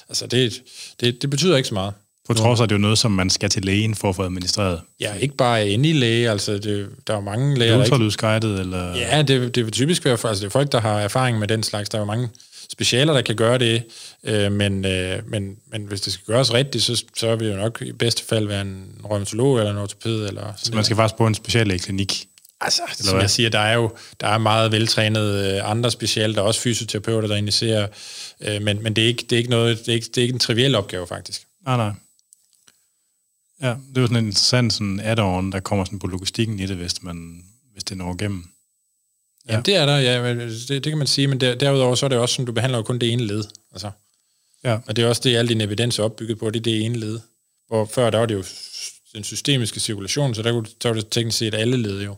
altså 0.10 0.28
det, 0.28 0.62
det, 1.00 1.22
det 1.22 1.30
betyder 1.30 1.58
ikke 1.58 1.70
så 1.70 1.74
meget. 1.74 1.94
På 2.28 2.34
trods 2.34 2.60
af, 2.60 2.64
at 2.64 2.70
det 2.70 2.76
er 2.76 2.80
noget, 2.80 2.98
som 2.98 3.12
man 3.12 3.30
skal 3.30 3.50
til 3.50 3.66
lægen 3.66 3.96
for 3.96 4.10
at 4.10 4.16
få 4.16 4.24
administreret. 4.24 4.82
Ja, 5.00 5.14
ikke 5.14 5.36
bare 5.36 5.70
inde 5.70 5.90
i 5.90 5.94
læge, 5.94 6.30
altså 6.30 6.54
det, 6.54 6.90
der 7.08 7.14
er 7.14 7.18
jo 7.18 7.24
mange 7.24 7.60
læger, 7.60 7.74
der. 7.74 7.82
Ultralydsguidet, 7.82 8.60
eller... 8.60 8.96
Ja, 8.96 9.22
det, 9.22 9.56
det 9.56 9.66
vil 9.66 9.74
typisk 9.74 10.06
være, 10.06 10.14
altså 10.14 10.42
det 10.42 10.46
er 10.46 10.50
folk, 10.50 10.72
der 10.72 10.80
har 10.80 11.00
erfaring 11.00 11.40
med 11.40 11.48
den 11.48 11.64
slags. 11.64 11.90
Der 11.90 11.98
er 11.98 12.02
jo 12.02 12.06
mange 12.06 12.30
specialer, 12.72 13.14
der 13.14 13.22
kan 13.22 13.36
gøre 13.36 13.58
det, 13.58 13.84
øh, 14.24 14.52
men, 14.52 14.86
øh, 14.86 15.20
men, 15.28 15.56
men 15.72 15.86
hvis 15.86 16.02
det 16.02 16.14
skal 16.14 16.26
gøres 16.26 16.54
rigtigt, 16.54 16.84
så, 16.84 17.04
så 17.18 17.36
vil 17.36 17.48
det 17.48 17.54
jo 17.54 17.60
nok 17.60 17.82
i 17.82 17.92
bedste 17.92 18.24
fald 18.30 18.48
være 18.48 18.62
en 18.62 18.86
rheumatolog 19.06 19.58
eller 19.58 19.72
en 19.72 19.78
ortoped. 19.78 20.28
Eller 20.28 20.54
så 20.58 20.72
man 20.74 20.84
skal 20.84 20.96
faktisk 20.96 21.18
på 21.18 21.28
en 21.28 21.36
speciallægeklinik? 21.36 22.26
Altså, 22.62 22.82
Eller 23.00 23.10
som 23.10 23.20
jeg 23.20 23.30
siger, 23.30 23.50
der 23.50 23.60
er 23.60 23.74
jo 23.74 23.92
der 24.22 24.28
er 24.28 24.38
meget 24.38 24.72
veltrænede 24.72 25.56
øh, 25.56 25.72
andre 25.72 25.92
specialer, 25.92 26.34
der 26.34 26.42
er 26.42 26.46
også 26.46 26.62
fysioterapeuter, 26.62 27.28
der 27.28 27.36
initierer, 27.36 27.88
øh, 28.42 28.62
men, 28.62 28.84
men 28.84 28.94
det, 28.94 29.04
er 29.04 29.08
ikke, 29.08 29.26
det, 29.30 29.32
er 29.32 29.38
ikke 29.38 29.50
noget, 29.50 29.80
det, 29.80 29.88
er 29.90 29.94
ikke, 29.94 30.08
det 30.08 30.18
er 30.18 30.22
ikke 30.22 30.34
en 30.34 30.40
triviel 30.40 30.76
opgave, 30.76 31.08
faktisk. 31.08 31.42
Nej, 31.66 31.78
nej. 31.78 31.92
Ja, 33.62 33.70
det 33.70 33.98
er 33.98 34.02
jo 34.02 34.08
sådan 34.08 34.24
en 34.24 34.26
interessant 34.26 34.74
sådan 34.74 35.00
add-on, 35.00 35.52
der 35.52 35.60
kommer 35.60 35.86
sådan 35.86 36.00
på 36.00 36.08
logistikken 36.08 36.60
i 36.60 36.66
det, 36.66 36.76
hvis, 36.76 37.04
man, 37.04 37.44
hvis 37.74 37.84
det 37.84 37.98
når 37.98 38.14
igennem. 38.14 38.44
Ja. 39.48 39.52
Jamen, 39.52 39.66
det 39.66 39.76
er 39.76 39.86
der, 39.86 39.98
ja, 39.98 40.36
det, 40.36 40.70
det 40.70 40.84
kan 40.84 40.98
man 40.98 41.08
sige, 41.08 41.28
men 41.28 41.40
der, 41.40 41.56
derudover 41.56 41.96
så 41.96 42.06
er 42.06 42.10
det 42.10 42.18
også 42.18 42.36
sådan, 42.36 42.46
du 42.46 42.52
behandler 42.52 42.78
jo 42.78 42.84
kun 42.84 43.00
det 43.00 43.12
ene 43.12 43.26
led. 43.26 43.44
Altså. 43.72 43.92
Ja. 44.64 44.78
Og 44.88 44.96
det 44.96 45.04
er 45.04 45.08
også 45.08 45.22
det, 45.26 45.36
al 45.36 45.50
din 45.50 45.62
evidens 45.62 46.00
er 46.00 46.04
opbygget 46.04 46.40
på, 46.40 46.50
det 46.50 46.60
er 46.60 46.64
det 46.64 46.86
ene 46.86 46.98
led. 46.98 47.20
Hvor 47.68 47.86
før, 47.86 48.10
der 48.10 48.18
var 48.18 48.26
det 48.26 48.36
jo 48.36 48.44
den 49.14 49.24
systemiske 49.24 49.80
cirkulation, 49.80 50.36
så 50.36 50.42
der, 50.42 50.52
der 50.84 50.90
var 50.90 50.94
det 50.94 51.08
teknisk 51.12 51.38
set 51.38 51.54
alle 51.54 51.78
led 51.78 52.04
jo. 52.04 52.16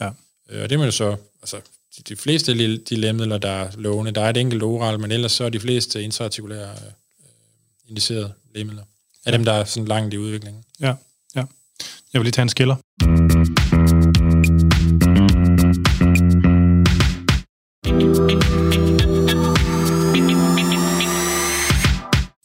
Ja. 0.00 0.10
Øh, 0.50 0.62
og 0.62 0.70
det 0.70 0.80
er 0.80 0.84
jo 0.84 0.90
så, 0.90 1.16
altså, 1.42 1.56
de, 1.96 2.02
de 2.08 2.16
fleste 2.16 2.76
de 2.76 2.96
lægemidler, 2.96 3.38
der 3.38 3.50
er 3.50 3.70
lovende, 3.76 4.12
der 4.12 4.20
er 4.20 4.30
et 4.30 4.36
enkelt 4.36 4.62
oral, 4.62 5.00
men 5.00 5.12
ellers 5.12 5.32
så 5.32 5.44
er 5.44 5.48
de 5.48 5.60
fleste 5.60 6.02
intraartikulære 6.02 6.70
øh, 6.70 6.92
indicerede 7.88 8.32
lægemidler. 8.54 8.84
Af 9.26 9.32
dem, 9.32 9.44
der 9.44 9.52
er 9.52 9.64
sådan 9.64 9.86
langt 9.86 10.14
i 10.14 10.18
udviklingen. 10.18 10.64
Ja, 10.80 10.94
ja. 11.36 11.44
Jeg 12.12 12.20
vil 12.20 12.22
lige 12.22 12.32
tage 12.32 12.42
en 12.42 12.48
skiller. 12.48 12.76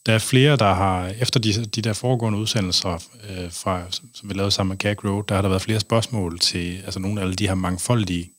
Der 0.06 0.14
er 0.14 0.20
flere, 0.20 0.56
der 0.58 0.74
har, 0.74 1.08
efter 1.08 1.40
de, 1.40 1.66
de 1.66 1.82
der 1.82 1.94
foregående 1.94 2.40
udsendelser, 2.40 2.94
øh, 3.30 3.52
fra, 3.52 3.82
som 4.14 4.30
vi 4.30 4.34
lavede 4.34 4.52
sammen 4.52 4.72
med 4.72 4.78
Gag 4.78 5.06
Road, 5.06 5.24
der 5.30 5.36
har 5.36 5.42
der 5.42 5.50
været 5.50 5.62
flere 5.62 5.80
spørgsmål 5.80 6.40
til 6.40 6.82
altså 6.86 7.00
nogle 7.00 7.20
af 7.20 7.24
alle 7.24 7.36
de 7.36 7.48
her 7.48 7.56
mangfoldige, 7.56 8.32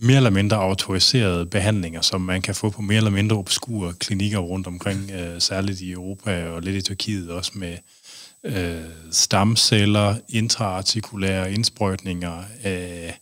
mere 0.00 0.16
eller 0.16 0.30
mindre 0.30 0.56
autoriserede 0.56 1.46
behandlinger, 1.46 2.00
som 2.00 2.20
man 2.20 2.42
kan 2.42 2.54
få 2.54 2.70
på 2.70 2.82
mere 2.82 2.96
eller 2.96 3.10
mindre 3.10 3.36
obskure 3.36 3.92
klinikker 3.92 4.38
rundt 4.38 4.66
omkring, 4.66 5.10
øh, 5.10 5.40
særligt 5.40 5.80
i 5.80 5.92
Europa 5.92 6.48
og 6.48 6.62
lidt 6.62 6.76
i 6.76 6.82
Tyrkiet 6.82 7.30
også 7.30 7.52
med 7.54 7.76
øh, 8.44 8.84
stamceller, 9.10 10.16
intraartikulære 10.28 11.52
indsprøjtninger 11.52 12.44
af 12.62 13.18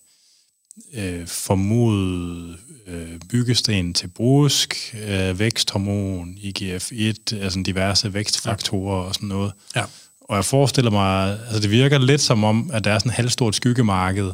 øh, 0.95 1.27
formodet 1.27 2.59
øh, 2.87 3.19
byggesten 3.31 3.95
til 3.95 4.09
brusk, 4.09 4.95
øh, 5.07 5.39
væksthormon, 5.39 6.35
IGF-1, 6.39 7.37
altså 7.37 7.63
diverse 7.67 8.15
vækstfaktorer 8.15 8.97
ja. 8.97 9.09
og 9.09 9.15
sådan 9.15 9.29
noget. 9.29 9.53
Ja. 9.77 9.85
Og 10.21 10.37
jeg 10.37 10.45
forestiller 10.45 10.91
mig, 10.91 11.41
altså 11.41 11.61
det 11.61 11.71
virker 11.71 11.99
lidt 11.99 12.21
som 12.21 12.45
om, 12.45 12.71
at 12.73 12.85
der 12.85 12.93
er 12.93 12.99
sådan 12.99 13.11
et 13.11 13.17
halvstort 13.17 13.55
skyggemarked 13.55 14.33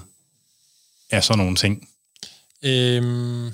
af 1.11 1.25
sådan 1.25 1.39
nogle 1.39 1.57
ting. 1.57 1.89
Øhm, 2.67 3.53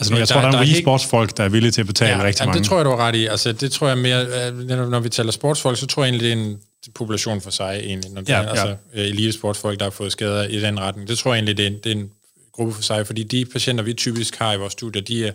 Altså, 0.00 0.14
jeg 0.14 0.20
der, 0.20 0.26
tror, 0.26 0.40
der, 0.40 0.50
der 0.50 0.58
er 0.58 0.64
nogle 0.64 0.82
sportsfolk, 0.82 1.36
der 1.36 1.44
er 1.44 1.48
villige 1.48 1.70
til 1.70 1.80
at 1.80 1.86
betale 1.86 2.16
ja, 2.16 2.24
rigtig 2.24 2.40
ja, 2.40 2.46
mange. 2.46 2.58
det 2.58 2.68
tror 2.68 2.76
jeg, 2.76 2.84
du 2.84 2.90
har 2.90 2.96
ret 2.96 3.14
i. 3.14 3.26
Altså, 3.26 3.52
det 3.52 3.72
tror 3.72 3.88
jeg 3.88 3.98
mere, 3.98 4.26
øh, 4.26 4.68
når 4.68 5.00
vi 5.00 5.08
taler 5.08 5.32
sportsfolk, 5.32 5.78
så 5.78 5.86
tror 5.86 6.04
jeg 6.04 6.10
egentlig, 6.10 6.30
det 6.30 6.38
er 6.38 6.50
en 6.50 6.60
population 6.94 7.40
for 7.40 7.50
sig, 7.50 7.80
egentlig. 7.84 8.10
Når 8.10 8.20
det 8.20 8.28
ja, 8.28 8.42
er, 8.42 8.48
altså, 8.48 8.66
ja. 8.66 9.00
elitesportsfolk, 9.00 9.78
der 9.78 9.84
har 9.84 9.90
fået 9.90 10.12
skader 10.12 10.44
i 10.44 10.60
den 10.60 10.80
retning. 10.80 11.08
Det 11.08 11.18
tror 11.18 11.34
jeg 11.34 11.38
egentlig, 11.38 11.56
det 11.56 11.66
er, 11.66 11.70
en, 11.70 11.78
det 11.84 11.92
er 11.92 11.96
en 11.96 12.10
gruppe 12.52 12.74
for 12.74 12.82
sig, 12.82 13.06
fordi 13.06 13.22
de 13.22 13.44
patienter, 13.44 13.84
vi 13.84 13.94
typisk 13.94 14.36
har 14.36 14.52
i 14.52 14.56
vores 14.56 14.72
studie, 14.72 15.00
de 15.00 15.26
er, 15.26 15.32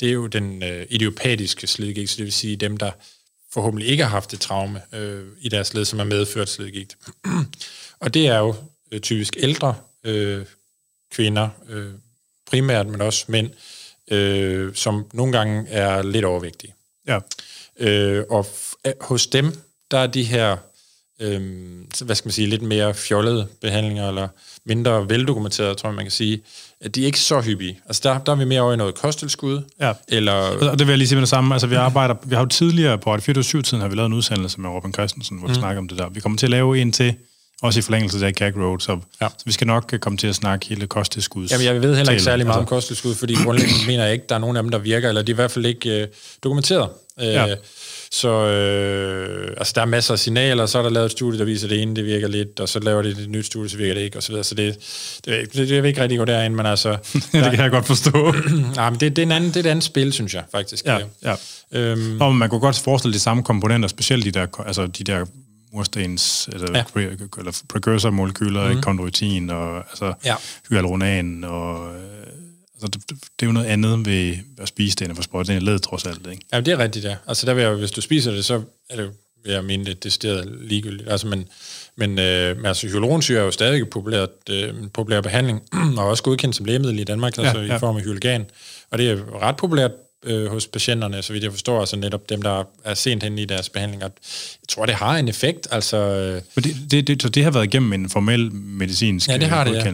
det 0.00 0.08
er 0.08 0.12
jo 0.12 0.26
den 0.26 0.62
øh, 0.62 0.86
idiopatiske 0.90 1.66
slidgigt, 1.66 2.10
så 2.10 2.16
det 2.16 2.24
vil 2.24 2.32
sige 2.32 2.56
dem, 2.56 2.76
der 2.76 2.90
forhåbentlig 3.52 3.88
ikke 3.88 4.02
har 4.02 4.10
haft 4.10 4.32
et 4.32 4.40
traume 4.40 4.80
øh, 4.92 5.22
i 5.40 5.48
deres 5.48 5.74
led, 5.74 5.84
som 5.84 5.98
er 5.98 6.04
medført 6.04 6.48
slidgigt. 6.48 6.96
og 8.00 8.14
det 8.14 8.26
er 8.26 8.38
jo 8.38 8.54
øh, 8.92 9.00
typisk 9.00 9.36
ældre 9.38 9.74
øh, 10.04 10.44
kvinder, 11.16 11.48
øh, 11.68 11.90
primært, 12.50 12.86
men 12.86 13.00
også 13.00 13.24
mænd, 13.28 13.50
øh, 14.10 14.74
som 14.74 15.06
nogle 15.12 15.32
gange 15.32 15.68
er 15.68 16.02
lidt 16.02 16.24
overvægtige. 16.24 16.74
Ja. 17.08 17.18
Øh, 17.80 18.24
og 18.30 18.46
hos 19.00 19.26
dem, 19.26 19.52
der 19.90 19.98
er 19.98 20.06
de 20.06 20.22
her, 20.22 20.56
øh, 21.20 21.40
hvad 22.04 22.16
skal 22.16 22.26
man 22.26 22.32
sige, 22.32 22.46
lidt 22.46 22.62
mere 22.62 22.94
fjollede 22.94 23.48
behandlinger, 23.60 24.08
eller 24.08 24.28
mindre 24.64 25.08
veldokumenterede, 25.08 25.74
tror 25.74 25.88
jeg, 25.88 25.94
man 25.94 26.04
kan 26.04 26.12
sige, 26.12 26.42
at 26.80 26.94
de 26.94 27.02
er 27.02 27.06
ikke 27.06 27.20
så 27.20 27.40
hyppige. 27.40 27.80
Altså 27.86 28.00
der, 28.04 28.18
der 28.18 28.32
er 28.32 28.36
vi 28.36 28.44
mere 28.44 28.60
over 28.60 28.72
i 28.72 28.76
noget 28.76 28.94
kosttilskud. 28.94 29.62
Ja. 29.80 29.92
Eller... 30.08 30.32
Og 30.70 30.78
det 30.78 30.86
vil 30.86 30.92
jeg 30.92 30.98
lige 30.98 31.08
sige 31.08 31.16
med 31.16 31.22
det 31.22 31.28
samme. 31.28 31.54
Altså 31.54 31.66
vi 31.66 31.74
arbejder, 31.74 32.14
vi 32.24 32.34
har 32.34 32.42
jo 32.42 32.48
tidligere 32.48 32.98
på 32.98 33.14
24-7-tiden 33.14 33.80
har 33.80 33.88
vi 33.88 33.94
lavet 33.94 34.06
en 34.06 34.12
udsendelse 34.12 34.60
med 34.60 34.70
Robin 34.70 34.92
Christensen, 34.92 35.38
hvor 35.38 35.48
vi 35.48 35.52
mm. 35.52 35.58
snakker 35.58 35.78
om 35.78 35.88
det 35.88 35.98
der. 35.98 36.08
Vi 36.08 36.20
kommer 36.20 36.38
til 36.38 36.46
at 36.46 36.50
lave 36.50 36.78
en 36.78 36.92
til 36.92 37.14
også 37.62 37.78
i 37.78 37.82
forlængelse 37.82 38.26
af 38.26 38.34
Gag 38.34 38.56
Road, 38.56 38.80
så, 38.80 38.98
ja. 39.20 39.28
så 39.28 39.44
vi 39.46 39.52
skal 39.52 39.66
nok 39.66 39.94
komme 40.00 40.16
til 40.16 40.26
at 40.26 40.34
snakke 40.34 40.66
hele 40.66 40.86
kosttilskuds. 40.86 41.52
Jamen, 41.52 41.66
jeg 41.66 41.82
ved 41.82 41.96
heller 41.96 42.12
ikke 42.12 42.24
særlig 42.24 42.46
meget 42.46 42.56
altså. 42.56 42.74
om 42.74 42.76
kosttilskud, 42.76 43.14
fordi 43.14 43.34
grundlæggende 43.44 43.86
mener 43.86 44.04
jeg 44.04 44.12
ikke, 44.12 44.24
der 44.28 44.34
er 44.34 44.38
nogen 44.38 44.56
af 44.56 44.62
dem, 44.62 44.70
der 44.70 44.78
virker, 44.78 45.08
eller 45.08 45.22
de 45.22 45.32
er 45.32 45.34
i 45.34 45.36
hvert 45.36 45.50
fald 45.50 45.66
ikke 45.66 46.02
øh, 46.02 46.08
dokumenteret. 46.42 46.88
Øh, 47.20 47.26
ja. 47.26 47.54
Så 48.10 48.28
øh, 48.28 49.54
altså, 49.56 49.72
der 49.76 49.80
er 49.80 49.86
masser 49.86 50.12
af 50.12 50.18
signaler, 50.18 50.66
så 50.66 50.78
er 50.78 50.82
der 50.82 50.90
lavet 50.90 51.06
et 51.06 51.12
studie, 51.12 51.38
der 51.38 51.44
viser, 51.44 51.66
at 51.66 51.70
det 51.70 51.82
ene 51.82 51.96
det 51.96 52.04
virker 52.04 52.28
lidt, 52.28 52.60
og 52.60 52.68
så 52.68 52.78
laver 52.78 53.02
de 53.02 53.08
et 53.08 53.28
nyt 53.28 53.46
studie, 53.46 53.68
så 53.68 53.76
virker 53.76 53.94
det 53.94 54.00
ikke, 54.00 54.16
og 54.18 54.22
så 54.22 54.28
videre. 54.28 54.44
Så 54.44 54.54
det, 54.54 54.74
det, 55.24 55.52
det, 55.52 55.68
det 55.68 55.82
vil 55.82 55.88
ikke 55.88 56.02
rigtig 56.02 56.18
gå 56.18 56.24
derind, 56.24 56.54
men 56.54 56.66
altså... 56.66 56.90
det 57.14 57.30
kan 57.32 57.60
jeg 57.60 57.70
godt 57.70 57.86
forstå. 57.86 58.34
nej, 58.76 58.90
men 58.90 59.00
det, 59.00 59.16
det, 59.16 59.22
er 59.22 59.26
en 59.26 59.32
anden, 59.32 59.50
det 59.50 59.56
er 59.56 59.60
et 59.60 59.66
andet 59.66 59.84
spil, 59.84 60.12
synes 60.12 60.34
jeg, 60.34 60.44
faktisk. 60.52 60.84
Ja, 60.84 60.98
ja. 61.22 61.34
Øhm, 61.72 62.00
Nå, 62.00 62.32
man 62.32 62.48
kunne 62.48 62.60
godt 62.60 62.78
forestille 62.78 63.14
de 63.14 63.18
samme 63.18 63.42
komponenter, 63.42 63.88
specielt 63.88 64.24
de 64.24 64.30
der, 64.30 64.46
altså 64.66 64.86
de 64.86 65.04
der 65.04 65.24
murstens, 65.72 66.48
eller, 66.52 66.66
ja. 66.78 67.00
eller 67.38 67.62
precursor-molekyler, 67.68 68.72
mm. 68.72 68.82
kondroitin 68.82 69.50
og 69.50 69.76
altså, 69.76 70.14
ja. 70.24 70.34
hyaluronan 70.68 71.44
og 71.44 71.94
Altså, 72.82 72.88
det, 72.88 73.10
det, 73.10 73.42
er 73.42 73.46
jo 73.46 73.52
noget 73.52 73.66
andet 73.66 74.06
ved 74.06 74.36
at 74.58 74.68
spise 74.68 74.96
det, 74.96 75.02
end 75.02 75.10
at 75.10 75.16
få 75.16 75.22
sprøjt 75.22 75.46
det 75.46 75.62
led, 75.62 75.78
trods 75.78 76.06
alt. 76.06 76.26
Ikke? 76.30 76.42
Ja, 76.52 76.60
det 76.60 76.72
er 76.72 76.78
rigtigt, 76.78 77.04
ja. 77.04 77.16
Altså, 77.26 77.46
der 77.46 77.54
vil 77.54 77.62
jeg, 77.62 77.74
hvis 77.74 77.90
du 77.90 78.00
spiser 78.00 78.30
det, 78.30 78.44
så 78.44 78.62
er 78.90 78.96
det 78.96 79.10
vil 79.46 79.52
jeg 79.52 79.64
mene, 79.64 79.84
det 79.84 80.04
decideret 80.04 80.58
ligegyldigt. 80.60 81.08
Altså, 81.08 81.26
men, 81.26 81.48
men, 81.96 82.18
øh, 82.18 82.56
men 82.56 82.66
altså, 82.66 82.86
hyaluronsyre 82.86 83.38
er 83.38 83.44
jo 83.44 83.50
stadig 83.50 83.80
en 83.80 83.86
populær, 83.86 84.26
øh, 84.50 84.74
populær 84.94 85.20
behandling, 85.20 85.62
og 85.98 86.06
også 86.06 86.22
godkendt 86.22 86.56
som 86.56 86.66
lægemiddel 86.66 86.98
i 86.98 87.04
Danmark, 87.04 87.38
altså 87.38 87.58
ja, 87.58 87.66
ja. 87.66 87.76
i 87.76 87.78
form 87.78 87.96
af 87.96 88.02
hyaluron. 88.02 88.46
Og 88.90 88.98
det 88.98 89.10
er 89.10 89.42
ret 89.42 89.56
populært 89.56 89.90
øh, 90.26 90.46
hos 90.46 90.66
patienterne, 90.66 91.22
så 91.22 91.32
vidt 91.32 91.44
jeg 91.44 91.52
forstår, 91.52 91.80
altså 91.80 91.96
netop 91.96 92.28
dem, 92.28 92.42
der 92.42 92.64
er 92.84 92.94
sent 92.94 93.22
hen 93.22 93.38
i 93.38 93.44
deres 93.44 93.68
behandling. 93.68 94.02
Jeg 94.02 94.10
tror, 94.68 94.86
det 94.86 94.94
har 94.94 95.16
en 95.16 95.28
effekt. 95.28 95.68
Altså, 95.70 95.96
øh, 95.96 96.42
det, 96.64 96.76
det, 96.90 97.06
det, 97.06 97.22
så 97.22 97.28
det 97.28 97.44
har 97.44 97.50
været 97.50 97.64
igennem 97.64 97.92
en 97.92 98.10
formel 98.10 98.54
medicinsk 98.54 99.28
ja, 99.28 99.38
det 99.38 99.48
har 99.48 99.64
det, 99.64 99.74
Ja. 99.76 99.92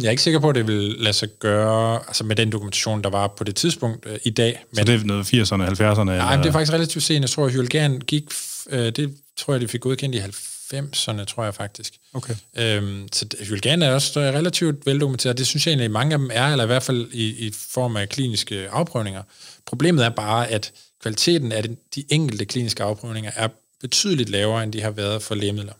Jeg 0.00 0.06
er 0.06 0.10
ikke 0.10 0.22
sikker 0.22 0.40
på, 0.40 0.48
at 0.48 0.54
det 0.54 0.66
vil 0.66 0.96
lade 0.98 1.12
sig 1.12 1.28
gøre 1.38 2.00
altså 2.06 2.24
med 2.24 2.36
den 2.36 2.52
dokumentation, 2.52 3.02
der 3.02 3.10
var 3.10 3.26
på 3.26 3.44
det 3.44 3.54
tidspunkt 3.56 4.06
øh, 4.06 4.18
i 4.24 4.30
dag. 4.30 4.64
Men, 4.72 4.86
så 4.86 4.92
det 4.92 5.00
er 5.00 5.04
noget 5.04 5.24
80'erne, 5.24 5.82
70'erne? 5.82 6.04
Nej, 6.04 6.36
det 6.36 6.46
er 6.46 6.52
faktisk 6.52 6.72
relativt 6.72 7.04
sent. 7.04 7.20
Jeg 7.20 7.30
tror, 7.30 7.46
at 7.46 7.52
Hylgan 7.52 8.00
gik, 8.00 8.24
øh, 8.70 8.92
det 8.96 9.14
tror 9.36 9.54
jeg, 9.54 9.60
de 9.60 9.68
fik 9.68 9.80
godkendt 9.80 10.14
i 10.14 10.18
90'erne, 10.18 11.24
tror 11.24 11.44
jeg 11.44 11.54
faktisk. 11.54 11.94
Okay. 12.14 12.34
Øhm, 12.58 13.08
så 13.12 13.26
Hylgan 13.40 13.82
er 13.82 13.90
også 13.90 14.20
relativt 14.20 14.86
veldokumenteret. 14.86 15.38
Det 15.38 15.46
synes 15.46 15.66
jeg 15.66 15.70
egentlig, 15.70 15.90
mange 15.90 16.12
af 16.12 16.18
dem 16.18 16.30
er, 16.32 16.46
eller 16.46 16.64
i 16.64 16.66
hvert 16.66 16.82
fald 16.82 17.08
i, 17.12 17.46
i 17.46 17.52
form 17.70 17.96
af 17.96 18.08
kliniske 18.08 18.68
afprøvninger. 18.70 19.22
Problemet 19.66 20.04
er 20.04 20.08
bare, 20.10 20.48
at 20.48 20.72
kvaliteten 21.02 21.52
af 21.52 21.64
de 21.94 22.04
enkelte 22.08 22.44
kliniske 22.44 22.82
afprøvninger 22.82 23.30
er 23.36 23.48
betydeligt 23.80 24.28
lavere, 24.28 24.62
end 24.62 24.72
de 24.72 24.80
har 24.80 24.90
været 24.90 25.22
for 25.22 25.34
lægemidler. 25.34 25.72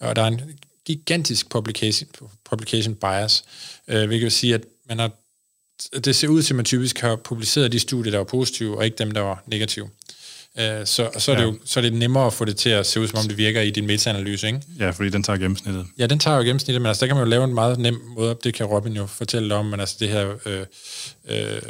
Og 0.00 0.16
der 0.16 0.22
er 0.22 0.26
en 0.26 0.40
gigantisk 0.84 1.50
publication, 1.50 2.08
publication 2.44 2.94
bias, 2.94 3.44
øh, 3.88 4.06
hvilket 4.06 4.24
vil 4.24 4.32
sige, 4.32 4.54
at 4.54 4.64
man 4.88 4.98
har, 4.98 5.10
det 6.04 6.16
ser 6.16 6.28
ud 6.28 6.42
til, 6.42 6.52
at 6.52 6.56
man 6.56 6.64
typisk 6.64 6.98
har 6.98 7.16
publiceret 7.16 7.72
de 7.72 7.78
studier, 7.78 8.10
der 8.10 8.18
var 8.18 8.24
positive, 8.24 8.78
og 8.78 8.84
ikke 8.84 8.98
dem, 8.98 9.10
der 9.10 9.20
var 9.20 9.42
negative. 9.46 9.88
Øh, 10.58 10.86
så, 10.86 11.10
så, 11.18 11.32
er 11.32 11.36
det 11.36 11.42
jo, 11.42 11.58
så 11.64 11.80
er 11.80 11.82
det 11.82 11.92
nemmere 11.92 12.26
at 12.26 12.32
få 12.32 12.44
det 12.44 12.56
til 12.56 12.70
at 12.70 12.86
se 12.86 13.00
ud, 13.00 13.08
som 13.08 13.18
om 13.18 13.28
det 13.28 13.38
virker 13.38 13.60
i 13.60 13.70
din 13.70 13.86
meta-analyse, 13.86 14.46
ikke? 14.46 14.60
Ja, 14.78 14.90
fordi 14.90 15.10
den 15.10 15.22
tager 15.22 15.36
gennemsnittet. 15.36 15.86
Ja, 15.98 16.06
den 16.06 16.18
tager 16.18 16.36
jo 16.36 16.42
gennemsnittet, 16.42 16.82
men 16.82 16.88
altså, 16.88 17.00
der 17.00 17.06
kan 17.06 17.16
man 17.16 17.24
jo 17.24 17.30
lave 17.30 17.44
en 17.44 17.54
meget 17.54 17.78
nem 17.78 18.00
måde, 18.16 18.36
det 18.44 18.54
kan 18.54 18.66
Robin 18.66 18.92
jo 18.92 19.06
fortælle 19.06 19.54
om, 19.54 19.66
men 19.66 19.80
altså 19.80 19.96
det 20.00 20.08
her 20.08 20.34
øh, 20.46 20.66
øh, 21.28 21.62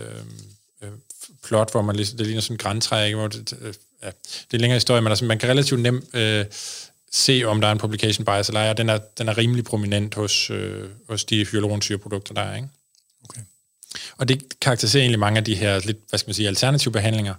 plot, 1.52 1.72
hvor 1.72 1.82
man, 1.82 1.98
det 1.98 2.20
ligner 2.20 2.40
sådan 2.40 2.54
en 2.54 2.58
græntræ, 2.58 3.04
ikke? 3.04 3.18
Hvor 3.18 3.28
det, 3.28 3.52
ja, 4.02 4.06
det 4.06 4.52
er 4.52 4.54
en 4.54 4.60
længere 4.60 4.76
historie, 4.76 5.00
men 5.00 5.12
altså, 5.12 5.24
man 5.24 5.38
kan 5.38 5.48
relativt 5.48 5.80
nemt 5.80 6.14
øh, 6.14 6.44
se, 7.12 7.42
om 7.46 7.60
der 7.60 7.68
er 7.68 7.72
en 7.72 7.78
publication 7.78 8.24
bias 8.24 8.48
eller 8.48 8.60
ej, 8.60 8.72
den 8.72 8.88
er, 8.88 8.98
den 9.18 9.28
er 9.28 9.38
rimelig 9.38 9.64
prominent 9.64 10.14
hos, 10.14 10.50
øh, 10.50 10.88
hos 11.08 11.24
de 11.24 11.44
hyaluronsyreprodukter, 11.44 12.34
der 12.34 12.42
er, 12.42 12.56
ikke? 12.56 12.68
Okay. 13.24 13.40
Og 14.16 14.28
det 14.28 14.60
karakteriserer 14.60 15.02
egentlig 15.02 15.18
mange 15.18 15.38
af 15.38 15.44
de 15.44 15.54
her 15.54 15.80
lidt, 15.84 15.98
hvad 16.08 16.18
skal 16.18 16.28
man 16.28 16.34
sige, 16.34 16.48
alternative 16.48 16.92
behandlinger, 16.92 17.34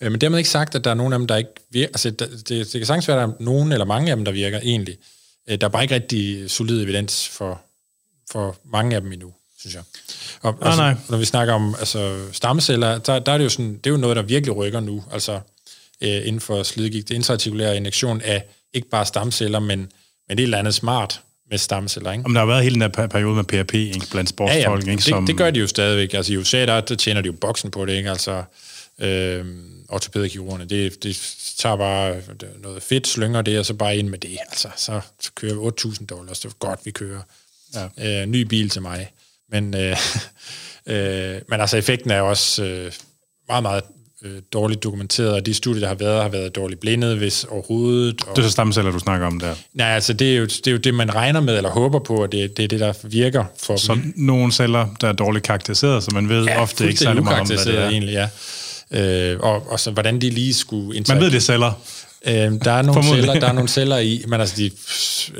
Øh, 0.00 0.10
men 0.10 0.20
dermed 0.20 0.38
ikke 0.38 0.50
sagt, 0.50 0.74
at 0.74 0.84
der 0.84 0.90
er 0.90 0.94
nogen 0.94 1.12
af 1.12 1.18
dem, 1.18 1.26
der 1.26 1.36
ikke 1.36 1.50
virker. 1.70 1.88
Altså, 1.88 2.10
det, 2.10 2.46
det 2.48 2.72
kan 2.72 2.86
sagtens 2.86 3.08
være, 3.08 3.22
at 3.22 3.28
der 3.28 3.34
er 3.34 3.38
nogen 3.40 3.72
eller 3.72 3.84
mange 3.84 4.10
af 4.10 4.16
dem, 4.16 4.24
der 4.24 4.32
virker 4.32 4.58
egentlig. 4.58 4.98
Øh, 5.48 5.60
der 5.60 5.66
er 5.66 5.70
bare 5.70 5.82
ikke 5.82 5.94
rigtig 5.94 6.50
solid 6.50 6.82
evidens 6.82 7.28
for, 7.28 7.60
for 8.30 8.56
mange 8.64 8.96
af 8.96 9.02
dem 9.02 9.12
endnu, 9.12 9.34
synes 9.60 9.74
jeg. 9.74 9.82
Og, 10.42 10.58
ah, 10.60 10.66
altså, 10.66 10.82
nej. 10.82 10.94
Når 11.08 11.18
vi 11.18 11.24
snakker 11.24 11.54
om 11.54 11.74
altså, 11.78 12.18
stamceller, 12.32 12.98
der, 12.98 13.18
der 13.18 13.32
er 13.32 13.38
det 13.38 13.44
jo 13.44 13.48
sådan, 13.48 13.72
det 13.72 13.86
er 13.86 13.90
jo 13.90 13.96
noget, 13.96 14.16
der 14.16 14.22
virkelig 14.22 14.56
rykker 14.56 14.80
nu, 14.80 15.04
altså 15.12 15.40
øh, 16.00 16.26
inden 16.26 16.40
for 16.40 16.62
slidgigt. 16.62 17.08
Det 17.08 17.14
intraartikulære 17.14 17.76
injektion 17.76 18.20
af 18.20 18.44
ikke 18.72 18.88
bare 18.88 19.06
stamceller, 19.06 19.58
men, 19.58 19.78
men 19.78 19.88
det 20.28 20.30
er 20.30 20.34
et 20.34 20.42
eller 20.42 20.58
andet 20.58 20.74
smart 20.74 21.20
med 21.50 21.58
stamceller. 21.58 22.12
Ikke? 22.12 22.24
Om 22.24 22.34
der 22.34 22.40
har 22.40 22.46
været 22.46 22.62
hele 22.62 22.74
den 22.74 22.80
der 22.80 23.06
periode 23.06 23.34
med 23.34 23.44
PRP 23.44 23.74
ikke, 23.74 24.06
blandt 24.10 24.30
sportsfolk. 24.30 24.82
Ja, 24.82 24.86
ja. 24.86 24.92
Ikke, 24.92 25.02
som... 25.02 25.22
det, 25.22 25.28
det 25.28 25.38
gør 25.38 25.50
de 25.50 25.60
jo 25.60 25.66
stadigvæk. 25.66 26.14
Altså 26.14 26.32
i 26.32 26.36
USA, 26.36 26.66
der, 26.66 26.80
der 26.80 26.94
tjener 26.94 27.20
de 27.20 27.26
jo 27.26 27.32
boksen 27.32 27.70
på 27.70 27.86
det. 27.86 27.92
Ikke? 27.92 28.10
Altså, 28.10 28.42
øh, 28.98 29.46
ortopædkirurgerne, 29.88 30.64
det, 30.64 31.02
det 31.02 31.36
tager 31.58 31.76
bare 31.76 32.16
noget 32.62 32.82
fedt, 32.82 33.06
slynger 33.06 33.42
det, 33.42 33.58
og 33.58 33.66
så 33.66 33.74
bare 33.74 33.96
ind 33.96 34.08
med 34.08 34.18
det. 34.18 34.38
Altså, 34.48 34.68
så, 34.76 35.00
så 35.20 35.30
kører 35.34 35.54
vi 35.54 35.90
8.000 35.90 36.06
dollars, 36.06 36.40
det 36.40 36.48
er 36.48 36.54
godt, 36.58 36.80
vi 36.84 36.90
kører. 36.90 37.20
Ja. 37.74 38.22
Øh, 38.22 38.26
ny 38.26 38.42
bil 38.42 38.68
til 38.68 38.82
mig. 38.82 39.12
Men, 39.52 39.74
øh, 39.74 39.96
øh, 40.94 41.40
men 41.48 41.60
altså, 41.60 41.76
effekten 41.76 42.10
er 42.10 42.20
også 42.20 42.64
øh, 42.64 42.92
meget, 43.48 43.62
meget 43.62 43.82
øh, 44.24 44.42
dårligt 44.52 44.82
dokumenteret, 44.82 45.32
og 45.32 45.46
de 45.46 45.54
studier, 45.54 45.80
der 45.80 45.88
har 45.88 45.94
været, 45.94 46.22
har 46.22 46.28
været 46.28 46.56
dårligt 46.56 46.80
blindet, 46.80 47.18
hvis 47.18 47.44
overhovedet. 47.44 48.24
Og... 48.26 48.36
Det 48.36 48.42
er 48.42 48.46
så 48.46 48.52
stamceller, 48.52 48.90
du 48.90 48.98
snakker 48.98 49.26
om 49.26 49.40
der. 49.40 49.54
Nej, 49.74 49.86
altså 49.86 50.12
det 50.12 50.32
er, 50.32 50.36
jo, 50.36 50.44
det 50.44 50.66
er 50.66 50.70
jo 50.70 50.76
det, 50.76 50.94
man 50.94 51.14
regner 51.14 51.40
med, 51.40 51.56
eller 51.56 51.70
håber 51.70 51.98
på, 51.98 52.22
og 52.22 52.32
det, 52.32 52.56
det 52.56 52.64
er 52.64 52.68
det, 52.68 52.80
der 52.80 52.92
virker 53.04 53.44
for 53.58 53.76
Så 53.76 53.94
dem. 53.94 54.12
nogle 54.16 54.52
celler, 54.52 54.86
der 55.00 55.08
er 55.08 55.12
dårligt 55.12 55.44
karakteriseret, 55.44 56.02
så 56.02 56.10
man 56.14 56.28
ved 56.28 56.44
ja, 56.44 56.62
ofte 56.62 56.88
ikke 56.88 57.00
særlig 57.00 57.22
meget 57.22 57.40
om, 57.40 57.46
hvad 57.46 57.64
det 57.64 57.78
er. 57.78 57.88
egentlig, 57.88 58.12
ja. 58.12 58.28
Øh, 58.92 59.40
og, 59.40 59.70
og 59.70 59.80
så 59.80 59.90
hvordan 59.90 60.20
de 60.20 60.30
lige 60.30 60.54
skulle 60.54 60.96
interagere. 60.96 61.20
Man 61.20 61.24
ved, 61.24 61.30
det 61.30 61.36
er 61.36 61.40
celler. 61.40 61.72
Øh, 62.26 62.34
der, 62.34 62.70
er 62.70 62.82
nogle 62.82 63.04
celler, 63.04 63.40
der 63.40 63.48
er 63.48 63.52
nogle 63.52 63.68
celler 63.68 63.98
i, 63.98 64.24
men 64.28 64.40
altså, 64.40 64.56
de, 64.56 64.70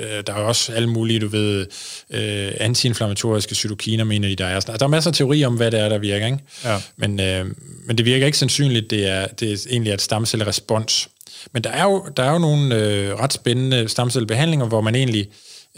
øh, 0.00 0.22
der 0.26 0.32
er 0.32 0.36
også 0.36 0.72
alle 0.72 0.90
mulige, 0.90 1.20
du 1.20 1.28
ved, 1.28 1.66
øh, 2.10 2.52
antiinflammatoriske 2.60 3.54
cytokiner, 3.54 4.04
mener 4.04 4.28
de, 4.28 4.36
der 4.36 4.46
er. 4.46 4.60
Der 4.60 4.84
er 4.84 4.88
masser 4.88 5.10
af 5.10 5.14
teorier 5.14 5.46
om, 5.46 5.54
hvad 5.54 5.70
det 5.70 5.80
er, 5.80 5.88
der 5.88 5.98
virker, 5.98 6.26
ikke? 6.26 6.38
Ja. 6.64 6.76
Men, 6.96 7.20
øh, 7.20 7.46
men 7.86 7.98
det 7.98 8.06
virker 8.06 8.26
ikke 8.26 8.38
sandsynligt, 8.38 8.90
det 8.90 9.08
er, 9.08 9.26
det 9.26 9.52
er 9.52 9.66
egentlig 9.70 9.92
et 9.92 10.02
stamcellerespons. 10.02 11.08
Men 11.52 11.64
der 11.64 11.70
er 11.70 11.82
jo, 11.82 12.06
der 12.16 12.22
er 12.22 12.32
jo 12.32 12.38
nogle 12.38 12.74
øh, 12.74 13.14
ret 13.14 13.32
spændende 13.32 13.88
stamcellebehandlinger, 13.88 14.66
hvor 14.66 14.80
man 14.80 14.94
egentlig 14.94 15.28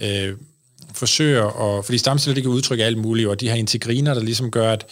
øh, 0.02 0.32
forsøger 0.94 1.78
at... 1.78 1.84
Fordi 1.84 1.98
stamceller, 1.98 2.34
det 2.34 2.42
kan 2.42 2.52
udtrykke 2.52 2.84
alt 2.84 2.98
muligt, 2.98 3.28
og 3.28 3.40
de 3.40 3.48
har 3.48 3.56
integriner, 3.56 4.14
der 4.14 4.22
ligesom 4.22 4.50
gør, 4.50 4.72
at 4.72 4.86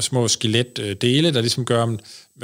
små 0.00 0.28
skeletdele, 0.28 1.34
der 1.34 1.40
ligesom 1.40 1.64
gør, 1.64 1.96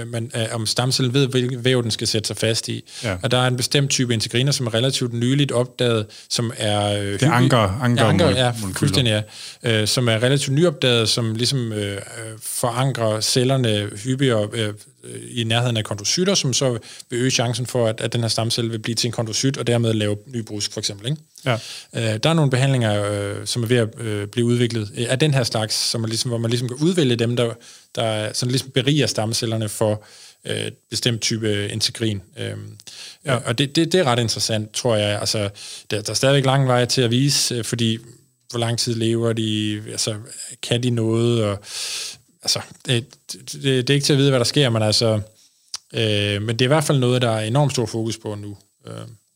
man, 0.06 0.30
om 0.52 0.66
stamcellen 0.66 1.14
ved, 1.14 1.26
hvilken 1.26 1.64
væv 1.64 1.82
den 1.82 1.90
skal 1.90 2.06
sætte 2.06 2.26
sig 2.26 2.36
fast 2.36 2.68
i. 2.68 2.84
Ja. 3.04 3.16
Og 3.22 3.30
der 3.30 3.38
er 3.38 3.46
en 3.46 3.56
bestemt 3.56 3.90
type 3.90 4.14
integriner, 4.14 4.52
som 4.52 4.66
er 4.66 4.74
relativt 4.74 5.12
nyligt 5.12 5.52
opdaget, 5.52 6.06
som 6.30 6.52
er... 6.56 6.98
Øh, 6.98 7.12
det 7.12 7.22
er 7.22 7.32
anker, 7.32 7.58
anker, 7.58 8.04
ja, 8.04 8.10
anker 8.10 8.28
ja, 8.28 8.52
fuldstændig, 8.74 9.24
ja. 9.62 9.80
Øh, 9.80 9.88
som 9.88 10.08
er 10.08 10.22
relativt 10.22 10.54
nyopdaget, 10.54 11.08
som 11.08 11.34
ligesom 11.34 11.72
øh, 11.72 11.98
forankrer 12.42 13.20
cellerne 13.20 13.90
hyppigere 14.04 14.48
øh, 14.52 14.74
i 15.30 15.44
nærheden 15.44 15.76
af 15.76 15.84
kondrocytter, 15.84 16.34
som 16.34 16.52
så 16.52 16.78
vil 17.10 17.20
øge 17.20 17.30
chancen 17.30 17.66
for, 17.66 17.86
at, 17.86 18.00
at 18.00 18.12
den 18.12 18.20
her 18.20 18.28
stamcelle 18.28 18.70
vil 18.70 18.78
blive 18.78 18.94
til 18.94 19.08
en 19.08 19.12
kondrocyt, 19.12 19.56
og 19.56 19.66
dermed 19.66 19.94
lave 19.94 20.16
ny 20.26 20.40
brusk, 20.40 20.72
for 20.72 20.80
eksempel. 20.80 21.06
Ikke? 21.06 21.22
Ja. 21.44 21.52
Øh, 21.96 22.18
der 22.22 22.30
er 22.30 22.34
nogle 22.34 22.50
behandlinger, 22.50 23.12
øh, 23.12 23.46
som 23.46 23.62
er 23.62 23.66
ved 23.66 23.76
at 23.76 23.88
øh, 24.00 24.26
blive 24.26 24.46
udviklet 24.46 24.90
øh, 24.96 25.06
af 25.08 25.18
den 25.18 25.34
her 25.34 25.44
slags, 25.44 25.74
som 25.74 26.00
man 26.00 26.10
ligesom, 26.10 26.28
hvor 26.28 26.38
man 26.38 26.50
ligesom 26.50 26.68
kan 26.68 26.76
udvælge 26.76 27.16
dem, 27.16 27.36
der, 27.36 27.50
der 27.94 28.32
sådan 28.32 28.50
ligesom 28.50 28.70
beriger 28.70 29.06
stamcellerne 29.06 29.68
for 29.68 30.04
øh, 30.46 30.72
bestemt 30.90 31.20
type 31.20 31.68
integrin. 31.68 32.22
Øh, 32.38 32.56
ja. 33.24 33.36
Og 33.36 33.58
det, 33.58 33.76
det, 33.76 33.92
det 33.92 34.00
er 34.00 34.04
ret 34.04 34.18
interessant, 34.18 34.72
tror 34.72 34.96
jeg. 34.96 35.20
Altså, 35.20 35.50
der, 35.90 36.02
der 36.02 36.10
er 36.10 36.14
stadigvæk 36.14 36.44
lang 36.44 36.68
vej 36.68 36.84
til 36.84 37.02
at 37.02 37.10
vise, 37.10 37.54
øh, 37.54 37.64
fordi 37.64 37.98
hvor 38.50 38.58
lang 38.58 38.78
tid 38.78 38.94
lever 38.94 39.32
de, 39.32 39.82
altså, 39.90 40.16
kan 40.62 40.82
de 40.82 40.90
noget, 40.90 41.44
og 41.44 41.58
altså, 42.42 42.60
det, 42.86 43.06
det, 43.32 43.62
det 43.62 43.90
er 43.90 43.94
ikke 43.94 44.04
til 44.04 44.12
at 44.12 44.18
vide, 44.18 44.30
hvad 44.30 44.40
der 44.40 44.44
sker, 44.44 44.70
men 44.70 44.82
altså, 44.82 45.20
øh, 45.94 46.42
men 46.42 46.48
det 46.48 46.60
er 46.60 46.66
i 46.66 46.74
hvert 46.74 46.84
fald 46.84 46.98
noget, 46.98 47.22
der 47.22 47.30
er 47.30 47.40
enormt 47.40 47.72
stor 47.72 47.86
fokus 47.86 48.18
på 48.18 48.34
nu. 48.34 48.56
Øh 48.86 48.94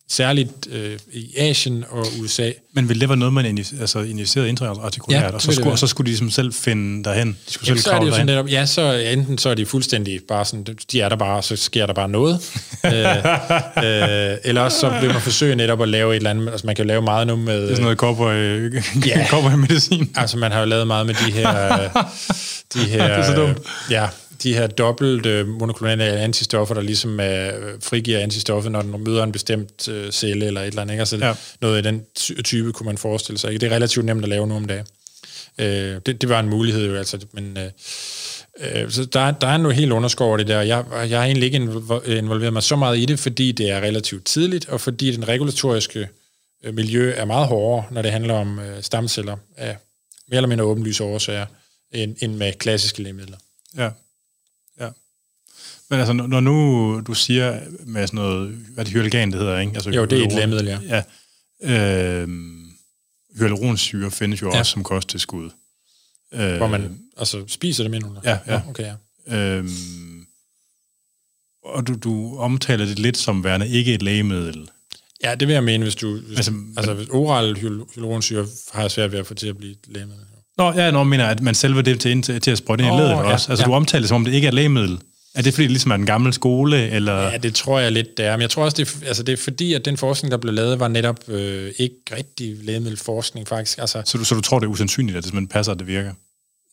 særligt 0.08 0.50
øh, 0.72 0.98
i 1.12 1.36
Asien 1.36 1.84
og 1.90 2.06
USA. 2.20 2.50
Men 2.72 2.88
ville 2.88 3.00
det 3.00 3.08
være 3.08 3.18
noget, 3.18 3.34
man 3.34 3.58
altså, 3.80 3.98
injicerede 3.98 4.48
intraartikulært, 4.48 5.22
ja, 5.22 5.30
og 5.30 5.42
så 5.42 5.52
skulle, 5.52 5.70
og 5.70 5.78
så 5.78 5.86
skulle 5.86 6.06
de 6.06 6.10
ligesom 6.10 6.30
selv 6.30 6.52
finde 6.52 7.04
derhen? 7.04 7.28
De 7.46 7.52
skulle 7.52 7.68
Jamen, 7.68 7.82
selv 7.82 7.90
så 7.90 7.96
er 7.96 7.98
det 7.98 8.06
jo 8.06 8.12
sådan 8.12 8.26
netop, 8.26 8.48
ja, 8.48 8.66
så 8.66 8.92
enten 8.92 9.38
så 9.38 9.48
er 9.48 9.54
de 9.54 9.66
fuldstændig 9.66 10.20
bare 10.28 10.44
sådan, 10.44 10.66
de 10.92 11.00
er 11.00 11.08
der 11.08 11.16
bare, 11.16 11.42
så 11.42 11.56
sker 11.56 11.86
der 11.86 11.94
bare 11.94 12.08
noget. 12.08 12.34
øh, 12.84 12.92
øh, 12.92 14.36
eller 14.44 14.60
også 14.60 14.80
så 14.80 14.98
vil 15.00 15.08
man 15.12 15.20
forsøge 15.20 15.56
netop 15.56 15.82
at 15.82 15.88
lave 15.88 16.12
et 16.12 16.16
eller 16.16 16.30
andet, 16.30 16.48
altså 16.48 16.66
man 16.66 16.76
kan 16.76 16.86
lave 16.86 17.02
meget 17.02 17.26
nu 17.26 17.36
med... 17.36 17.62
Det 17.62 17.64
er 17.64 17.68
sådan 17.68 17.82
noget 17.82 17.98
cowboy, 17.98 18.74
ja, 19.06 19.26
cowboy 19.30 19.52
medicin. 19.52 20.10
altså 20.14 20.38
man 20.38 20.52
har 20.52 20.60
jo 20.60 20.66
lavet 20.66 20.86
meget 20.86 21.06
med 21.06 21.14
de 21.14 21.32
her... 21.32 21.88
de 22.74 22.78
her 22.78 23.08
det 23.08 23.16
er 23.16 23.26
så 23.26 23.34
dumt. 23.34 23.58
Ja, 23.90 24.08
de 24.42 24.54
her 24.54 24.66
dobbelt 24.66 25.26
øh, 25.26 25.48
monoklonale 25.48 26.04
antistoffer, 26.04 26.74
der 26.74 26.82
ligesom 26.82 27.20
øh, 27.20 27.52
frigiver 27.82 28.18
antistoffer, 28.18 28.70
når 28.70 28.82
den 28.82 29.04
møder 29.04 29.24
en 29.24 29.32
bestemt 29.32 29.88
øh, 29.88 30.10
celle 30.12 30.46
eller 30.46 30.60
et 30.60 30.66
eller 30.66 30.82
andet. 30.82 30.94
Ikke? 30.94 31.00
Altså 31.00 31.16
ja. 31.16 31.34
noget 31.60 31.76
af 31.76 31.82
den 31.82 32.02
type 32.44 32.72
kunne 32.72 32.84
man 32.84 32.98
forestille 32.98 33.38
sig. 33.38 33.50
Ikke? 33.50 33.60
Det 33.60 33.72
er 33.72 33.76
relativt 33.76 34.06
nemt 34.06 34.22
at 34.22 34.28
lave 34.28 34.46
nu 34.46 34.56
om 34.56 34.64
dagen. 34.64 34.86
Øh, 35.58 36.00
det, 36.06 36.20
det 36.20 36.28
var 36.28 36.40
en 36.40 36.48
mulighed 36.48 36.86
jo, 36.86 36.96
altså, 36.96 37.18
men... 37.32 37.58
Øh, 37.58 37.70
øh, 38.60 38.90
så 38.90 39.04
der, 39.04 39.30
der 39.30 39.46
er 39.46 39.56
noget 39.56 39.76
helt 39.76 39.92
underskår 39.92 40.36
det 40.36 40.48
der. 40.48 40.60
Jeg, 40.60 40.84
jeg 41.08 41.18
har 41.18 41.26
egentlig 41.26 41.46
ikke 41.46 41.56
involveret 42.06 42.52
mig 42.52 42.62
så 42.62 42.76
meget 42.76 42.98
i 42.98 43.04
det, 43.04 43.18
fordi 43.18 43.52
det 43.52 43.70
er 43.70 43.80
relativt 43.80 44.24
tidligt, 44.24 44.68
og 44.68 44.80
fordi 44.80 45.16
den 45.16 45.28
regulatoriske 45.28 46.08
miljø 46.72 47.12
er 47.16 47.24
meget 47.24 47.46
hårdere, 47.46 47.84
når 47.90 48.02
det 48.02 48.12
handler 48.12 48.34
om 48.34 48.58
øh, 48.58 48.82
stamceller 48.82 49.36
af 49.56 49.76
mere 50.28 50.36
eller 50.36 50.48
mindre 50.48 50.64
åbenlyse 50.64 51.04
årsager, 51.04 51.46
end, 51.92 52.16
end 52.20 52.34
med 52.34 52.52
klassiske 52.52 53.02
lægemidler. 53.02 53.36
Ja. 53.76 53.90
Men 55.90 55.98
altså, 55.98 56.12
når 56.12 56.40
nu 56.40 57.00
du 57.06 57.14
siger 57.14 57.60
med 57.86 58.06
sådan 58.06 58.18
noget, 58.18 58.48
hvad 58.48 58.84
det 58.84 58.92
hyaluron, 58.92 59.30
det 59.30 59.40
hedder, 59.40 59.58
ikke? 59.58 59.72
Altså, 59.74 59.90
jo, 59.90 60.04
det 60.04 60.20
er 60.20 60.26
et 60.26 60.32
lægemiddel, 60.32 60.66
ja. 60.66 61.02
ja. 61.62 62.22
Øh, 62.22 62.28
hyaluronsyre 63.38 64.10
findes 64.10 64.42
jo 64.42 64.52
ja. 64.52 64.58
også 64.58 64.72
som 64.72 64.84
kosttilskud. 64.84 65.50
Øh, 66.32 66.56
Hvor 66.56 66.66
man 66.66 67.00
altså 67.16 67.44
spiser 67.48 67.84
det, 67.84 67.90
mener 67.90 68.08
du? 68.08 68.20
Ja, 68.24 68.38
ja. 68.46 68.60
Okay, 68.68 68.94
ja. 69.26 69.36
Øh, 69.36 69.68
og 71.64 71.86
du, 71.86 71.94
du 71.94 72.38
omtaler 72.38 72.84
det 72.84 72.98
lidt 72.98 73.16
som 73.16 73.44
værende 73.44 73.68
ikke 73.68 73.94
et 73.94 74.02
lægemiddel. 74.02 74.70
Ja, 75.22 75.34
det 75.34 75.48
vil 75.48 75.54
jeg 75.54 75.64
mene, 75.64 75.84
hvis 75.84 75.94
du... 75.94 76.20
Hvis, 76.20 76.36
altså, 76.36 76.52
altså 76.76 76.94
hvis 76.94 77.08
oral 77.08 77.56
hyaluronsyre 77.56 78.46
har 78.72 78.80
jeg 78.80 78.90
svært 78.90 79.12
ved 79.12 79.18
at 79.18 79.26
få 79.26 79.34
til 79.34 79.46
at 79.46 79.56
blive 79.56 79.72
et 79.72 79.78
lægemiddel. 79.86 80.24
Nå, 80.58 80.72
ja, 80.72 80.90
nå, 80.90 81.04
mener 81.04 81.26
at 81.26 81.42
man 81.42 81.54
selve 81.54 81.82
det 81.82 82.00
til, 82.00 82.22
til, 82.22 82.40
til 82.40 82.50
at 82.50 82.58
sprøjte 82.58 82.84
ind 82.84 82.92
oh, 82.92 82.98
i 82.98 83.00
ledet 83.00 83.10
ja, 83.10 83.16
også. 83.16 83.52
Altså, 83.52 83.62
ja. 83.64 83.66
du 83.66 83.74
omtaler 83.74 84.00
det, 84.00 84.08
som 84.08 84.14
om 84.14 84.24
det 84.24 84.34
ikke 84.34 84.46
er 84.46 84.52
lægemiddel. 84.52 84.98
Er 85.34 85.42
det 85.42 85.54
fordi, 85.54 85.62
det 85.62 85.70
ligesom 85.70 85.90
er 85.90 85.94
en 85.94 86.06
gammel 86.06 86.32
skole? 86.32 86.90
Eller? 86.90 87.22
Ja, 87.22 87.36
det 87.36 87.54
tror 87.54 87.78
jeg 87.78 87.92
lidt, 87.92 88.16
det 88.16 88.26
er. 88.26 88.36
Men 88.36 88.40
jeg 88.42 88.50
tror 88.50 88.64
også, 88.64 88.76
det 88.76 88.94
er, 89.02 89.06
altså, 89.06 89.22
det 89.22 89.32
er 89.32 89.36
fordi, 89.36 89.74
at 89.74 89.84
den 89.84 89.96
forskning, 89.96 90.30
der 90.30 90.38
blev 90.38 90.54
lavet, 90.54 90.80
var 90.80 90.88
netop 90.88 91.28
øh, 91.28 91.72
ikke 91.78 91.96
rigtig 92.16 92.56
lægemiddelforskning, 92.62 93.48
faktisk. 93.48 93.78
Altså, 93.78 94.02
så, 94.04 94.18
du, 94.18 94.24
så 94.24 94.34
du 94.34 94.40
tror, 94.40 94.58
det 94.58 94.66
er 94.66 94.70
usandsynligt, 94.70 95.18
at 95.18 95.24
det 95.24 95.34
man 95.34 95.46
passer, 95.46 95.72
at 95.72 95.78
det 95.78 95.86
virker? 95.86 96.12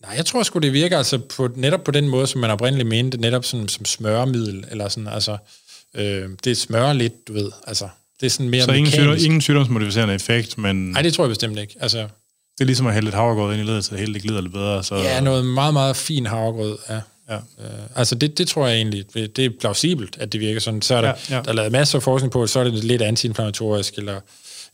Nej, 0.02 0.14
jeg 0.18 0.26
tror 0.26 0.44
sgu, 0.44 0.60
det 0.60 0.74
virker 0.74 0.98
altså 0.98 1.18
på, 1.18 1.50
netop 1.56 1.84
på 1.84 1.92
den 1.92 2.08
måde, 2.08 2.28
som 2.28 2.42
man 2.42 2.50
oprindeligt 2.50 2.90
mente, 2.90 3.18
netop 3.18 3.46
sådan, 3.46 3.68
som 3.68 3.86
smøremiddel, 3.86 4.66
eller 4.72 4.90
sådan, 4.90 5.08
altså, 5.08 5.38
øh, 5.96 6.30
det 6.44 6.58
smører 6.58 6.94
lidt, 6.94 7.28
du 7.28 7.34
ved, 7.34 7.52
altså, 7.68 7.88
det 8.20 8.26
er 8.26 8.30
sådan 8.30 8.50
mere 8.50 8.64
Så 8.64 8.72
ingen, 8.72 8.92
sygdom, 8.92 9.18
ingen 9.20 9.42
sygdomsmodificerende 9.42 10.14
effekt, 10.16 10.58
men... 10.58 10.76
Nej, 10.76 11.02
det 11.02 11.14
tror 11.14 11.24
jeg 11.24 11.30
bestemt 11.30 11.60
ikke, 11.60 11.76
altså... 11.80 12.08
Det 12.58 12.62
er 12.62 12.66
ligesom 12.66 12.88
at 12.88 12.94
hælde 12.94 13.08
et 13.08 13.14
havregrød 13.14 13.54
ind 13.54 13.62
i 13.62 13.66
ledet, 13.66 13.86
så 13.86 13.92
det 13.92 14.00
hele 14.00 14.14
det 14.14 14.22
glider 14.22 14.42
lidt 14.42 14.54
bedre. 14.54 14.84
Så... 14.84 14.96
Ja, 14.96 15.20
noget 15.20 15.46
meget, 15.46 15.74
meget 15.74 15.96
fin 15.96 16.26
havregrød, 16.26 16.78
ja. 16.90 17.02
Ja. 17.30 17.36
Øh, 17.36 17.80
altså 17.96 18.16
det, 18.16 18.38
det 18.38 18.48
tror 18.48 18.68
jeg 18.68 18.76
egentlig, 18.76 19.16
det 19.16 19.40
er 19.40 19.50
plausibelt, 19.60 20.18
at 20.18 20.34
det 20.34 20.42
virker 20.42 20.60
sådan. 20.60 20.82
Så 20.82 20.96
er 20.96 21.02
der, 21.02 21.14
ja, 21.30 21.36
ja. 21.36 21.42
der 21.42 21.50
er 21.50 21.54
lavet 21.54 21.72
masser 21.72 21.98
af 21.98 22.04
forskning 22.04 22.32
på, 22.32 22.48
så 22.48 22.60
er 22.60 22.64
det 22.64 22.84
lidt 22.84 23.02
antiinflammatorisk 23.02 23.98
eller 23.98 24.16
et 24.16 24.22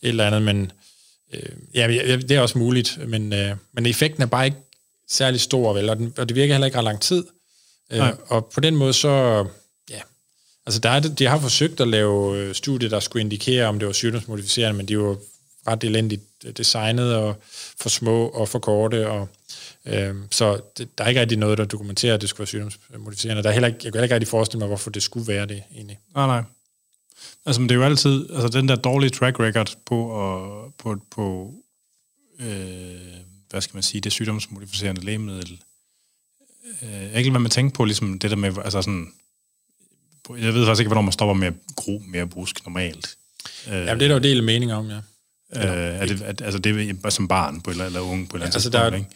eller 0.01 0.27
andet, 0.27 0.41
men 0.41 0.71
øh, 1.33 1.49
ja, 1.73 1.87
det 2.17 2.31
er 2.31 2.41
også 2.41 2.57
muligt, 2.57 2.99
men, 3.07 3.33
øh, 3.33 3.55
men 3.73 3.85
effekten 3.85 4.23
er 4.23 4.27
bare 4.27 4.45
ikke 4.45 4.57
særlig 5.09 5.41
stor, 5.41 5.73
vel, 5.73 5.89
og, 5.89 5.97
den, 5.97 6.13
og 6.17 6.29
det 6.29 6.35
virker 6.35 6.53
heller 6.53 6.65
ikke 6.65 6.77
ret 6.77 6.83
lang 6.83 7.01
tid. 7.01 7.23
Øh, 7.91 8.03
og 8.27 8.45
på 8.45 8.59
den 8.59 8.75
måde 8.75 8.93
så, 8.93 9.45
ja, 9.89 9.99
altså 10.65 10.79
der 10.79 10.89
er, 10.89 10.99
de 10.99 11.25
har 11.25 11.39
forsøgt 11.39 11.79
at 11.79 11.87
lave 11.87 12.37
øh, 12.37 12.55
studier, 12.55 12.89
der 12.89 12.99
skulle 12.99 13.21
indikere, 13.21 13.65
om 13.65 13.79
det 13.79 13.85
var 13.85 13.93
sygdomsmodificerende, 13.93 14.77
men 14.77 14.87
de 14.87 14.99
var 14.99 15.17
ret 15.67 15.83
elendigt 15.83 16.21
designet 16.57 17.15
og 17.15 17.35
for 17.81 17.89
små 17.89 18.27
og 18.27 18.49
for 18.49 18.59
korte, 18.59 19.09
og 19.09 19.27
Øhm, 19.85 20.27
så 20.31 20.61
det, 20.77 20.97
der 20.97 21.03
er 21.03 21.07
ikke 21.07 21.21
rigtig 21.21 21.37
noget, 21.37 21.57
der 21.57 21.65
dokumenterer, 21.65 22.13
at 22.13 22.21
det 22.21 22.29
skulle 22.29 22.39
være 22.39 22.47
sygdomsmodificerende. 22.47 23.43
Der 23.43 23.49
er 23.49 23.53
heller 23.53 23.67
ikke, 23.67 23.79
jeg 23.83 23.91
kan 23.91 23.93
heller 23.93 24.03
ikke 24.03 24.15
rigtig 24.15 24.27
forestille 24.27 24.59
mig, 24.59 24.67
hvorfor 24.67 24.89
det 24.89 25.03
skulle 25.03 25.27
være 25.27 25.45
det 25.45 25.63
egentlig. 25.75 25.99
Nej, 26.15 26.27
nej. 26.27 26.43
Altså, 27.45 27.61
men 27.61 27.69
det 27.69 27.75
er 27.75 27.79
jo 27.79 27.85
altid, 27.85 28.29
altså 28.33 28.47
den 28.47 28.67
der 28.67 28.75
dårlige 28.75 29.09
track 29.09 29.39
record 29.39 29.75
på, 29.85 30.09
og, 30.09 30.73
på, 30.77 30.97
på 31.11 31.53
øh, 32.39 32.47
hvad 33.49 33.61
skal 33.61 33.75
man 33.75 33.83
sige, 33.83 34.01
det 34.01 34.11
sygdomsmodificerende 34.11 35.01
lægemiddel. 35.01 35.61
Øh, 36.81 36.91
jeg 36.91 37.15
ikke 37.15 37.29
hvad 37.29 37.39
man 37.39 37.51
tænker 37.51 37.75
på, 37.75 37.85
ligesom 37.85 38.19
det 38.19 38.31
der 38.31 38.37
med, 38.37 38.57
altså 38.63 38.81
sådan, 38.81 39.13
Jeg 40.29 40.53
ved 40.53 40.65
faktisk 40.65 40.79
ikke, 40.79 40.87
hvornår 40.87 41.01
man 41.01 41.11
stopper 41.11 41.33
med 41.33 41.47
at 41.47 41.53
gro 41.75 42.01
mere 42.07 42.27
brusk 42.27 42.65
normalt. 42.65 43.17
Øh, 43.67 43.73
ja, 43.73 43.79
det 43.81 43.89
er 43.89 44.07
der 44.07 44.13
jo 44.13 44.19
del 44.19 44.43
mening 44.43 44.73
om, 44.73 44.89
ja. 44.89 44.99
Øh, 45.55 45.63
er 45.63 46.05
det, 46.05 46.21
at, 46.21 46.41
altså 46.41 46.59
det 46.59 46.97
er 47.03 47.09
som 47.09 47.27
barn 47.27 47.61
på 47.61 47.71
eller, 47.71 47.85
eller 47.85 47.99
unge 47.99 48.27
på 48.27 48.37
et 48.37 48.39
eller 48.39 48.45
andet 48.45 48.55
altså, 48.55 48.69
der, 48.69 48.95
ikke? 48.95 49.07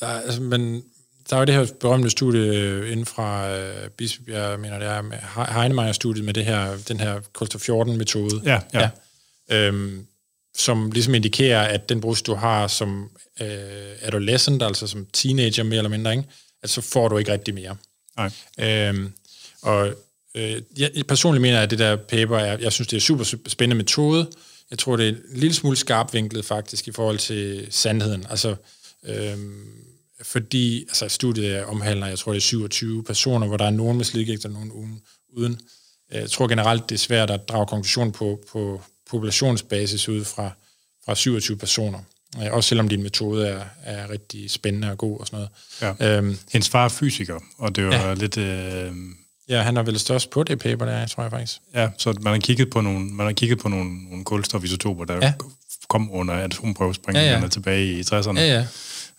Der, 0.00 0.06
altså, 0.06 0.40
men 0.40 0.82
der 1.30 1.36
er 1.36 1.40
jo 1.40 1.46
det 1.46 1.54
her 1.54 1.66
berømte 1.80 2.10
studie 2.10 2.40
øh, 2.40 2.92
inden 2.92 3.06
fra 3.06 3.50
øh, 3.50 3.88
Bispebjerg, 3.90 4.60
mener 4.60 4.78
det 4.78 4.88
er, 4.88 5.52
Heinemeyer-studiet 5.60 6.24
med 6.24 6.34
det 6.34 6.44
her, 6.44 6.76
den 6.88 7.00
her 7.00 7.20
kulstof-14-metode. 7.32 8.40
Ja, 8.44 8.60
ja. 8.74 8.90
ja. 9.50 9.66
Øhm, 9.66 10.06
som 10.56 10.90
ligesom 10.90 11.14
indikerer, 11.14 11.62
at 11.62 11.88
den 11.88 12.00
brus, 12.00 12.22
du 12.22 12.34
har 12.34 12.66
som 12.66 13.10
øh, 13.40 13.48
adolescent, 14.02 14.62
altså 14.62 14.86
som 14.86 15.06
teenager 15.12 15.62
mere 15.62 15.78
eller 15.78 15.90
mindre, 15.90 16.12
ikke? 16.12 16.24
at 16.62 16.70
så 16.70 16.80
får 16.80 17.08
du 17.08 17.16
ikke 17.16 17.32
rigtig 17.32 17.54
mere. 17.54 17.76
Nej. 18.16 18.30
Øhm, 18.58 19.12
og 19.62 19.88
øh, 20.34 20.62
jeg 20.76 20.90
personligt 21.08 21.42
mener, 21.42 21.60
at 21.60 21.70
det 21.70 21.78
der 21.78 21.96
paper, 21.96 22.38
er, 22.38 22.58
jeg 22.58 22.72
synes, 22.72 22.88
det 22.88 22.96
er 22.96 23.00
super 23.00 23.24
spændende 23.24 23.76
metode. 23.76 24.30
Jeg 24.70 24.78
tror, 24.78 24.96
det 24.96 25.08
er 25.08 25.12
en 25.12 25.18
lille 25.34 25.54
smule 25.54 25.76
skarpvinklet 25.76 26.44
faktisk 26.44 26.88
i 26.88 26.92
forhold 26.92 27.18
til 27.18 27.66
sandheden. 27.70 28.26
Altså, 28.30 28.56
øhm, 29.04 29.84
fordi 30.22 30.82
altså, 30.82 31.08
studiet 31.08 31.64
omhandler, 31.64 32.06
jeg 32.06 32.18
tror, 32.18 32.32
det 32.32 32.38
er 32.38 32.42
27 32.42 33.04
personer, 33.04 33.46
hvor 33.46 33.56
der 33.56 33.64
er 33.64 33.70
nogen 33.70 33.96
med 33.96 34.04
slidgigt 34.04 34.44
og 34.44 34.50
nogen 34.50 34.72
uden. 35.32 35.60
Jeg 36.12 36.30
tror 36.30 36.46
generelt, 36.46 36.88
det 36.88 36.94
er 36.94 36.98
svært 36.98 37.30
at 37.30 37.48
drage 37.48 37.66
konklusion 37.66 38.12
på, 38.12 38.40
på 38.52 38.82
populationsbasis 39.10 40.08
ud 40.08 40.24
fra, 40.24 40.50
fra 41.04 41.14
27 41.14 41.56
personer. 41.56 41.98
Også 42.50 42.68
selvom 42.68 42.88
din 42.88 43.02
metode 43.02 43.48
er, 43.48 43.64
er 43.82 44.10
rigtig 44.10 44.50
spændende 44.50 44.90
og 44.90 44.98
god 44.98 45.20
og 45.20 45.26
sådan 45.26 45.46
noget. 45.80 45.98
Ja. 46.00 46.16
Øhm, 46.18 46.38
Hendes 46.52 46.68
far 46.68 46.84
er 46.84 46.88
fysiker, 46.88 47.40
og 47.58 47.76
det 47.76 47.86
var 47.86 47.94
ja. 47.94 48.14
lidt... 48.14 48.38
Øh, 48.38 48.92
ja, 49.48 49.62
han 49.62 49.76
er 49.76 49.82
vel 49.82 49.98
størst 49.98 50.30
på 50.30 50.42
det 50.42 50.58
paper, 50.58 50.84
der 50.84 51.06
tror 51.06 51.22
jeg 51.22 51.32
faktisk. 51.32 51.58
Ja, 51.74 51.88
så 51.98 52.14
man 52.20 52.32
har 52.32 52.40
kigget 52.40 52.70
på 52.70 52.80
nogle, 52.80 53.00
man 53.00 53.26
har 53.26 53.32
kigget 53.32 53.58
på 53.58 53.68
nogle, 53.68 54.04
nogle 54.04 54.24
kulstofisotoper, 54.24 55.04
der 55.04 55.16
ja. 55.22 55.32
kom 55.88 56.08
under 56.12 56.34
atomprøvespringerne 56.34 57.28
ja, 57.28 57.40
ja. 57.40 57.48
tilbage 57.48 57.86
i 57.86 58.00
60'erne, 58.00 58.40
ja, 58.40 58.64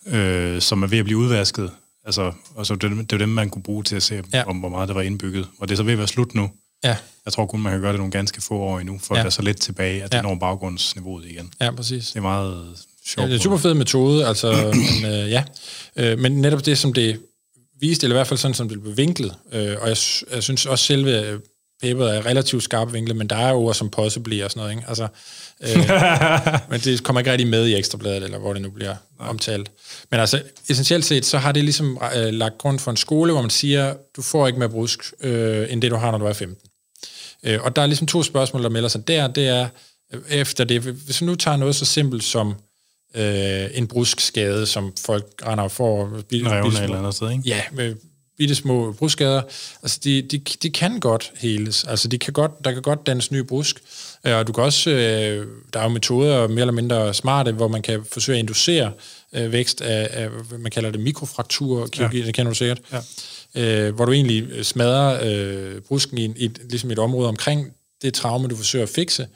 ja. 0.06 0.18
Øh, 0.18 0.62
som 0.62 0.82
er 0.82 0.86
ved 0.86 0.98
at 0.98 1.04
blive 1.04 1.18
udvasket. 1.18 1.70
Altså, 2.04 2.32
altså 2.58 2.74
det, 2.74 2.90
det 2.90 3.12
var 3.12 3.18
dem, 3.18 3.28
man 3.28 3.50
kunne 3.50 3.62
bruge 3.62 3.84
til 3.84 3.96
at 3.96 4.02
se, 4.02 4.22
ja. 4.32 4.44
om 4.44 4.56
hvor 4.56 4.68
meget 4.68 4.88
der 4.88 4.94
var 4.94 5.02
indbygget. 5.02 5.48
Og 5.58 5.68
det 5.68 5.74
er 5.74 5.76
så 5.76 5.82
ved 5.82 5.92
at 5.92 5.98
være 5.98 6.08
slut 6.08 6.34
nu. 6.34 6.50
Ja. 6.84 6.96
Jeg 7.24 7.32
tror 7.32 7.46
kun, 7.46 7.62
man 7.62 7.72
kan 7.72 7.80
gøre 7.80 7.92
det 7.92 7.98
nogle 7.98 8.10
ganske 8.10 8.42
få 8.42 8.54
år 8.54 8.78
endnu, 8.78 8.98
for 9.02 9.14
ja. 9.14 9.20
at 9.20 9.24
være 9.24 9.30
så 9.30 9.42
lidt 9.42 9.60
tilbage, 9.60 10.02
at 10.02 10.12
det 10.12 10.18
ja. 10.18 10.22
når 10.22 10.34
baggrundsniveauet 10.34 11.24
igen. 11.24 11.52
Ja, 11.60 11.70
præcis. 11.70 12.06
Det 12.06 12.16
er 12.16 12.22
meget 12.22 12.76
sjovt. 13.06 13.22
Ja, 13.22 13.24
det 13.24 13.30
er 13.30 13.34
en 13.34 13.42
super 13.42 13.56
fed 13.56 13.74
metode, 13.74 14.26
altså, 14.26 14.52
men, 15.02 15.12
øh, 15.12 15.30
ja. 15.30 15.44
Øh, 15.96 16.18
men 16.18 16.32
netop 16.32 16.66
det, 16.66 16.78
som 16.78 16.92
det 16.92 17.20
viste, 17.80 18.04
eller 18.04 18.16
i 18.16 18.18
hvert 18.18 18.26
fald 18.26 18.38
sådan, 18.38 18.54
som 18.54 18.68
det 18.68 18.82
blev 18.82 18.96
vinklet, 18.96 19.34
øh, 19.52 19.76
og 19.80 19.88
jeg, 19.88 19.96
jeg 20.32 20.42
synes 20.42 20.66
også 20.66 20.84
selve 20.84 21.26
øh, 21.26 21.40
paperet 21.82 22.16
er 22.16 22.26
relativt 22.26 22.62
skarpt 22.62 22.92
vinklet, 22.92 23.16
men 23.16 23.26
der 23.26 23.36
er 23.36 23.52
ord 23.52 23.74
som 23.74 23.90
possibly 23.90 24.42
og 24.42 24.50
sådan 24.50 24.60
noget, 24.60 24.76
ikke? 24.76 24.88
Altså, 24.88 25.08
øh, 25.60 26.70
men 26.70 26.80
det 26.80 27.02
kommer 27.02 27.20
ikke 27.20 27.32
rigtig 27.32 27.48
med 27.48 27.66
i 27.66 27.74
ekstrabladet, 27.74 28.24
eller 28.24 28.38
hvor 28.38 28.52
det 28.52 28.62
nu 28.62 28.70
bliver 28.70 28.94
Nej. 29.18 29.28
omtalt. 29.28 29.70
Men 30.10 30.20
altså, 30.20 30.42
essentielt 30.68 31.04
set, 31.04 31.24
så 31.24 31.38
har 31.38 31.52
det 31.52 31.64
ligesom 31.64 31.98
øh, 32.16 32.32
lagt 32.32 32.58
grund 32.58 32.78
for 32.78 32.90
en 32.90 32.96
skole, 32.96 33.32
hvor 33.32 33.40
man 33.40 33.50
siger, 33.50 33.94
du 34.16 34.22
får 34.22 34.46
ikke 34.46 34.58
mere 34.58 34.68
brusk, 34.70 35.00
øh, 35.20 35.72
end 35.72 35.82
det 35.82 35.90
du 35.90 35.96
har, 35.96 36.10
når 36.10 36.18
du 36.18 36.26
er 36.26 36.32
15. 36.32 36.68
Øh, 37.42 37.62
og 37.62 37.76
der 37.76 37.82
er 37.82 37.86
ligesom 37.86 38.06
to 38.06 38.22
spørgsmål, 38.22 38.62
der 38.62 38.68
melder 38.68 38.88
sig 38.88 39.08
der. 39.08 39.26
Det 39.26 39.48
er, 39.48 39.68
øh, 40.14 40.20
efter 40.30 40.64
det, 40.64 40.80
hvis 40.80 41.20
vi 41.20 41.26
nu 41.26 41.34
tager 41.34 41.56
noget 41.56 41.74
så 41.74 41.84
simpelt 41.84 42.24
som 42.24 42.54
øh, 43.14 43.66
en 43.74 43.86
bruskskade, 43.86 44.66
som 44.66 44.92
folk 45.06 45.26
render 45.46 45.68
får. 45.68 46.20
En 46.30 46.50
revne 46.50 46.82
eller 46.82 46.98
andet 46.98 47.14
sted, 47.14 47.30
ikke? 47.30 47.42
Ja, 47.46 47.60
med 47.72 47.94
bitte 48.38 48.54
små 48.54 48.92
bruskskader. 48.92 49.42
Altså, 49.82 50.00
de, 50.04 50.22
de, 50.22 50.38
de 50.38 50.70
kan 50.70 51.00
godt 51.00 51.32
heles. 51.36 51.84
Altså, 51.84 52.08
de 52.08 52.18
kan 52.18 52.32
godt, 52.32 52.64
der 52.64 52.72
kan 52.72 52.82
godt 52.82 53.06
dannes 53.06 53.32
nye 53.32 53.44
brusk. 53.44 53.82
Øh, 54.26 54.36
og 54.36 54.46
du 54.46 54.52
kan 54.52 54.64
også, 54.64 54.90
øh, 54.90 55.46
der 55.72 55.80
er 55.80 55.82
jo 55.82 55.88
metoder 55.88 56.48
mere 56.48 56.60
eller 56.60 56.72
mindre 56.72 57.14
smarte, 57.14 57.52
hvor 57.52 57.68
man 57.68 57.82
kan 57.82 58.04
forsøge 58.12 58.38
at 58.38 58.40
inducere 58.40 58.92
øh, 59.32 59.52
vækst 59.52 59.80
af, 59.80 60.08
af, 60.12 60.28
man 60.58 60.70
kalder 60.70 60.90
det 60.90 61.00
mikrofraktur, 61.00 61.86
kirurgi, 61.86 62.20
ja. 62.20 62.26
det 62.26 62.34
kender 62.34 62.50
du 62.50 62.56
sikkert. 62.56 62.80
Ja 62.92 63.00
øh, 63.56 63.94
hvor 63.94 64.04
du 64.04 64.12
egentlig 64.12 64.66
smadrer 64.66 65.20
øh, 65.22 65.80
brusken 65.80 66.18
i, 66.18 66.24
i 66.24 66.50
ligesom 66.70 66.90
et 66.90 66.98
område 66.98 67.28
omkring 67.28 67.72
det 68.02 68.14
traume, 68.14 68.48
du 68.48 68.56
forsøger 68.56 68.82
at 68.82 68.88
fikse. 68.88 69.26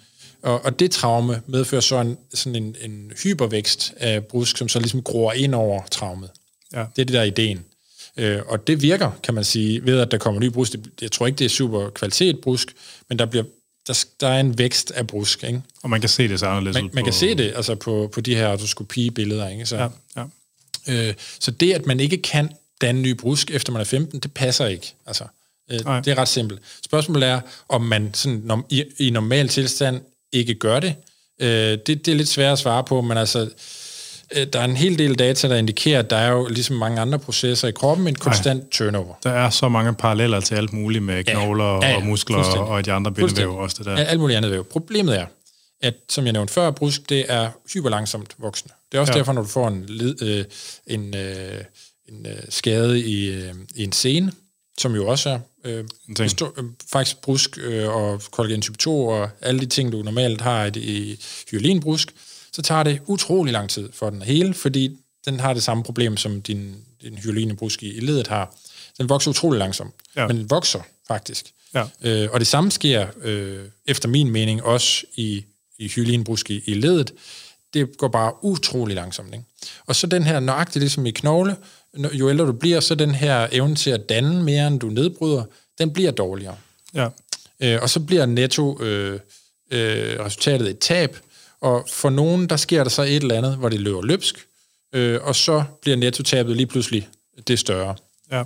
Og, 0.42 0.64
og 0.64 0.78
det 0.78 0.90
traume 0.90 1.42
medfører 1.46 1.80
så 1.80 2.00
en, 2.00 2.18
sådan 2.34 2.62
en, 2.62 2.76
en 2.80 3.12
hypervækst 3.22 3.94
af 3.96 4.24
brusk, 4.24 4.56
som 4.56 4.68
så 4.68 4.78
ligesom 4.78 5.02
gror 5.02 5.32
ind 5.32 5.54
over 5.54 5.82
traumet. 5.90 6.30
Ja. 6.72 6.84
Det 6.96 7.02
er 7.02 7.06
det 7.06 7.14
der 7.14 7.22
ideen. 7.22 7.64
Øh, 8.16 8.40
og 8.46 8.66
det 8.66 8.82
virker, 8.82 9.10
kan 9.22 9.34
man 9.34 9.44
sige, 9.44 9.84
ved 9.84 10.00
at 10.00 10.10
der 10.10 10.18
kommer 10.18 10.40
ny 10.40 10.46
brusk. 10.46 10.72
Jeg 11.00 11.12
tror 11.12 11.26
ikke, 11.26 11.36
det 11.36 11.44
er 11.44 11.48
super 11.48 11.90
kvalitet 11.90 12.40
brusk, 12.40 12.74
men 13.08 13.18
der 13.18 13.26
bliver 13.26 13.44
der, 13.86 14.04
der 14.20 14.28
er 14.28 14.40
en 14.40 14.58
vækst 14.58 14.90
af 14.90 15.06
brusk. 15.06 15.44
Ikke? 15.44 15.62
Og 15.82 15.90
man 15.90 16.00
kan 16.00 16.08
se 16.08 16.28
det 16.28 16.40
så 16.40 16.46
anderledes 16.46 16.74
man, 16.74 16.84
ud 16.84 16.88
på... 16.90 16.94
Man 16.94 17.04
kan 17.04 17.12
se 17.12 17.34
det 17.34 17.52
altså 17.56 17.74
på, 17.74 18.10
på 18.12 18.20
de 18.20 18.34
her 18.34 18.48
artroskopi-billeder. 18.48 19.48
Ikke? 19.48 19.66
Så, 19.66 19.76
ja, 19.76 19.88
ja. 20.16 21.08
Øh, 21.08 21.14
så 21.40 21.50
det, 21.50 21.72
at 21.72 21.86
man 21.86 22.00
ikke 22.00 22.22
kan 22.22 22.50
danne 22.80 23.02
ny 23.02 23.10
brusk, 23.10 23.50
efter 23.50 23.72
man 23.72 23.80
er 23.80 23.84
15, 23.84 24.20
det 24.20 24.32
passer 24.32 24.66
ikke. 24.66 24.94
Altså, 25.06 25.24
øh, 25.70 25.78
det 25.78 26.08
er 26.08 26.18
ret 26.18 26.28
simpelt. 26.28 26.60
Spørgsmålet 26.84 27.28
er, 27.28 27.40
om 27.68 27.82
man 27.82 28.14
sådan, 28.14 28.42
når, 28.44 28.66
i, 28.70 28.84
i 28.98 29.10
normal 29.10 29.48
tilstand 29.48 30.00
ikke 30.32 30.54
gør 30.54 30.80
det. 30.80 30.94
Øh, 31.40 31.48
det. 31.48 31.86
Det 31.86 32.08
er 32.08 32.14
lidt 32.14 32.28
svært 32.28 32.52
at 32.52 32.58
svare 32.58 32.84
på, 32.84 33.00
men 33.00 33.18
altså, 33.18 33.48
øh, 34.36 34.46
der 34.52 34.60
er 34.60 34.64
en 34.64 34.76
hel 34.76 34.98
del 34.98 35.14
data, 35.14 35.48
der 35.48 35.56
indikerer, 35.56 35.98
at 35.98 36.10
der 36.10 36.16
er 36.16 36.30
jo 36.30 36.46
ligesom 36.46 36.76
mange 36.76 37.00
andre 37.00 37.18
processer 37.18 37.68
i 37.68 37.72
kroppen, 37.72 38.08
en 38.08 38.14
konstant 38.14 38.62
Ej, 38.62 38.68
turnover. 38.72 39.14
Der 39.22 39.30
er 39.30 39.50
så 39.50 39.68
mange 39.68 39.94
paralleller 39.94 40.40
til 40.40 40.54
alt 40.54 40.72
muligt 40.72 41.04
med 41.04 41.24
knogler 41.24 41.64
ja, 41.64 41.80
ja, 41.80 41.88
ja, 41.88 41.96
og 41.96 42.02
muskler 42.02 42.58
og 42.58 42.86
de 42.86 42.92
andre 42.92 43.12
bindevæv 43.12 43.56
også 43.56 43.76
det 43.78 43.86
der. 43.86 43.92
Ja, 43.92 44.02
alt 44.02 44.20
muligt 44.20 44.36
andet 44.36 44.50
væv. 44.50 44.64
Problemet 44.64 45.18
er, 45.18 45.26
at 45.82 45.94
som 46.08 46.24
jeg 46.24 46.32
nævnte 46.32 46.52
før, 46.52 46.70
brusk, 46.70 47.08
det 47.08 47.24
er 47.28 47.48
hyperlangsomt 47.74 48.34
voksende. 48.38 48.74
Det 48.92 48.96
er 48.96 49.00
også 49.00 49.12
ja. 49.12 49.18
derfor, 49.18 49.32
når 49.32 49.42
du 49.42 49.48
får 49.48 49.68
en, 49.68 49.88
øh, 50.22 50.44
en 50.86 51.16
øh, 51.16 51.64
en 52.10 52.26
øh, 52.26 52.42
skade 52.48 53.00
i, 53.00 53.30
øh, 53.30 53.54
i 53.74 53.84
en 53.84 53.92
scene, 53.92 54.32
som 54.78 54.94
jo 54.94 55.06
også 55.06 55.30
er 55.30 55.38
øh, 55.64 55.84
bestå, 56.16 56.54
øh, 56.58 56.64
faktisk 56.92 57.20
brusk 57.20 57.58
øh, 57.58 57.88
og 57.88 58.22
kollagen 58.30 58.62
type 58.62 58.78
2 58.78 59.06
og 59.06 59.30
alle 59.40 59.60
de 59.60 59.66
ting, 59.66 59.92
du 59.92 60.02
normalt 60.02 60.40
har 60.40 60.70
i, 60.76 60.78
i 60.78 61.20
hyalinbrusk, 61.50 62.14
så 62.52 62.62
tager 62.62 62.82
det 62.82 63.00
utrolig 63.06 63.52
lang 63.52 63.70
tid 63.70 63.88
for 63.92 64.10
den 64.10 64.22
hele, 64.22 64.54
fordi 64.54 64.98
den 65.24 65.40
har 65.40 65.54
det 65.54 65.62
samme 65.62 65.84
problem, 65.84 66.16
som 66.16 66.42
din, 66.42 66.76
din 67.02 67.18
hyalinbrusk 67.18 67.82
i, 67.82 67.96
i 67.96 68.00
ledet 68.00 68.26
har. 68.26 68.54
Den 68.98 69.08
vokser 69.08 69.30
utrolig 69.30 69.58
langsomt, 69.58 69.94
ja. 70.16 70.26
men 70.26 70.36
den 70.36 70.50
vokser 70.50 70.80
faktisk. 71.08 71.52
Ja. 71.74 71.84
Øh, 72.02 72.28
og 72.32 72.40
det 72.40 72.46
samme 72.46 72.70
sker, 72.70 73.06
øh, 73.22 73.64
efter 73.86 74.08
min 74.08 74.30
mening, 74.30 74.62
også 74.62 75.04
i, 75.14 75.44
i 75.78 75.88
hyalinbrusk 75.88 76.50
i, 76.50 76.62
i 76.66 76.74
ledet. 76.74 77.12
Det 77.74 77.96
går 77.98 78.08
bare 78.08 78.44
utrolig 78.44 78.96
langsomt. 78.96 79.34
Ikke? 79.34 79.44
Og 79.86 79.96
så 79.96 80.06
den 80.06 80.22
her 80.22 80.40
nøjagtigt 80.40 80.80
ligesom 80.80 81.06
i 81.06 81.10
knogle, 81.10 81.56
jo 81.94 82.30
ældre 82.30 82.46
du 82.46 82.52
bliver, 82.52 82.80
så 82.80 82.94
den 82.94 83.14
her 83.14 83.48
evne 83.52 83.74
til 83.74 83.90
at 83.90 84.08
danne 84.08 84.42
mere, 84.42 84.66
end 84.66 84.80
du 84.80 84.86
nedbryder, 84.86 85.44
den 85.78 85.92
bliver 85.92 86.10
dårligere. 86.10 86.56
Ja. 86.94 87.08
Øh, 87.60 87.82
og 87.82 87.90
så 87.90 88.00
bliver 88.00 88.26
netto 88.26 88.82
øh, 88.82 89.20
øh, 89.70 90.20
resultatet 90.20 90.70
et 90.70 90.78
tab, 90.78 91.16
og 91.60 91.86
for 91.92 92.10
nogen, 92.10 92.48
der 92.48 92.56
sker 92.56 92.82
der 92.82 92.90
så 92.90 93.02
et 93.02 93.16
eller 93.16 93.38
andet, 93.38 93.56
hvor 93.56 93.68
det 93.68 93.80
løber 93.80 94.02
løbsk, 94.02 94.46
øh, 94.92 95.18
og 95.22 95.36
så 95.36 95.64
bliver 95.82 95.96
nettotabet 95.96 96.56
lige 96.56 96.66
pludselig 96.66 97.08
det 97.48 97.58
større. 97.58 97.94
Ja. 98.32 98.42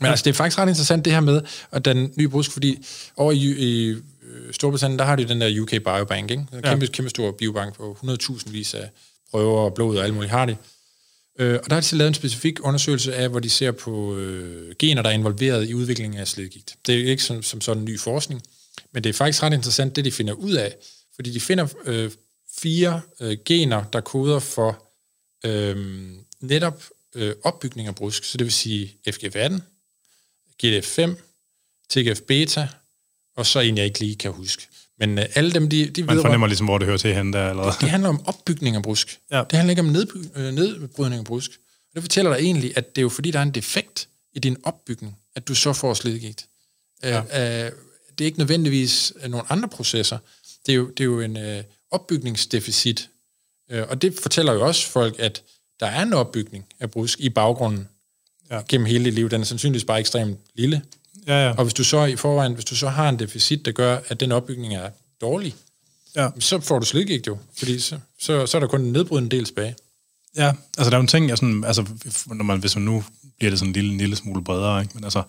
Men 0.00 0.10
altså, 0.10 0.24
det 0.24 0.30
er 0.30 0.34
faktisk 0.34 0.58
ret 0.58 0.68
interessant 0.68 1.04
det 1.04 1.12
her 1.12 1.20
med, 1.20 1.42
at 1.70 1.84
den 1.84 2.12
nye 2.16 2.28
brusk, 2.28 2.52
fordi 2.52 2.86
over 3.16 3.32
i, 3.32 3.36
i 3.36 3.88
øh, 3.88 4.52
Storbritannien, 4.52 4.98
der 4.98 5.04
har 5.04 5.16
de 5.16 5.28
den 5.28 5.40
der 5.40 5.60
UK 5.60 5.70
Biobank, 5.70 6.30
ikke? 6.30 6.46
En 6.52 6.62
kæmpe, 6.62 6.84
ja. 6.84 6.90
kæmpe 6.90 7.10
stor 7.10 7.32
biobank 7.32 7.74
på 7.74 7.98
100.000 8.02 8.50
vis 8.50 8.74
af 8.74 8.90
prøver 9.30 9.60
og 9.60 9.74
blod 9.74 9.96
og 9.96 10.04
alt 10.04 10.14
muligt 10.14 10.30
har 10.30 10.46
de. 10.46 10.56
Øh, 11.38 11.58
og 11.64 11.70
der 11.70 11.74
har 11.74 11.80
de 11.80 11.86
så 11.86 11.96
lavet 11.96 12.08
en 12.08 12.14
specifik 12.14 12.58
undersøgelse 12.62 13.14
af, 13.14 13.28
hvor 13.28 13.40
de 13.40 13.50
ser 13.50 13.72
på 13.72 14.16
øh, 14.16 14.74
gener, 14.78 15.02
der 15.02 15.10
er 15.10 15.14
involveret 15.14 15.68
i 15.68 15.74
udviklingen 15.74 16.20
af 16.20 16.28
slidgigt. 16.28 16.76
Det 16.86 16.94
er 16.94 17.10
ikke 17.10 17.22
som, 17.22 17.42
som 17.42 17.60
sådan 17.60 17.78
en 17.78 17.84
ny 17.84 17.98
forskning, 17.98 18.42
men 18.92 19.04
det 19.04 19.10
er 19.10 19.14
faktisk 19.14 19.42
ret 19.42 19.52
interessant, 19.52 19.96
det 19.96 20.04
de 20.04 20.12
finder 20.12 20.32
ud 20.32 20.52
af, 20.52 20.76
fordi 21.14 21.30
de 21.32 21.40
finder 21.40 21.66
øh, 21.84 22.10
fire 22.58 23.00
øh, 23.20 23.38
gener, 23.44 23.84
der 23.84 24.00
koder 24.00 24.38
for 24.38 24.90
øh, 25.44 25.76
netop 26.40 26.84
øh, 27.14 27.34
opbygning 27.42 27.88
af 27.88 27.94
brusk, 27.94 28.24
så 28.24 28.38
det 28.38 28.44
vil 28.44 28.52
sige 28.52 28.96
FGF18, 29.08 29.60
GDF5, 30.64 31.14
TGF-beta, 31.92 32.68
og 33.36 33.46
så 33.46 33.60
en, 33.60 33.78
jeg 33.78 33.84
ikke 33.84 34.00
lige 34.00 34.16
kan 34.16 34.32
huske. 34.32 34.68
Men 35.00 35.18
uh, 35.18 35.24
alle 35.34 35.52
dem, 35.52 35.68
de, 35.68 35.86
de 35.86 36.02
Man 36.02 36.16
ved... 36.16 36.22
fornemmer 36.22 36.46
ligesom, 36.46 36.66
hvor 36.66 36.78
det 36.78 36.86
hører 36.86 36.98
til 36.98 37.14
hen 37.14 37.32
der, 37.32 37.50
eller 37.50 37.62
Det 37.80 37.90
handler 37.90 38.08
om 38.08 38.26
opbygning 38.26 38.76
af 38.76 38.82
brusk. 38.82 39.18
Ja. 39.30 39.42
Det 39.50 39.52
handler 39.52 39.70
ikke 39.70 39.82
om 39.82 39.88
nedby- 39.88 40.38
øh, 40.38 40.52
nedbrydning 40.54 41.18
af 41.18 41.24
brusk. 41.24 41.50
Og 41.88 41.94
det 41.94 42.02
fortæller 42.02 42.36
dig 42.36 42.42
egentlig, 42.44 42.72
at 42.76 42.96
det 42.96 43.00
er 43.00 43.02
jo 43.02 43.08
fordi, 43.08 43.30
der 43.30 43.38
er 43.38 43.42
en 43.42 43.50
defekt 43.50 44.08
i 44.32 44.38
din 44.38 44.56
opbygning, 44.62 45.16
at 45.36 45.48
du 45.48 45.54
så 45.54 45.72
får 45.72 45.94
slidgigt. 45.94 46.46
Ja. 47.02 47.18
Uh, 47.18 47.24
uh, 47.24 47.78
det 48.18 48.24
er 48.24 48.24
ikke 48.24 48.38
nødvendigvis 48.38 49.12
nogle 49.28 49.52
andre 49.52 49.68
processer. 49.68 50.18
Det 50.66 50.72
er 50.72 50.76
jo, 50.76 50.88
det 50.88 51.00
er 51.00 51.04
jo 51.04 51.20
en 51.20 51.36
uh, 51.36 51.64
opbygningsdeficit. 51.90 53.08
Uh, 53.74 53.80
og 53.88 54.02
det 54.02 54.18
fortæller 54.22 54.52
jo 54.52 54.66
også 54.66 54.88
folk, 54.88 55.14
at 55.18 55.42
der 55.80 55.86
er 55.86 56.02
en 56.02 56.12
opbygning 56.12 56.64
af 56.80 56.90
brusk 56.90 57.20
i 57.20 57.28
baggrunden 57.28 57.88
ja. 58.50 58.60
gennem 58.68 58.86
hele 58.86 59.04
dit 59.04 59.14
liv. 59.14 59.30
Den 59.30 59.40
er 59.40 59.44
sandsynligvis 59.44 59.84
bare 59.84 60.00
ekstremt 60.00 60.38
lille. 60.54 60.82
Ja, 61.26 61.46
ja. 61.46 61.54
Og 61.56 61.64
hvis 61.64 61.74
du 61.74 61.84
så 61.84 62.04
i 62.04 62.16
forvejen, 62.16 62.54
hvis 62.54 62.64
du 62.64 62.76
så 62.76 62.88
har 62.88 63.08
en 63.08 63.18
deficit, 63.18 63.64
der 63.64 63.72
gør, 63.72 63.98
at 64.08 64.20
den 64.20 64.32
opbygning 64.32 64.74
er 64.74 64.90
dårlig, 65.20 65.54
Ja. 66.16 66.28
så 66.38 66.60
får 66.60 66.78
du 66.78 66.86
slidgigt 66.86 67.26
jo, 67.26 67.38
fordi 67.58 67.80
så, 67.80 67.98
så, 68.20 68.46
så 68.46 68.56
er 68.56 68.60
der 68.60 68.68
kun 68.68 68.80
en 68.80 68.92
nedbrydende 68.92 69.36
del 69.36 69.44
tilbage. 69.44 69.76
Ja, 70.36 70.52
altså 70.78 70.90
der 70.90 70.96
er 70.96 70.98
jo 70.98 71.00
en 71.00 71.06
ting, 71.06 71.28
jeg 71.28 71.38
sådan, 71.38 71.64
altså, 71.64 71.84
når 72.26 72.44
man, 72.44 72.58
hvis 72.58 72.76
man 72.76 72.84
nu 72.84 73.04
bliver 73.38 73.50
det 73.50 73.58
sådan 73.58 73.68
en 73.68 73.72
lille, 73.72 73.92
en 73.92 73.98
lille 73.98 74.16
smule 74.16 74.44
bredere, 74.44 74.80
ikke? 74.80 74.94
men 74.94 75.04
altså, 75.04 75.22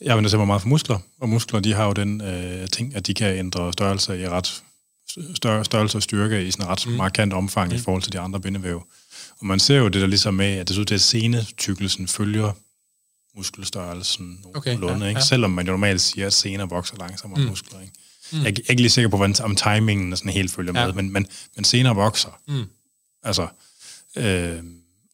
jeg 0.00 0.16
vil 0.16 0.36
mig 0.36 0.46
meget 0.46 0.62
for 0.62 0.68
muskler, 0.68 0.98
og 1.20 1.28
muskler, 1.28 1.60
de 1.60 1.72
har 1.72 1.86
jo 1.86 1.92
den 1.92 2.20
øh, 2.20 2.68
ting, 2.68 2.96
at 2.96 3.06
de 3.06 3.14
kan 3.14 3.36
ændre 3.38 3.72
størrelse 3.72 4.20
i 4.20 4.28
ret, 4.28 4.62
større, 5.34 5.64
størrelse 5.64 5.98
og 5.98 6.02
styrke 6.02 6.46
i 6.46 6.50
sådan 6.50 6.64
et 6.64 6.70
ret 6.70 6.86
mm. 6.86 6.92
markant 6.92 7.32
omfang 7.32 7.68
mm. 7.70 7.76
i 7.76 7.78
forhold 7.78 8.02
til 8.02 8.12
de 8.12 8.20
andre 8.20 8.40
bindevæv. 8.40 8.82
Og 9.40 9.46
man 9.46 9.60
ser 9.60 9.76
jo 9.76 9.88
det 9.88 10.00
der 10.00 10.06
ligesom 10.06 10.34
med, 10.34 10.46
at 10.46 10.68
det 10.68 10.74
synes, 10.74 10.92
at 10.92 11.00
senetykkelsen 11.00 12.08
følger 12.08 12.52
muskelstørrelsen 13.36 14.44
Okay, 14.54 14.70
nogenlunde, 14.70 15.04
ja, 15.04 15.08
ikke? 15.08 15.18
ja. 15.18 15.24
selvom 15.24 15.50
man 15.50 15.66
jo 15.66 15.72
normalt 15.72 16.00
siger, 16.00 16.26
at 16.26 16.32
sener 16.32 16.66
vokser 16.66 16.96
langsommere 16.96 17.40
mm. 17.40 17.46
muskler. 17.46 17.80
Ikke? 17.80 17.92
Mm. 18.32 18.38
Jeg 18.38 18.46
er 18.46 18.70
ikke 18.70 18.82
lige 18.82 18.90
sikker 18.90 19.08
på, 19.08 19.16
hvordan, 19.16 19.34
om 19.44 19.56
timingen 19.56 20.12
er 20.12 20.16
sådan 20.16 20.32
helt 20.32 20.50
følger 20.52 20.80
Ja. 20.80 20.86
med, 20.86 20.94
men, 20.94 21.12
men, 21.12 21.26
men 21.56 21.64
senere 21.64 21.94
vokser. 21.94 22.40
Mm. 22.48 22.64
Altså, 23.22 23.46
øh, 24.16 24.62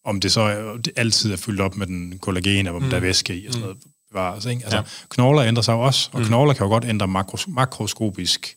om 0.05 0.21
det 0.21 0.33
så 0.33 0.77
det 0.85 0.93
altid 0.97 1.33
er 1.33 1.37
fyldt 1.37 1.61
op 1.61 1.77
med 1.77 1.87
den 1.87 2.19
kollagen, 2.19 2.67
og 2.67 2.71
hvor 2.71 2.81
mm. 2.81 2.91
der 2.91 2.97
er 2.97 3.01
væske 3.01 3.37
i 3.37 3.47
og 3.47 3.53
sådan 3.53 3.67
noget. 3.67 3.83
Bevares, 4.11 4.45
ikke? 4.45 4.63
Altså, 4.63 4.77
Ja. 4.77 4.83
ja. 4.83 4.89
Knogler 5.09 5.45
ændrer 5.45 5.63
sig 5.63 5.73
jo 5.73 5.81
også, 5.81 6.11
og 6.13 6.21
mm. 6.21 6.27
knogler 6.27 6.55
kan 6.55 6.65
jo 6.65 6.71
godt 6.71 6.85
ændre 6.85 7.09
makros, 7.09 7.49
makroskopisk 7.49 8.57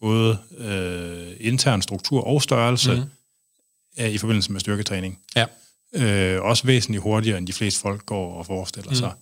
både 0.00 0.38
øh, 0.58 1.36
intern 1.40 1.82
struktur 1.82 2.24
og 2.26 2.42
størrelse 2.42 2.94
mm. 2.94 4.04
øh, 4.04 4.10
i 4.10 4.18
forbindelse 4.18 4.52
med 4.52 4.60
styrketræning. 4.60 5.18
Ja. 5.36 5.46
Øh, 5.94 6.42
også 6.42 6.66
væsentligt 6.66 7.02
hurtigere, 7.02 7.38
end 7.38 7.46
de 7.46 7.52
fleste 7.52 7.80
folk 7.80 8.06
går 8.06 8.34
og 8.34 8.46
forestiller 8.46 8.90
mm. 8.90 8.96
sig. 8.96 9.12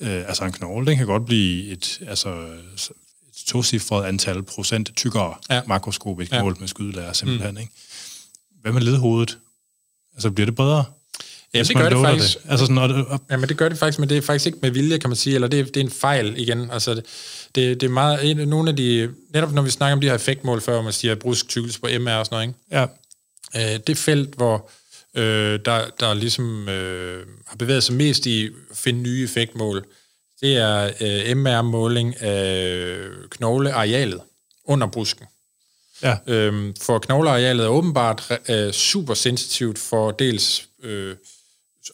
Øh, 0.00 0.28
altså 0.28 0.44
en 0.44 0.52
knogle, 0.52 0.86
den 0.86 0.96
kan 0.96 1.06
godt 1.06 1.26
blive 1.26 1.72
et, 1.72 2.00
altså, 2.08 2.28
et 2.28 2.92
tocifret 3.46 4.04
antal 4.04 4.42
procent 4.42 4.90
tykkere 4.96 5.34
Ja. 5.50 5.60
makroskopisk 5.66 6.32
Ja. 6.32 6.42
målt 6.42 6.60
med 6.60 6.68
skydlærer 6.68 7.12
simpelthen. 7.12 7.54
Mm. 7.54 7.60
Ikke? 7.60 7.72
Hvad 8.62 8.72
med 8.72 8.82
ledhovedet? 8.82 9.38
Altså 10.14 10.30
bliver 10.30 10.46
det 10.46 10.54
bredere? 10.54 10.84
Ja, 11.54 11.62
det 11.62 11.76
gør 11.76 11.88
det 11.88 11.98
faktisk. 11.98 12.42
Det? 12.42 12.50
Altså 12.50 12.66
sådan, 12.66 12.78
og, 12.78 13.04
og, 13.06 13.20
Ja, 13.30 13.36
men 13.36 13.48
det 13.48 13.56
gør 13.56 13.68
det 13.68 13.78
faktisk, 13.78 13.98
men 13.98 14.08
det 14.08 14.16
er 14.16 14.22
faktisk 14.22 14.46
ikke 14.46 14.58
med 14.62 14.70
vilje, 14.70 14.98
kan 14.98 15.10
man 15.10 15.16
sige, 15.16 15.34
eller 15.34 15.48
det 15.48 15.60
er, 15.60 15.64
det 15.64 15.76
er 15.76 15.80
en 15.80 15.90
fejl 15.90 16.34
igen. 16.38 16.70
Altså, 16.70 16.94
det, 16.94 17.04
det, 17.54 17.80
det 17.80 17.86
er 17.86 17.90
meget, 17.90 18.30
en, 18.30 18.48
nogle 18.48 18.70
af 18.70 18.76
de, 18.76 19.14
netop 19.34 19.52
når 19.52 19.62
vi 19.62 19.70
snakker 19.70 19.92
om 19.92 20.00
de 20.00 20.06
her 20.06 20.14
effektmål 20.14 20.60
før, 20.60 20.82
man 20.82 20.92
siger 20.92 21.14
brusk 21.14 21.48
tykkelse 21.48 21.80
på 21.80 21.86
MR 22.00 22.10
og 22.10 22.26
sådan 22.26 22.26
noget, 22.30 22.46
ikke? 22.46 22.90
ja, 23.56 23.74
øh, 23.74 23.80
det 23.86 23.98
felt, 23.98 24.34
hvor 24.34 24.70
øh, 25.16 25.60
der, 25.64 25.90
der 26.00 26.14
ligesom 26.14 26.68
øh, 26.68 27.26
har 27.46 27.56
bevæget 27.56 27.82
sig 27.82 27.94
mest 27.94 28.26
i 28.26 28.46
at 28.70 28.76
finde 28.76 29.02
nye 29.02 29.24
effektmål, 29.24 29.84
det 30.40 30.56
er 30.56 30.90
øh, 31.00 31.36
MR-måling 31.36 32.20
af 32.22 32.98
knoglearealet 33.30 34.20
under 34.64 34.86
brusken. 34.86 35.26
ja, 36.02 36.16
Øhm, 36.26 36.74
for 36.80 36.98
knoglearealet 36.98 37.64
er 37.64 37.68
åbenbart 37.68 38.40
øh, 38.48 38.72
super 38.72 39.14
sensitivt 39.14 39.78
for 39.78 40.10
dels, 40.10 40.68
øh, 40.82 41.16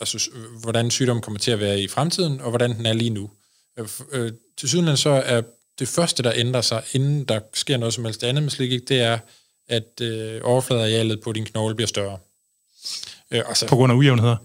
altså, 0.01 0.31
hvordan 0.61 0.91
sygdommen 0.91 1.23
kommer 1.23 1.41
til 1.41 1.51
at 1.51 1.61
være 1.61 1.81
i 1.81 1.89
fremtiden, 1.89 2.41
og 2.41 2.49
hvordan 2.49 2.77
den 2.77 2.87
er 2.87 2.93
lige 2.93 3.11
nu. 3.11 3.31
Øh, 3.79 3.89
øh, 4.13 4.33
til 4.59 4.69
sydenland 4.69 4.97
så 4.97 5.11
er 5.11 5.43
det 5.79 5.89
første, 5.89 6.23
der 6.23 6.33
ændrer 6.35 6.61
sig, 6.61 6.83
inden 6.93 7.25
der 7.25 7.41
sker 7.55 7.77
noget 7.77 7.95
som 7.95 8.05
helst 8.05 8.25
andet 8.25 8.43
med 8.43 8.51
slikgigt, 8.51 8.89
det 8.89 9.01
er, 9.01 9.19
at 9.69 10.01
øh, 10.01 10.41
overfladearealet 10.45 11.21
på 11.21 11.33
din 11.33 11.45
knogle 11.45 11.75
bliver 11.75 11.89
større. 11.89 12.19
Øh, 13.31 13.43
altså, 13.49 13.67
på 13.67 13.77
grund 13.77 13.93
af 13.93 13.97
ujævnheder. 13.97 14.37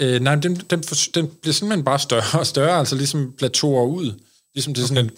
Øh, 0.00 0.20
nej, 0.20 0.34
den, 0.34 0.56
den, 0.70 0.82
den 1.14 1.28
bliver 1.42 1.52
simpelthen 1.54 1.84
bare 1.84 1.98
større 1.98 2.40
og 2.40 2.46
større, 2.46 2.78
altså 2.78 2.96
ligesom 2.96 3.34
plateauer 3.38 3.84
ud. 3.84 4.12
Ligesom 4.54 4.74
det 4.74 4.82
er 4.82 4.86
sådan 4.86 5.04
en, 5.04 5.10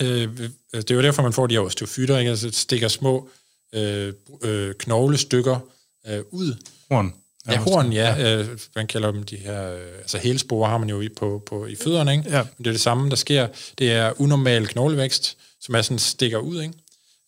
øh, 0.06 0.28
det 0.72 0.90
er 0.90 0.94
jo 0.94 1.02
derfor, 1.02 1.22
man 1.22 1.32
får 1.32 1.46
de 1.46 1.54
her 1.54 1.60
osteofytter, 1.60 2.18
ikke? 2.18 2.30
Altså, 2.30 2.46
det 2.46 2.56
stikker 2.56 2.88
små 2.88 3.28
øh, 3.74 4.12
øh, 4.42 4.74
knoglestykker 4.74 5.58
øh, 6.06 6.20
ud. 6.30 6.54
Horn. 6.90 7.14
Ja, 7.48 7.58
horn, 7.58 7.92
ja. 7.92 8.36
Øh, 8.38 8.58
man 8.76 8.86
kalder 8.86 9.10
dem 9.10 9.22
de 9.22 9.36
her, 9.36 9.72
øh, 9.72 9.98
altså 9.98 10.18
helspore 10.18 10.68
har 10.68 10.78
man 10.78 10.88
jo 10.88 11.00
i, 11.00 11.08
på, 11.08 11.42
på, 11.46 11.66
i 11.66 11.76
fødderne, 11.76 12.12
ikke? 12.12 12.30
Ja. 12.30 12.42
Men 12.42 12.64
det 12.64 12.66
er 12.66 12.72
det 12.72 12.80
samme, 12.80 13.10
der 13.10 13.16
sker. 13.16 13.46
Det 13.78 13.92
er 13.92 14.20
unormal 14.20 14.66
knoglevækst, 14.66 15.36
som 15.60 15.74
er 15.74 15.82
sådan 15.82 15.98
stikker 15.98 16.38
ud, 16.38 16.62
ikke? 16.62 16.74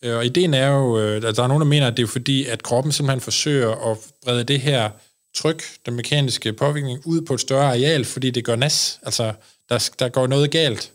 Øh, 0.03 0.17
Og 0.17 0.27
ideen 0.27 0.55
er 0.55 0.69
jo, 0.69 0.99
øh, 1.01 1.17
at 1.17 1.37
der 1.37 1.43
er 1.43 1.47
nogen, 1.47 1.61
der 1.61 1.67
mener, 1.67 1.87
at 1.87 1.97
det 1.97 2.03
er 2.03 2.07
fordi, 2.07 2.47
at 2.47 2.63
kroppen 2.63 2.93
simpelthen 2.93 3.21
forsøger 3.21 3.91
at 3.91 3.99
brede 4.25 4.45
det 4.45 4.61
her 4.61 4.91
tryk, 5.37 5.63
den 5.87 5.95
mekaniske 5.95 6.53
påvirkning, 6.53 7.01
ud 7.05 7.21
på 7.21 7.35
et 7.35 7.41
større 7.41 7.67
areal, 7.69 8.05
fordi 8.05 8.31
det 8.31 8.45
gør 8.45 8.57
nas. 8.57 8.99
Altså, 9.03 9.33
der, 9.69 9.91
der 9.99 10.09
går 10.09 10.27
noget 10.27 10.51
galt 10.51 10.93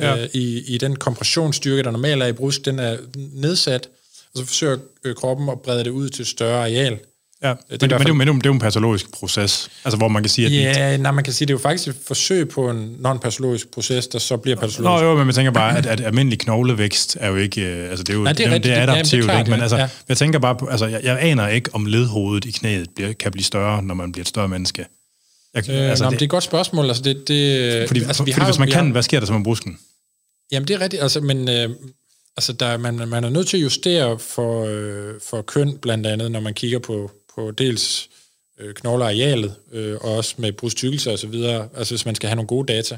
Ja. 0.00 0.16
øh, 0.22 0.28
i, 0.32 0.74
i 0.74 0.78
den 0.78 0.96
kompressionsstyrke, 0.96 1.82
der 1.82 1.90
normalt 1.90 2.22
er 2.22 2.26
i 2.26 2.32
brusk, 2.32 2.64
den 2.64 2.78
er 2.78 2.96
nedsat, 3.16 3.88
og 4.34 4.38
så 4.38 4.44
forsøger 4.44 4.78
øh, 5.04 5.14
kroppen 5.14 5.48
at 5.48 5.60
brede 5.60 5.84
det 5.84 5.90
ud 5.90 6.08
til 6.08 6.22
et 6.22 6.28
større 6.28 6.60
areal. 6.60 6.98
Ja, 7.44 7.48
er 7.48 7.54
men, 7.70 7.80
det, 7.80 7.80
men, 7.80 7.90
det, 7.90 7.92
er 7.94 7.98
men 7.98 8.06
det, 8.26 8.28
er 8.28 8.34
jo- 8.34 8.38
det 8.38 8.46
er 8.46 8.50
en 8.50 8.58
patologisk 8.58 9.12
proces, 9.12 9.70
altså 9.84 9.96
hvor 9.98 10.08
man 10.08 10.22
kan 10.22 10.30
sige, 10.30 10.46
at 10.46 10.52
Ja, 10.76 10.96
nej, 10.96 11.10
man 11.12 11.24
kan 11.24 11.32
sige, 11.32 11.46
det 11.46 11.52
er 11.52 11.54
jo 11.54 11.58
faktisk 11.62 11.88
et 11.88 11.96
forsøg 12.06 12.48
på 12.48 12.70
en 12.70 12.96
non-patologisk 13.06 13.70
proces, 13.72 14.06
der 14.06 14.18
så 14.18 14.36
bliver 14.36 14.56
Nå 14.56 14.60
patologisk. 14.60 15.02
jo, 15.04 15.14
men 15.16 15.26
jeg 15.26 15.34
tænker 15.34 15.52
bare, 15.52 15.78
at, 15.78 15.86
at 15.86 16.00
almindelig 16.00 16.38
knoglevækst 16.38 17.16
er 17.20 17.28
jo 17.28 17.36
ikke, 17.36 17.60
øh, 17.62 17.90
altså 17.90 18.02
det 18.04 18.12
er 18.12 18.16
jo 18.18 18.22
Nej, 18.24 18.32
det 18.32 18.46
er 18.46 18.50
det, 18.50 18.64
det 18.64 18.72
er 18.72 18.74
Det- 18.74 18.80
ja, 18.80 18.86
det 18.86 18.88
er 18.88 18.92
adaptivt, 18.94 19.38
ikke? 19.38 19.50
men 19.50 19.60
altså, 19.60 19.76
Ja. 19.76 19.88
jeg 20.08 20.16
tænker 20.16 20.38
bare 20.38 20.56
på, 20.56 20.66
altså 20.66 20.86
jeg, 20.86 21.00
jeg 21.04 21.18
aner 21.20 21.48
ikke, 21.48 21.70
om 21.72 21.86
ledhovedet 21.86 22.44
i 22.44 22.50
knæet 22.50 22.88
bliver, 22.96 23.12
kan 23.12 23.32
blive 23.32 23.44
større, 23.44 23.82
når 23.82 23.94
man 23.94 24.12
bliver 24.12 24.22
et 24.22 24.28
større 24.28 24.48
menneske. 24.48 24.86
Jeg, 25.54 25.68
Øh, 25.70 25.74
altså, 25.76 25.82
altså, 25.90 26.04
nå, 26.04 26.10
det, 26.10 26.18
det 26.18 26.22
er 26.22 26.26
et 26.26 26.30
godt 26.30 26.44
spørgsmål. 26.44 26.86
Altså, 26.88 27.02
det, 27.02 27.28
det, 27.28 27.88
fordi, 27.88 28.00
altså, 28.00 28.22
fordi 28.22 28.44
hvis 28.44 28.58
man 28.58 28.70
kan, 28.70 28.90
hvad 28.90 29.02
sker 29.02 29.20
der 29.20 29.26
så 29.26 29.32
med 29.32 29.44
brusken? 29.44 29.78
Jamen, 30.52 30.68
det 30.68 30.74
er 30.74 30.80
rigtigt, 30.80 31.02
altså, 31.02 31.20
men 31.20 31.48
øh, 31.48 31.68
altså, 32.36 32.52
der, 32.52 32.66
er- 32.66 32.76
man, 32.78 32.94
man 33.08 33.24
er 33.24 33.30
nødt 33.30 33.46
til 33.48 33.56
at 33.56 33.62
justere 33.62 34.18
for, 34.18 34.64
øh, 34.68 35.14
for 35.28 35.42
køn, 35.42 35.78
blandt 35.82 36.06
andet, 36.06 36.30
når 36.30 36.40
man 36.40 36.54
kigger 36.54 36.78
på, 36.78 37.10
på 37.34 37.50
dels 37.50 38.08
øh, 38.60 38.74
knoglearealet, 38.74 39.54
øh, 39.72 39.96
og 40.00 40.16
også 40.16 40.34
med 40.38 40.52
brusttykkelse 40.52 41.12
og 41.12 41.18
så 41.18 41.26
videre, 41.26 41.68
altså 41.76 41.94
hvis 41.94 42.06
man 42.06 42.14
skal 42.14 42.28
have 42.28 42.36
nogle 42.36 42.46
gode 42.48 42.72
data. 42.72 42.96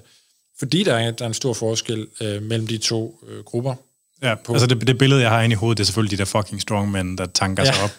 Fordi 0.59 0.83
der 0.85 0.95
er, 0.95 1.11
der 1.11 1.25
er 1.25 1.29
en 1.29 1.35
stor 1.35 1.53
forskel 1.53 2.07
øh, 2.21 2.43
mellem 2.43 2.67
de 2.67 2.79
to 2.79 3.19
øh, 3.29 3.45
grupper. 3.45 3.75
Ja, 4.23 4.35
altså 4.49 4.67
det, 4.67 4.87
det 4.87 4.99
billede, 4.99 5.21
jeg 5.21 5.31
har 5.31 5.43
inde 5.43 5.53
i 5.55 5.57
hovedet, 5.57 5.79
det 5.79 5.83
er 5.83 5.87
selvfølgelig 5.87 6.19
de 6.19 6.25
der 6.25 6.25
fucking 6.25 6.61
strongmen, 6.63 7.19
der 7.19 7.27
tanker 7.27 7.63
Ja. 7.65 7.73
sig 7.73 7.85
op 7.85 7.91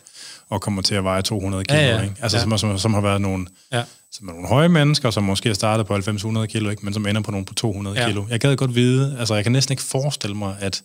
og 0.49 0.61
kommer 0.61 0.81
til 0.81 0.95
at 0.95 1.03
veje 1.03 1.22
200 1.22 1.64
kilo, 1.65 1.80
Ja, 1.80 1.95
ja. 1.95 2.01
Ikke? 2.03 2.15
Altså 2.22 2.38
Ja. 2.38 2.43
som, 2.43 2.57
som, 2.57 2.77
som 2.80 2.93
har 2.93 3.01
været 3.01 3.22
nogle, 3.22 3.47
Ja. 3.73 3.84
som 4.11 4.27
er 4.30 4.34
nogle 4.34 4.47
høje 4.47 4.69
mennesker, 4.69 5.11
som 5.11 5.23
måske 5.23 5.49
har 5.49 5.53
startet 5.53 5.88
på 5.88 5.95
90-100 5.95 6.45
kilo, 6.45 6.69
ikke? 6.69 6.85
men 6.85 6.93
som 6.93 7.05
ender 7.07 7.22
på 7.22 7.31
nogle 7.31 7.45
på 7.45 7.53
200 7.53 7.99
Ja. 7.99 8.07
kilo. 8.07 8.26
Jeg 8.30 8.39
gad 8.39 8.55
godt 8.55 8.76
vide, 8.76 9.15
altså 9.19 9.35
jeg 9.35 9.43
kan 9.43 9.51
næsten 9.51 9.73
ikke 9.73 9.84
forestille 9.84 10.35
mig, 10.35 10.55
at 10.59 10.84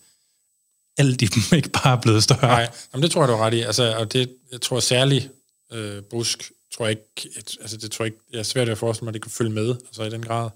alle 0.98 1.14
de 1.16 1.26
dem 1.26 1.42
ikke 1.58 1.68
bare 1.68 1.96
er 1.96 2.00
blevet 2.00 2.22
større. 2.22 2.40
Nej, 2.42 2.68
jamen, 2.94 3.02
det 3.02 3.10
tror 3.10 3.20
jeg, 3.22 3.28
du 3.28 3.34
har 3.36 3.46
ret 3.46 3.54
i. 3.54 3.60
Altså, 3.60 3.96
og 3.96 4.12
det, 4.12 4.30
jeg 4.52 4.60
tror 4.60 4.80
særligt, 4.80 5.30
øh, 5.72 6.02
brusk, 6.02 6.52
tror 6.76 6.86
jeg 6.86 6.90
ikke, 6.90 7.38
et, 7.38 7.56
altså 7.60 7.76
det 7.76 7.90
tror 7.90 8.04
jeg 8.04 8.12
ikke, 8.12 8.24
jeg 8.32 8.38
er 8.38 8.42
svært 8.42 8.66
ved 8.66 8.72
at 8.72 8.78
forestille 8.78 9.04
mig, 9.04 9.10
at 9.10 9.14
det 9.14 9.22
kan 9.22 9.30
følge 9.30 9.50
med, 9.50 9.74
altså 9.86 10.02
i 10.02 10.10
den 10.10 10.22
grad. 10.22 10.50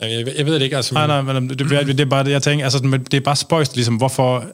Jeg, 0.00 0.10
jeg, 0.10 0.36
jeg 0.36 0.46
ved 0.46 0.54
det 0.54 0.62
ikke, 0.62 0.76
altså... 0.76 0.94
Nej, 0.94 1.06
nej, 1.06 1.22
men 1.40 1.48
det, 1.48 1.58
det, 1.58 1.86
det 1.86 2.00
er 2.00 2.04
bare 2.04 2.24
det, 2.24 2.30
jeg 2.30 2.42
tænker, 2.42 2.64
altså, 2.64 2.98
det 3.10 3.14
er 3.14 3.20
bare 3.20 3.36
spøjst, 3.36 3.74
ligesom, 3.74 3.96
hvorfor, 3.96 4.46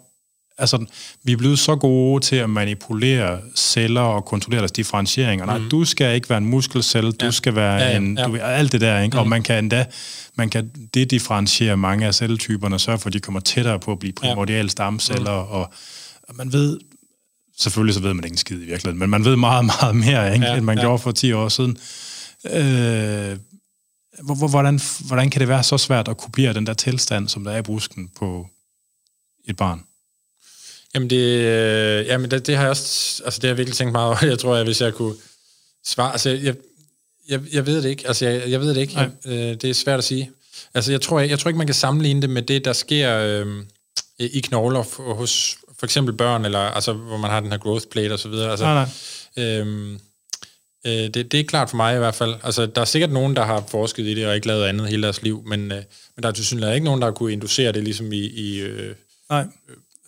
altså, 0.58 0.84
vi 1.22 1.32
er 1.32 1.36
blevet 1.36 1.58
så 1.58 1.76
gode 1.76 2.24
til 2.24 2.36
at 2.36 2.50
manipulere 2.50 3.40
celler 3.56 4.00
og 4.00 4.24
kontrollere 4.24 4.58
deres 4.60 4.72
differentieringer. 4.72 5.46
Nej, 5.46 5.60
du 5.70 5.84
skal 5.84 6.14
ikke 6.14 6.28
være 6.28 6.38
en 6.38 6.46
muskelcelle, 6.46 7.12
du 7.12 7.24
Ja. 7.24 7.30
skal 7.30 7.54
være 7.54 7.74
Ja, 7.74 7.88
ja, 7.90 7.96
en, 7.96 8.18
ja. 8.18 8.24
du, 8.24 8.36
alt 8.36 8.72
det 8.72 8.80
der, 8.80 9.00
ikke? 9.00 9.18
Og 9.18 9.28
man 9.28 9.42
kan 9.42 9.58
endda, 9.64 9.86
man 10.34 10.50
kan 10.50 10.70
dedifferentiere 10.94 11.76
mange 11.76 12.06
af 12.06 12.14
celletyperne, 12.14 12.76
og 12.76 12.80
sørge 12.80 12.98
for, 12.98 13.06
at 13.06 13.12
de 13.12 13.20
kommer 13.20 13.40
tættere 13.40 13.78
på 13.80 13.92
at 13.92 13.98
blive 13.98 14.12
primordiale 14.12 14.70
stamceller, 14.70 15.30
og, 15.30 15.72
og 16.22 16.36
man 16.36 16.52
ved, 16.52 16.78
selvfølgelig 17.60 17.94
så 17.94 18.00
ved 18.00 18.14
man 18.14 18.24
ikke 18.24 18.34
en 18.34 18.38
skid 18.38 18.56
i 18.56 18.64
virkeligheden, 18.64 18.98
men 18.98 19.10
man 19.10 19.24
ved 19.24 19.36
meget, 19.36 19.64
meget 19.64 19.96
mere, 19.96 20.34
ikke, 20.34 20.46
Ja, 20.46 20.56
end 20.56 20.64
man 20.64 20.78
ja. 20.78 20.82
gjorde 20.84 20.98
for 20.98 21.12
10 21.12 21.32
år 21.32 21.48
siden. 21.48 21.78
Øh, 22.46 23.38
hvor- 24.22 24.34
hvor- 24.34 24.48
hvordan, 24.48 24.80
hvordan 25.06 25.30
kan 25.30 25.40
det 25.40 25.48
være 25.48 25.62
så 25.62 25.78
svært 25.78 26.08
at 26.08 26.16
kopiere 26.16 26.54
den 26.54 26.66
der 26.66 26.74
tilstand, 26.74 27.28
som 27.28 27.44
der 27.44 27.52
er 27.52 27.58
i 27.58 27.62
brusken 27.62 28.08
på 28.16 28.46
et 29.48 29.56
barn? 29.56 29.84
Jamen, 30.94 31.10
det, 31.10 31.16
øh, 31.40 32.06
jamen 32.06 32.30
det, 32.30 32.46
det 32.46 32.56
har 32.56 32.62
jeg 32.62 32.70
også, 32.70 33.22
altså 33.24 33.38
det 33.38 33.44
har 33.44 33.48
jeg 33.50 33.56
virkelig 33.56 33.76
tænkt 33.76 33.92
meget 33.92 34.06
over. 34.06 34.26
Jeg 34.32 34.38
tror, 34.38 34.56
at 34.56 34.66
hvis 34.66 34.80
jeg 34.80 34.94
kunne 34.94 35.14
svare, 35.86 36.12
altså 36.12 36.30
jeg, 36.30 36.54
jeg, 37.28 37.40
jeg 37.52 37.66
ved 37.66 37.82
det 37.82 37.88
ikke, 37.88 38.08
altså 38.08 38.26
jeg, 38.28 38.50
jeg 38.50 38.60
ved 38.60 38.74
det 38.74 38.80
ikke, 38.80 38.98
jeg, 38.98 39.10
øh, 39.26 39.32
det 39.34 39.64
er 39.64 39.74
svært 39.74 39.98
at 39.98 40.04
sige. 40.04 40.30
Altså 40.74 40.90
jeg 40.92 41.00
tror, 41.00 41.20
jeg, 41.20 41.30
jeg 41.30 41.38
tror 41.38 41.48
ikke, 41.48 41.58
man 41.58 41.66
kan 41.66 41.74
sammenligne 41.74 42.22
det 42.22 42.30
med 42.30 42.42
det, 42.42 42.64
der 42.64 42.72
sker 42.72 43.18
øh, 43.18 43.64
i 44.18 44.40
knogler 44.40 45.12
hos 45.14 45.56
for 45.80 45.86
eksempel 45.86 46.14
børn, 46.14 46.44
eller 46.44 46.58
altså 46.58 46.92
hvor 46.92 47.16
man 47.16 47.30
har 47.30 47.40
den 47.40 47.50
her 47.50 47.58
growth 47.58 47.86
plate 47.92 48.12
og 48.12 48.18
så 48.18 48.28
videre. 48.28 48.50
Altså, 48.50 48.64
Nej, 48.64 48.86
nej. 49.36 49.44
Øhm, 49.44 49.94
øh, 50.86 50.92
det, 50.92 51.14
det 51.14 51.34
er 51.34 51.44
klart 51.44 51.70
for 51.70 51.76
mig 51.76 51.94
i 51.94 51.98
hvert 51.98 52.14
fald. 52.14 52.34
Altså, 52.42 52.66
der 52.66 52.80
er 52.80 52.84
sikkert 52.84 53.12
nogen, 53.12 53.36
der 53.36 53.44
har 53.44 53.64
forsket 53.68 54.06
i 54.06 54.14
det 54.14 54.26
og 54.26 54.34
ikke 54.34 54.46
lavet 54.46 54.64
andet 54.64 54.88
hele 54.88 55.02
deres 55.02 55.22
liv, 55.22 55.42
men, 55.46 55.72
øh, 55.72 55.82
men 56.16 56.22
der 56.22 56.28
er 56.28 56.32
til 56.32 56.46
synligheden 56.46 56.74
ikke 56.74 56.84
nogen, 56.84 57.00
der 57.00 57.06
har 57.06 57.12
kunne 57.12 57.32
inducere 57.32 57.72
det 57.72 57.84
ligesom 57.84 58.12
i, 58.12 58.26
i 58.26 58.60
øh, 58.60 58.94
nej. 59.30 59.44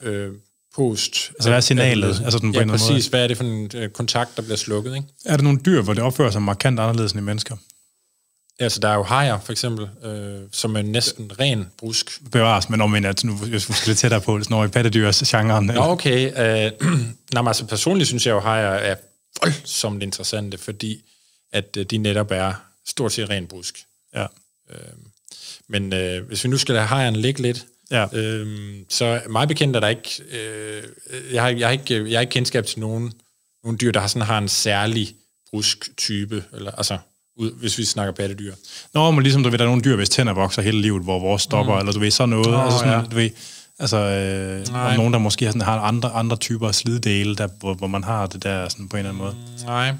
øh, 0.02 0.32
post. 0.74 1.30
Altså, 1.34 1.48
hvad 1.48 1.56
er 1.56 1.60
signalet? 1.60 2.08
Altså, 2.08 2.30
sådan 2.30 2.52
på 2.52 2.60
ja, 2.60 2.66
præcis. 2.66 3.06
Hvad 3.06 3.22
er 3.24 3.28
det 3.28 3.36
for 3.36 3.44
en 3.44 3.70
øh, 3.74 3.88
kontakt, 3.88 4.36
der 4.36 4.42
bliver 4.42 4.56
slukket? 4.56 4.96
Ikke? 4.96 5.08
Er 5.24 5.36
der 5.36 5.44
nogle 5.44 5.58
dyr, 5.66 5.82
hvor 5.82 5.94
det 5.94 6.02
opfører 6.02 6.30
sig 6.30 6.42
markant 6.42 6.80
anderledes 6.80 7.12
end 7.12 7.20
i 7.20 7.24
mennesker? 7.24 7.56
Altså, 8.58 8.80
der 8.80 8.88
er 8.88 8.94
jo 8.94 9.02
hajer, 9.02 9.40
for 9.40 9.52
eksempel, 9.52 9.88
øh, 10.04 10.40
som 10.52 10.76
er 10.76 10.82
næsten 10.82 11.40
ren 11.40 11.68
brusk. 11.78 12.20
Bevares, 12.32 12.68
men 12.68 12.80
om 12.80 12.94
at 12.94 13.24
nu, 13.24 13.34
vi 13.36 13.58
skal 13.58 13.74
lidt 13.86 13.98
tættere 13.98 14.20
på, 14.20 14.42
sådan 14.42 14.54
over 14.56 14.64
i 14.64 14.68
pattedyrs-genren. 14.68 15.66
Nå, 15.66 15.80
okay. 15.80 16.26
Øh, 16.26 16.72
nej, 17.32 17.42
men 17.42 17.46
altså, 17.48 17.66
personligt 17.66 18.08
synes 18.08 18.26
jeg 18.26 18.32
jo, 18.32 18.40
hajer 18.40 18.68
er 18.68 18.96
voldsomt 19.42 20.02
interessante, 20.02 20.58
fordi 20.58 21.02
at 21.52 21.76
øh, 21.78 21.84
de 21.86 21.98
netop 21.98 22.30
er 22.30 22.52
stort 22.86 23.12
set 23.12 23.30
ren 23.30 23.46
brusk. 23.46 23.84
Ja. 24.14 24.26
Øh, 24.70 24.76
men 25.68 25.92
øh, 25.92 26.26
hvis 26.26 26.44
vi 26.44 26.48
nu 26.48 26.58
skal 26.58 26.74
lade 26.74 26.86
hajerne 26.86 27.20
ligge 27.20 27.42
lidt, 27.42 27.66
Ja. 27.90 28.06
øh, 28.12 28.76
så 28.88 29.20
meget 29.30 29.48
bekendt 29.48 29.76
er 29.76 29.80
der 29.80 29.88
ikke, 29.88 30.22
øh, 30.30 30.82
jeg, 31.32 31.42
har, 31.42 31.50
jeg, 31.50 31.68
har 31.68 31.72
ikke, 31.72 32.10
jeg 32.10 32.16
har 32.16 32.20
ikke 32.20 32.30
kendskab 32.30 32.66
til 32.66 32.80
nogen, 32.80 33.12
nogen 33.64 33.78
dyr, 33.80 33.92
der 33.92 34.00
har, 34.00 34.06
sådan, 34.06 34.26
har 34.26 34.38
en 34.38 34.48
særlig 34.48 35.14
brusk 35.50 35.96
type, 35.96 36.44
eller, 36.52 36.70
altså, 36.70 36.98
ud, 37.36 37.50
hvis 37.60 37.78
vi 37.78 37.84
snakker 37.84 38.12
pattedyr. 38.12 38.54
Nå, 38.94 39.10
men 39.10 39.22
ligesom 39.22 39.42
du 39.42 39.50
ved, 39.50 39.58
der 39.58 39.64
er 39.64 39.68
nogle 39.68 39.82
dyr, 39.82 39.96
hvis 39.96 40.08
tænder 40.08 40.32
vokser 40.32 40.62
hele 40.62 40.80
livet, 40.80 41.02
hvor 41.02 41.18
vores 41.18 41.42
stopper, 41.42 41.72
mm. 41.72 41.78
eller 41.78 41.92
du 41.92 41.98
ved, 42.00 42.10
sådan 42.10 42.28
noget. 42.28 42.50
Nå, 42.50 42.58
altså 42.58 42.78
sådan, 42.78 42.92
ja. 42.92 43.02
du 43.10 43.16
ved, 43.16 43.30
altså, 43.78 43.96
øh, 43.96 44.66
Nej. 44.72 44.90
og 44.90 44.96
nogen, 44.96 45.12
der 45.12 45.18
måske 45.18 45.44
har, 45.44 45.52
sådan, 45.52 45.62
har 45.62 45.80
andre, 45.80 46.10
andre 46.10 46.36
typer 46.36 46.68
af 46.68 46.74
sliddele, 46.74 47.36
der, 47.36 47.48
hvor, 47.60 47.74
hvor 47.74 47.86
man 47.86 48.04
har 48.04 48.26
det 48.26 48.42
der 48.42 48.68
sådan 48.68 48.88
på 48.88 48.96
en 48.96 48.98
eller 48.98 49.10
anden 49.10 49.22
måde. 49.22 49.36
Nej. 49.64 49.94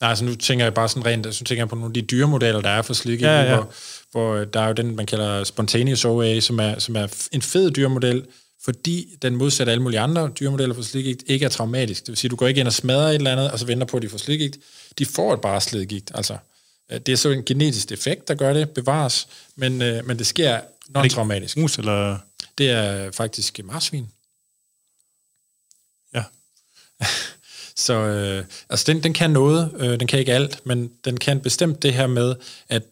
Nej, 0.00 0.10
altså 0.10 0.24
nu 0.24 0.34
tænker 0.34 0.64
jeg 0.64 0.74
bare 0.74 0.88
sådan 0.88 1.06
rent, 1.06 1.34
så 1.34 1.44
tænker 1.44 1.60
jeg 1.60 1.68
på 1.68 1.74
nogle 1.74 1.90
af 1.90 1.94
de 1.94 2.02
dyremodeller, 2.02 2.60
der 2.60 2.70
er 2.70 2.82
for 2.82 2.94
slidgigt, 2.94 3.28
Ja, 3.28 3.42
ja. 3.42 3.54
hvor, 3.54 3.72
hvor 4.10 4.34
øh, 4.34 4.46
der 4.52 4.60
er 4.60 4.66
jo 4.66 4.72
den, 4.72 4.96
man 4.96 5.06
kalder 5.06 5.44
spontaneous 5.44 6.04
OA, 6.04 6.40
som 6.40 6.60
er, 6.60 6.78
som 6.78 6.96
er 6.96 7.06
en 7.32 7.42
fed 7.42 7.70
dyremodel, 7.70 8.22
fordi 8.64 9.06
den 9.22 9.36
modsat 9.36 9.68
alle 9.68 9.82
mulige 9.82 10.00
andre 10.00 10.30
dyremodeller 10.40 10.74
for 10.74 10.82
slidgigt 10.82 11.22
ikke 11.26 11.44
er 11.44 11.48
traumatisk. 11.48 12.00
Det 12.02 12.08
vil 12.08 12.16
sige, 12.16 12.28
du 12.28 12.36
går 12.36 12.46
ikke 12.46 12.60
ind 12.60 12.68
og 12.68 12.72
smadrer 12.72 13.08
et 13.08 13.14
eller 13.14 13.32
andet, 13.32 13.50
og 13.50 13.58
så 13.58 13.66
venter 13.66 13.86
på, 13.86 13.96
at 13.96 14.02
de 14.02 14.08
får 14.08 14.18
slidgigt. 14.18 14.58
De 14.98 15.06
får 15.06 15.34
et 15.34 15.40
bare 15.40 15.60
slidgigt. 15.60 16.10
Altså, 16.14 16.36
det 16.90 17.08
er 17.08 17.16
så 17.16 17.30
en 17.30 17.44
genetisk 17.44 17.88
defekt, 17.88 18.28
der 18.28 18.34
gør 18.34 18.52
det, 18.52 18.70
bevares, 18.70 19.28
men, 19.56 19.82
øh, 19.82 20.06
men 20.06 20.18
det 20.18 20.26
sker 20.26 20.60
non-traumatisk. 20.96 21.56
Mus, 21.56 21.78
eller... 21.78 22.18
Det 22.58 22.70
er 22.70 23.10
faktisk 23.10 23.60
marsvin. 23.64 24.08
Ja. 26.14 26.22
Så 27.76 27.94
øh, 27.94 28.44
altså 28.68 28.92
den, 28.92 29.02
den 29.02 29.14
kan 29.14 29.30
noget, 29.30 29.70
øh, 29.78 30.00
den 30.00 30.06
kan 30.06 30.18
ikke 30.18 30.32
alt, 30.32 30.60
men 30.64 30.90
den 31.04 31.16
kan 31.16 31.40
bestemt 31.40 31.82
det 31.82 31.94
her 31.94 32.06
med, 32.06 32.34
at 32.68 32.82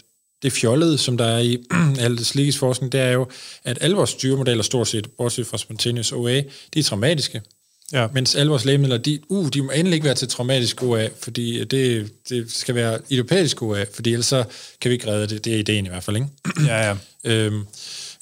det 0.43 0.53
fjollede, 0.53 0.99
som 0.99 1.17
der 1.17 1.25
er 1.25 1.39
i 1.39 1.65
alt 1.99 2.27
slikkes 2.27 2.59
forskning, 2.59 2.93
det 2.93 3.01
er 3.01 3.11
jo, 3.11 3.29
at 3.65 3.79
alle 3.81 3.97
vores 3.97 4.11
styremodeller, 4.11 4.65
stort 4.65 4.89
set, 4.89 5.11
bortset 5.11 5.47
fra 5.47 5.59
spontaneous 5.59 6.13
OA, 6.13 6.43
de 6.75 6.79
er 6.79 6.83
traumatiske. 6.83 7.43
Ja. 7.93 8.07
Mens 8.13 8.35
alle 8.35 8.51
vores 8.51 8.65
lægemidler, 8.65 8.97
de, 8.99 9.21
uh, 9.29 9.49
de 9.49 9.63
må 9.63 9.71
endelig 9.71 9.95
ikke 9.95 10.05
være 10.05 10.15
til 10.15 10.29
traumatisk 10.29 10.83
OA, 10.83 11.09
fordi 11.21 11.65
det, 11.65 12.13
det 12.29 12.53
skal 12.53 12.75
være 12.75 12.99
idiopætisk 13.09 13.63
OA, 13.63 13.85
fordi 13.95 14.13
ellers 14.13 14.27
så 14.27 14.45
kan 14.81 14.89
vi 14.89 14.95
ikke 14.95 15.07
redde 15.07 15.27
det. 15.27 15.45
Det 15.45 15.55
er 15.55 15.59
ideen 15.59 15.87
i 15.87 15.89
hvert 15.89 16.05
fald, 16.05 16.17
ikke? 16.17 16.29
Ja, 16.67 16.89
ja. 16.89 16.97
Øhm, 17.25 17.67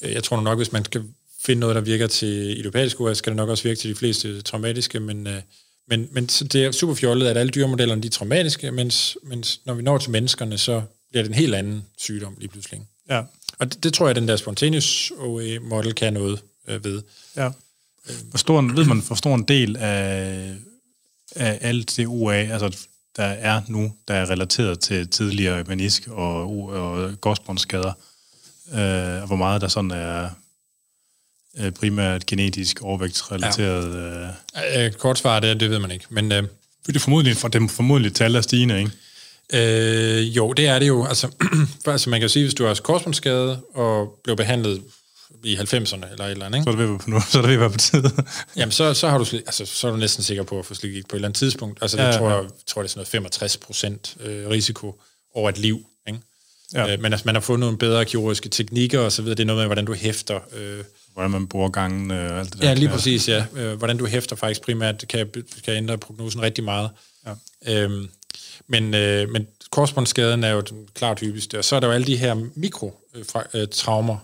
jeg 0.02 0.24
tror 0.24 0.40
nok, 0.40 0.58
hvis 0.58 0.72
man 0.72 0.84
skal 0.84 1.02
finde 1.44 1.60
noget, 1.60 1.76
der 1.76 1.80
virker 1.80 2.06
til 2.06 2.58
idiopætisk 2.58 3.00
OA, 3.00 3.14
skal 3.14 3.30
det 3.30 3.36
nok 3.36 3.48
også 3.48 3.64
virke 3.64 3.80
til 3.80 3.90
de 3.90 3.94
fleste 3.94 4.42
traumatiske, 4.42 5.00
men, 5.00 5.26
øh, 5.26 5.42
men, 5.88 6.08
men 6.12 6.28
så 6.28 6.44
det 6.44 6.64
er 6.64 6.72
super 6.72 6.94
fjollet, 6.94 7.26
at 7.26 7.36
alle 7.36 7.50
dyremodellerne 7.50 8.02
de 8.02 8.06
er 8.06 8.10
traumatiske, 8.10 8.72
mens, 8.72 9.16
mens 9.22 9.60
når 9.64 9.74
vi 9.74 9.82
når 9.82 9.98
til 9.98 10.10
menneskerne, 10.10 10.58
så 10.58 10.82
bliver 11.10 11.22
det 11.22 11.28
en 11.28 11.34
helt 11.34 11.54
anden 11.54 11.84
sygdom 11.98 12.36
lige 12.38 12.48
pludselig. 12.48 12.80
Ja. 13.10 13.22
Og 13.58 13.72
det, 13.72 13.84
det 13.84 13.92
tror 13.92 14.06
jeg, 14.06 14.14
den 14.14 14.28
der 14.28 14.36
spontaneous 14.36 15.12
OA-model 15.18 15.94
kan 15.94 16.12
noget 16.12 16.40
øh, 16.68 16.84
ved. 16.84 17.02
ja. 17.36 17.50
Hvor 18.31 18.39
stor, 18.39 18.60
en- 18.60 18.76
ved 18.76 18.85
man, 18.85 18.98
hvor 19.06 19.16
stor 19.16 19.35
en 19.35 19.43
del 19.43 19.76
af, 19.76 20.55
af 21.36 21.59
alt 21.60 21.97
det 21.97 22.06
OA, 22.06 22.35
altså 22.35 22.76
der 23.16 23.24
er 23.24 23.60
nu, 23.68 23.93
der 24.09 24.14
er 24.14 24.31
relateret 24.31 24.81
til 24.81 25.09
tidligere 25.09 25.64
menisk 25.64 26.09
og, 26.09 26.68
og 26.68 27.20
godsbåndsskader, 27.20 27.93
øh, 28.74 29.20
og 29.22 29.26
hvor 29.26 29.36
meget 29.36 29.60
der 29.60 29.68
sådan 29.68 29.90
er 29.90 30.31
øh, 31.59 31.70
primært 31.72 32.26
genetisk 32.26 32.82
overvægtsrelateret. 32.82 33.94
Ja. 33.94 34.81
Øh, 34.81 34.86
Øh, 34.86 34.93
kort 34.93 35.18
svar 35.18 35.40
det, 35.40 35.60
det 35.60 35.70
ved 35.70 35.78
man 35.78 35.90
ikke. 35.90 36.05
Men 36.10 36.32
øh, 36.32 36.43
det 36.86 36.97
er 36.97 37.01
formodentlig, 37.01 37.36
for 37.36 37.48
dem 37.48 37.68
formodentlig 37.68 38.14
tal 38.14 38.35
er 38.35 38.40
stigende, 38.40 38.78
ikke? 38.78 38.90
Øh, 40.18 40.36
jo, 40.36 40.52
det 40.52 40.66
er 40.66 40.78
det 40.78 40.89
jo. 40.89 41.05
Altså, 41.06 41.28
altså 41.86 42.10
man 42.10 42.20
kan 42.20 42.28
jo 42.28 42.32
sige, 42.32 42.43
hvis 42.44 42.55
du 42.55 42.64
har 42.66 42.74
korsbåndsskade 42.74 43.60
og 43.74 44.20
blev 44.24 44.36
behandlet 44.36 44.82
i 45.44 45.56
90'erne 45.56 46.12
eller 46.12 46.24
et 46.24 46.31
eller 46.31 46.47
andet, 46.47 46.59
ikke? 46.59 46.65
Så 46.65 46.70
er 46.70 46.77
det 46.77 46.78
ved 46.78 46.85
at 46.85 46.90
være 46.90 46.98
på, 46.98 47.11
nu, 47.11 47.20
så 47.31 47.39
er 47.39 47.43
det 47.43 47.48
ved 47.48 47.55
at 47.55 47.61
være 47.61 47.70
på 47.70 47.78
tide. 47.78 48.11
Jamen, 48.56 48.73
så, 48.73 48.94
så, 48.94 49.09
har 49.09 49.19
du, 49.19 49.24
altså, 49.32 49.66
så 49.66 49.86
er 49.86 49.90
du 49.90 49.97
næsten 49.97 50.23
sikker 50.24 50.43
på 50.43 50.59
at 50.59 50.66
få 50.66 50.74
slikket 50.74 51.09
på 51.09 51.16
et 51.16 51.19
eller 51.19 51.28
andet 51.28 51.39
tidspunkt. 51.39 51.78
Altså, 51.82 51.97
det 51.97 52.02
Ja, 52.05 52.12
tror, 52.12 52.31
ja. 52.31 52.36
jeg, 52.36 52.44
tror 52.66 52.82
det 52.82 52.89
er 52.89 52.90
sådan 52.90 52.98
noget 52.98 53.09
65 53.09 53.56
procent 53.56 54.16
øh, 54.20 54.48
risiko 54.48 55.01
over 55.35 55.48
et 55.48 55.59
liv. 55.59 55.86
Ikke? 56.09 56.19
Ja. 56.74 56.86
Ja. 56.86 56.93
Øh, 56.93 57.01
men 57.02 57.12
altså, 57.12 57.23
man 57.27 57.35
har 57.35 57.40
fundet 57.40 57.61
nogle 57.61 57.78
bedre 57.78 58.05
kirurgiske 58.05 58.48
teknikker 58.48 59.01
og 59.01 59.12
så 59.12 59.23
videre. 59.23 59.35
Det 59.36 59.43
er 59.43 59.47
noget 59.47 59.61
med, 59.61 59.66
hvordan 59.66 59.85
du 59.85 59.94
hæfter. 59.94 60.40
Øh, 60.56 60.85
Hvordan 61.12 61.31
man 61.31 61.47
bruger 61.47 61.69
gangen 61.69 62.11
øh, 62.11 62.32
og 62.32 62.39
alt 62.39 62.52
det 62.52 62.62
der. 62.62 62.69
ja, 62.69 62.74
lige 62.74 62.89
præcis, 62.89 63.28
ja. 63.28 63.44
Øh, 63.56 63.74
hvordan 63.78 63.97
du 63.97 64.06
hæfter 64.06 64.36
faktisk 64.36 64.62
primært 64.62 65.05
kan, 65.09 65.31
kan 65.65 65.74
ændre 65.77 65.98
prognosen 65.98 66.43
rigtig 66.43 66.65
meget. 66.65 66.90
Ja. 67.27 67.32
Øhm, 67.82 68.09
men, 68.69 68.94
øh, 68.94 69.28
men 69.31 69.47
korsbåndsskaden 69.70 70.44
er 70.44 70.51
jo 70.51 70.61
den 70.61 70.89
klart 70.94 71.20
hyppigste. 71.20 71.59
Og 71.59 71.65
så 71.65 71.77
er 71.77 71.81
der 71.81 71.86
jo 71.86 71.93
alle 71.93 72.06
de 72.06 72.16
her 72.16 72.35
mikrotraumer, 72.55 74.16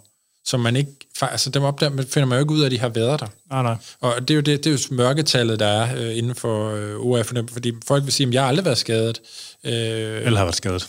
som 0.44 0.60
man 0.60 0.76
ikke... 0.76 0.90
Altså, 1.26 1.50
dem 1.50 1.62
opdager, 1.62 1.92
man 1.92 2.06
finder 2.06 2.26
man 2.26 2.38
jo 2.38 2.44
ikke 2.44 2.54
ud 2.54 2.60
af, 2.60 2.66
at 2.66 2.72
de 2.72 2.78
har 2.78 2.88
været 2.88 3.20
der. 3.20 3.26
Nej, 3.50 3.62
nej. 3.62 3.76
Og 4.00 4.28
det 4.28 4.30
er 4.30 4.34
jo, 4.34 4.40
det, 4.40 4.64
det 4.64 4.66
er 4.66 4.88
jo 4.90 4.96
mørketallet, 4.96 5.58
der 5.60 5.66
er 5.66 5.96
øh, 5.96 6.18
inden 6.18 6.34
for 6.34 6.74
øh, 6.74 7.06
OA, 7.06 7.22
for 7.22 7.34
dem, 7.34 7.48
fordi 7.48 7.72
folk 7.86 8.04
vil 8.04 8.12
sige, 8.12 8.26
at 8.26 8.34
jeg 8.34 8.42
har 8.42 8.48
aldrig 8.48 8.64
været 8.64 8.78
skadet. 8.78 9.20
Øh, 9.64 9.72
Eller 9.72 10.36
har 10.36 10.44
været 10.44 10.56
skadet. 10.56 10.88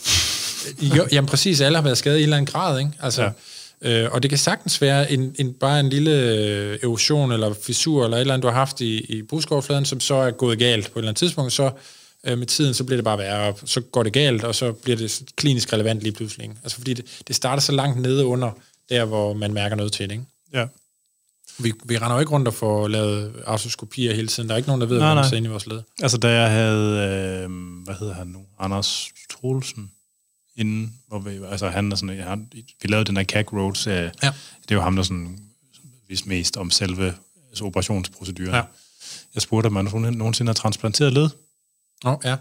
jo, 0.96 1.06
jamen 1.12 1.28
præcis, 1.28 1.60
alle 1.60 1.76
har 1.76 1.82
været 1.82 1.98
skadet 1.98 2.16
i 2.16 2.20
en 2.20 2.22
eller 2.22 2.36
anden 2.36 2.52
grad, 2.52 2.78
ikke? 2.78 2.90
Altså, 3.00 3.30
ja. 3.82 4.04
øh, 4.04 4.12
og 4.12 4.22
det 4.22 4.30
kan 4.30 4.38
sagtens 4.38 4.80
være 4.80 5.12
en, 5.12 5.34
en, 5.38 5.52
bare 5.52 5.80
en 5.80 5.88
lille 5.88 6.10
øh, 6.10 6.78
erosion 6.82 7.32
eller 7.32 7.54
fissur 7.62 8.04
eller 8.04 8.16
et 8.16 8.20
eller 8.20 8.34
andet, 8.34 8.42
du 8.42 8.48
har 8.48 8.54
haft 8.54 8.80
i, 8.80 8.98
i 8.98 9.22
bruskoverfladen, 9.22 9.84
som 9.84 10.00
så 10.00 10.14
er 10.14 10.30
gået 10.30 10.58
galt 10.58 10.92
på 10.92 10.98
et 10.98 11.02
eller 11.02 11.08
andet 11.08 11.18
tidspunkt, 11.18 11.52
så 11.52 11.70
øh, 12.26 12.38
med 12.38 12.46
tiden, 12.46 12.74
så 12.74 12.84
bliver 12.84 12.96
det 12.96 13.04
bare 13.04 13.18
værre, 13.18 13.48
og 13.52 13.58
så 13.64 13.80
går 13.80 14.02
det 14.02 14.12
galt, 14.12 14.44
og 14.44 14.54
så 14.54 14.72
bliver 14.72 14.96
det 14.96 15.22
klinisk 15.36 15.72
relevant 15.72 16.00
lige 16.00 16.12
pludselig. 16.12 16.44
Ikke? 16.44 16.56
Altså 16.62 16.76
fordi 16.76 16.94
det, 16.94 17.04
det 17.28 17.36
starter 17.36 17.60
så 17.60 17.72
langt 17.72 18.00
nede 18.00 18.24
under, 18.24 18.50
der 18.92 19.04
hvor 19.04 19.32
man 19.34 19.52
mærker 19.52 19.76
noget 19.76 19.92
til 19.92 20.08
det, 20.08 20.12
ikke? 20.12 20.24
Ja. 20.52 20.66
Vi, 21.58 21.72
vi 21.84 21.98
render 21.98 22.14
jo 22.14 22.20
ikke 22.20 22.32
rundt 22.32 22.48
og 22.48 22.54
får 22.54 22.88
lavet 22.88 23.42
artroskopier 23.46 24.14
hele 24.14 24.28
tiden. 24.28 24.48
Der 24.48 24.54
er 24.54 24.56
ikke 24.56 24.68
nogen, 24.68 24.80
der 24.80 24.86
ved, 24.86 24.98
Nej, 24.98 25.14
hvad 25.14 25.24
der 25.24 25.30
er 25.30 25.36
inde 25.36 25.46
i 25.46 25.50
vores 25.50 25.66
led. 25.66 25.82
Altså, 26.02 26.16
da 26.18 26.28
jeg 26.40 26.50
havde, 26.50 26.96
øh, 27.44 27.50
hvad 27.84 27.94
hedder 27.94 28.14
han 28.14 28.26
nu, 28.26 28.40
Anders 28.58 29.10
Troelsen, 29.30 29.90
inden, 30.56 30.94
hvor 31.08 31.18
vi, 31.18 31.38
altså 31.50 31.68
han 31.68 31.92
er 31.92 31.96
sådan, 31.96 32.18
han, 32.20 32.48
vi 32.82 32.88
lavede 32.88 33.04
den 33.04 33.16
her 33.16 33.24
CAC 33.24 33.52
Road. 33.52 33.74
Ja. 34.22 34.32
Det 34.68 34.74
jo 34.74 34.80
ham, 34.80 34.96
der 34.96 35.02
sådan, 35.02 35.38
vidste 36.08 36.28
mest 36.28 36.56
om 36.56 36.70
selve 36.70 37.14
altså, 37.50 37.64
operationsproceduren. 37.64 38.54
Ja. 38.54 38.62
Jeg 39.34 39.42
spurgte, 39.42 39.66
om 39.66 39.72
man 39.72 39.84
nogensinde 40.14 40.48
har 40.48 40.54
transplanteret 40.54 41.12
led. 41.12 41.28
Nå, 42.04 42.20
ja. 42.24 42.36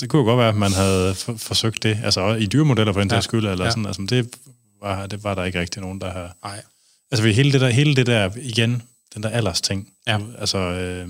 Det 0.00 0.08
kunne 0.08 0.20
jo 0.20 0.26
godt 0.26 0.38
være, 0.38 0.48
at 0.48 0.56
man 0.56 0.72
havde 0.72 1.14
for, 1.14 1.34
forsøgt 1.36 1.82
det, 1.82 1.98
altså 2.04 2.34
i 2.34 2.46
dyremodeller 2.46 2.92
for 2.92 3.00
den 3.00 3.10
Ja. 3.10 3.20
skyld, 3.20 3.46
eller 3.46 3.64
Ja. 3.64 3.70
sådan, 3.70 3.86
altså, 3.86 4.06
det 4.10 4.34
var, 4.80 5.06
det 5.06 5.24
var 5.24 5.34
der 5.34 5.44
ikke 5.44 5.60
rigtig 5.60 5.82
nogen, 5.82 6.00
der 6.00 6.12
har... 6.12 6.36
Nej. 6.44 6.62
Altså 7.10 7.22
ved 7.22 7.34
hele 7.34 7.52
det 7.52 7.60
der, 7.60 7.68
hele 7.70 7.96
det 7.96 8.06
der, 8.06 8.30
igen, 8.36 8.82
den 9.14 9.22
der 9.22 9.28
alders 9.28 9.60
ting. 9.60 9.92
Ja. 10.06 10.18
Altså, 10.38 10.58
øh, 10.58 11.08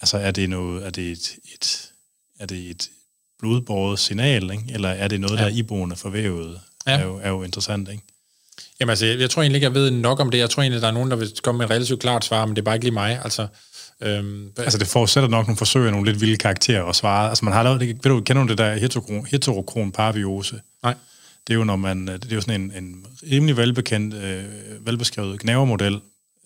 altså 0.00 0.18
er 0.18 0.30
det 0.30 0.50
noget, 0.50 0.86
er 0.86 0.90
det 0.90 1.10
et, 1.12 1.36
et 1.54 1.90
er 2.40 2.46
det 2.46 2.70
et 2.70 2.88
blodbåret 3.38 3.98
signal, 3.98 4.50
ikke? 4.50 4.64
eller 4.70 4.88
er 4.88 5.08
det 5.08 5.20
noget, 5.20 5.36
Ja. 5.38 5.42
der 5.42 5.48
er 5.50 5.54
iboende 5.54 5.96
forvævet, 5.96 6.60
Ja. 6.86 6.92
er, 6.92 7.04
jo, 7.04 7.16
er 7.22 7.28
jo 7.28 7.42
interessant, 7.42 7.88
ikke? 7.88 8.02
Jamen 8.80 8.90
altså, 8.90 9.06
jeg, 9.06 9.18
jeg 9.20 9.30
tror 9.30 9.42
egentlig 9.42 9.56
ikke, 9.56 9.64
jeg 9.64 9.74
ved 9.74 9.90
nok 9.90 10.20
om 10.20 10.30
det. 10.30 10.38
Jeg 10.38 10.50
tror 10.50 10.62
egentlig, 10.62 10.82
der 10.82 10.88
er 10.88 10.92
nogen, 10.92 11.10
der 11.10 11.16
vil 11.16 11.32
komme 11.42 11.58
med 11.58 11.66
et 11.66 11.70
relativt 11.70 12.00
klart 12.00 12.24
svar, 12.24 12.46
men 12.46 12.56
det 12.56 12.62
er 12.62 12.64
bare 12.64 12.74
ikke 12.74 12.84
lige 12.84 12.94
mig. 12.94 13.20
Altså, 13.24 13.46
øhm, 14.00 14.52
Altså 14.58 14.78
det 14.78 14.86
forudsætter 14.88 15.28
nok 15.28 15.46
nogle 15.46 15.56
forsøg 15.56 15.86
af 15.86 15.92
nogle 15.92 16.10
lidt 16.12 16.20
vilde 16.20 16.36
karakterer 16.36 16.84
at 16.84 16.96
svare. 16.96 17.28
Altså 17.28 17.44
man 17.44 17.54
har 17.54 17.62
lavet, 17.62 17.80
ved 17.80 17.94
du, 18.04 18.20
kender 18.20 18.42
du 18.42 18.48
det 18.48 18.58
der 18.58 18.74
heterokron, 18.74 19.26
heterokron 19.26 19.92
parviose? 19.92 20.60
nej. 20.82 20.94
Det 21.48 21.54
er 21.54 21.58
jo, 21.58 21.64
når 21.64 21.76
man, 21.76 22.06
det 22.06 22.32
er 22.32 22.34
jo 22.34 22.40
sådan 22.40 22.60
en, 22.60 22.84
en 22.84 23.06
rimelig 23.32 23.56
velbekendt, 23.56 24.14
øh, 24.14 24.44
velbeskrevet 24.86 25.40
gnavermodel, 25.40 26.00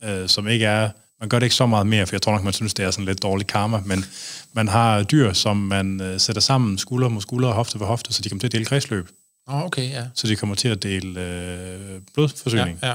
øh, 0.05 0.29
som 0.29 0.49
ikke 0.49 0.65
er, 0.67 0.91
man 1.21 1.29
gør 1.29 1.39
det 1.39 1.47
ikke 1.47 1.57
så 1.57 1.67
meget 1.67 1.87
mere, 1.87 2.07
for 2.07 2.15
jeg 2.15 2.23
tror 2.23 2.33
nok, 2.33 2.45
man 2.45 2.53
synes, 2.53 2.75
det 2.75 2.85
er 2.85 2.91
sådan 2.91 3.05
lidt 3.05 3.23
dårlig 3.23 3.47
karma, 3.47 3.81
men 3.85 4.05
man 4.53 4.69
har 4.69 5.03
dyr, 5.03 5.33
som 5.33 5.57
man 5.57 6.01
øh, 6.01 6.21
sætter 6.21 6.43
sammen 6.43 6.79
skulder 6.79 7.09
mod 7.09 7.23
skulder 7.23 7.49
og 7.49 7.55
hofte 7.55 7.81
ved 7.81 7.87
hofte, 7.87 8.13
så 8.13 8.23
de 8.23 8.29
kommer 8.29 8.41
til 8.41 8.47
at 8.49 8.53
dele 8.53 8.65
kredsløb, 8.65 9.09
Nå, 9.49 9.55
okay, 9.55 9.91
ja. 9.91 10.05
så 10.15 10.27
de 10.27 10.37
kommer 10.37 10.55
til 10.55 10.69
at 10.69 10.83
dele 10.83 11.21
øh, 11.21 12.01
blodforsyning. 12.15 12.79
Ja, 12.83 12.89
ja. 12.89 12.95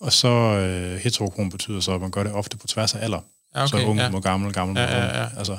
Og 0.00 0.12
så 0.12 0.28
øh, 0.28 0.96
heterokron 0.98 1.50
betyder 1.50 1.80
så, 1.80 1.94
at 1.94 2.00
man 2.00 2.10
gør 2.10 2.22
det 2.22 2.32
ofte 2.32 2.56
på 2.56 2.66
tværs 2.66 2.94
af 2.94 3.04
alder. 3.04 3.20
Ja, 3.56 3.66
så 3.66 3.76
okay, 3.76 3.86
ung 3.86 3.98
ja. 3.98 4.10
mod 4.10 4.20
gammel, 4.20 4.52
gammel 4.52 4.74
mod 4.74 4.82
Ja, 4.82 4.96
ja, 4.98 5.04
ung. 5.04 5.16
ja. 5.16 5.38
Altså, 5.38 5.56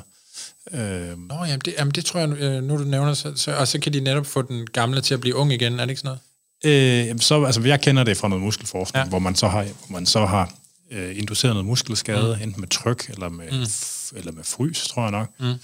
øh, 0.72 1.28
Nå, 1.28 1.34
jamen 1.44 1.60
det, 1.64 1.74
jamen 1.78 1.92
det 1.92 2.04
tror 2.04 2.20
jeg, 2.20 2.28
øh, 2.32 2.62
nu 2.62 2.78
du 2.78 2.84
nævner, 2.84 3.14
så, 3.14 3.32
så, 3.36 3.56
og 3.56 3.68
så 3.68 3.78
kan 3.80 3.92
de 3.92 4.00
netop 4.00 4.26
få 4.26 4.42
den 4.42 4.66
gamle 4.66 5.00
til 5.00 5.14
at 5.14 5.20
blive 5.20 5.34
ung 5.36 5.52
igen, 5.52 5.72
er 5.80 5.84
det 5.84 5.90
ikke 5.90 6.00
sådan 6.00 6.18
noget? 6.64 7.10
Øh, 7.10 7.20
så, 7.20 7.44
altså, 7.44 7.60
jeg 7.62 7.80
kender 7.80 8.04
det 8.04 8.16
fra 8.16 8.28
noget 8.28 8.42
muskelforskning, 8.44 9.04
Ja. 9.04 9.08
hvor 9.08 9.18
man 9.18 9.34
så 9.34 9.48
har, 9.48 9.62
hvor 9.62 9.92
man 9.98 10.06
så 10.06 10.26
har 10.26 10.52
øh, 10.90 11.18
induceret 11.18 11.54
noget 11.54 11.66
muskelskade, 11.66 12.36
mm. 12.36 12.42
enten 12.42 12.60
med 12.60 12.68
tryk 12.68 13.08
eller 13.10 13.28
med, 13.28 13.50
mm. 13.52 13.62
f- 13.62 14.18
eller 14.18 14.32
med 14.32 14.44
frys, 14.44 14.88
tror 14.88 15.02
jeg 15.02 15.10
nok. 15.10 15.28
Mm. 15.40 15.54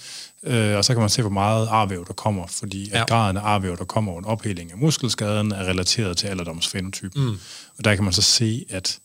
Øh, 0.50 0.76
og 0.76 0.84
så 0.84 0.92
kan 0.94 1.00
man 1.00 1.10
se, 1.10 1.22
hvor 1.22 1.30
meget 1.30 1.68
arvæv 1.70 2.06
der 2.06 2.12
kommer, 2.12 2.46
fordi 2.46 2.88
ja. 2.90 3.00
at 3.02 3.08
graden 3.08 3.36
af 3.36 3.40
arvæv, 3.40 3.76
der 3.78 3.84
kommer 3.84 4.12
under 4.12 4.28
opheling 4.30 4.72
af 4.72 4.78
muskelskaden, 4.78 5.52
er 5.52 5.64
relateret 5.64 6.16
til 6.16 6.26
alderdomsfenotypen. 6.26 7.24
Mm. 7.24 7.38
Og 7.78 7.84
der 7.84 7.94
kan 7.94 8.04
man 8.04 8.12
så 8.12 8.22
se, 8.22 8.64
at 8.70 8.98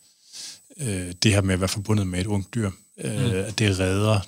øh, 0.81 1.11
det 1.23 1.31
her 1.33 1.41
med 1.41 1.53
at 1.53 1.59
være 1.59 1.67
forbundet 1.69 2.07
med 2.07 2.19
et 2.19 2.27
ungt 2.27 2.55
dyr, 2.55 2.71
øh, 3.03 3.11
mm. 3.25 3.31
at 3.31 3.59
det 3.59 3.79
redder 3.79 4.19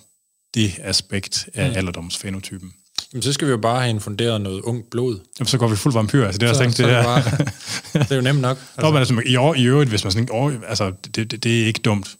det 0.57 0.73
aspekt 0.84 1.49
af 1.53 1.69
mm. 1.69 1.77
alderdomsfenotypen. 1.77 2.73
Jamen, 3.13 3.23
så 3.23 3.34
skal 3.34 3.47
vi 3.47 3.51
jo 3.51 3.57
bare 3.57 3.79
have 3.79 3.89
infunderet 3.89 4.41
noget 4.41 4.61
ungt 4.61 4.89
blod. 4.89 5.19
Jamen, 5.39 5.47
så 5.47 5.57
går 5.57 5.67
vi 5.67 5.75
fuld 5.75 5.93
vampyr. 5.93 6.25
Altså, 6.25 6.39
det, 6.39 6.49
er, 6.49 6.53
så, 6.53 6.59
tænkt, 6.59 6.75
så 6.75 6.84
det, 6.84 6.95
det, 6.95 7.03
bare, 7.03 7.23
det 8.03 8.11
er 8.11 8.15
jo 8.15 8.21
nemt 8.21 8.41
nok. 8.41 8.57
Altså. 8.57 8.91
Nå, 8.91 8.97
altså, 8.97 9.21
i, 9.25 9.35
år, 9.35 9.55
i 9.55 9.63
øvrigt, 9.63 9.89
hvis 9.89 10.03
man 10.03 10.11
sådan, 10.11 10.27
år, 10.31 10.53
altså, 10.67 10.91
det, 11.15 11.31
det, 11.31 11.43
det 11.43 11.61
er 11.61 11.65
ikke 11.65 11.79
dumt. 11.79 12.15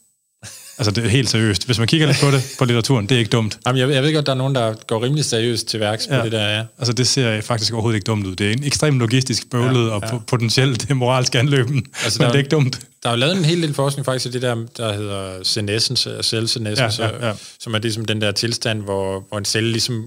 Altså, 0.80 0.92
det 0.92 1.06
er 1.06 1.10
helt 1.10 1.30
seriøst. 1.30 1.66
Hvis 1.66 1.80
man 1.80 1.88
kigger 1.88 2.08
lidt 2.08 2.18
på 2.22 2.32
det, 2.32 2.44
på 2.60 2.66
litteraturen, 2.66 3.06
det 3.10 3.16
er 3.16 3.20
ikke 3.20 3.30
dumt. 3.30 3.60
Jamen, 3.66 3.80
jeg, 3.82 3.90
jeg 3.90 4.04
ved 4.04 4.14
godt, 4.14 4.26
der 4.26 4.32
er 4.32 4.36
nogen, 4.38 4.56
der 4.56 4.74
går 4.88 5.04
rimelig 5.04 5.26
seriøst 5.26 5.68
til 5.68 5.80
værks 5.80 6.08
Ja. 6.12 6.20
på 6.20 6.24
det 6.26 6.32
der, 6.32 6.48
ja. 6.58 6.64
Altså, 6.78 6.94
det 6.94 7.08
ser 7.08 7.42
faktisk 7.42 7.74
overhovedet 7.74 7.96
ikke 7.98 8.06
dumt 8.06 8.28
ud. 8.28 8.36
Det 8.36 8.48
er 8.48 8.52
en 8.52 8.64
ekstremt 8.64 9.00
logistisk 9.00 9.50
bøvlet 9.50 9.88
ja, 9.88 9.92
og 9.94 10.04
po- 10.04 10.24
potentielt 10.28 10.90
moralsk 10.96 11.36
anløben, 11.36 11.86
Altså, 12.04 12.20
der 12.20 12.24
men 12.24 12.28
er- 12.28 12.32
det 12.32 12.36
er 12.36 12.44
ikke 12.44 12.50
dumt. 12.50 12.80
Der 13.04 13.10
er 13.10 13.14
jo 13.14 13.20
lavet 13.20 13.38
en 13.38 13.46
hel 13.46 13.62
del 13.62 13.74
forskning 13.74 14.06
faktisk 14.06 14.26
i 14.26 14.32
det 14.32 14.42
der, 14.42 14.56
der 14.78 14.94
hedder 14.94 15.30
senescence, 15.44 16.10
cellesenescence, 16.24 17.04
Ja, 17.04 17.10
ja, 17.20 17.28
ja. 17.28 17.34
som 17.60 17.74
er 17.74 17.80
ligesom 17.80 18.06
den 18.06 18.22
der 18.22 18.32
tilstand, 18.32 18.82
hvor, 18.82 19.26
hvor 19.30 19.38
en 19.38 19.46
celle 19.46 19.72
ligesom 19.72 20.06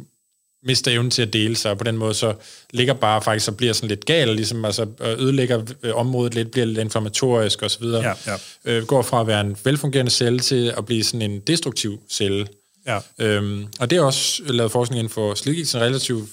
mister 0.62 0.90
evnen 0.90 1.10
til 1.10 1.22
at 1.22 1.32
dele 1.32 1.56
sig, 1.56 1.70
og 1.70 1.78
på 1.78 1.84
den 1.84 1.96
måde 1.96 2.14
så 2.14 2.34
ligger 2.70 2.94
bare 2.94 3.22
faktisk 3.22 3.48
og 3.48 3.56
bliver 3.56 3.72
sådan 3.72 3.88
lidt 3.88 4.04
gal, 4.04 4.28
ligesom 4.28 4.64
altså 4.64 4.86
og 5.00 5.20
ødelægger 5.20 5.62
øh, 5.82 5.94
området 5.94 6.34
lidt, 6.34 6.50
bliver 6.50 6.64
lidt 6.64 6.78
inflammatorisk 6.78 7.62
osv. 7.62 7.84
Ja, 7.84 8.12
ja. 8.26 8.36
Øh, 8.64 8.86
går 8.86 9.02
fra 9.02 9.20
at 9.20 9.26
være 9.26 9.40
en 9.40 9.56
velfungerende 9.64 10.10
celle 10.10 10.40
til 10.40 10.74
at 10.76 10.86
blive 10.86 11.04
sådan 11.04 11.30
en 11.30 11.40
destruktiv 11.40 12.00
celle. 12.10 12.46
Ja. 12.86 12.98
Øhm, 13.18 13.66
og 13.80 13.90
det 13.90 13.96
er 13.96 14.02
også 14.02 14.42
lavet 14.46 14.72
forskning 14.72 14.98
inden 14.98 15.12
for 15.12 15.34
slidgigt, 15.34 15.74
relativt 15.74 16.28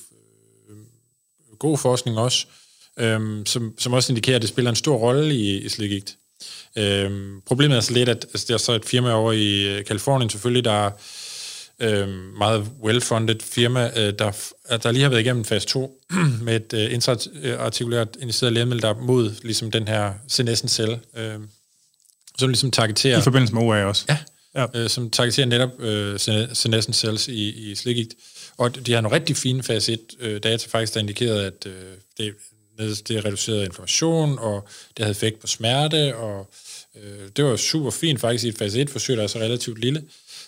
øh, 0.70 0.76
god 1.60 1.78
forskning 1.78 2.18
også, 2.18 2.46
øhm, 3.00 3.46
som, 3.46 3.74
som 3.80 3.94
også 3.94 4.12
indikerer, 4.12 4.36
at 4.36 4.42
det 4.42 4.50
spiller 4.50 4.70
en 4.70 4.76
stor 4.76 4.98
rolle 4.98 5.36
i, 5.36 5.58
i 5.58 5.70
slidgigt. 5.70 6.18
Øhm, 6.78 7.42
problemet 7.46 7.78
er 7.78 7.82
så 7.82 7.94
lidt, 7.94 8.10
at 8.10 8.26
altså, 8.34 8.46
der 8.48 8.54
er 8.54 8.58
så 8.58 8.72
et 8.72 8.86
firma 8.86 9.12
over 9.12 9.32
i 9.32 9.78
øh, 9.78 9.86
Kalifornien 9.86 10.30
selvfølgelig, 10.30 10.66
der 10.66 10.92
øhm, 11.82 12.10
meget 12.38 12.62
well-funded 12.84 13.40
firma, 13.42 13.92
øh, 13.96 14.14
der, 14.20 14.32
der 14.84 14.92
lige 14.92 15.04
har 15.04 15.10
været 15.10 15.22
igennem 15.22 15.46
fase 15.46 15.68
2 15.68 16.02
med 16.42 16.56
et 16.56 16.74
øh, 16.74 16.94
intraartikulært 16.94 18.08
injiceret 18.22 18.54
lægemiddel, 18.54 18.82
der 18.82 18.90
er 18.90 19.00
mod 19.00 19.36
ligesom 19.44 19.72
den 19.72 19.88
her 19.88 20.14
senescent 20.28 20.72
celle, 20.72 21.00
øh, 21.18 21.36
som 22.40 22.50
ligesom 22.50 22.72
targeterer 22.72 23.20
I 23.20 23.22
forbindelse 23.22 23.54
med 23.54 23.62
OA 23.62 23.84
også. 23.84 24.06
Ja, 24.10 24.18
Ja. 24.56 24.66
Øh, 24.76 24.90
som 24.90 25.10
targeterer 25.10 25.48
netop 25.48 25.70
øh, 25.80 26.20
sene- 26.20 26.56
senescent 26.56 26.96
cells 26.96 27.28
i, 27.28 27.72
i 27.72 27.76
slikgigt. 27.76 28.14
Og 28.58 28.86
de 28.86 28.94
har 28.94 29.02
nogle 29.02 29.16
rigtig 29.16 29.38
fine 29.38 29.64
fase 29.64 29.94
1 29.94 30.00
øh, 30.20 30.44
data 30.44 30.68
faktisk, 30.70 30.94
der 30.94 31.00
indikerede, 31.00 31.46
at 31.46 31.66
øh, 31.66 31.74
det, 32.18 32.34
det 33.08 33.26
reducerede 33.26 33.66
inflammation, 33.66 34.40
og 34.40 34.68
det 34.98 35.06
havde 35.06 35.12
effekt 35.12 35.40
på 35.40 35.48
smerte, 35.48 36.16
og 36.16 36.50
øh, 36.96 37.30
det 37.36 37.46
var 37.46 37.56
super 37.56 37.90
fint 37.92 38.20
faktisk 38.22 38.44
i 38.46 38.48
et 38.48 38.58
fase 38.58 38.82
1-forsøg, 38.82 39.18
der 39.18 39.24
er 39.24 39.28
så 39.28 39.40
relativt 39.40 39.80
lille. 39.80 40.00
Øh, 40.00 40.06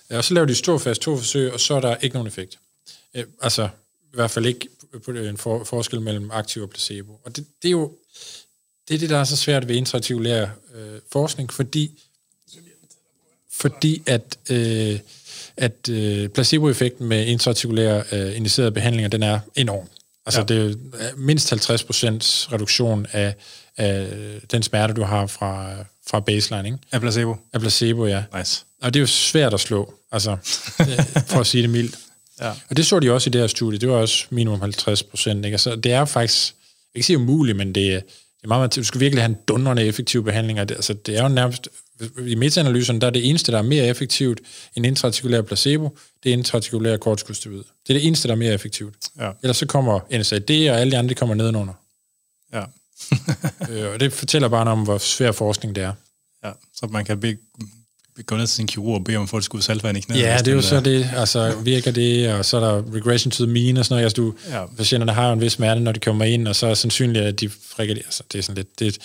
Og 0.09 0.23
så 0.23 0.33
lavede 0.33 0.47
de 0.47 0.51
et 0.51 0.57
stort 0.57 0.81
fase 0.81 1.01
2-forsøg, 1.01 1.53
og 1.53 1.59
så 1.59 1.73
er 1.73 1.81
der 1.81 1.95
ikke 1.95 2.13
nogen 2.13 2.27
effekt. 2.27 2.59
Øh, 3.13 3.23
altså, 3.41 3.69
i 4.03 4.15
hvert 4.15 4.31
fald 4.31 4.45
ikke 4.45 4.67
på 5.05 5.11
en 5.11 5.37
for, 5.37 5.63
forskel 5.63 6.01
mellem 6.01 6.31
aktiv 6.31 6.63
og 6.63 6.69
placebo. 6.69 7.19
Og 7.23 7.35
det, 7.35 7.45
det 7.61 7.67
er 7.67 7.71
jo 7.71 7.91
det, 8.87 8.95
er 8.95 8.99
det, 8.99 9.09
der 9.09 9.17
er 9.17 9.23
så 9.23 9.37
svært 9.37 9.67
ved 9.67 9.75
intraartikulær 9.75 10.47
øh, 10.75 10.99
forskning, 11.11 11.53
fordi 11.53 12.01
fordi 13.51 14.03
at, 14.05 14.37
øh, 14.49 14.99
at 15.57 15.89
øh, 15.89 16.29
placeboeffekten 16.29 17.07
med 17.07 17.25
intraartikulære 17.25 18.03
øh, 18.11 18.37
injicerede 18.37 18.71
behandlinger, 18.71 19.09
den 19.09 19.23
er 19.23 19.39
enorm. 19.55 19.87
Altså 20.25 20.45
Ja. 20.49 20.55
ja. 20.55 20.63
det 20.63 20.79
er 20.93 21.15
mindst 21.15 21.53
50% 21.53 22.53
reduktion 22.53 23.07
af, 23.11 23.35
af 23.77 24.07
den 24.51 24.63
smerte, 24.63 24.93
du 24.93 25.03
har 25.03 25.27
fra, 25.27 25.75
fra 26.07 26.19
baseline, 26.19 26.67
ikke? 26.67 26.77
Af 26.91 27.01
placebo. 27.01 27.35
af 27.53 27.59
placebo, 27.59 28.05
ja. 28.05 28.23
Nice. 28.37 28.65
Og 28.81 28.93
det 28.93 28.99
er 28.99 29.01
jo 29.01 29.07
svært 29.07 29.53
at 29.53 29.59
slå, 29.59 29.93
altså, 30.11 30.31
øh, 30.79 31.23
for 31.27 31.39
at 31.39 31.47
sige 31.47 31.61
det 31.61 31.69
mildt. 31.69 31.99
Ja. 32.41 32.49
Og 32.69 32.77
det 32.77 32.85
så 32.85 32.99
de 32.99 33.11
også 33.11 33.29
i 33.29 33.31
det 33.31 33.41
her 33.41 33.47
studie, 33.47 33.79
det 33.79 33.89
var 33.89 33.95
også 33.95 34.25
minimum 34.29 34.61
50 34.61 35.03
procent. 35.03 35.45
Ikke? 35.45 35.53
Altså, 35.55 35.75
det 35.75 35.91
er 35.91 36.05
faktisk, 36.05 36.47
jeg 36.47 36.53
kan 36.93 36.99
ikke 36.99 37.05
sige 37.05 37.17
umuligt, 37.17 37.57
men 37.57 37.75
det, 37.75 37.93
er- 37.93 37.99
det 37.99 38.43
er 38.43 38.47
meget, 38.47 38.59
meget, 38.59 38.75
du 38.75 38.83
skal 38.83 38.99
virkelig 39.01 39.23
have 39.23 39.29
en 39.29 39.37
dundrende 39.47 39.83
effektiv 39.85 40.23
behandling. 40.23 40.59
Og 40.61 40.69
det, 40.69 40.75
altså, 40.75 40.93
det 40.93 41.17
er 41.17 41.23
jo 41.23 41.29
nærmest, 41.29 41.67
i 42.27 42.35
metaanalyserne, 42.35 43.01
der 43.01 43.07
er 43.07 43.11
det 43.11 43.29
eneste, 43.29 43.51
der 43.51 43.57
er 43.57 43.61
mere 43.61 43.85
effektivt 43.87 44.41
end 44.75 44.85
intraartikulær 44.85 45.41
placebo, 45.41 45.97
det 46.23 46.29
er 46.29 46.33
intraartikulær 46.33 46.97
kortikosteroid. 46.97 47.57
Det 47.57 47.89
er 47.89 47.93
det 47.93 48.07
eneste, 48.07 48.27
der 48.27 48.33
er 48.33 48.37
mere 48.37 48.53
effektivt. 48.53 48.95
Ja. 49.19 49.31
Ellers 49.43 49.57
så 49.57 49.65
kommer 49.65 49.99
NSAID, 50.19 50.69
og 50.69 50.79
alle 50.79 50.91
de 50.91 50.97
andre, 50.97 51.15
kommer 51.15 51.35
nedenunder. 51.35 51.73
Ja. 52.53 52.63
øh, 53.69 53.93
og 53.93 53.99
det 53.99 54.13
fortæller 54.13 54.47
bare 54.47 54.65
noget 54.65 54.79
om, 54.79 54.83
hvor 54.83 54.97
svær 54.97 55.31
forskning 55.31 55.75
det 55.75 55.83
er. 55.83 55.93
ja. 56.45 56.51
Så 56.75 56.87
man 56.87 57.05
kan 57.05 57.19
gå 58.25 58.35
ned 58.37 58.47
til 58.47 58.55
sin 58.55 58.67
kirurg 58.67 58.95
og 58.95 59.03
bede 59.03 59.17
om 59.17 59.23
at 59.23 59.29
få 59.29 59.37
et 59.37 59.43
skud 59.43 59.61
saltvand 59.61 59.97
i 59.97 60.01
knæet. 60.01 60.21
Ja, 60.21 60.37
det 60.37 60.47
er 60.47 60.51
jo 60.55 60.61
så 60.61 60.79
det, 60.79 61.09
altså 61.15 61.55
virker 61.63 61.91
det, 61.91 62.33
og 62.33 62.45
så 62.45 62.57
er 62.57 62.61
der 62.61 62.83
regression 62.95 63.31
to 63.31 63.43
the 63.45 63.53
mean 63.53 63.77
og 63.77 63.85
sådan 63.85 63.93
noget. 63.93 64.03
Altså, 64.03 64.15
du, 64.21 64.33
Ja. 64.49 64.65
patienterne 64.77 65.11
har 65.13 65.27
jo 65.27 65.33
en 65.33 65.41
vis 65.41 65.51
smerte, 65.51 65.81
når 65.81 65.91
de 65.91 65.99
kommer 65.99 66.25
ind, 66.25 66.47
og 66.47 66.55
så 66.55 66.65
er 66.65 66.69
det 66.69 66.77
sandsynligt, 66.77 67.25
at 67.25 67.39
de 67.39 67.49
frikker 67.75 67.95
det. 67.95 68.01
Altså, 68.05 68.23
det 68.31 68.39
er 68.39 68.43
sådan 68.43 68.55
lidt, 68.55 68.79
det, 68.79 68.97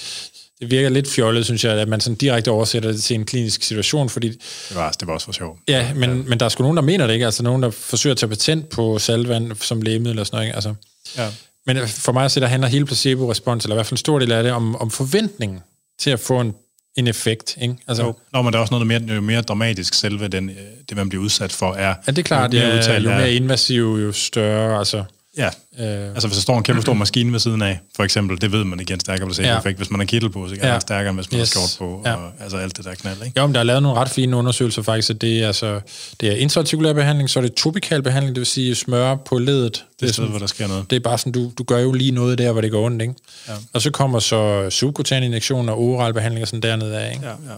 det 0.60 0.70
virker 0.70 0.88
lidt 0.88 1.08
fjollet, 1.10 1.44
synes 1.44 1.64
jeg, 1.64 1.72
at 1.72 1.88
man 1.88 2.00
sådan 2.00 2.16
direkte 2.16 2.50
oversætter 2.50 2.92
det 2.92 3.02
til 3.02 3.14
en 3.14 3.24
klinisk 3.24 3.62
situation, 3.62 4.08
fordi 4.08 4.28
Det 4.28 4.38
var, 4.74 4.90
det 4.90 5.08
var 5.08 5.14
også 5.14 5.24
for 5.24 5.32
sjov. 5.32 5.58
Ja, 5.68 5.94
men, 5.94 6.10
ja. 6.10 6.16
men 6.28 6.40
der 6.40 6.44
er 6.44 6.48
sgu 6.48 6.62
nogen, 6.62 6.76
der 6.76 6.82
mener 6.82 7.06
det 7.06 7.14
ikke. 7.14 7.26
Altså 7.26 7.42
nogen, 7.42 7.62
der 7.62 7.70
forsøger 7.70 8.14
at 8.14 8.18
tage 8.18 8.30
patent 8.30 8.68
på 8.68 8.98
salvand 8.98 9.52
som 9.60 9.82
lægemiddel 9.82 10.18
og 10.18 10.26
sådan 10.26 10.36
noget. 10.36 10.46
Ikke? 10.46 10.54
Altså, 10.54 10.74
Ja. 11.16 11.28
men 11.66 11.88
for 11.88 12.12
mig 12.12 12.24
at 12.24 12.32
se, 12.32 12.40
der 12.40 12.46
handler 12.46 12.68
hele 12.68 12.84
placebo-respons, 12.86 13.64
eller 13.64 13.74
i 13.74 13.76
hvert 13.76 13.86
fald 13.86 13.92
en 13.92 13.96
stor 13.96 14.18
del 14.18 14.32
af 14.32 14.42
det, 14.42 14.52
om, 14.52 14.76
om 14.76 14.90
forventningen 14.90 15.58
til 16.00 16.10
at 16.10 16.20
få 16.20 16.40
en, 16.40 16.54
en 16.96 17.06
effekt. 17.06 17.56
Ikke? 17.60 17.76
Altså, 17.88 18.04
Jo. 18.04 18.14
Nå, 18.32 18.42
men 18.42 18.52
der 18.52 18.58
er 18.58 18.60
også 18.60 18.74
noget 18.80 18.86
mere, 18.86 19.14
jo 19.14 19.20
mere 19.20 19.40
dramatisk 19.42 19.94
selve 19.94 20.28
den, 20.28 20.50
øh, 20.50 20.56
det, 20.88 20.96
man 20.96 21.08
bliver 21.08 21.24
udsat 21.24 21.52
for, 21.52 21.72
er... 21.74 21.86
ja, 21.88 21.94
det 22.12 22.18
er 22.18 22.22
klart, 22.22 22.54
jo 22.54 22.58
mere 22.58 22.68
ja, 22.68 22.78
udtalt 22.78 23.04
jo 23.04 23.10
er- 23.10 23.16
mere 23.16 23.32
invasiv, 23.34 23.82
jo 23.82 24.12
større. 24.12 24.78
Altså, 24.78 25.04
Ja, 25.38 25.46
øh, 25.78 26.08
altså 26.08 26.28
hvis 26.28 26.36
der 26.36 26.42
står 26.42 26.56
en 26.58 26.62
kæmpe 26.64 26.82
stor 26.82 26.92
maskine 26.94 27.32
ved 27.32 27.38
siden 27.40 27.62
af, 27.62 27.78
for 27.96 28.04
eksempel, 28.04 28.40
det 28.40 28.52
ved 28.52 28.64
man 28.64 28.80
igen 28.80 29.00
stærkere 29.00 29.26
placebo-effekt. 29.26 29.76
Ja. 29.76 29.76
Hvis 29.76 29.90
man 29.90 30.00
har 30.00 30.04
kittel 30.06 30.30
på, 30.30 30.48
så 30.48 30.54
kan 30.56 30.64
Ja. 30.64 30.78
stærkere, 30.80 31.10
end 31.10 31.18
hvis 31.18 31.32
man 31.32 31.40
Yes. 31.40 31.54
har 31.54 31.66
skjort 31.66 31.88
på, 31.88 32.02
Ja. 32.08 32.14
og 32.14 32.32
altså 32.40 32.56
alt 32.56 32.76
det 32.76 32.84
der 32.84 32.94
knald, 32.94 33.16
ikke? 33.26 33.40
Jo, 33.40 33.46
men 33.46 33.54
der 33.54 33.60
er 33.60 33.64
lavet 33.64 33.82
nogle 33.82 33.98
ret 34.00 34.08
fine 34.08 34.36
undersøgelser 34.36 34.82
faktisk, 34.82 35.10
at 35.10 35.20
det 35.20 35.42
er, 35.42 35.46
altså, 35.46 35.80
det 36.20 36.28
er 36.28 36.36
intraartikulær 36.36 36.92
behandling, 36.92 37.30
så 37.30 37.38
er 37.38 37.42
det 37.42 37.54
topikal 37.54 38.02
behandling, 38.02 38.34
det 38.36 38.40
vil 38.40 38.46
sige 38.46 38.74
smøre 38.74 39.18
på 39.26 39.38
ledet. 39.38 39.72
Det 39.72 39.80
er 39.80 39.84
Det 40.00 40.02
er, 40.02 40.06
sted, 40.06 40.14
sådan, 40.14 40.30
hvor 40.30 40.38
der 40.38 40.46
sker 40.46 40.68
noget. 40.68 40.90
det 40.90 40.96
er 40.96 41.00
bare 41.00 41.18
sådan, 41.18 41.32
du, 41.32 41.52
du 41.58 41.62
gør 41.64 41.78
jo 41.78 41.92
lige 41.92 42.10
noget 42.10 42.38
der, 42.38 42.52
hvor 42.52 42.60
det 42.60 42.70
går 42.70 42.86
ondt, 42.86 43.02
ikke? 43.02 43.14
Ja. 43.48 43.52
Og 43.72 43.82
så 43.82 43.90
kommer 43.90 44.18
så 44.18 44.70
subkutan 44.70 45.22
injektion 45.22 45.68
og 45.68 45.80
oral 45.80 46.14
behandling 46.14 46.42
og 46.42 46.48
sådan 46.48 46.60
dernede 46.62 46.98
af, 46.98 47.12
ikke? 47.14 47.26
Ja, 47.26 47.32
ja. 47.52 47.54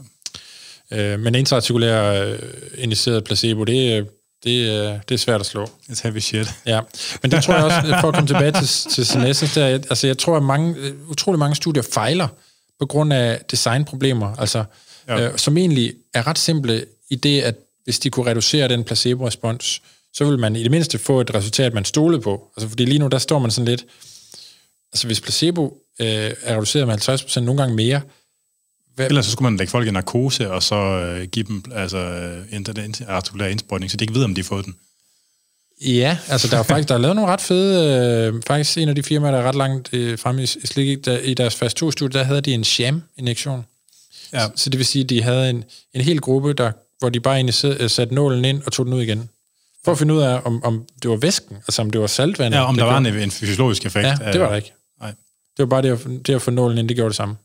Øh, 0.90 1.20
men 1.20 1.34
intraartikulær 1.34 2.22
øh, 2.22 2.38
injiceret 2.78 3.24
placebo, 3.24 3.64
det, 3.64 3.94
er- 3.96 4.04
det, 4.46 4.74
er- 4.74 5.00
det 5.08 5.14
er 5.14 5.18
svært 5.18 5.40
at 5.40 5.46
slå. 5.46 5.64
It's 5.90 6.02
heavy 6.02 6.18
shit. 6.18 6.48
Ja, 6.66 6.80
men 7.22 7.30
det 7.30 7.44
tror 7.44 7.54
jeg 7.54 7.64
også, 7.64 7.80
for 8.00 8.08
at 8.08 8.14
komme 8.14 8.28
tilbage 8.28 8.52
til, 8.52 8.68
til 8.90 9.06
senescence, 9.06 9.60
der, 9.60 9.66
altså 9.66 10.06
jeg 10.06 10.18
tror, 10.18 10.36
at 10.36 10.42
mange, 10.42 10.74
øh, 10.78 10.94
utrolig 11.08 11.38
mange 11.38 11.56
studier 11.56 11.82
fejler 11.92 12.28
på 12.80 12.86
grund 12.86 13.12
af 13.12 13.40
designproblemer, 13.50 14.36
altså, 14.36 14.64
Ja. 15.08 15.16
ja. 15.18 15.28
øh, 15.32 15.38
som 15.38 15.56
egentlig 15.56 15.94
er 16.14 16.26
ret 16.26 16.38
simple 16.38 16.84
i 17.10 17.14
det, 17.14 17.40
at 17.42 17.54
hvis 17.84 17.98
de 17.98 18.10
kunne 18.10 18.30
reducere 18.30 18.68
den 18.68 18.84
placebo-respons, 18.84 19.82
så 20.14 20.24
vil 20.24 20.38
man 20.38 20.56
i 20.56 20.62
det 20.62 20.70
mindste 20.70 20.98
få 20.98 21.20
et 21.20 21.34
resultat, 21.34 21.74
man 21.74 21.84
stolede 21.84 22.20
på. 22.22 22.50
Altså, 22.56 22.68
fordi 22.68 22.84
lige 22.84 22.98
nu, 22.98 23.06
der 23.06 23.18
står 23.18 23.38
man 23.38 23.50
sådan 23.50 23.68
lidt, 23.68 23.84
altså 24.92 25.06
hvis 25.06 25.20
placebo 25.20 25.76
øh, 26.00 26.06
er 26.42 26.54
reduceret 26.56 26.86
med 26.86 27.08
50%, 27.08 27.40
nogle 27.40 27.60
gange 27.62 27.76
mere, 27.76 28.00
hvad, 28.96 29.06
Ellers 29.06 29.24
så 29.24 29.32
skulle 29.32 29.50
man 29.50 29.56
lægge 29.56 29.70
folk 29.70 29.88
i 29.88 29.90
narkose, 29.90 30.50
og 30.50 30.62
så 30.62 30.74
øh, 30.76 31.26
give 31.26 31.44
dem 31.44 31.64
altså, 31.74 31.98
øh, 31.98 32.44
inter- 32.52 33.04
artikulær 33.10 33.46
indsprøjtning, 33.46 33.90
så 33.90 33.96
de 33.96 34.04
ikke 34.04 34.14
ved, 34.14 34.24
om 34.24 34.34
de 34.34 34.40
har 34.40 34.46
fået 34.46 34.64
den. 34.64 34.74
Ja, 35.86 36.18
altså 36.28 36.48
der 36.48 36.58
er 36.58 36.62
faktisk 36.62 36.88
der 36.88 36.94
er 36.94 36.98
lavet 36.98 37.16
nogle 37.16 37.32
ret 37.32 37.40
fede, 37.40 38.30
øh, 38.34 38.42
faktisk 38.46 38.78
en 38.78 38.88
af 38.88 38.94
de 38.94 39.02
firmaer, 39.02 39.30
der 39.30 39.38
er 39.38 39.42
ret 39.42 39.54
langt 39.54 39.88
øh, 39.92 40.18
fremme 40.18 40.42
i, 40.42 40.46
slik, 40.46 41.04
der, 41.04 41.18
i 41.18 41.34
deres 41.34 41.54
fase 41.54 41.76
2-studie, 41.84 42.18
der 42.18 42.24
havde 42.24 42.40
de 42.40 42.54
en 42.54 42.64
sham-injektion. 42.64 43.64
Ja. 44.32 44.46
Så 44.54 44.70
det 44.70 44.78
vil 44.78 44.86
sige, 44.86 45.02
at 45.02 45.08
de 45.08 45.22
havde 45.22 45.50
en, 45.50 45.64
en 45.94 46.00
hel 46.00 46.20
gruppe, 46.20 46.52
der, 46.52 46.72
hvor 46.98 47.08
de 47.08 47.20
bare 47.20 47.34
egentlig 47.34 47.80
øh, 47.80 47.90
satte 47.90 48.14
nålen 48.14 48.44
ind 48.44 48.62
og 48.66 48.72
tog 48.72 48.86
den 48.86 48.94
ud 48.94 49.02
igen. 49.02 49.28
For 49.84 49.92
at 49.92 49.98
finde 49.98 50.14
ud 50.14 50.20
af, 50.20 50.40
om, 50.44 50.64
om 50.64 50.84
det 51.02 51.10
var 51.10 51.16
væsken, 51.16 51.56
altså 51.56 51.82
om 51.82 51.90
det 51.90 52.00
var 52.00 52.06
saltvand. 52.06 52.54
Ja, 52.54 52.64
om 52.64 52.74
det 52.74 52.82
der 52.82 52.90
var 52.90 52.98
en, 52.98 53.06
en 53.06 53.30
fysiologisk 53.30 53.86
effekt. 53.86 54.06
Ja, 54.06 54.32
det 54.32 54.40
var 54.40 54.48
der 54.48 54.56
ikke. 54.56 54.72
Nej. 55.00 55.10
Det 55.56 55.58
var 55.58 55.66
bare 55.66 55.82
det 55.82 55.88
at, 55.88 56.26
det 56.26 56.34
at 56.34 56.42
få 56.42 56.50
nålen 56.50 56.78
ind, 56.78 56.88
det 56.88 56.96
gjorde 56.96 57.08
det 57.08 57.16
samme. 57.16 57.36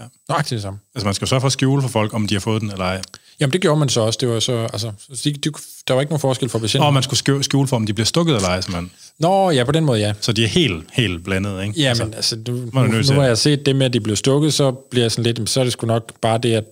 Ja. 0.00 0.04
Nøjagtigt 0.28 0.56
det 0.56 0.62
samme. 0.62 0.78
Altså 0.94 1.04
man 1.06 1.14
skal 1.14 1.28
sørge 1.28 1.40
for 1.40 1.46
at 1.46 1.52
skjule 1.52 1.82
for 1.82 1.88
folk, 1.88 2.14
om 2.14 2.26
de 2.26 2.34
har 2.34 2.40
fået 2.40 2.60
den 2.62 2.70
eller 2.70 2.84
ej. 2.84 3.02
Jamen 3.40 3.52
det 3.52 3.60
gjorde 3.60 3.78
man 3.78 3.88
så 3.88 4.00
også. 4.00 4.18
Det 4.20 4.28
var 4.28 4.40
så, 4.40 4.52
altså, 4.72 4.92
de, 5.24 5.32
de, 5.32 5.50
der 5.88 5.94
var 5.94 6.00
ikke 6.00 6.10
nogen 6.10 6.20
forskel 6.20 6.48
for 6.48 6.58
patienten. 6.58 6.86
Og 6.86 6.94
man 6.94 7.02
skulle 7.02 7.42
skjule- 7.44 7.66
for, 7.66 7.76
om 7.76 7.86
de 7.86 7.92
bliver 7.94 8.06
stukket 8.06 8.36
eller 8.36 8.48
ej, 8.48 8.60
simpelthen. 8.60 8.90
Nå, 9.18 9.50
ja, 9.50 9.64
på 9.64 9.72
den 9.72 9.84
måde, 9.84 10.00
ja. 10.00 10.12
Så 10.20 10.32
de 10.32 10.44
er 10.44 10.48
helt, 10.48 10.84
helt 10.92 11.24
blandet, 11.24 11.62
ikke? 11.62 11.80
Ja, 11.80 11.94
men 11.94 12.14
altså, 12.14 12.36
nu, 12.48 12.70
man 12.72 12.84
er 12.84 12.88
nu, 12.96 13.02
til 13.02 13.14
nu 13.14 13.20
har 13.20 13.26
jeg 13.26 13.38
set 13.38 13.66
det 13.66 13.76
med, 13.76 13.86
at 13.86 13.92
de 13.92 14.00
blev 14.00 14.16
stukket, 14.16 14.54
så 14.54 14.70
bliver 14.72 15.04
jeg 15.04 15.12
sådan 15.12 15.34
lidt, 15.34 15.50
så 15.50 15.60
er 15.60 15.64
det 15.64 15.72
sgu 15.72 15.86
nok 15.86 16.12
bare 16.20 16.38
det, 16.38 16.54
at 16.54 16.64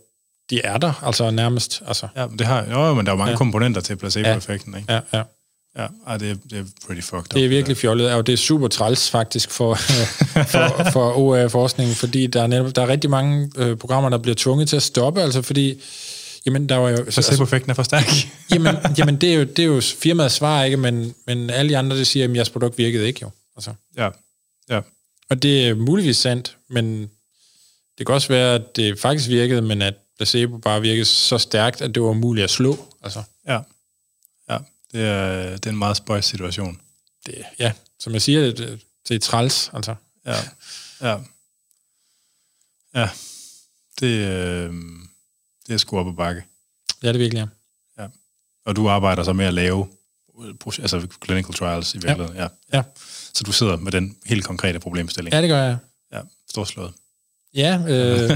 de 0.51 0.61
er 0.65 0.79
der, 0.79 0.93
altså 1.03 1.31
nærmest. 1.31 1.83
Altså, 1.87 2.09
Ja, 2.17 2.27
det 2.39 2.47
har, 2.47 2.67
jo, 2.71 2.95
men 2.95 3.07
der 3.07 3.13
er 3.13 3.17
jo 3.17 3.19
mange 3.19 3.31
ja. 3.31 3.37
komponenter 3.37 3.81
til 3.81 3.97
placebo-effekten, 3.97 4.75
ikke? 4.77 4.93
ja, 4.93 5.01
ja. 5.13 5.23
Ja, 5.79 5.87
ej, 6.07 6.17
det, 6.17 6.31
er, 6.31 6.35
det 6.51 6.59
er 6.59 6.65
pretty 6.87 7.03
fucked 7.03 7.25
Det 7.35 7.43
er 7.43 7.47
up, 7.47 7.51
virkelig 7.51 7.77
fjollet, 7.77 8.13
og 8.13 8.27
det 8.27 8.33
er 8.33 8.37
super 8.37 8.69
træls 8.69 9.11
faktisk 9.11 9.51
for, 9.51 9.75
for, 10.53 10.91
for 10.93 11.19
OA-forskningen, 11.19 11.97
fordi 11.97 12.27
der 12.27 12.43
er, 12.43 12.47
netop, 12.47 12.77
der 12.77 12.83
er 12.83 12.89
rigtig 12.89 13.11
mange 13.11 13.51
øh, 13.57 13.77
programmer, 13.77 14.11
der 14.11 14.19
bliver 14.19 14.35
tvunget 14.35 14.69
til 14.69 14.77
at 14.77 14.83
stoppe, 14.83 15.23
altså 15.23 15.43
fordi, 15.43 15.83
jamen 16.47 16.69
der 16.69 16.77
var 16.77 16.89
jo... 16.89 16.97
Altså, 16.97 17.21
Placebo-effekten 17.21 17.71
er 17.71 17.75
for 17.75 17.83
stærk. 17.83 18.05
jamen, 18.53 18.77
jamen 18.99 19.17
det, 19.17 19.31
er 19.31 19.35
jo, 19.35 19.45
det 19.45 19.59
er 19.59 19.67
jo 19.67 19.81
firmaets 19.81 20.35
svar, 20.35 20.65
ikke? 20.65 20.77
Men, 20.77 21.15
men 21.27 21.51
alle 21.51 21.69
de 21.69 21.79
andre, 21.79 21.99
der 21.99 22.05
siger, 22.05 22.25
at 22.25 22.37
jeres 22.37 22.51
produkt 22.51 22.79
virkede 22.79 23.07
ikke 23.07 23.19
jo. 23.23 23.31
Altså. 23.57 23.73
ja, 23.97 24.09
ja. 24.71 24.81
Og 25.31 25.43
det 25.43 25.69
er 25.69 25.75
muligvis 25.75 26.17
sandt, 26.17 26.57
men 26.69 27.11
det 27.99 28.07
kan 28.07 28.15
også 28.15 28.29
være, 28.29 28.55
at 28.55 28.77
det 28.77 28.99
faktisk 28.99 29.29
virkede, 29.29 29.63
men 29.63 29.83
at 29.83 29.95
placebo 30.17 30.57
bare 30.57 30.81
virkede 30.81 31.05
så 31.05 31.39
stærkt, 31.39 31.83
at 31.83 31.95
det 31.95 32.03
var 32.03 32.09
umuligt 32.09 32.45
at 32.45 32.51
slå. 32.51 32.79
Altså, 33.03 33.23
ja. 33.49 33.59
Det 34.93 35.01
er, 35.07 35.51
det 35.51 35.67
er 35.67 35.71
en 35.71 35.79
meget 35.79 35.97
spøjs 35.97 36.25
situation. 36.25 36.81
det, 37.27 37.45
ja, 37.59 37.73
som 37.99 38.13
jeg 38.13 38.23
siger, 38.23 38.41
det, 38.41 38.81
det 39.09 39.15
er 39.15 39.19
træls. 39.19 39.71
Altså. 39.75 39.95
Ja, 40.27 40.37
ja. 41.01 41.19
Ja, 42.95 43.09
det, 44.01 44.07
øh, 44.07 44.75
det 45.67 45.75
er 45.75 45.77
sgu 45.77 45.99
op 45.99 46.09
ad 46.09 46.13
bakke. 46.13 46.45
Ja, 47.03 47.09
det 47.09 47.15
er 47.15 47.19
virkelig, 47.19 47.49
ja. 47.99 48.03
Ja. 48.03 48.09
Og 48.65 48.77
du 48.77 48.89
arbejder 48.89 49.23
så 49.23 49.33
med 49.33 49.47
at 49.47 49.55
lave 49.55 49.89
altså 50.67 51.07
clinical 51.25 51.55
trials 51.55 51.95
i 51.95 51.99
virkeligheden. 51.99 52.37
Ja. 52.37 52.49
Ja, 52.73 52.83
Så 53.33 53.45
du 53.45 53.53
sidder 53.53 53.77
med 53.77 53.93
den 53.93 54.17
helt 54.27 54.45
konkrete 54.45 54.81
problemstilling. 54.81 55.35
ja 55.35 55.41
det 55.41 55.49
gør 55.49 55.63
jeg. 55.63 55.77
ja 56.13 56.21
storslået. 56.51 56.93
Ja, 57.55 57.81
øh, 57.89 58.31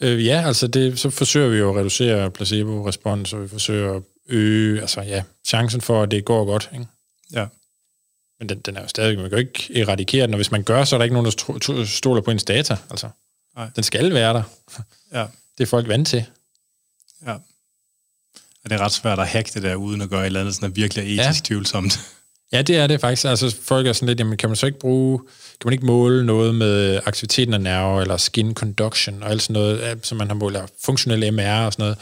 øh, 0.00 0.26
ja 0.26 0.42
altså 0.46 0.66
det, 0.66 0.98
så 0.98 1.10
forsøger 1.10 1.48
vi 1.48 1.56
jo 1.56 1.70
at 1.70 1.76
reducere 1.76 2.30
placebo-respons, 2.30 3.32
og 3.32 3.42
vi 3.42 3.48
forsøger 3.48 3.94
at 3.94 4.02
øge 4.30 4.80
altså, 4.80 5.00
ja, 5.00 5.22
chancen 5.46 5.80
for, 5.80 6.02
at 6.02 6.10
det 6.10 6.24
går 6.24 6.44
godt. 6.44 6.70
Ikke? 6.72 6.86
Ja. 7.32 7.46
Men 8.38 8.48
den, 8.48 8.58
den 8.60 8.76
er 8.76 8.82
jo 8.82 8.88
stadig, 8.88 9.18
man 9.18 9.30
kan 9.30 9.38
jo 9.38 9.46
ikke 9.46 9.80
eradikere 9.80 10.26
den, 10.26 10.34
og 10.34 10.38
hvis 10.38 10.50
man 10.50 10.62
gør, 10.62 10.84
så 10.84 10.96
er 10.96 10.98
der 10.98 11.04
ikke 11.04 11.14
nogen, 11.14 11.32
der 11.32 11.84
stoler 11.84 12.20
på 12.22 12.30
ens 12.30 12.44
data. 12.44 12.76
Altså. 12.90 13.08
Nej. 13.56 13.68
Den 13.76 13.84
skal 13.84 14.14
være 14.14 14.34
der. 14.34 14.42
Ja. 15.12 15.26
Det 15.58 15.64
er 15.64 15.68
folk 15.68 15.88
vant 15.88 16.08
til. 16.08 16.24
ja. 17.26 17.32
Og 18.64 18.70
det 18.70 18.72
er 18.72 18.78
ret 18.84 18.92
svært 18.92 19.18
at 19.18 19.28
hacke 19.28 19.50
det 19.54 19.62
der, 19.62 19.74
uden 19.74 20.00
at 20.00 20.08
gøre 20.10 20.20
et 20.20 20.26
eller 20.26 20.40
andet, 20.40 20.54
sådan 20.54 20.70
er 20.70 20.74
virkelig 20.74 21.04
etisk 21.04 21.40
Ja. 21.40 21.44
tvivlsomt. 21.44 22.00
Ja, 22.52 22.62
det 22.62 22.76
er 22.76 22.86
det 22.86 23.00
faktisk. 23.00 23.24
Altså, 23.24 23.56
folk 23.62 23.86
er 23.86 23.92
sådan 23.92 24.06
lidt, 24.08 24.18
jamen, 24.20 24.36
kan 24.38 24.48
man 24.48 24.56
så 24.56 24.66
ikke 24.66 24.78
bruge, 24.78 25.18
kan 25.60 25.64
man 25.64 25.72
ikke 25.72 25.86
måle 25.86 26.26
noget 26.26 26.54
med 26.54 27.00
aktiviteten 27.06 27.54
af 27.54 27.60
nerver, 27.60 28.00
eller 28.00 28.16
skin 28.16 28.54
conduction, 28.54 29.22
og 29.22 29.30
alt 29.30 29.42
sådan 29.42 29.54
noget, 29.54 29.98
som 30.06 30.18
man 30.18 30.26
har 30.28 30.34
målt, 30.34 30.56
eller 30.56 30.68
funktionelle 30.84 31.30
MR 31.30 31.66
og 31.66 31.72
sådan 31.72 31.82
noget. 31.82 31.98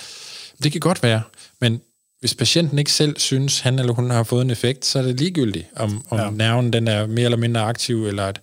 Det 0.62 0.72
kan 0.72 0.80
godt 0.80 1.02
være, 1.02 1.22
men 1.60 1.80
hvis 2.20 2.34
patienten 2.34 2.78
ikke 2.78 2.92
selv 2.92 3.18
synes, 3.18 3.60
han 3.60 3.78
eller 3.78 3.92
hun 3.92 4.10
har 4.10 4.22
fået 4.22 4.44
en 4.44 4.50
effekt, 4.50 4.86
så 4.86 4.98
er 4.98 5.02
det 5.02 5.20
ligegyldigt, 5.20 5.66
om, 5.76 6.04
om 6.10 6.18
ja. 6.18 6.24
Ja. 6.24 6.30
nerven 6.30 6.72
den 6.72 6.88
er 6.88 7.06
mere 7.06 7.24
eller 7.24 7.38
mindre 7.38 7.60
aktiv, 7.60 8.06
eller 8.06 8.24
at 8.26 8.40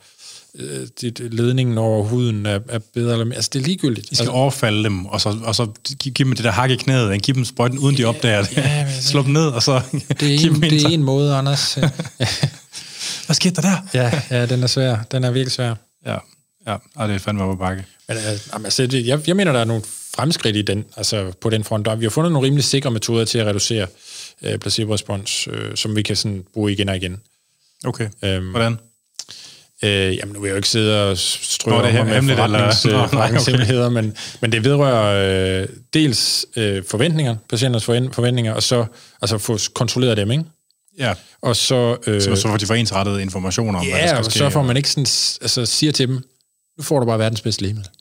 øh, 0.59 0.87
dit, 1.01 1.19
ledningen 1.33 1.77
over 1.77 2.03
huden 2.03 2.45
er, 2.45 2.59
er 2.69 2.79
bedre 2.93 3.11
eller 3.11 3.25
mindre. 3.25 3.35
Altså, 3.35 3.49
det 3.53 3.59
er 3.61 3.65
ligegyldigt. 3.65 4.09
De 4.09 4.15
skal 4.15 4.29
overfalde 4.29 4.83
dem, 4.83 5.05
og 5.05 5.21
så, 5.21 5.37
og 5.43 5.55
så 5.55 5.67
give, 5.99 6.13
give 6.13 6.25
dem 6.27 6.35
det 6.35 6.43
der 6.45 6.51
hak 6.51 6.69
i 6.69 6.75
knæet, 6.75 7.13
ikke? 7.13 7.23
give 7.23 7.35
dem 7.35 7.45
sprøjten, 7.45 7.79
uden 7.79 7.97
de 7.97 8.05
opdager 8.05 8.43
det. 8.43 8.57
ja, 8.57 8.83
men- 8.85 8.93
Slå 9.11 9.21
dem 9.23 9.31
ned, 9.31 9.47
og 9.47 9.63
så 9.63 9.81
det 10.19 10.35
er, 10.35 10.39
en, 10.49 10.61
det 10.61 10.83
er 10.83 10.87
en- 10.89 11.03
måde, 11.03 11.35
Anders. 11.35 11.73
Hvad 13.25 13.33
skete 13.35 13.55
der 13.55 13.61
der? 13.61 13.77
ja, 13.93 14.21
ja, 14.37 14.45
den 14.45 14.63
er 14.63 14.67
svær. 14.67 14.97
Den 15.11 15.23
er 15.23 15.31
virkelig 15.31 15.51
svær. 15.51 15.75
Ja, 16.05 16.17
ja. 16.67 16.75
Ej, 16.97 17.07
det 17.07 17.15
er 17.15 17.19
fandme 17.19 17.43
op 17.43 17.51
ad 17.51 17.57
bakke. 17.57 17.83
Men, 18.07 18.17
øh, 18.17 18.63
altså, 18.65 18.87
jeg, 18.93 19.27
jeg 19.27 19.35
mener, 19.35 19.51
der 19.51 19.59
er 19.59 19.65
nogle 19.65 19.83
fremskridt 20.15 20.55
i 20.55 20.61
den, 20.61 20.85
altså 20.97 21.31
på 21.41 21.49
den 21.49 21.63
front. 21.63 21.85
Der, 21.85 21.95
vi 21.95 22.05
har 22.05 22.09
fundet 22.09 22.31
nogle 22.31 22.45
rimelig 22.45 22.63
sikre 22.63 22.91
metoder 22.91 23.25
til 23.25 23.37
at 23.37 23.45
reducere 23.47 23.87
øh, 24.41 24.57
placebo-respons, 24.59 25.47
øh, 25.51 25.75
som 25.75 25.95
vi 25.95 26.01
kan 26.01 26.15
sådan 26.15 26.43
bruge 26.53 26.71
igen 26.71 26.89
og 26.89 26.95
igen. 26.95 27.21
Okay. 27.85 28.09
Øhm, 28.23 28.49
Hvordan? 28.49 28.77
Øh, 29.83 30.15
jamen, 30.15 30.33
nu 30.33 30.39
vil 30.39 30.47
jeg 30.47 30.51
jo 30.51 30.55
ikke 30.55 30.69
sidde 30.69 31.11
og 31.11 31.17
strøge 31.17 31.77
er 31.77 31.99
om 31.99 32.05
med 32.07 32.13
hemmeligt, 32.15 32.39
eller- 32.39 32.59
forretnings, 32.59 32.85
øh, 32.85 32.91
nej, 32.91 33.01
okay. 33.03 33.09
forretningshemmeligheder, 33.13 33.89
men, 33.89 34.17
men 34.41 34.51
det 34.51 34.63
vedrører 34.63 35.61
øh, 35.61 35.67
dels 35.93 36.45
øh, 36.55 36.83
forventninger, 36.89 37.35
patienters 37.49 37.83
forven- 37.89 38.13
forventninger, 38.13 38.53
og 38.53 38.63
så 38.63 38.85
altså 39.21 39.37
få 39.37 39.57
kontrolleret 39.73 40.17
dem, 40.17 40.31
ikke? 40.31 40.43
Ja, 40.99 41.13
Og 41.41 41.55
så... 41.55 41.97
Øh, 42.07 42.21
så, 42.21 42.35
så 42.35 42.47
får 42.47 42.57
de 42.57 42.65
forensrettede 42.65 43.21
informationer 43.21 43.79
om, 43.79 43.85
hvad 43.85 43.93
der 43.95 44.01
ja, 44.01 44.07
skal 44.07 44.17
og 44.17 44.25
ske. 44.25 44.37
så 44.37 44.49
får 44.49 44.61
man 44.63 44.77
ikke 44.77 44.89
sådan, 44.89 45.05
altså, 45.41 45.65
siger 45.65 45.91
til 45.91 46.07
dem, 46.07 46.15
nu 46.77 46.83
får 46.83 46.99
du 46.99 47.05
bare 47.05 47.19
verdens 47.19 47.41
bedste 47.41 47.61
lægemiddel. 47.61 47.91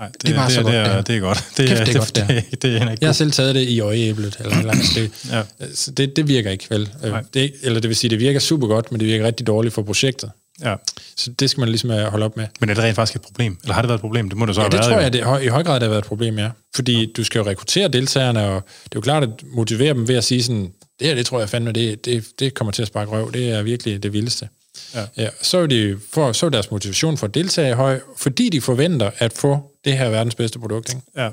Nej, 0.00 0.08
det, 0.12 0.22
det 0.22 0.30
er 0.30 0.34
bare 0.34 0.46
det, 0.46 0.54
så 0.54 0.62
det, 0.62 0.66
godt, 0.66 0.74
det, 0.76 0.76
det 0.76 0.96
er, 0.96 1.02
det 1.02 1.16
er 1.16 1.20
godt. 1.20 1.44
Det, 1.56 1.68
Kæft, 1.68 1.86
det 1.86 1.94
er 1.94 1.98
godt, 1.98 2.16
det 2.16 2.44
det, 2.50 2.62
det 2.62 2.76
er 2.76 2.90
ikke 2.90 2.96
Jeg 3.00 3.08
har 3.08 3.12
selv 3.12 3.32
taget 3.32 3.54
det 3.54 3.68
i 3.68 3.80
øjeæblet, 3.80 4.36
eller 4.40 4.56
andet. 4.56 4.84
Det, 4.94 5.10
Ja. 5.32 5.42
så 5.74 5.90
det, 5.90 6.16
det 6.16 6.28
virker 6.28 6.50
ikke, 6.50 6.66
vel? 6.70 6.88
Øh, 7.04 7.10
Nej. 7.10 7.24
Det, 7.34 7.52
eller 7.62 7.80
det 7.80 7.88
vil 7.88 7.96
sige, 7.96 8.10
det 8.10 8.18
virker 8.20 8.40
super 8.40 8.66
godt, 8.66 8.92
men 8.92 9.00
det 9.00 9.08
virker 9.08 9.26
rigtig 9.26 9.46
dårligt 9.46 9.74
for 9.74 9.82
projektet. 9.82 10.30
Ja. 10.64 10.74
Så 11.16 11.30
det 11.30 11.50
skal 11.50 11.60
man 11.60 11.68
ligesom 11.68 11.90
øh, 11.90 12.06
holde 12.06 12.24
op 12.24 12.36
med. 12.36 12.46
Men 12.60 12.70
er 12.70 12.74
det 12.74 12.84
rent 12.84 12.96
faktisk 12.96 13.16
et 13.16 13.22
problem? 13.22 13.58
Eller 13.62 13.74
har 13.74 13.82
det 13.82 13.88
været 13.88 13.98
et 13.98 14.00
problem? 14.00 14.28
Det 14.28 14.38
må 14.38 14.46
det 14.46 14.54
så 14.54 14.60
Ja, 14.60 14.64
have 14.64 14.70
det 14.70 14.78
været. 14.78 14.88
tror 14.90 14.96
jo. 15.26 15.32
jeg, 15.32 15.40
det, 15.40 15.46
i 15.46 15.48
høj 15.48 15.62
grad 15.62 15.74
det 15.74 15.82
har 15.82 15.88
været 15.88 16.02
et 16.02 16.08
problem, 16.08 16.38
ja. 16.38 16.50
Fordi 16.74 17.12
du 17.16 17.24
skal 17.24 17.38
jo 17.38 17.46
rekruttere 17.46 17.88
deltagerne, 17.88 18.44
og 18.44 18.54
det 18.84 18.84
er 18.84 18.96
jo 18.96 19.00
klart 19.00 19.22
at 19.22 19.28
motivere 19.54 19.94
dem 19.94 20.08
ved 20.08 20.14
at 20.14 20.24
sige 20.24 20.42
sådan, 20.42 20.70
det 21.00 21.06
her, 21.08 21.14
det 21.14 21.26
tror 21.26 21.38
jeg 21.40 21.48
fandme, 21.48 21.72
det, 21.72 22.04
det, 22.04 22.24
det 22.38 22.54
kommer 22.54 22.72
til 22.72 22.82
at 22.82 22.88
sparke 22.88 23.10
røv. 23.10 23.32
Det 23.32 23.50
er 23.50 23.62
virkelig 23.62 24.02
det 24.02 24.12
vildeste. 24.12 24.48
Ja. 24.94 25.06
Ja, 25.16 25.28
så, 25.42 25.58
er 25.58 25.66
de, 25.66 26.00
for, 26.12 26.32
så 26.32 26.46
er 26.46 26.50
deres 26.50 26.70
motivation 26.70 27.16
for 27.16 27.26
at 27.26 27.34
deltage 27.34 27.74
høj, 27.74 28.00
fordi 28.16 28.48
de 28.48 28.60
forventer 28.60 29.10
at 29.18 29.32
få 29.32 29.58
det 29.84 29.98
her 29.98 30.08
verdens 30.10 30.34
bedste 30.34 30.58
produkt. 30.58 30.88
Ikke? 30.88 31.02
Ja. 31.16 31.30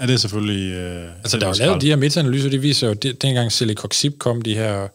Ja, 0.00 0.06
det 0.06 0.14
er 0.14 0.18
selvfølgelig... 0.18 0.72
Øh, 0.72 1.08
Altså, 1.18 1.38
der 1.38 1.48
er 1.48 1.54
lavet 1.54 1.82
de 1.82 1.86
her 1.88 1.96
metaanalyser, 1.96 2.50
de 2.50 2.58
viser 2.58 2.88
jo, 2.88 2.92
det, 2.94 3.22
dengang 3.22 3.52
Celecoxib 3.52 4.18
kom, 4.18 4.42
de 4.42 4.54
her, 4.54 4.88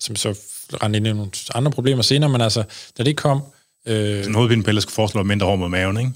som 0.00 0.16
så 0.16 0.34
rendte 0.82 0.96
ind 0.96 1.06
i 1.06 1.12
nogle 1.12 1.30
andre 1.54 1.70
problemer 1.70 2.02
senere, 2.02 2.30
men 2.30 2.40
altså, 2.40 2.64
da 2.98 3.02
det 3.02 3.16
kom, 3.16 3.42
øh, 3.86 4.26
En 4.26 4.34
hovedpinepille 4.34 4.80
skulle 4.80 4.94
foreslå 4.94 5.22
mindre 5.22 5.46
hår 5.46 5.56
mod 5.56 5.68
maven, 5.68 5.98
ikke? 5.98 6.12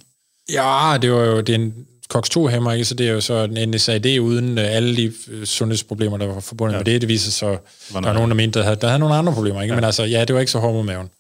ja, 0.48 0.98
det 1.02 1.12
var 1.12 1.24
jo, 1.24 1.40
det 1.40 1.48
er 1.48 1.54
en 1.54 1.74
COX-2-hæmmer, 2.14 2.72
ikke? 2.72 2.84
så 2.84 2.94
det 2.94 3.08
er 3.08 3.12
jo 3.12 3.20
så 3.20 3.34
en 3.34 3.70
NSAID 3.70 4.20
uden 4.20 4.58
øh, 4.58 4.76
alle 4.76 4.96
de 4.96 5.12
øh, 5.30 5.44
sundhedsproblemer, 5.44 6.16
der 6.16 6.26
var 6.26 6.40
forbundet 6.40 6.74
ja. 6.74 6.78
med 6.78 6.84
det. 6.84 7.00
Det 7.00 7.08
viser 7.08 7.30
så, 7.30 7.46
der 7.46 7.56
var 7.92 8.00
noget 8.00 8.14
nogen, 8.14 8.30
der 8.30 8.36
mente, 8.36 8.58
der 8.58 8.64
havde, 8.64 8.76
der 8.80 8.86
havde 8.86 8.98
nogle 9.00 9.14
andre 9.14 9.32
problemer, 9.32 9.62
ikke? 9.62 9.72
Ja. 9.72 9.76
men 9.76 9.84
altså, 9.84 10.04
ja, 10.04 10.24
det 10.24 10.34
var 10.34 10.40
ikke 10.40 10.52
så 10.52 10.58
hårdt 10.58 10.74
mod 10.74 10.84
maven. 10.84 11.10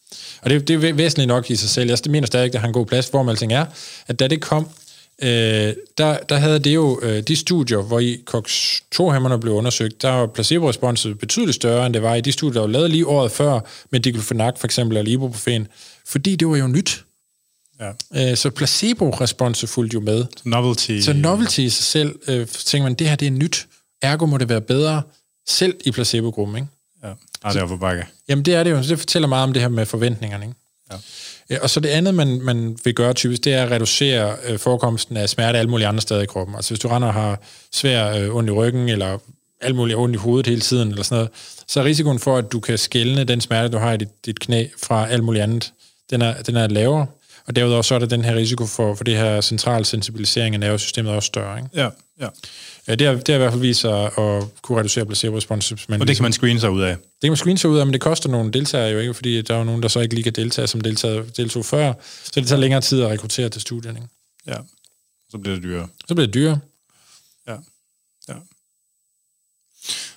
Og 0.42 0.50
det, 0.50 0.68
det 0.68 0.74
er 0.74 0.78
væ- 0.78 0.96
væsentligt 0.96 1.28
nok 1.28 1.50
i 1.50 1.56
sig 1.56 1.68
selv. 1.68 1.88
Jeg 1.90 1.98
mener 2.08 2.26
stadig, 2.26 2.46
at 2.46 2.52
det 2.52 2.60
har 2.60 2.66
en 2.68 2.72
god 2.74 2.86
plads, 2.86 3.08
hvor 3.08 3.30
alting 3.30 3.52
er, 3.52 3.64
at 4.06 4.20
da 4.20 4.26
det 4.26 4.40
kom, 4.40 4.68
øh, 5.22 5.28
der, 5.98 6.18
der 6.28 6.36
havde 6.36 6.58
det 6.58 6.74
jo 6.74 7.00
øh, 7.02 7.22
de 7.22 7.36
studier, 7.36 7.82
hvor 7.82 8.00
i 8.00 8.20
COX-2-hæmmerne 8.30 9.38
blev 9.40 9.52
undersøgt, 9.52 10.02
der 10.02 10.10
var 10.10 10.26
placebo-responset 10.26 11.18
betydeligt 11.18 11.54
større, 11.54 11.86
end 11.86 11.94
det 11.94 12.02
var 12.02 12.14
i 12.14 12.20
de 12.20 12.32
studier, 12.32 12.52
der 12.52 12.60
var 12.60 12.72
lavet 12.72 12.90
lige 12.90 13.06
året 13.06 13.32
før, 13.32 13.60
med 13.90 14.00
diclofenac 14.00 14.54
for 14.58 14.66
eksempel, 14.66 14.96
eller 14.96 15.12
ibuprofen, 15.12 15.66
fordi 16.06 16.36
det 16.36 16.48
var 16.48 16.56
jo 16.56 16.66
nyt. 16.66 17.05
Ja. 17.80 18.30
Øh, 18.30 18.36
så 18.36 18.50
placebo-responset 18.50 19.68
fulgte 19.68 19.94
jo 19.94 20.00
med. 20.00 20.24
Novelty. 20.44 21.00
Så 21.00 21.12
novelty 21.12 21.58
i 21.58 21.68
sig 21.68 21.84
selv, 21.84 22.18
øh, 22.28 22.46
tænker 22.46 22.82
man, 22.82 22.94
det 22.94 23.08
her 23.08 23.16
det 23.16 23.26
er 23.26 23.30
nyt, 23.30 23.66
ergo 24.02 24.26
må 24.26 24.38
det 24.38 24.48
være 24.48 24.60
bedre, 24.60 25.02
selv 25.48 25.74
i 25.84 25.90
placebo-gruppen, 25.90 26.56
ikke? 26.56 26.68
Ja. 27.02 27.12
Nej, 27.42 27.52
det 27.52 27.62
er 27.62 27.66
på 27.66 27.76
bakke. 27.76 28.04
Jamen 28.28 28.44
det 28.44 28.54
er 28.54 28.62
det 28.62 28.70
jo, 28.70 28.82
så 28.82 28.88
det 28.88 28.98
fortæller 28.98 29.28
meget 29.28 29.42
om 29.42 29.52
det 29.52 29.62
her 29.62 29.68
med 29.68 29.86
forventningerne, 29.86 30.44
ikke? 30.44 30.56
Ja. 30.92 30.96
Ja, 31.50 31.58
og 31.62 31.70
så 31.70 31.80
det 31.80 31.88
andet, 31.88 32.14
man, 32.14 32.40
man 32.42 32.78
vil 32.84 32.94
gøre 32.94 33.14
typisk, 33.14 33.44
det 33.44 33.54
er 33.54 33.62
at 33.62 33.70
reducere 33.70 34.36
øh, 34.44 34.58
forekomsten 34.58 35.16
af 35.16 35.28
smerte 35.28 35.58
alle 35.58 35.70
mulige 35.70 35.86
andre 35.86 36.00
steder 36.00 36.22
i 36.22 36.26
kroppen. 36.26 36.56
Altså 36.56 36.70
hvis 36.70 36.80
du 36.80 36.88
render 36.88 37.08
og 37.08 37.14
har 37.14 37.40
svær 37.72 38.16
øh, 38.16 38.34
ondt 38.34 38.48
i 38.48 38.52
ryggen, 38.52 38.88
eller 38.88 39.18
alt 39.60 39.76
muligt 39.76 39.98
ondt 39.98 40.14
i 40.14 40.18
hovedet 40.18 40.46
hele 40.46 40.60
tiden, 40.60 40.88
eller 40.88 41.02
sådan 41.02 41.16
noget, 41.16 41.30
så 41.66 41.80
er 41.80 41.84
risikoen 41.84 42.18
for, 42.18 42.36
at 42.36 42.52
du 42.52 42.60
kan 42.60 42.78
skælne 42.78 43.24
den 43.24 43.40
smerte, 43.40 43.68
du 43.68 43.78
har 43.78 43.92
i 43.92 43.96
dit, 43.96 44.26
dit 44.26 44.40
knæ, 44.40 44.66
fra 44.82 45.08
alt 45.08 45.24
muligt 45.24 45.42
andet, 45.42 45.72
den 46.10 46.22
er, 46.22 46.42
den 46.42 46.56
er 46.56 46.66
lavere. 46.66 47.06
Og 47.46 47.56
derudover 47.56 47.82
så 47.82 47.94
er 47.94 47.98
der 47.98 48.06
den 48.06 48.24
her 48.24 48.34
risiko 48.34 48.66
for, 48.66 48.94
for 48.94 49.04
det 49.04 49.16
her 49.16 49.40
central 49.40 49.84
sensibilisering 49.84 50.54
af 50.54 50.60
nervesystemet 50.60 51.12
også 51.12 51.26
større. 51.26 51.58
Ikke? 51.58 51.68
Ja, 51.74 51.88
ja. 52.20 52.28
Ja, 52.88 52.94
det, 52.94 53.06
har, 53.06 53.14
det 53.14 53.28
har 53.28 53.34
i 53.34 53.38
hvert 53.38 53.52
fald 53.52 53.60
vist 53.60 53.80
sig 53.80 54.04
at 54.04 54.44
kunne 54.62 54.78
reducere 54.78 55.06
placebo-respons. 55.06 55.88
Men 55.88 56.00
Og 56.00 56.08
det 56.08 56.16
kan 56.16 56.22
man 56.22 56.32
screene 56.32 56.60
sig 56.60 56.70
ud 56.70 56.82
af. 56.82 56.96
det 56.96 57.20
kan 57.22 57.30
man 57.30 57.36
screene 57.36 57.58
sig 57.58 57.70
ud 57.70 57.78
af, 57.78 57.86
men 57.86 57.92
det 57.92 58.00
koster 58.00 58.28
nogle 58.28 58.52
deltagere 58.52 58.90
jo 58.92 58.98
ikke, 58.98 59.14
fordi 59.14 59.42
der 59.42 59.54
er 59.54 59.58
jo 59.58 59.64
nogen, 59.64 59.82
der 59.82 59.88
så 59.88 60.00
ikke 60.00 60.14
lige 60.14 60.24
kan 60.24 60.32
deltage, 60.32 60.66
som 60.66 60.80
deltagede, 60.80 61.24
deltog 61.36 61.64
før. 61.64 61.92
Så 62.24 62.32
det 62.34 62.48
tager 62.48 62.60
længere 62.60 62.80
tid 62.80 63.02
at 63.02 63.08
rekruttere 63.10 63.48
til 63.48 63.60
studierne. 63.60 63.98
ikke? 63.98 64.08
Ja. 64.46 64.56
Så 65.30 65.38
bliver 65.38 65.54
det 65.54 65.62
dyrere. 65.64 65.88
Så 66.08 66.14
bliver 66.14 66.26
det 66.26 66.34
dyrere. 66.34 66.58
Ja. 67.48 67.56
ja. 68.28 68.34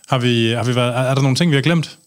Har 0.08 0.18
vi, 0.18 0.50
har 0.52 0.64
vi 0.64 0.76
været, 0.76 0.90
er, 0.96 1.00
er 1.00 1.16
der 1.16 1.22
nogle 1.22 1.36
ting, 1.38 1.52
vi 1.52 1.56
har 1.56 1.62
glemt? 1.64 1.98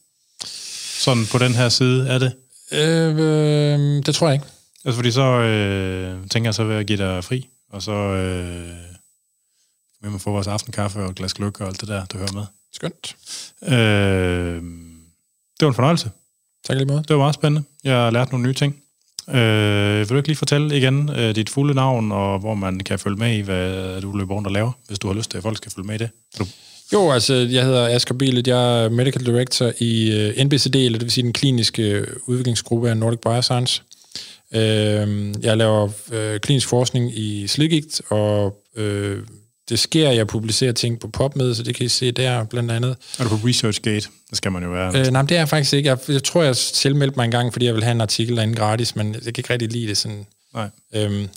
Sådan 0.99 1.27
på 1.27 1.39
den 1.39 1.55
her 1.55 1.69
side 1.69 2.09
af 2.11 2.20
det? 2.20 2.32
Øh, 2.73 3.16
øh, 3.19 4.03
det 4.07 4.15
tror 4.15 4.27
jeg 4.28 4.35
ikke. 4.35 4.47
Altså 4.85 4.97
fordi 4.97 5.11
så 5.11 5.23
øh, 5.23 6.29
tænker 6.29 6.49
jeg 6.49 6.55
så 6.55 6.65
ved 6.65 6.77
at 6.77 6.87
give 6.87 6.99
dig 6.99 7.25
fri, 7.25 7.49
og 7.71 7.83
så 7.83 7.93
øh, 7.93 8.69
med 10.03 10.11
mig 10.11 10.21
få 10.21 10.31
vores 10.31 10.47
aftenkaffe 10.47 11.01
og 11.01 11.11
et 11.11 11.17
glas 11.17 11.35
gløk 11.35 11.61
og 11.61 11.67
alt 11.67 11.81
det 11.81 11.89
der, 11.89 12.05
du 12.05 12.19
hører 12.19 12.33
med. 12.33 12.45
Skønt. 12.73 13.17
Øh, 13.63 14.63
det 15.61 15.67
var 15.67 15.69
en 15.69 15.75
fornøjelse. 15.75 16.11
Tak 16.65 16.77
lige 16.77 16.87
måde. 16.87 16.99
Det 16.99 17.11
var 17.11 17.23
meget 17.23 17.35
spændende. 17.35 17.67
Jeg 17.85 17.95
har 17.95 18.11
lært 18.11 18.33
nogle 18.33 18.47
nye 18.47 18.55
ting. 18.55 18.83
Øh, 19.29 19.99
vil 19.99 20.09
du 20.09 20.17
ikke 20.17 20.29
lige 20.29 20.37
fortælle 20.37 20.77
igen 20.77 21.11
øh, 21.11 21.35
dit 21.35 21.51
fulde 21.51 21.75
navn, 21.75 22.13
og 22.13 22.39
hvor 22.39 22.55
man 22.55 22.81
kan 22.81 22.99
følge 22.99 23.17
med 23.17 23.37
i, 23.37 23.41
hvad 23.41 24.01
du 24.01 24.17
løber 24.17 24.35
rundt 24.35 24.47
og 24.47 24.53
laver, 24.53 24.73
hvis 24.89 24.99
du 24.99 25.07
har 25.07 25.15
lyst 25.15 25.31
til, 25.31 25.39
at 25.39 25.43
folk 25.43 25.57
skal 25.57 25.73
følge 25.73 25.87
med 25.87 25.95
i 25.95 25.99
det? 25.99 26.11
Du... 26.39 26.47
Jo, 26.93 27.11
altså, 27.11 27.35
jeg 27.35 27.65
hedder 27.65 27.89
Asger 27.89 28.15
Bielet, 28.15 28.47
jeg 28.47 28.85
er 28.85 28.89
Medical 28.89 29.27
Director 29.27 29.73
i 29.79 30.11
uh, 30.39 30.45
NBCD, 30.45 30.77
eller 30.77 30.99
det 30.99 31.07
vil 31.07 31.13
sige 31.13 31.25
den 31.25 31.33
kliniske 31.33 32.07
udviklingsgruppe 32.27 32.91
af 32.91 32.97
Nordic 32.97 33.19
Bioscience. 33.19 33.83
Uh, 34.55 35.45
jeg 35.45 35.57
laver 35.57 35.85
uh, 35.85 36.41
klinisk 36.41 36.69
forskning 36.69 37.19
i 37.19 37.47
slidgigt, 37.47 38.03
og 38.09 38.57
uh, 38.79 39.19
det 39.69 39.79
sker, 39.79 40.09
at 40.09 40.16
jeg 40.16 40.27
publicerer 40.27 40.73
ting 40.73 41.01
på 41.01 41.09
PubMed, 41.09 41.55
så 41.55 41.62
det 41.62 41.74
kan 41.74 41.87
I 41.87 41.89
se 41.89 42.12
der 42.12 42.45
blandt 42.45 42.70
andet. 42.70 42.97
Er 43.19 43.24
du 43.24 43.29
på 43.29 43.47
ResearchGate? 43.47 44.09
Det 44.31 44.37
skal 44.37 44.53
man 44.53 44.62
jo 44.62 44.70
være. 44.70 44.99
Øh, 44.99 45.07
nej, 45.07 45.23
det 45.23 45.33
er 45.33 45.41
jeg 45.41 45.49
faktisk 45.49 45.74
ikke. 45.74 45.89
Jeg, 45.89 45.99
jeg 46.09 46.23
tror, 46.23 46.43
jeg 46.43 46.57
selvmeldte 46.57 47.16
mig 47.16 47.24
en 47.24 47.31
gang, 47.31 47.53
fordi 47.53 47.66
jeg 47.66 47.74
vil 47.74 47.83
have 47.83 47.93
en 47.93 48.01
artikel 48.01 48.37
derinde 48.37 48.55
gratis, 48.55 48.97
men 48.97 49.15
jeg 49.15 49.23
kan 49.23 49.35
ikke 49.39 49.53
rigtig 49.53 49.73
lide 49.73 49.87
det 49.87 49.97
sådan. 49.97 50.27
Nej. 50.55 50.69
Øhm, 50.95 51.29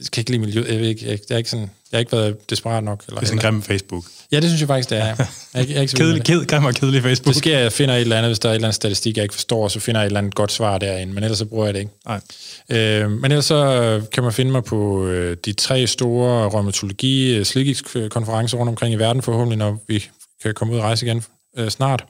jeg 0.00 0.06
kan 0.12 0.20
ikke 0.20 0.30
lide 0.30 0.40
miljø. 0.40 0.64
Jeg, 0.68 0.80
ikke, 0.80 1.06
jeg, 1.06 1.18
jeg, 1.28 1.34
er 1.34 1.38
ikke 1.38 1.50
sådan, 1.50 1.70
jeg 1.92 1.96
har 1.96 1.98
ikke 1.98 2.12
været 2.12 2.50
desperat 2.50 2.84
nok. 2.84 3.02
Eller, 3.06 3.20
det 3.20 3.26
er 3.26 3.26
sådan 3.26 3.38
en 3.38 3.42
grim 3.42 3.62
Facebook. 3.62 4.04
Ja, 4.32 4.36
det 4.36 4.44
synes 4.44 4.60
jeg 4.60 4.68
faktisk, 4.68 4.90
det 4.90 4.98
er. 4.98 5.04
Jeg, 5.04 5.16
jeg, 5.54 5.68
jeg 5.68 5.76
er 5.76 5.80
ikke 5.80 5.96
kedelig, 5.96 6.24
ked, 6.24 6.46
grim 6.46 6.64
og 6.64 6.74
kedelig 6.74 7.02
Facebook. 7.02 7.34
Det 7.34 7.36
sker, 7.36 7.58
jeg 7.58 7.72
finder 7.72 7.94
et 7.94 8.00
eller 8.00 8.16
andet, 8.16 8.28
hvis 8.28 8.38
der 8.38 8.48
er 8.48 8.52
et 8.52 8.56
eller 8.56 8.68
andet 8.68 8.74
statistik, 8.74 9.16
jeg 9.16 9.22
ikke 9.22 9.34
forstår, 9.34 9.68
så 9.68 9.80
finder 9.80 10.00
jeg 10.00 10.06
et 10.06 10.08
eller 10.08 10.18
andet 10.18 10.34
godt 10.34 10.52
svar 10.52 10.78
derinde, 10.78 11.12
men 11.12 11.24
ellers 11.24 11.38
så 11.38 11.44
bruger 11.44 11.64
jeg 11.64 11.74
det 11.74 11.80
ikke. 11.80 11.92
Nej. 12.06 12.20
Øh, 12.70 13.10
men 13.10 13.24
ellers 13.24 13.44
så 13.44 14.02
kan 14.12 14.22
man 14.22 14.32
finde 14.32 14.50
mig 14.50 14.64
på 14.64 15.06
øh, 15.06 15.36
de 15.44 15.52
tre 15.52 15.86
store 15.86 16.48
rheumatologi 16.48 17.36
øh, 17.36 18.10
konferencer 18.10 18.58
rundt 18.58 18.68
omkring 18.68 18.94
i 18.94 18.96
verden, 18.96 19.22
forhåbentlig, 19.22 19.58
når 19.58 19.84
vi 19.88 20.04
kan 20.42 20.54
komme 20.54 20.74
ud 20.74 20.78
og 20.78 20.84
rejse 20.84 21.06
igen 21.06 21.22
øh, 21.58 21.68
snart. 21.68 22.04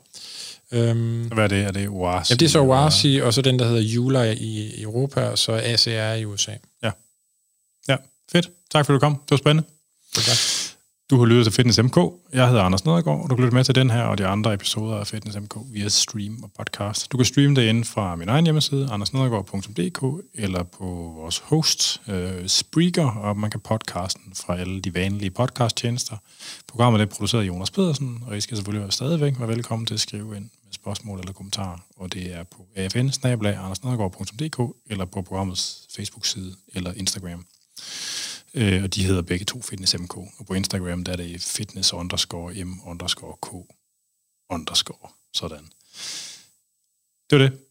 Øhm, 0.73 1.23
Hvad 1.23 1.45
er 1.45 1.49
det? 1.49 1.65
Er 1.65 1.71
det 1.71 1.89
OASI? 1.89 2.33
Jamen, 2.33 2.41
det 2.41 2.47
er 2.47 2.51
så 2.51 2.61
OASI, 2.61 3.21
og 3.23 3.35
så 3.35 3.43
den, 3.43 3.59
der 3.59 3.65
hedder 3.65 3.81
Jula 3.81 4.35
i 4.39 4.83
Europa, 4.83 5.21
og 5.21 5.39
så 5.39 5.53
ACR 5.53 6.15
i 6.15 6.25
USA. 6.25 6.53
Ja. 6.83 6.91
Fedt. 8.33 8.51
Tak 8.71 8.87
fordi 8.87 8.95
du 8.95 9.01
kom. 9.01 9.15
Det 9.15 9.31
var 9.31 9.37
spændende. 9.37 9.69
Tak. 10.15 10.37
Du 11.11 11.19
har 11.19 11.27
lyttet 11.27 11.45
til 11.45 11.53
Fitness 11.53 11.83
MK. 11.83 11.97
Jeg 12.33 12.49
hedder 12.49 12.63
Anders 12.63 12.85
Nedergaard, 12.85 13.23
og 13.23 13.31
du 13.31 13.35
kan 13.35 13.45
lytte 13.45 13.55
med 13.55 13.65
til 13.65 13.75
den 13.75 13.91
her 13.91 14.03
og 14.03 14.19
de 14.19 14.27
andre 14.27 14.55
episoder 14.55 14.97
af 14.97 15.07
Fitness 15.07 15.39
MK 15.39 15.57
via 15.73 15.89
stream 15.89 16.43
og 16.43 16.51
podcast. 16.59 17.13
Du 17.13 17.17
kan 17.17 17.27
streame 17.27 17.55
det 17.55 17.69
ind 17.69 17.85
fra 17.85 18.17
min 18.17 18.29
egen 18.29 18.45
hjemmeside, 18.45 18.89
andersnedergaard.dk, 18.93 20.25
eller 20.35 20.63
på 20.63 21.13
vores 21.17 21.39
host, 21.39 22.01
øh, 22.09 22.49
Spreaker, 22.49 23.07
og 23.07 23.37
man 23.37 23.51
kan 23.51 23.61
podcasten 23.61 24.33
fra 24.37 24.59
alle 24.59 24.81
de 24.81 24.95
vanlige 24.95 25.31
podcasttjenester. 25.31 26.17
Programmet 26.69 27.01
er 27.01 27.07
produceret 27.07 27.43
af 27.43 27.47
Jonas 27.47 27.71
Pedersen, 27.71 28.23
og 28.27 28.37
I 28.37 28.41
skal 28.41 28.57
selvfølgelig 28.57 28.83
være 28.83 28.93
stadigvæk 28.93 29.39
være 29.39 29.49
velkommen 29.49 29.87
til 29.87 29.95
at 29.95 30.01
skrive 30.01 30.37
ind 30.37 30.45
med 30.65 30.73
spørgsmål 30.73 31.19
eller 31.19 31.33
kommentarer, 31.33 31.79
og 31.97 32.13
det 32.13 32.35
er 32.35 32.43
på 32.43 32.67
afn 32.77 34.73
eller 34.91 35.05
på 35.05 35.23
programmets 35.23 35.89
Facebook-side 35.97 36.57
eller 36.75 36.93
Instagram. 36.93 37.45
Øh, 38.55 38.83
og 38.83 38.95
de 38.95 39.05
hedder 39.05 39.23
begge 39.23 39.45
to 39.45 39.63
Fitness 39.63 39.99
MK. 39.99 40.17
Og 40.17 40.47
på 40.47 40.55
Instagram, 40.55 41.05
der 41.05 41.13
er 41.13 41.17
det 41.17 41.43
fitness 41.43 41.93
underscore 41.93 42.65
m 42.65 42.81
underscore 42.87 43.37
k 43.43 43.49
underscore. 44.51 45.11
Sådan. 45.35 45.65
Det 47.31 47.41
var 47.41 47.49
det. 47.49 47.70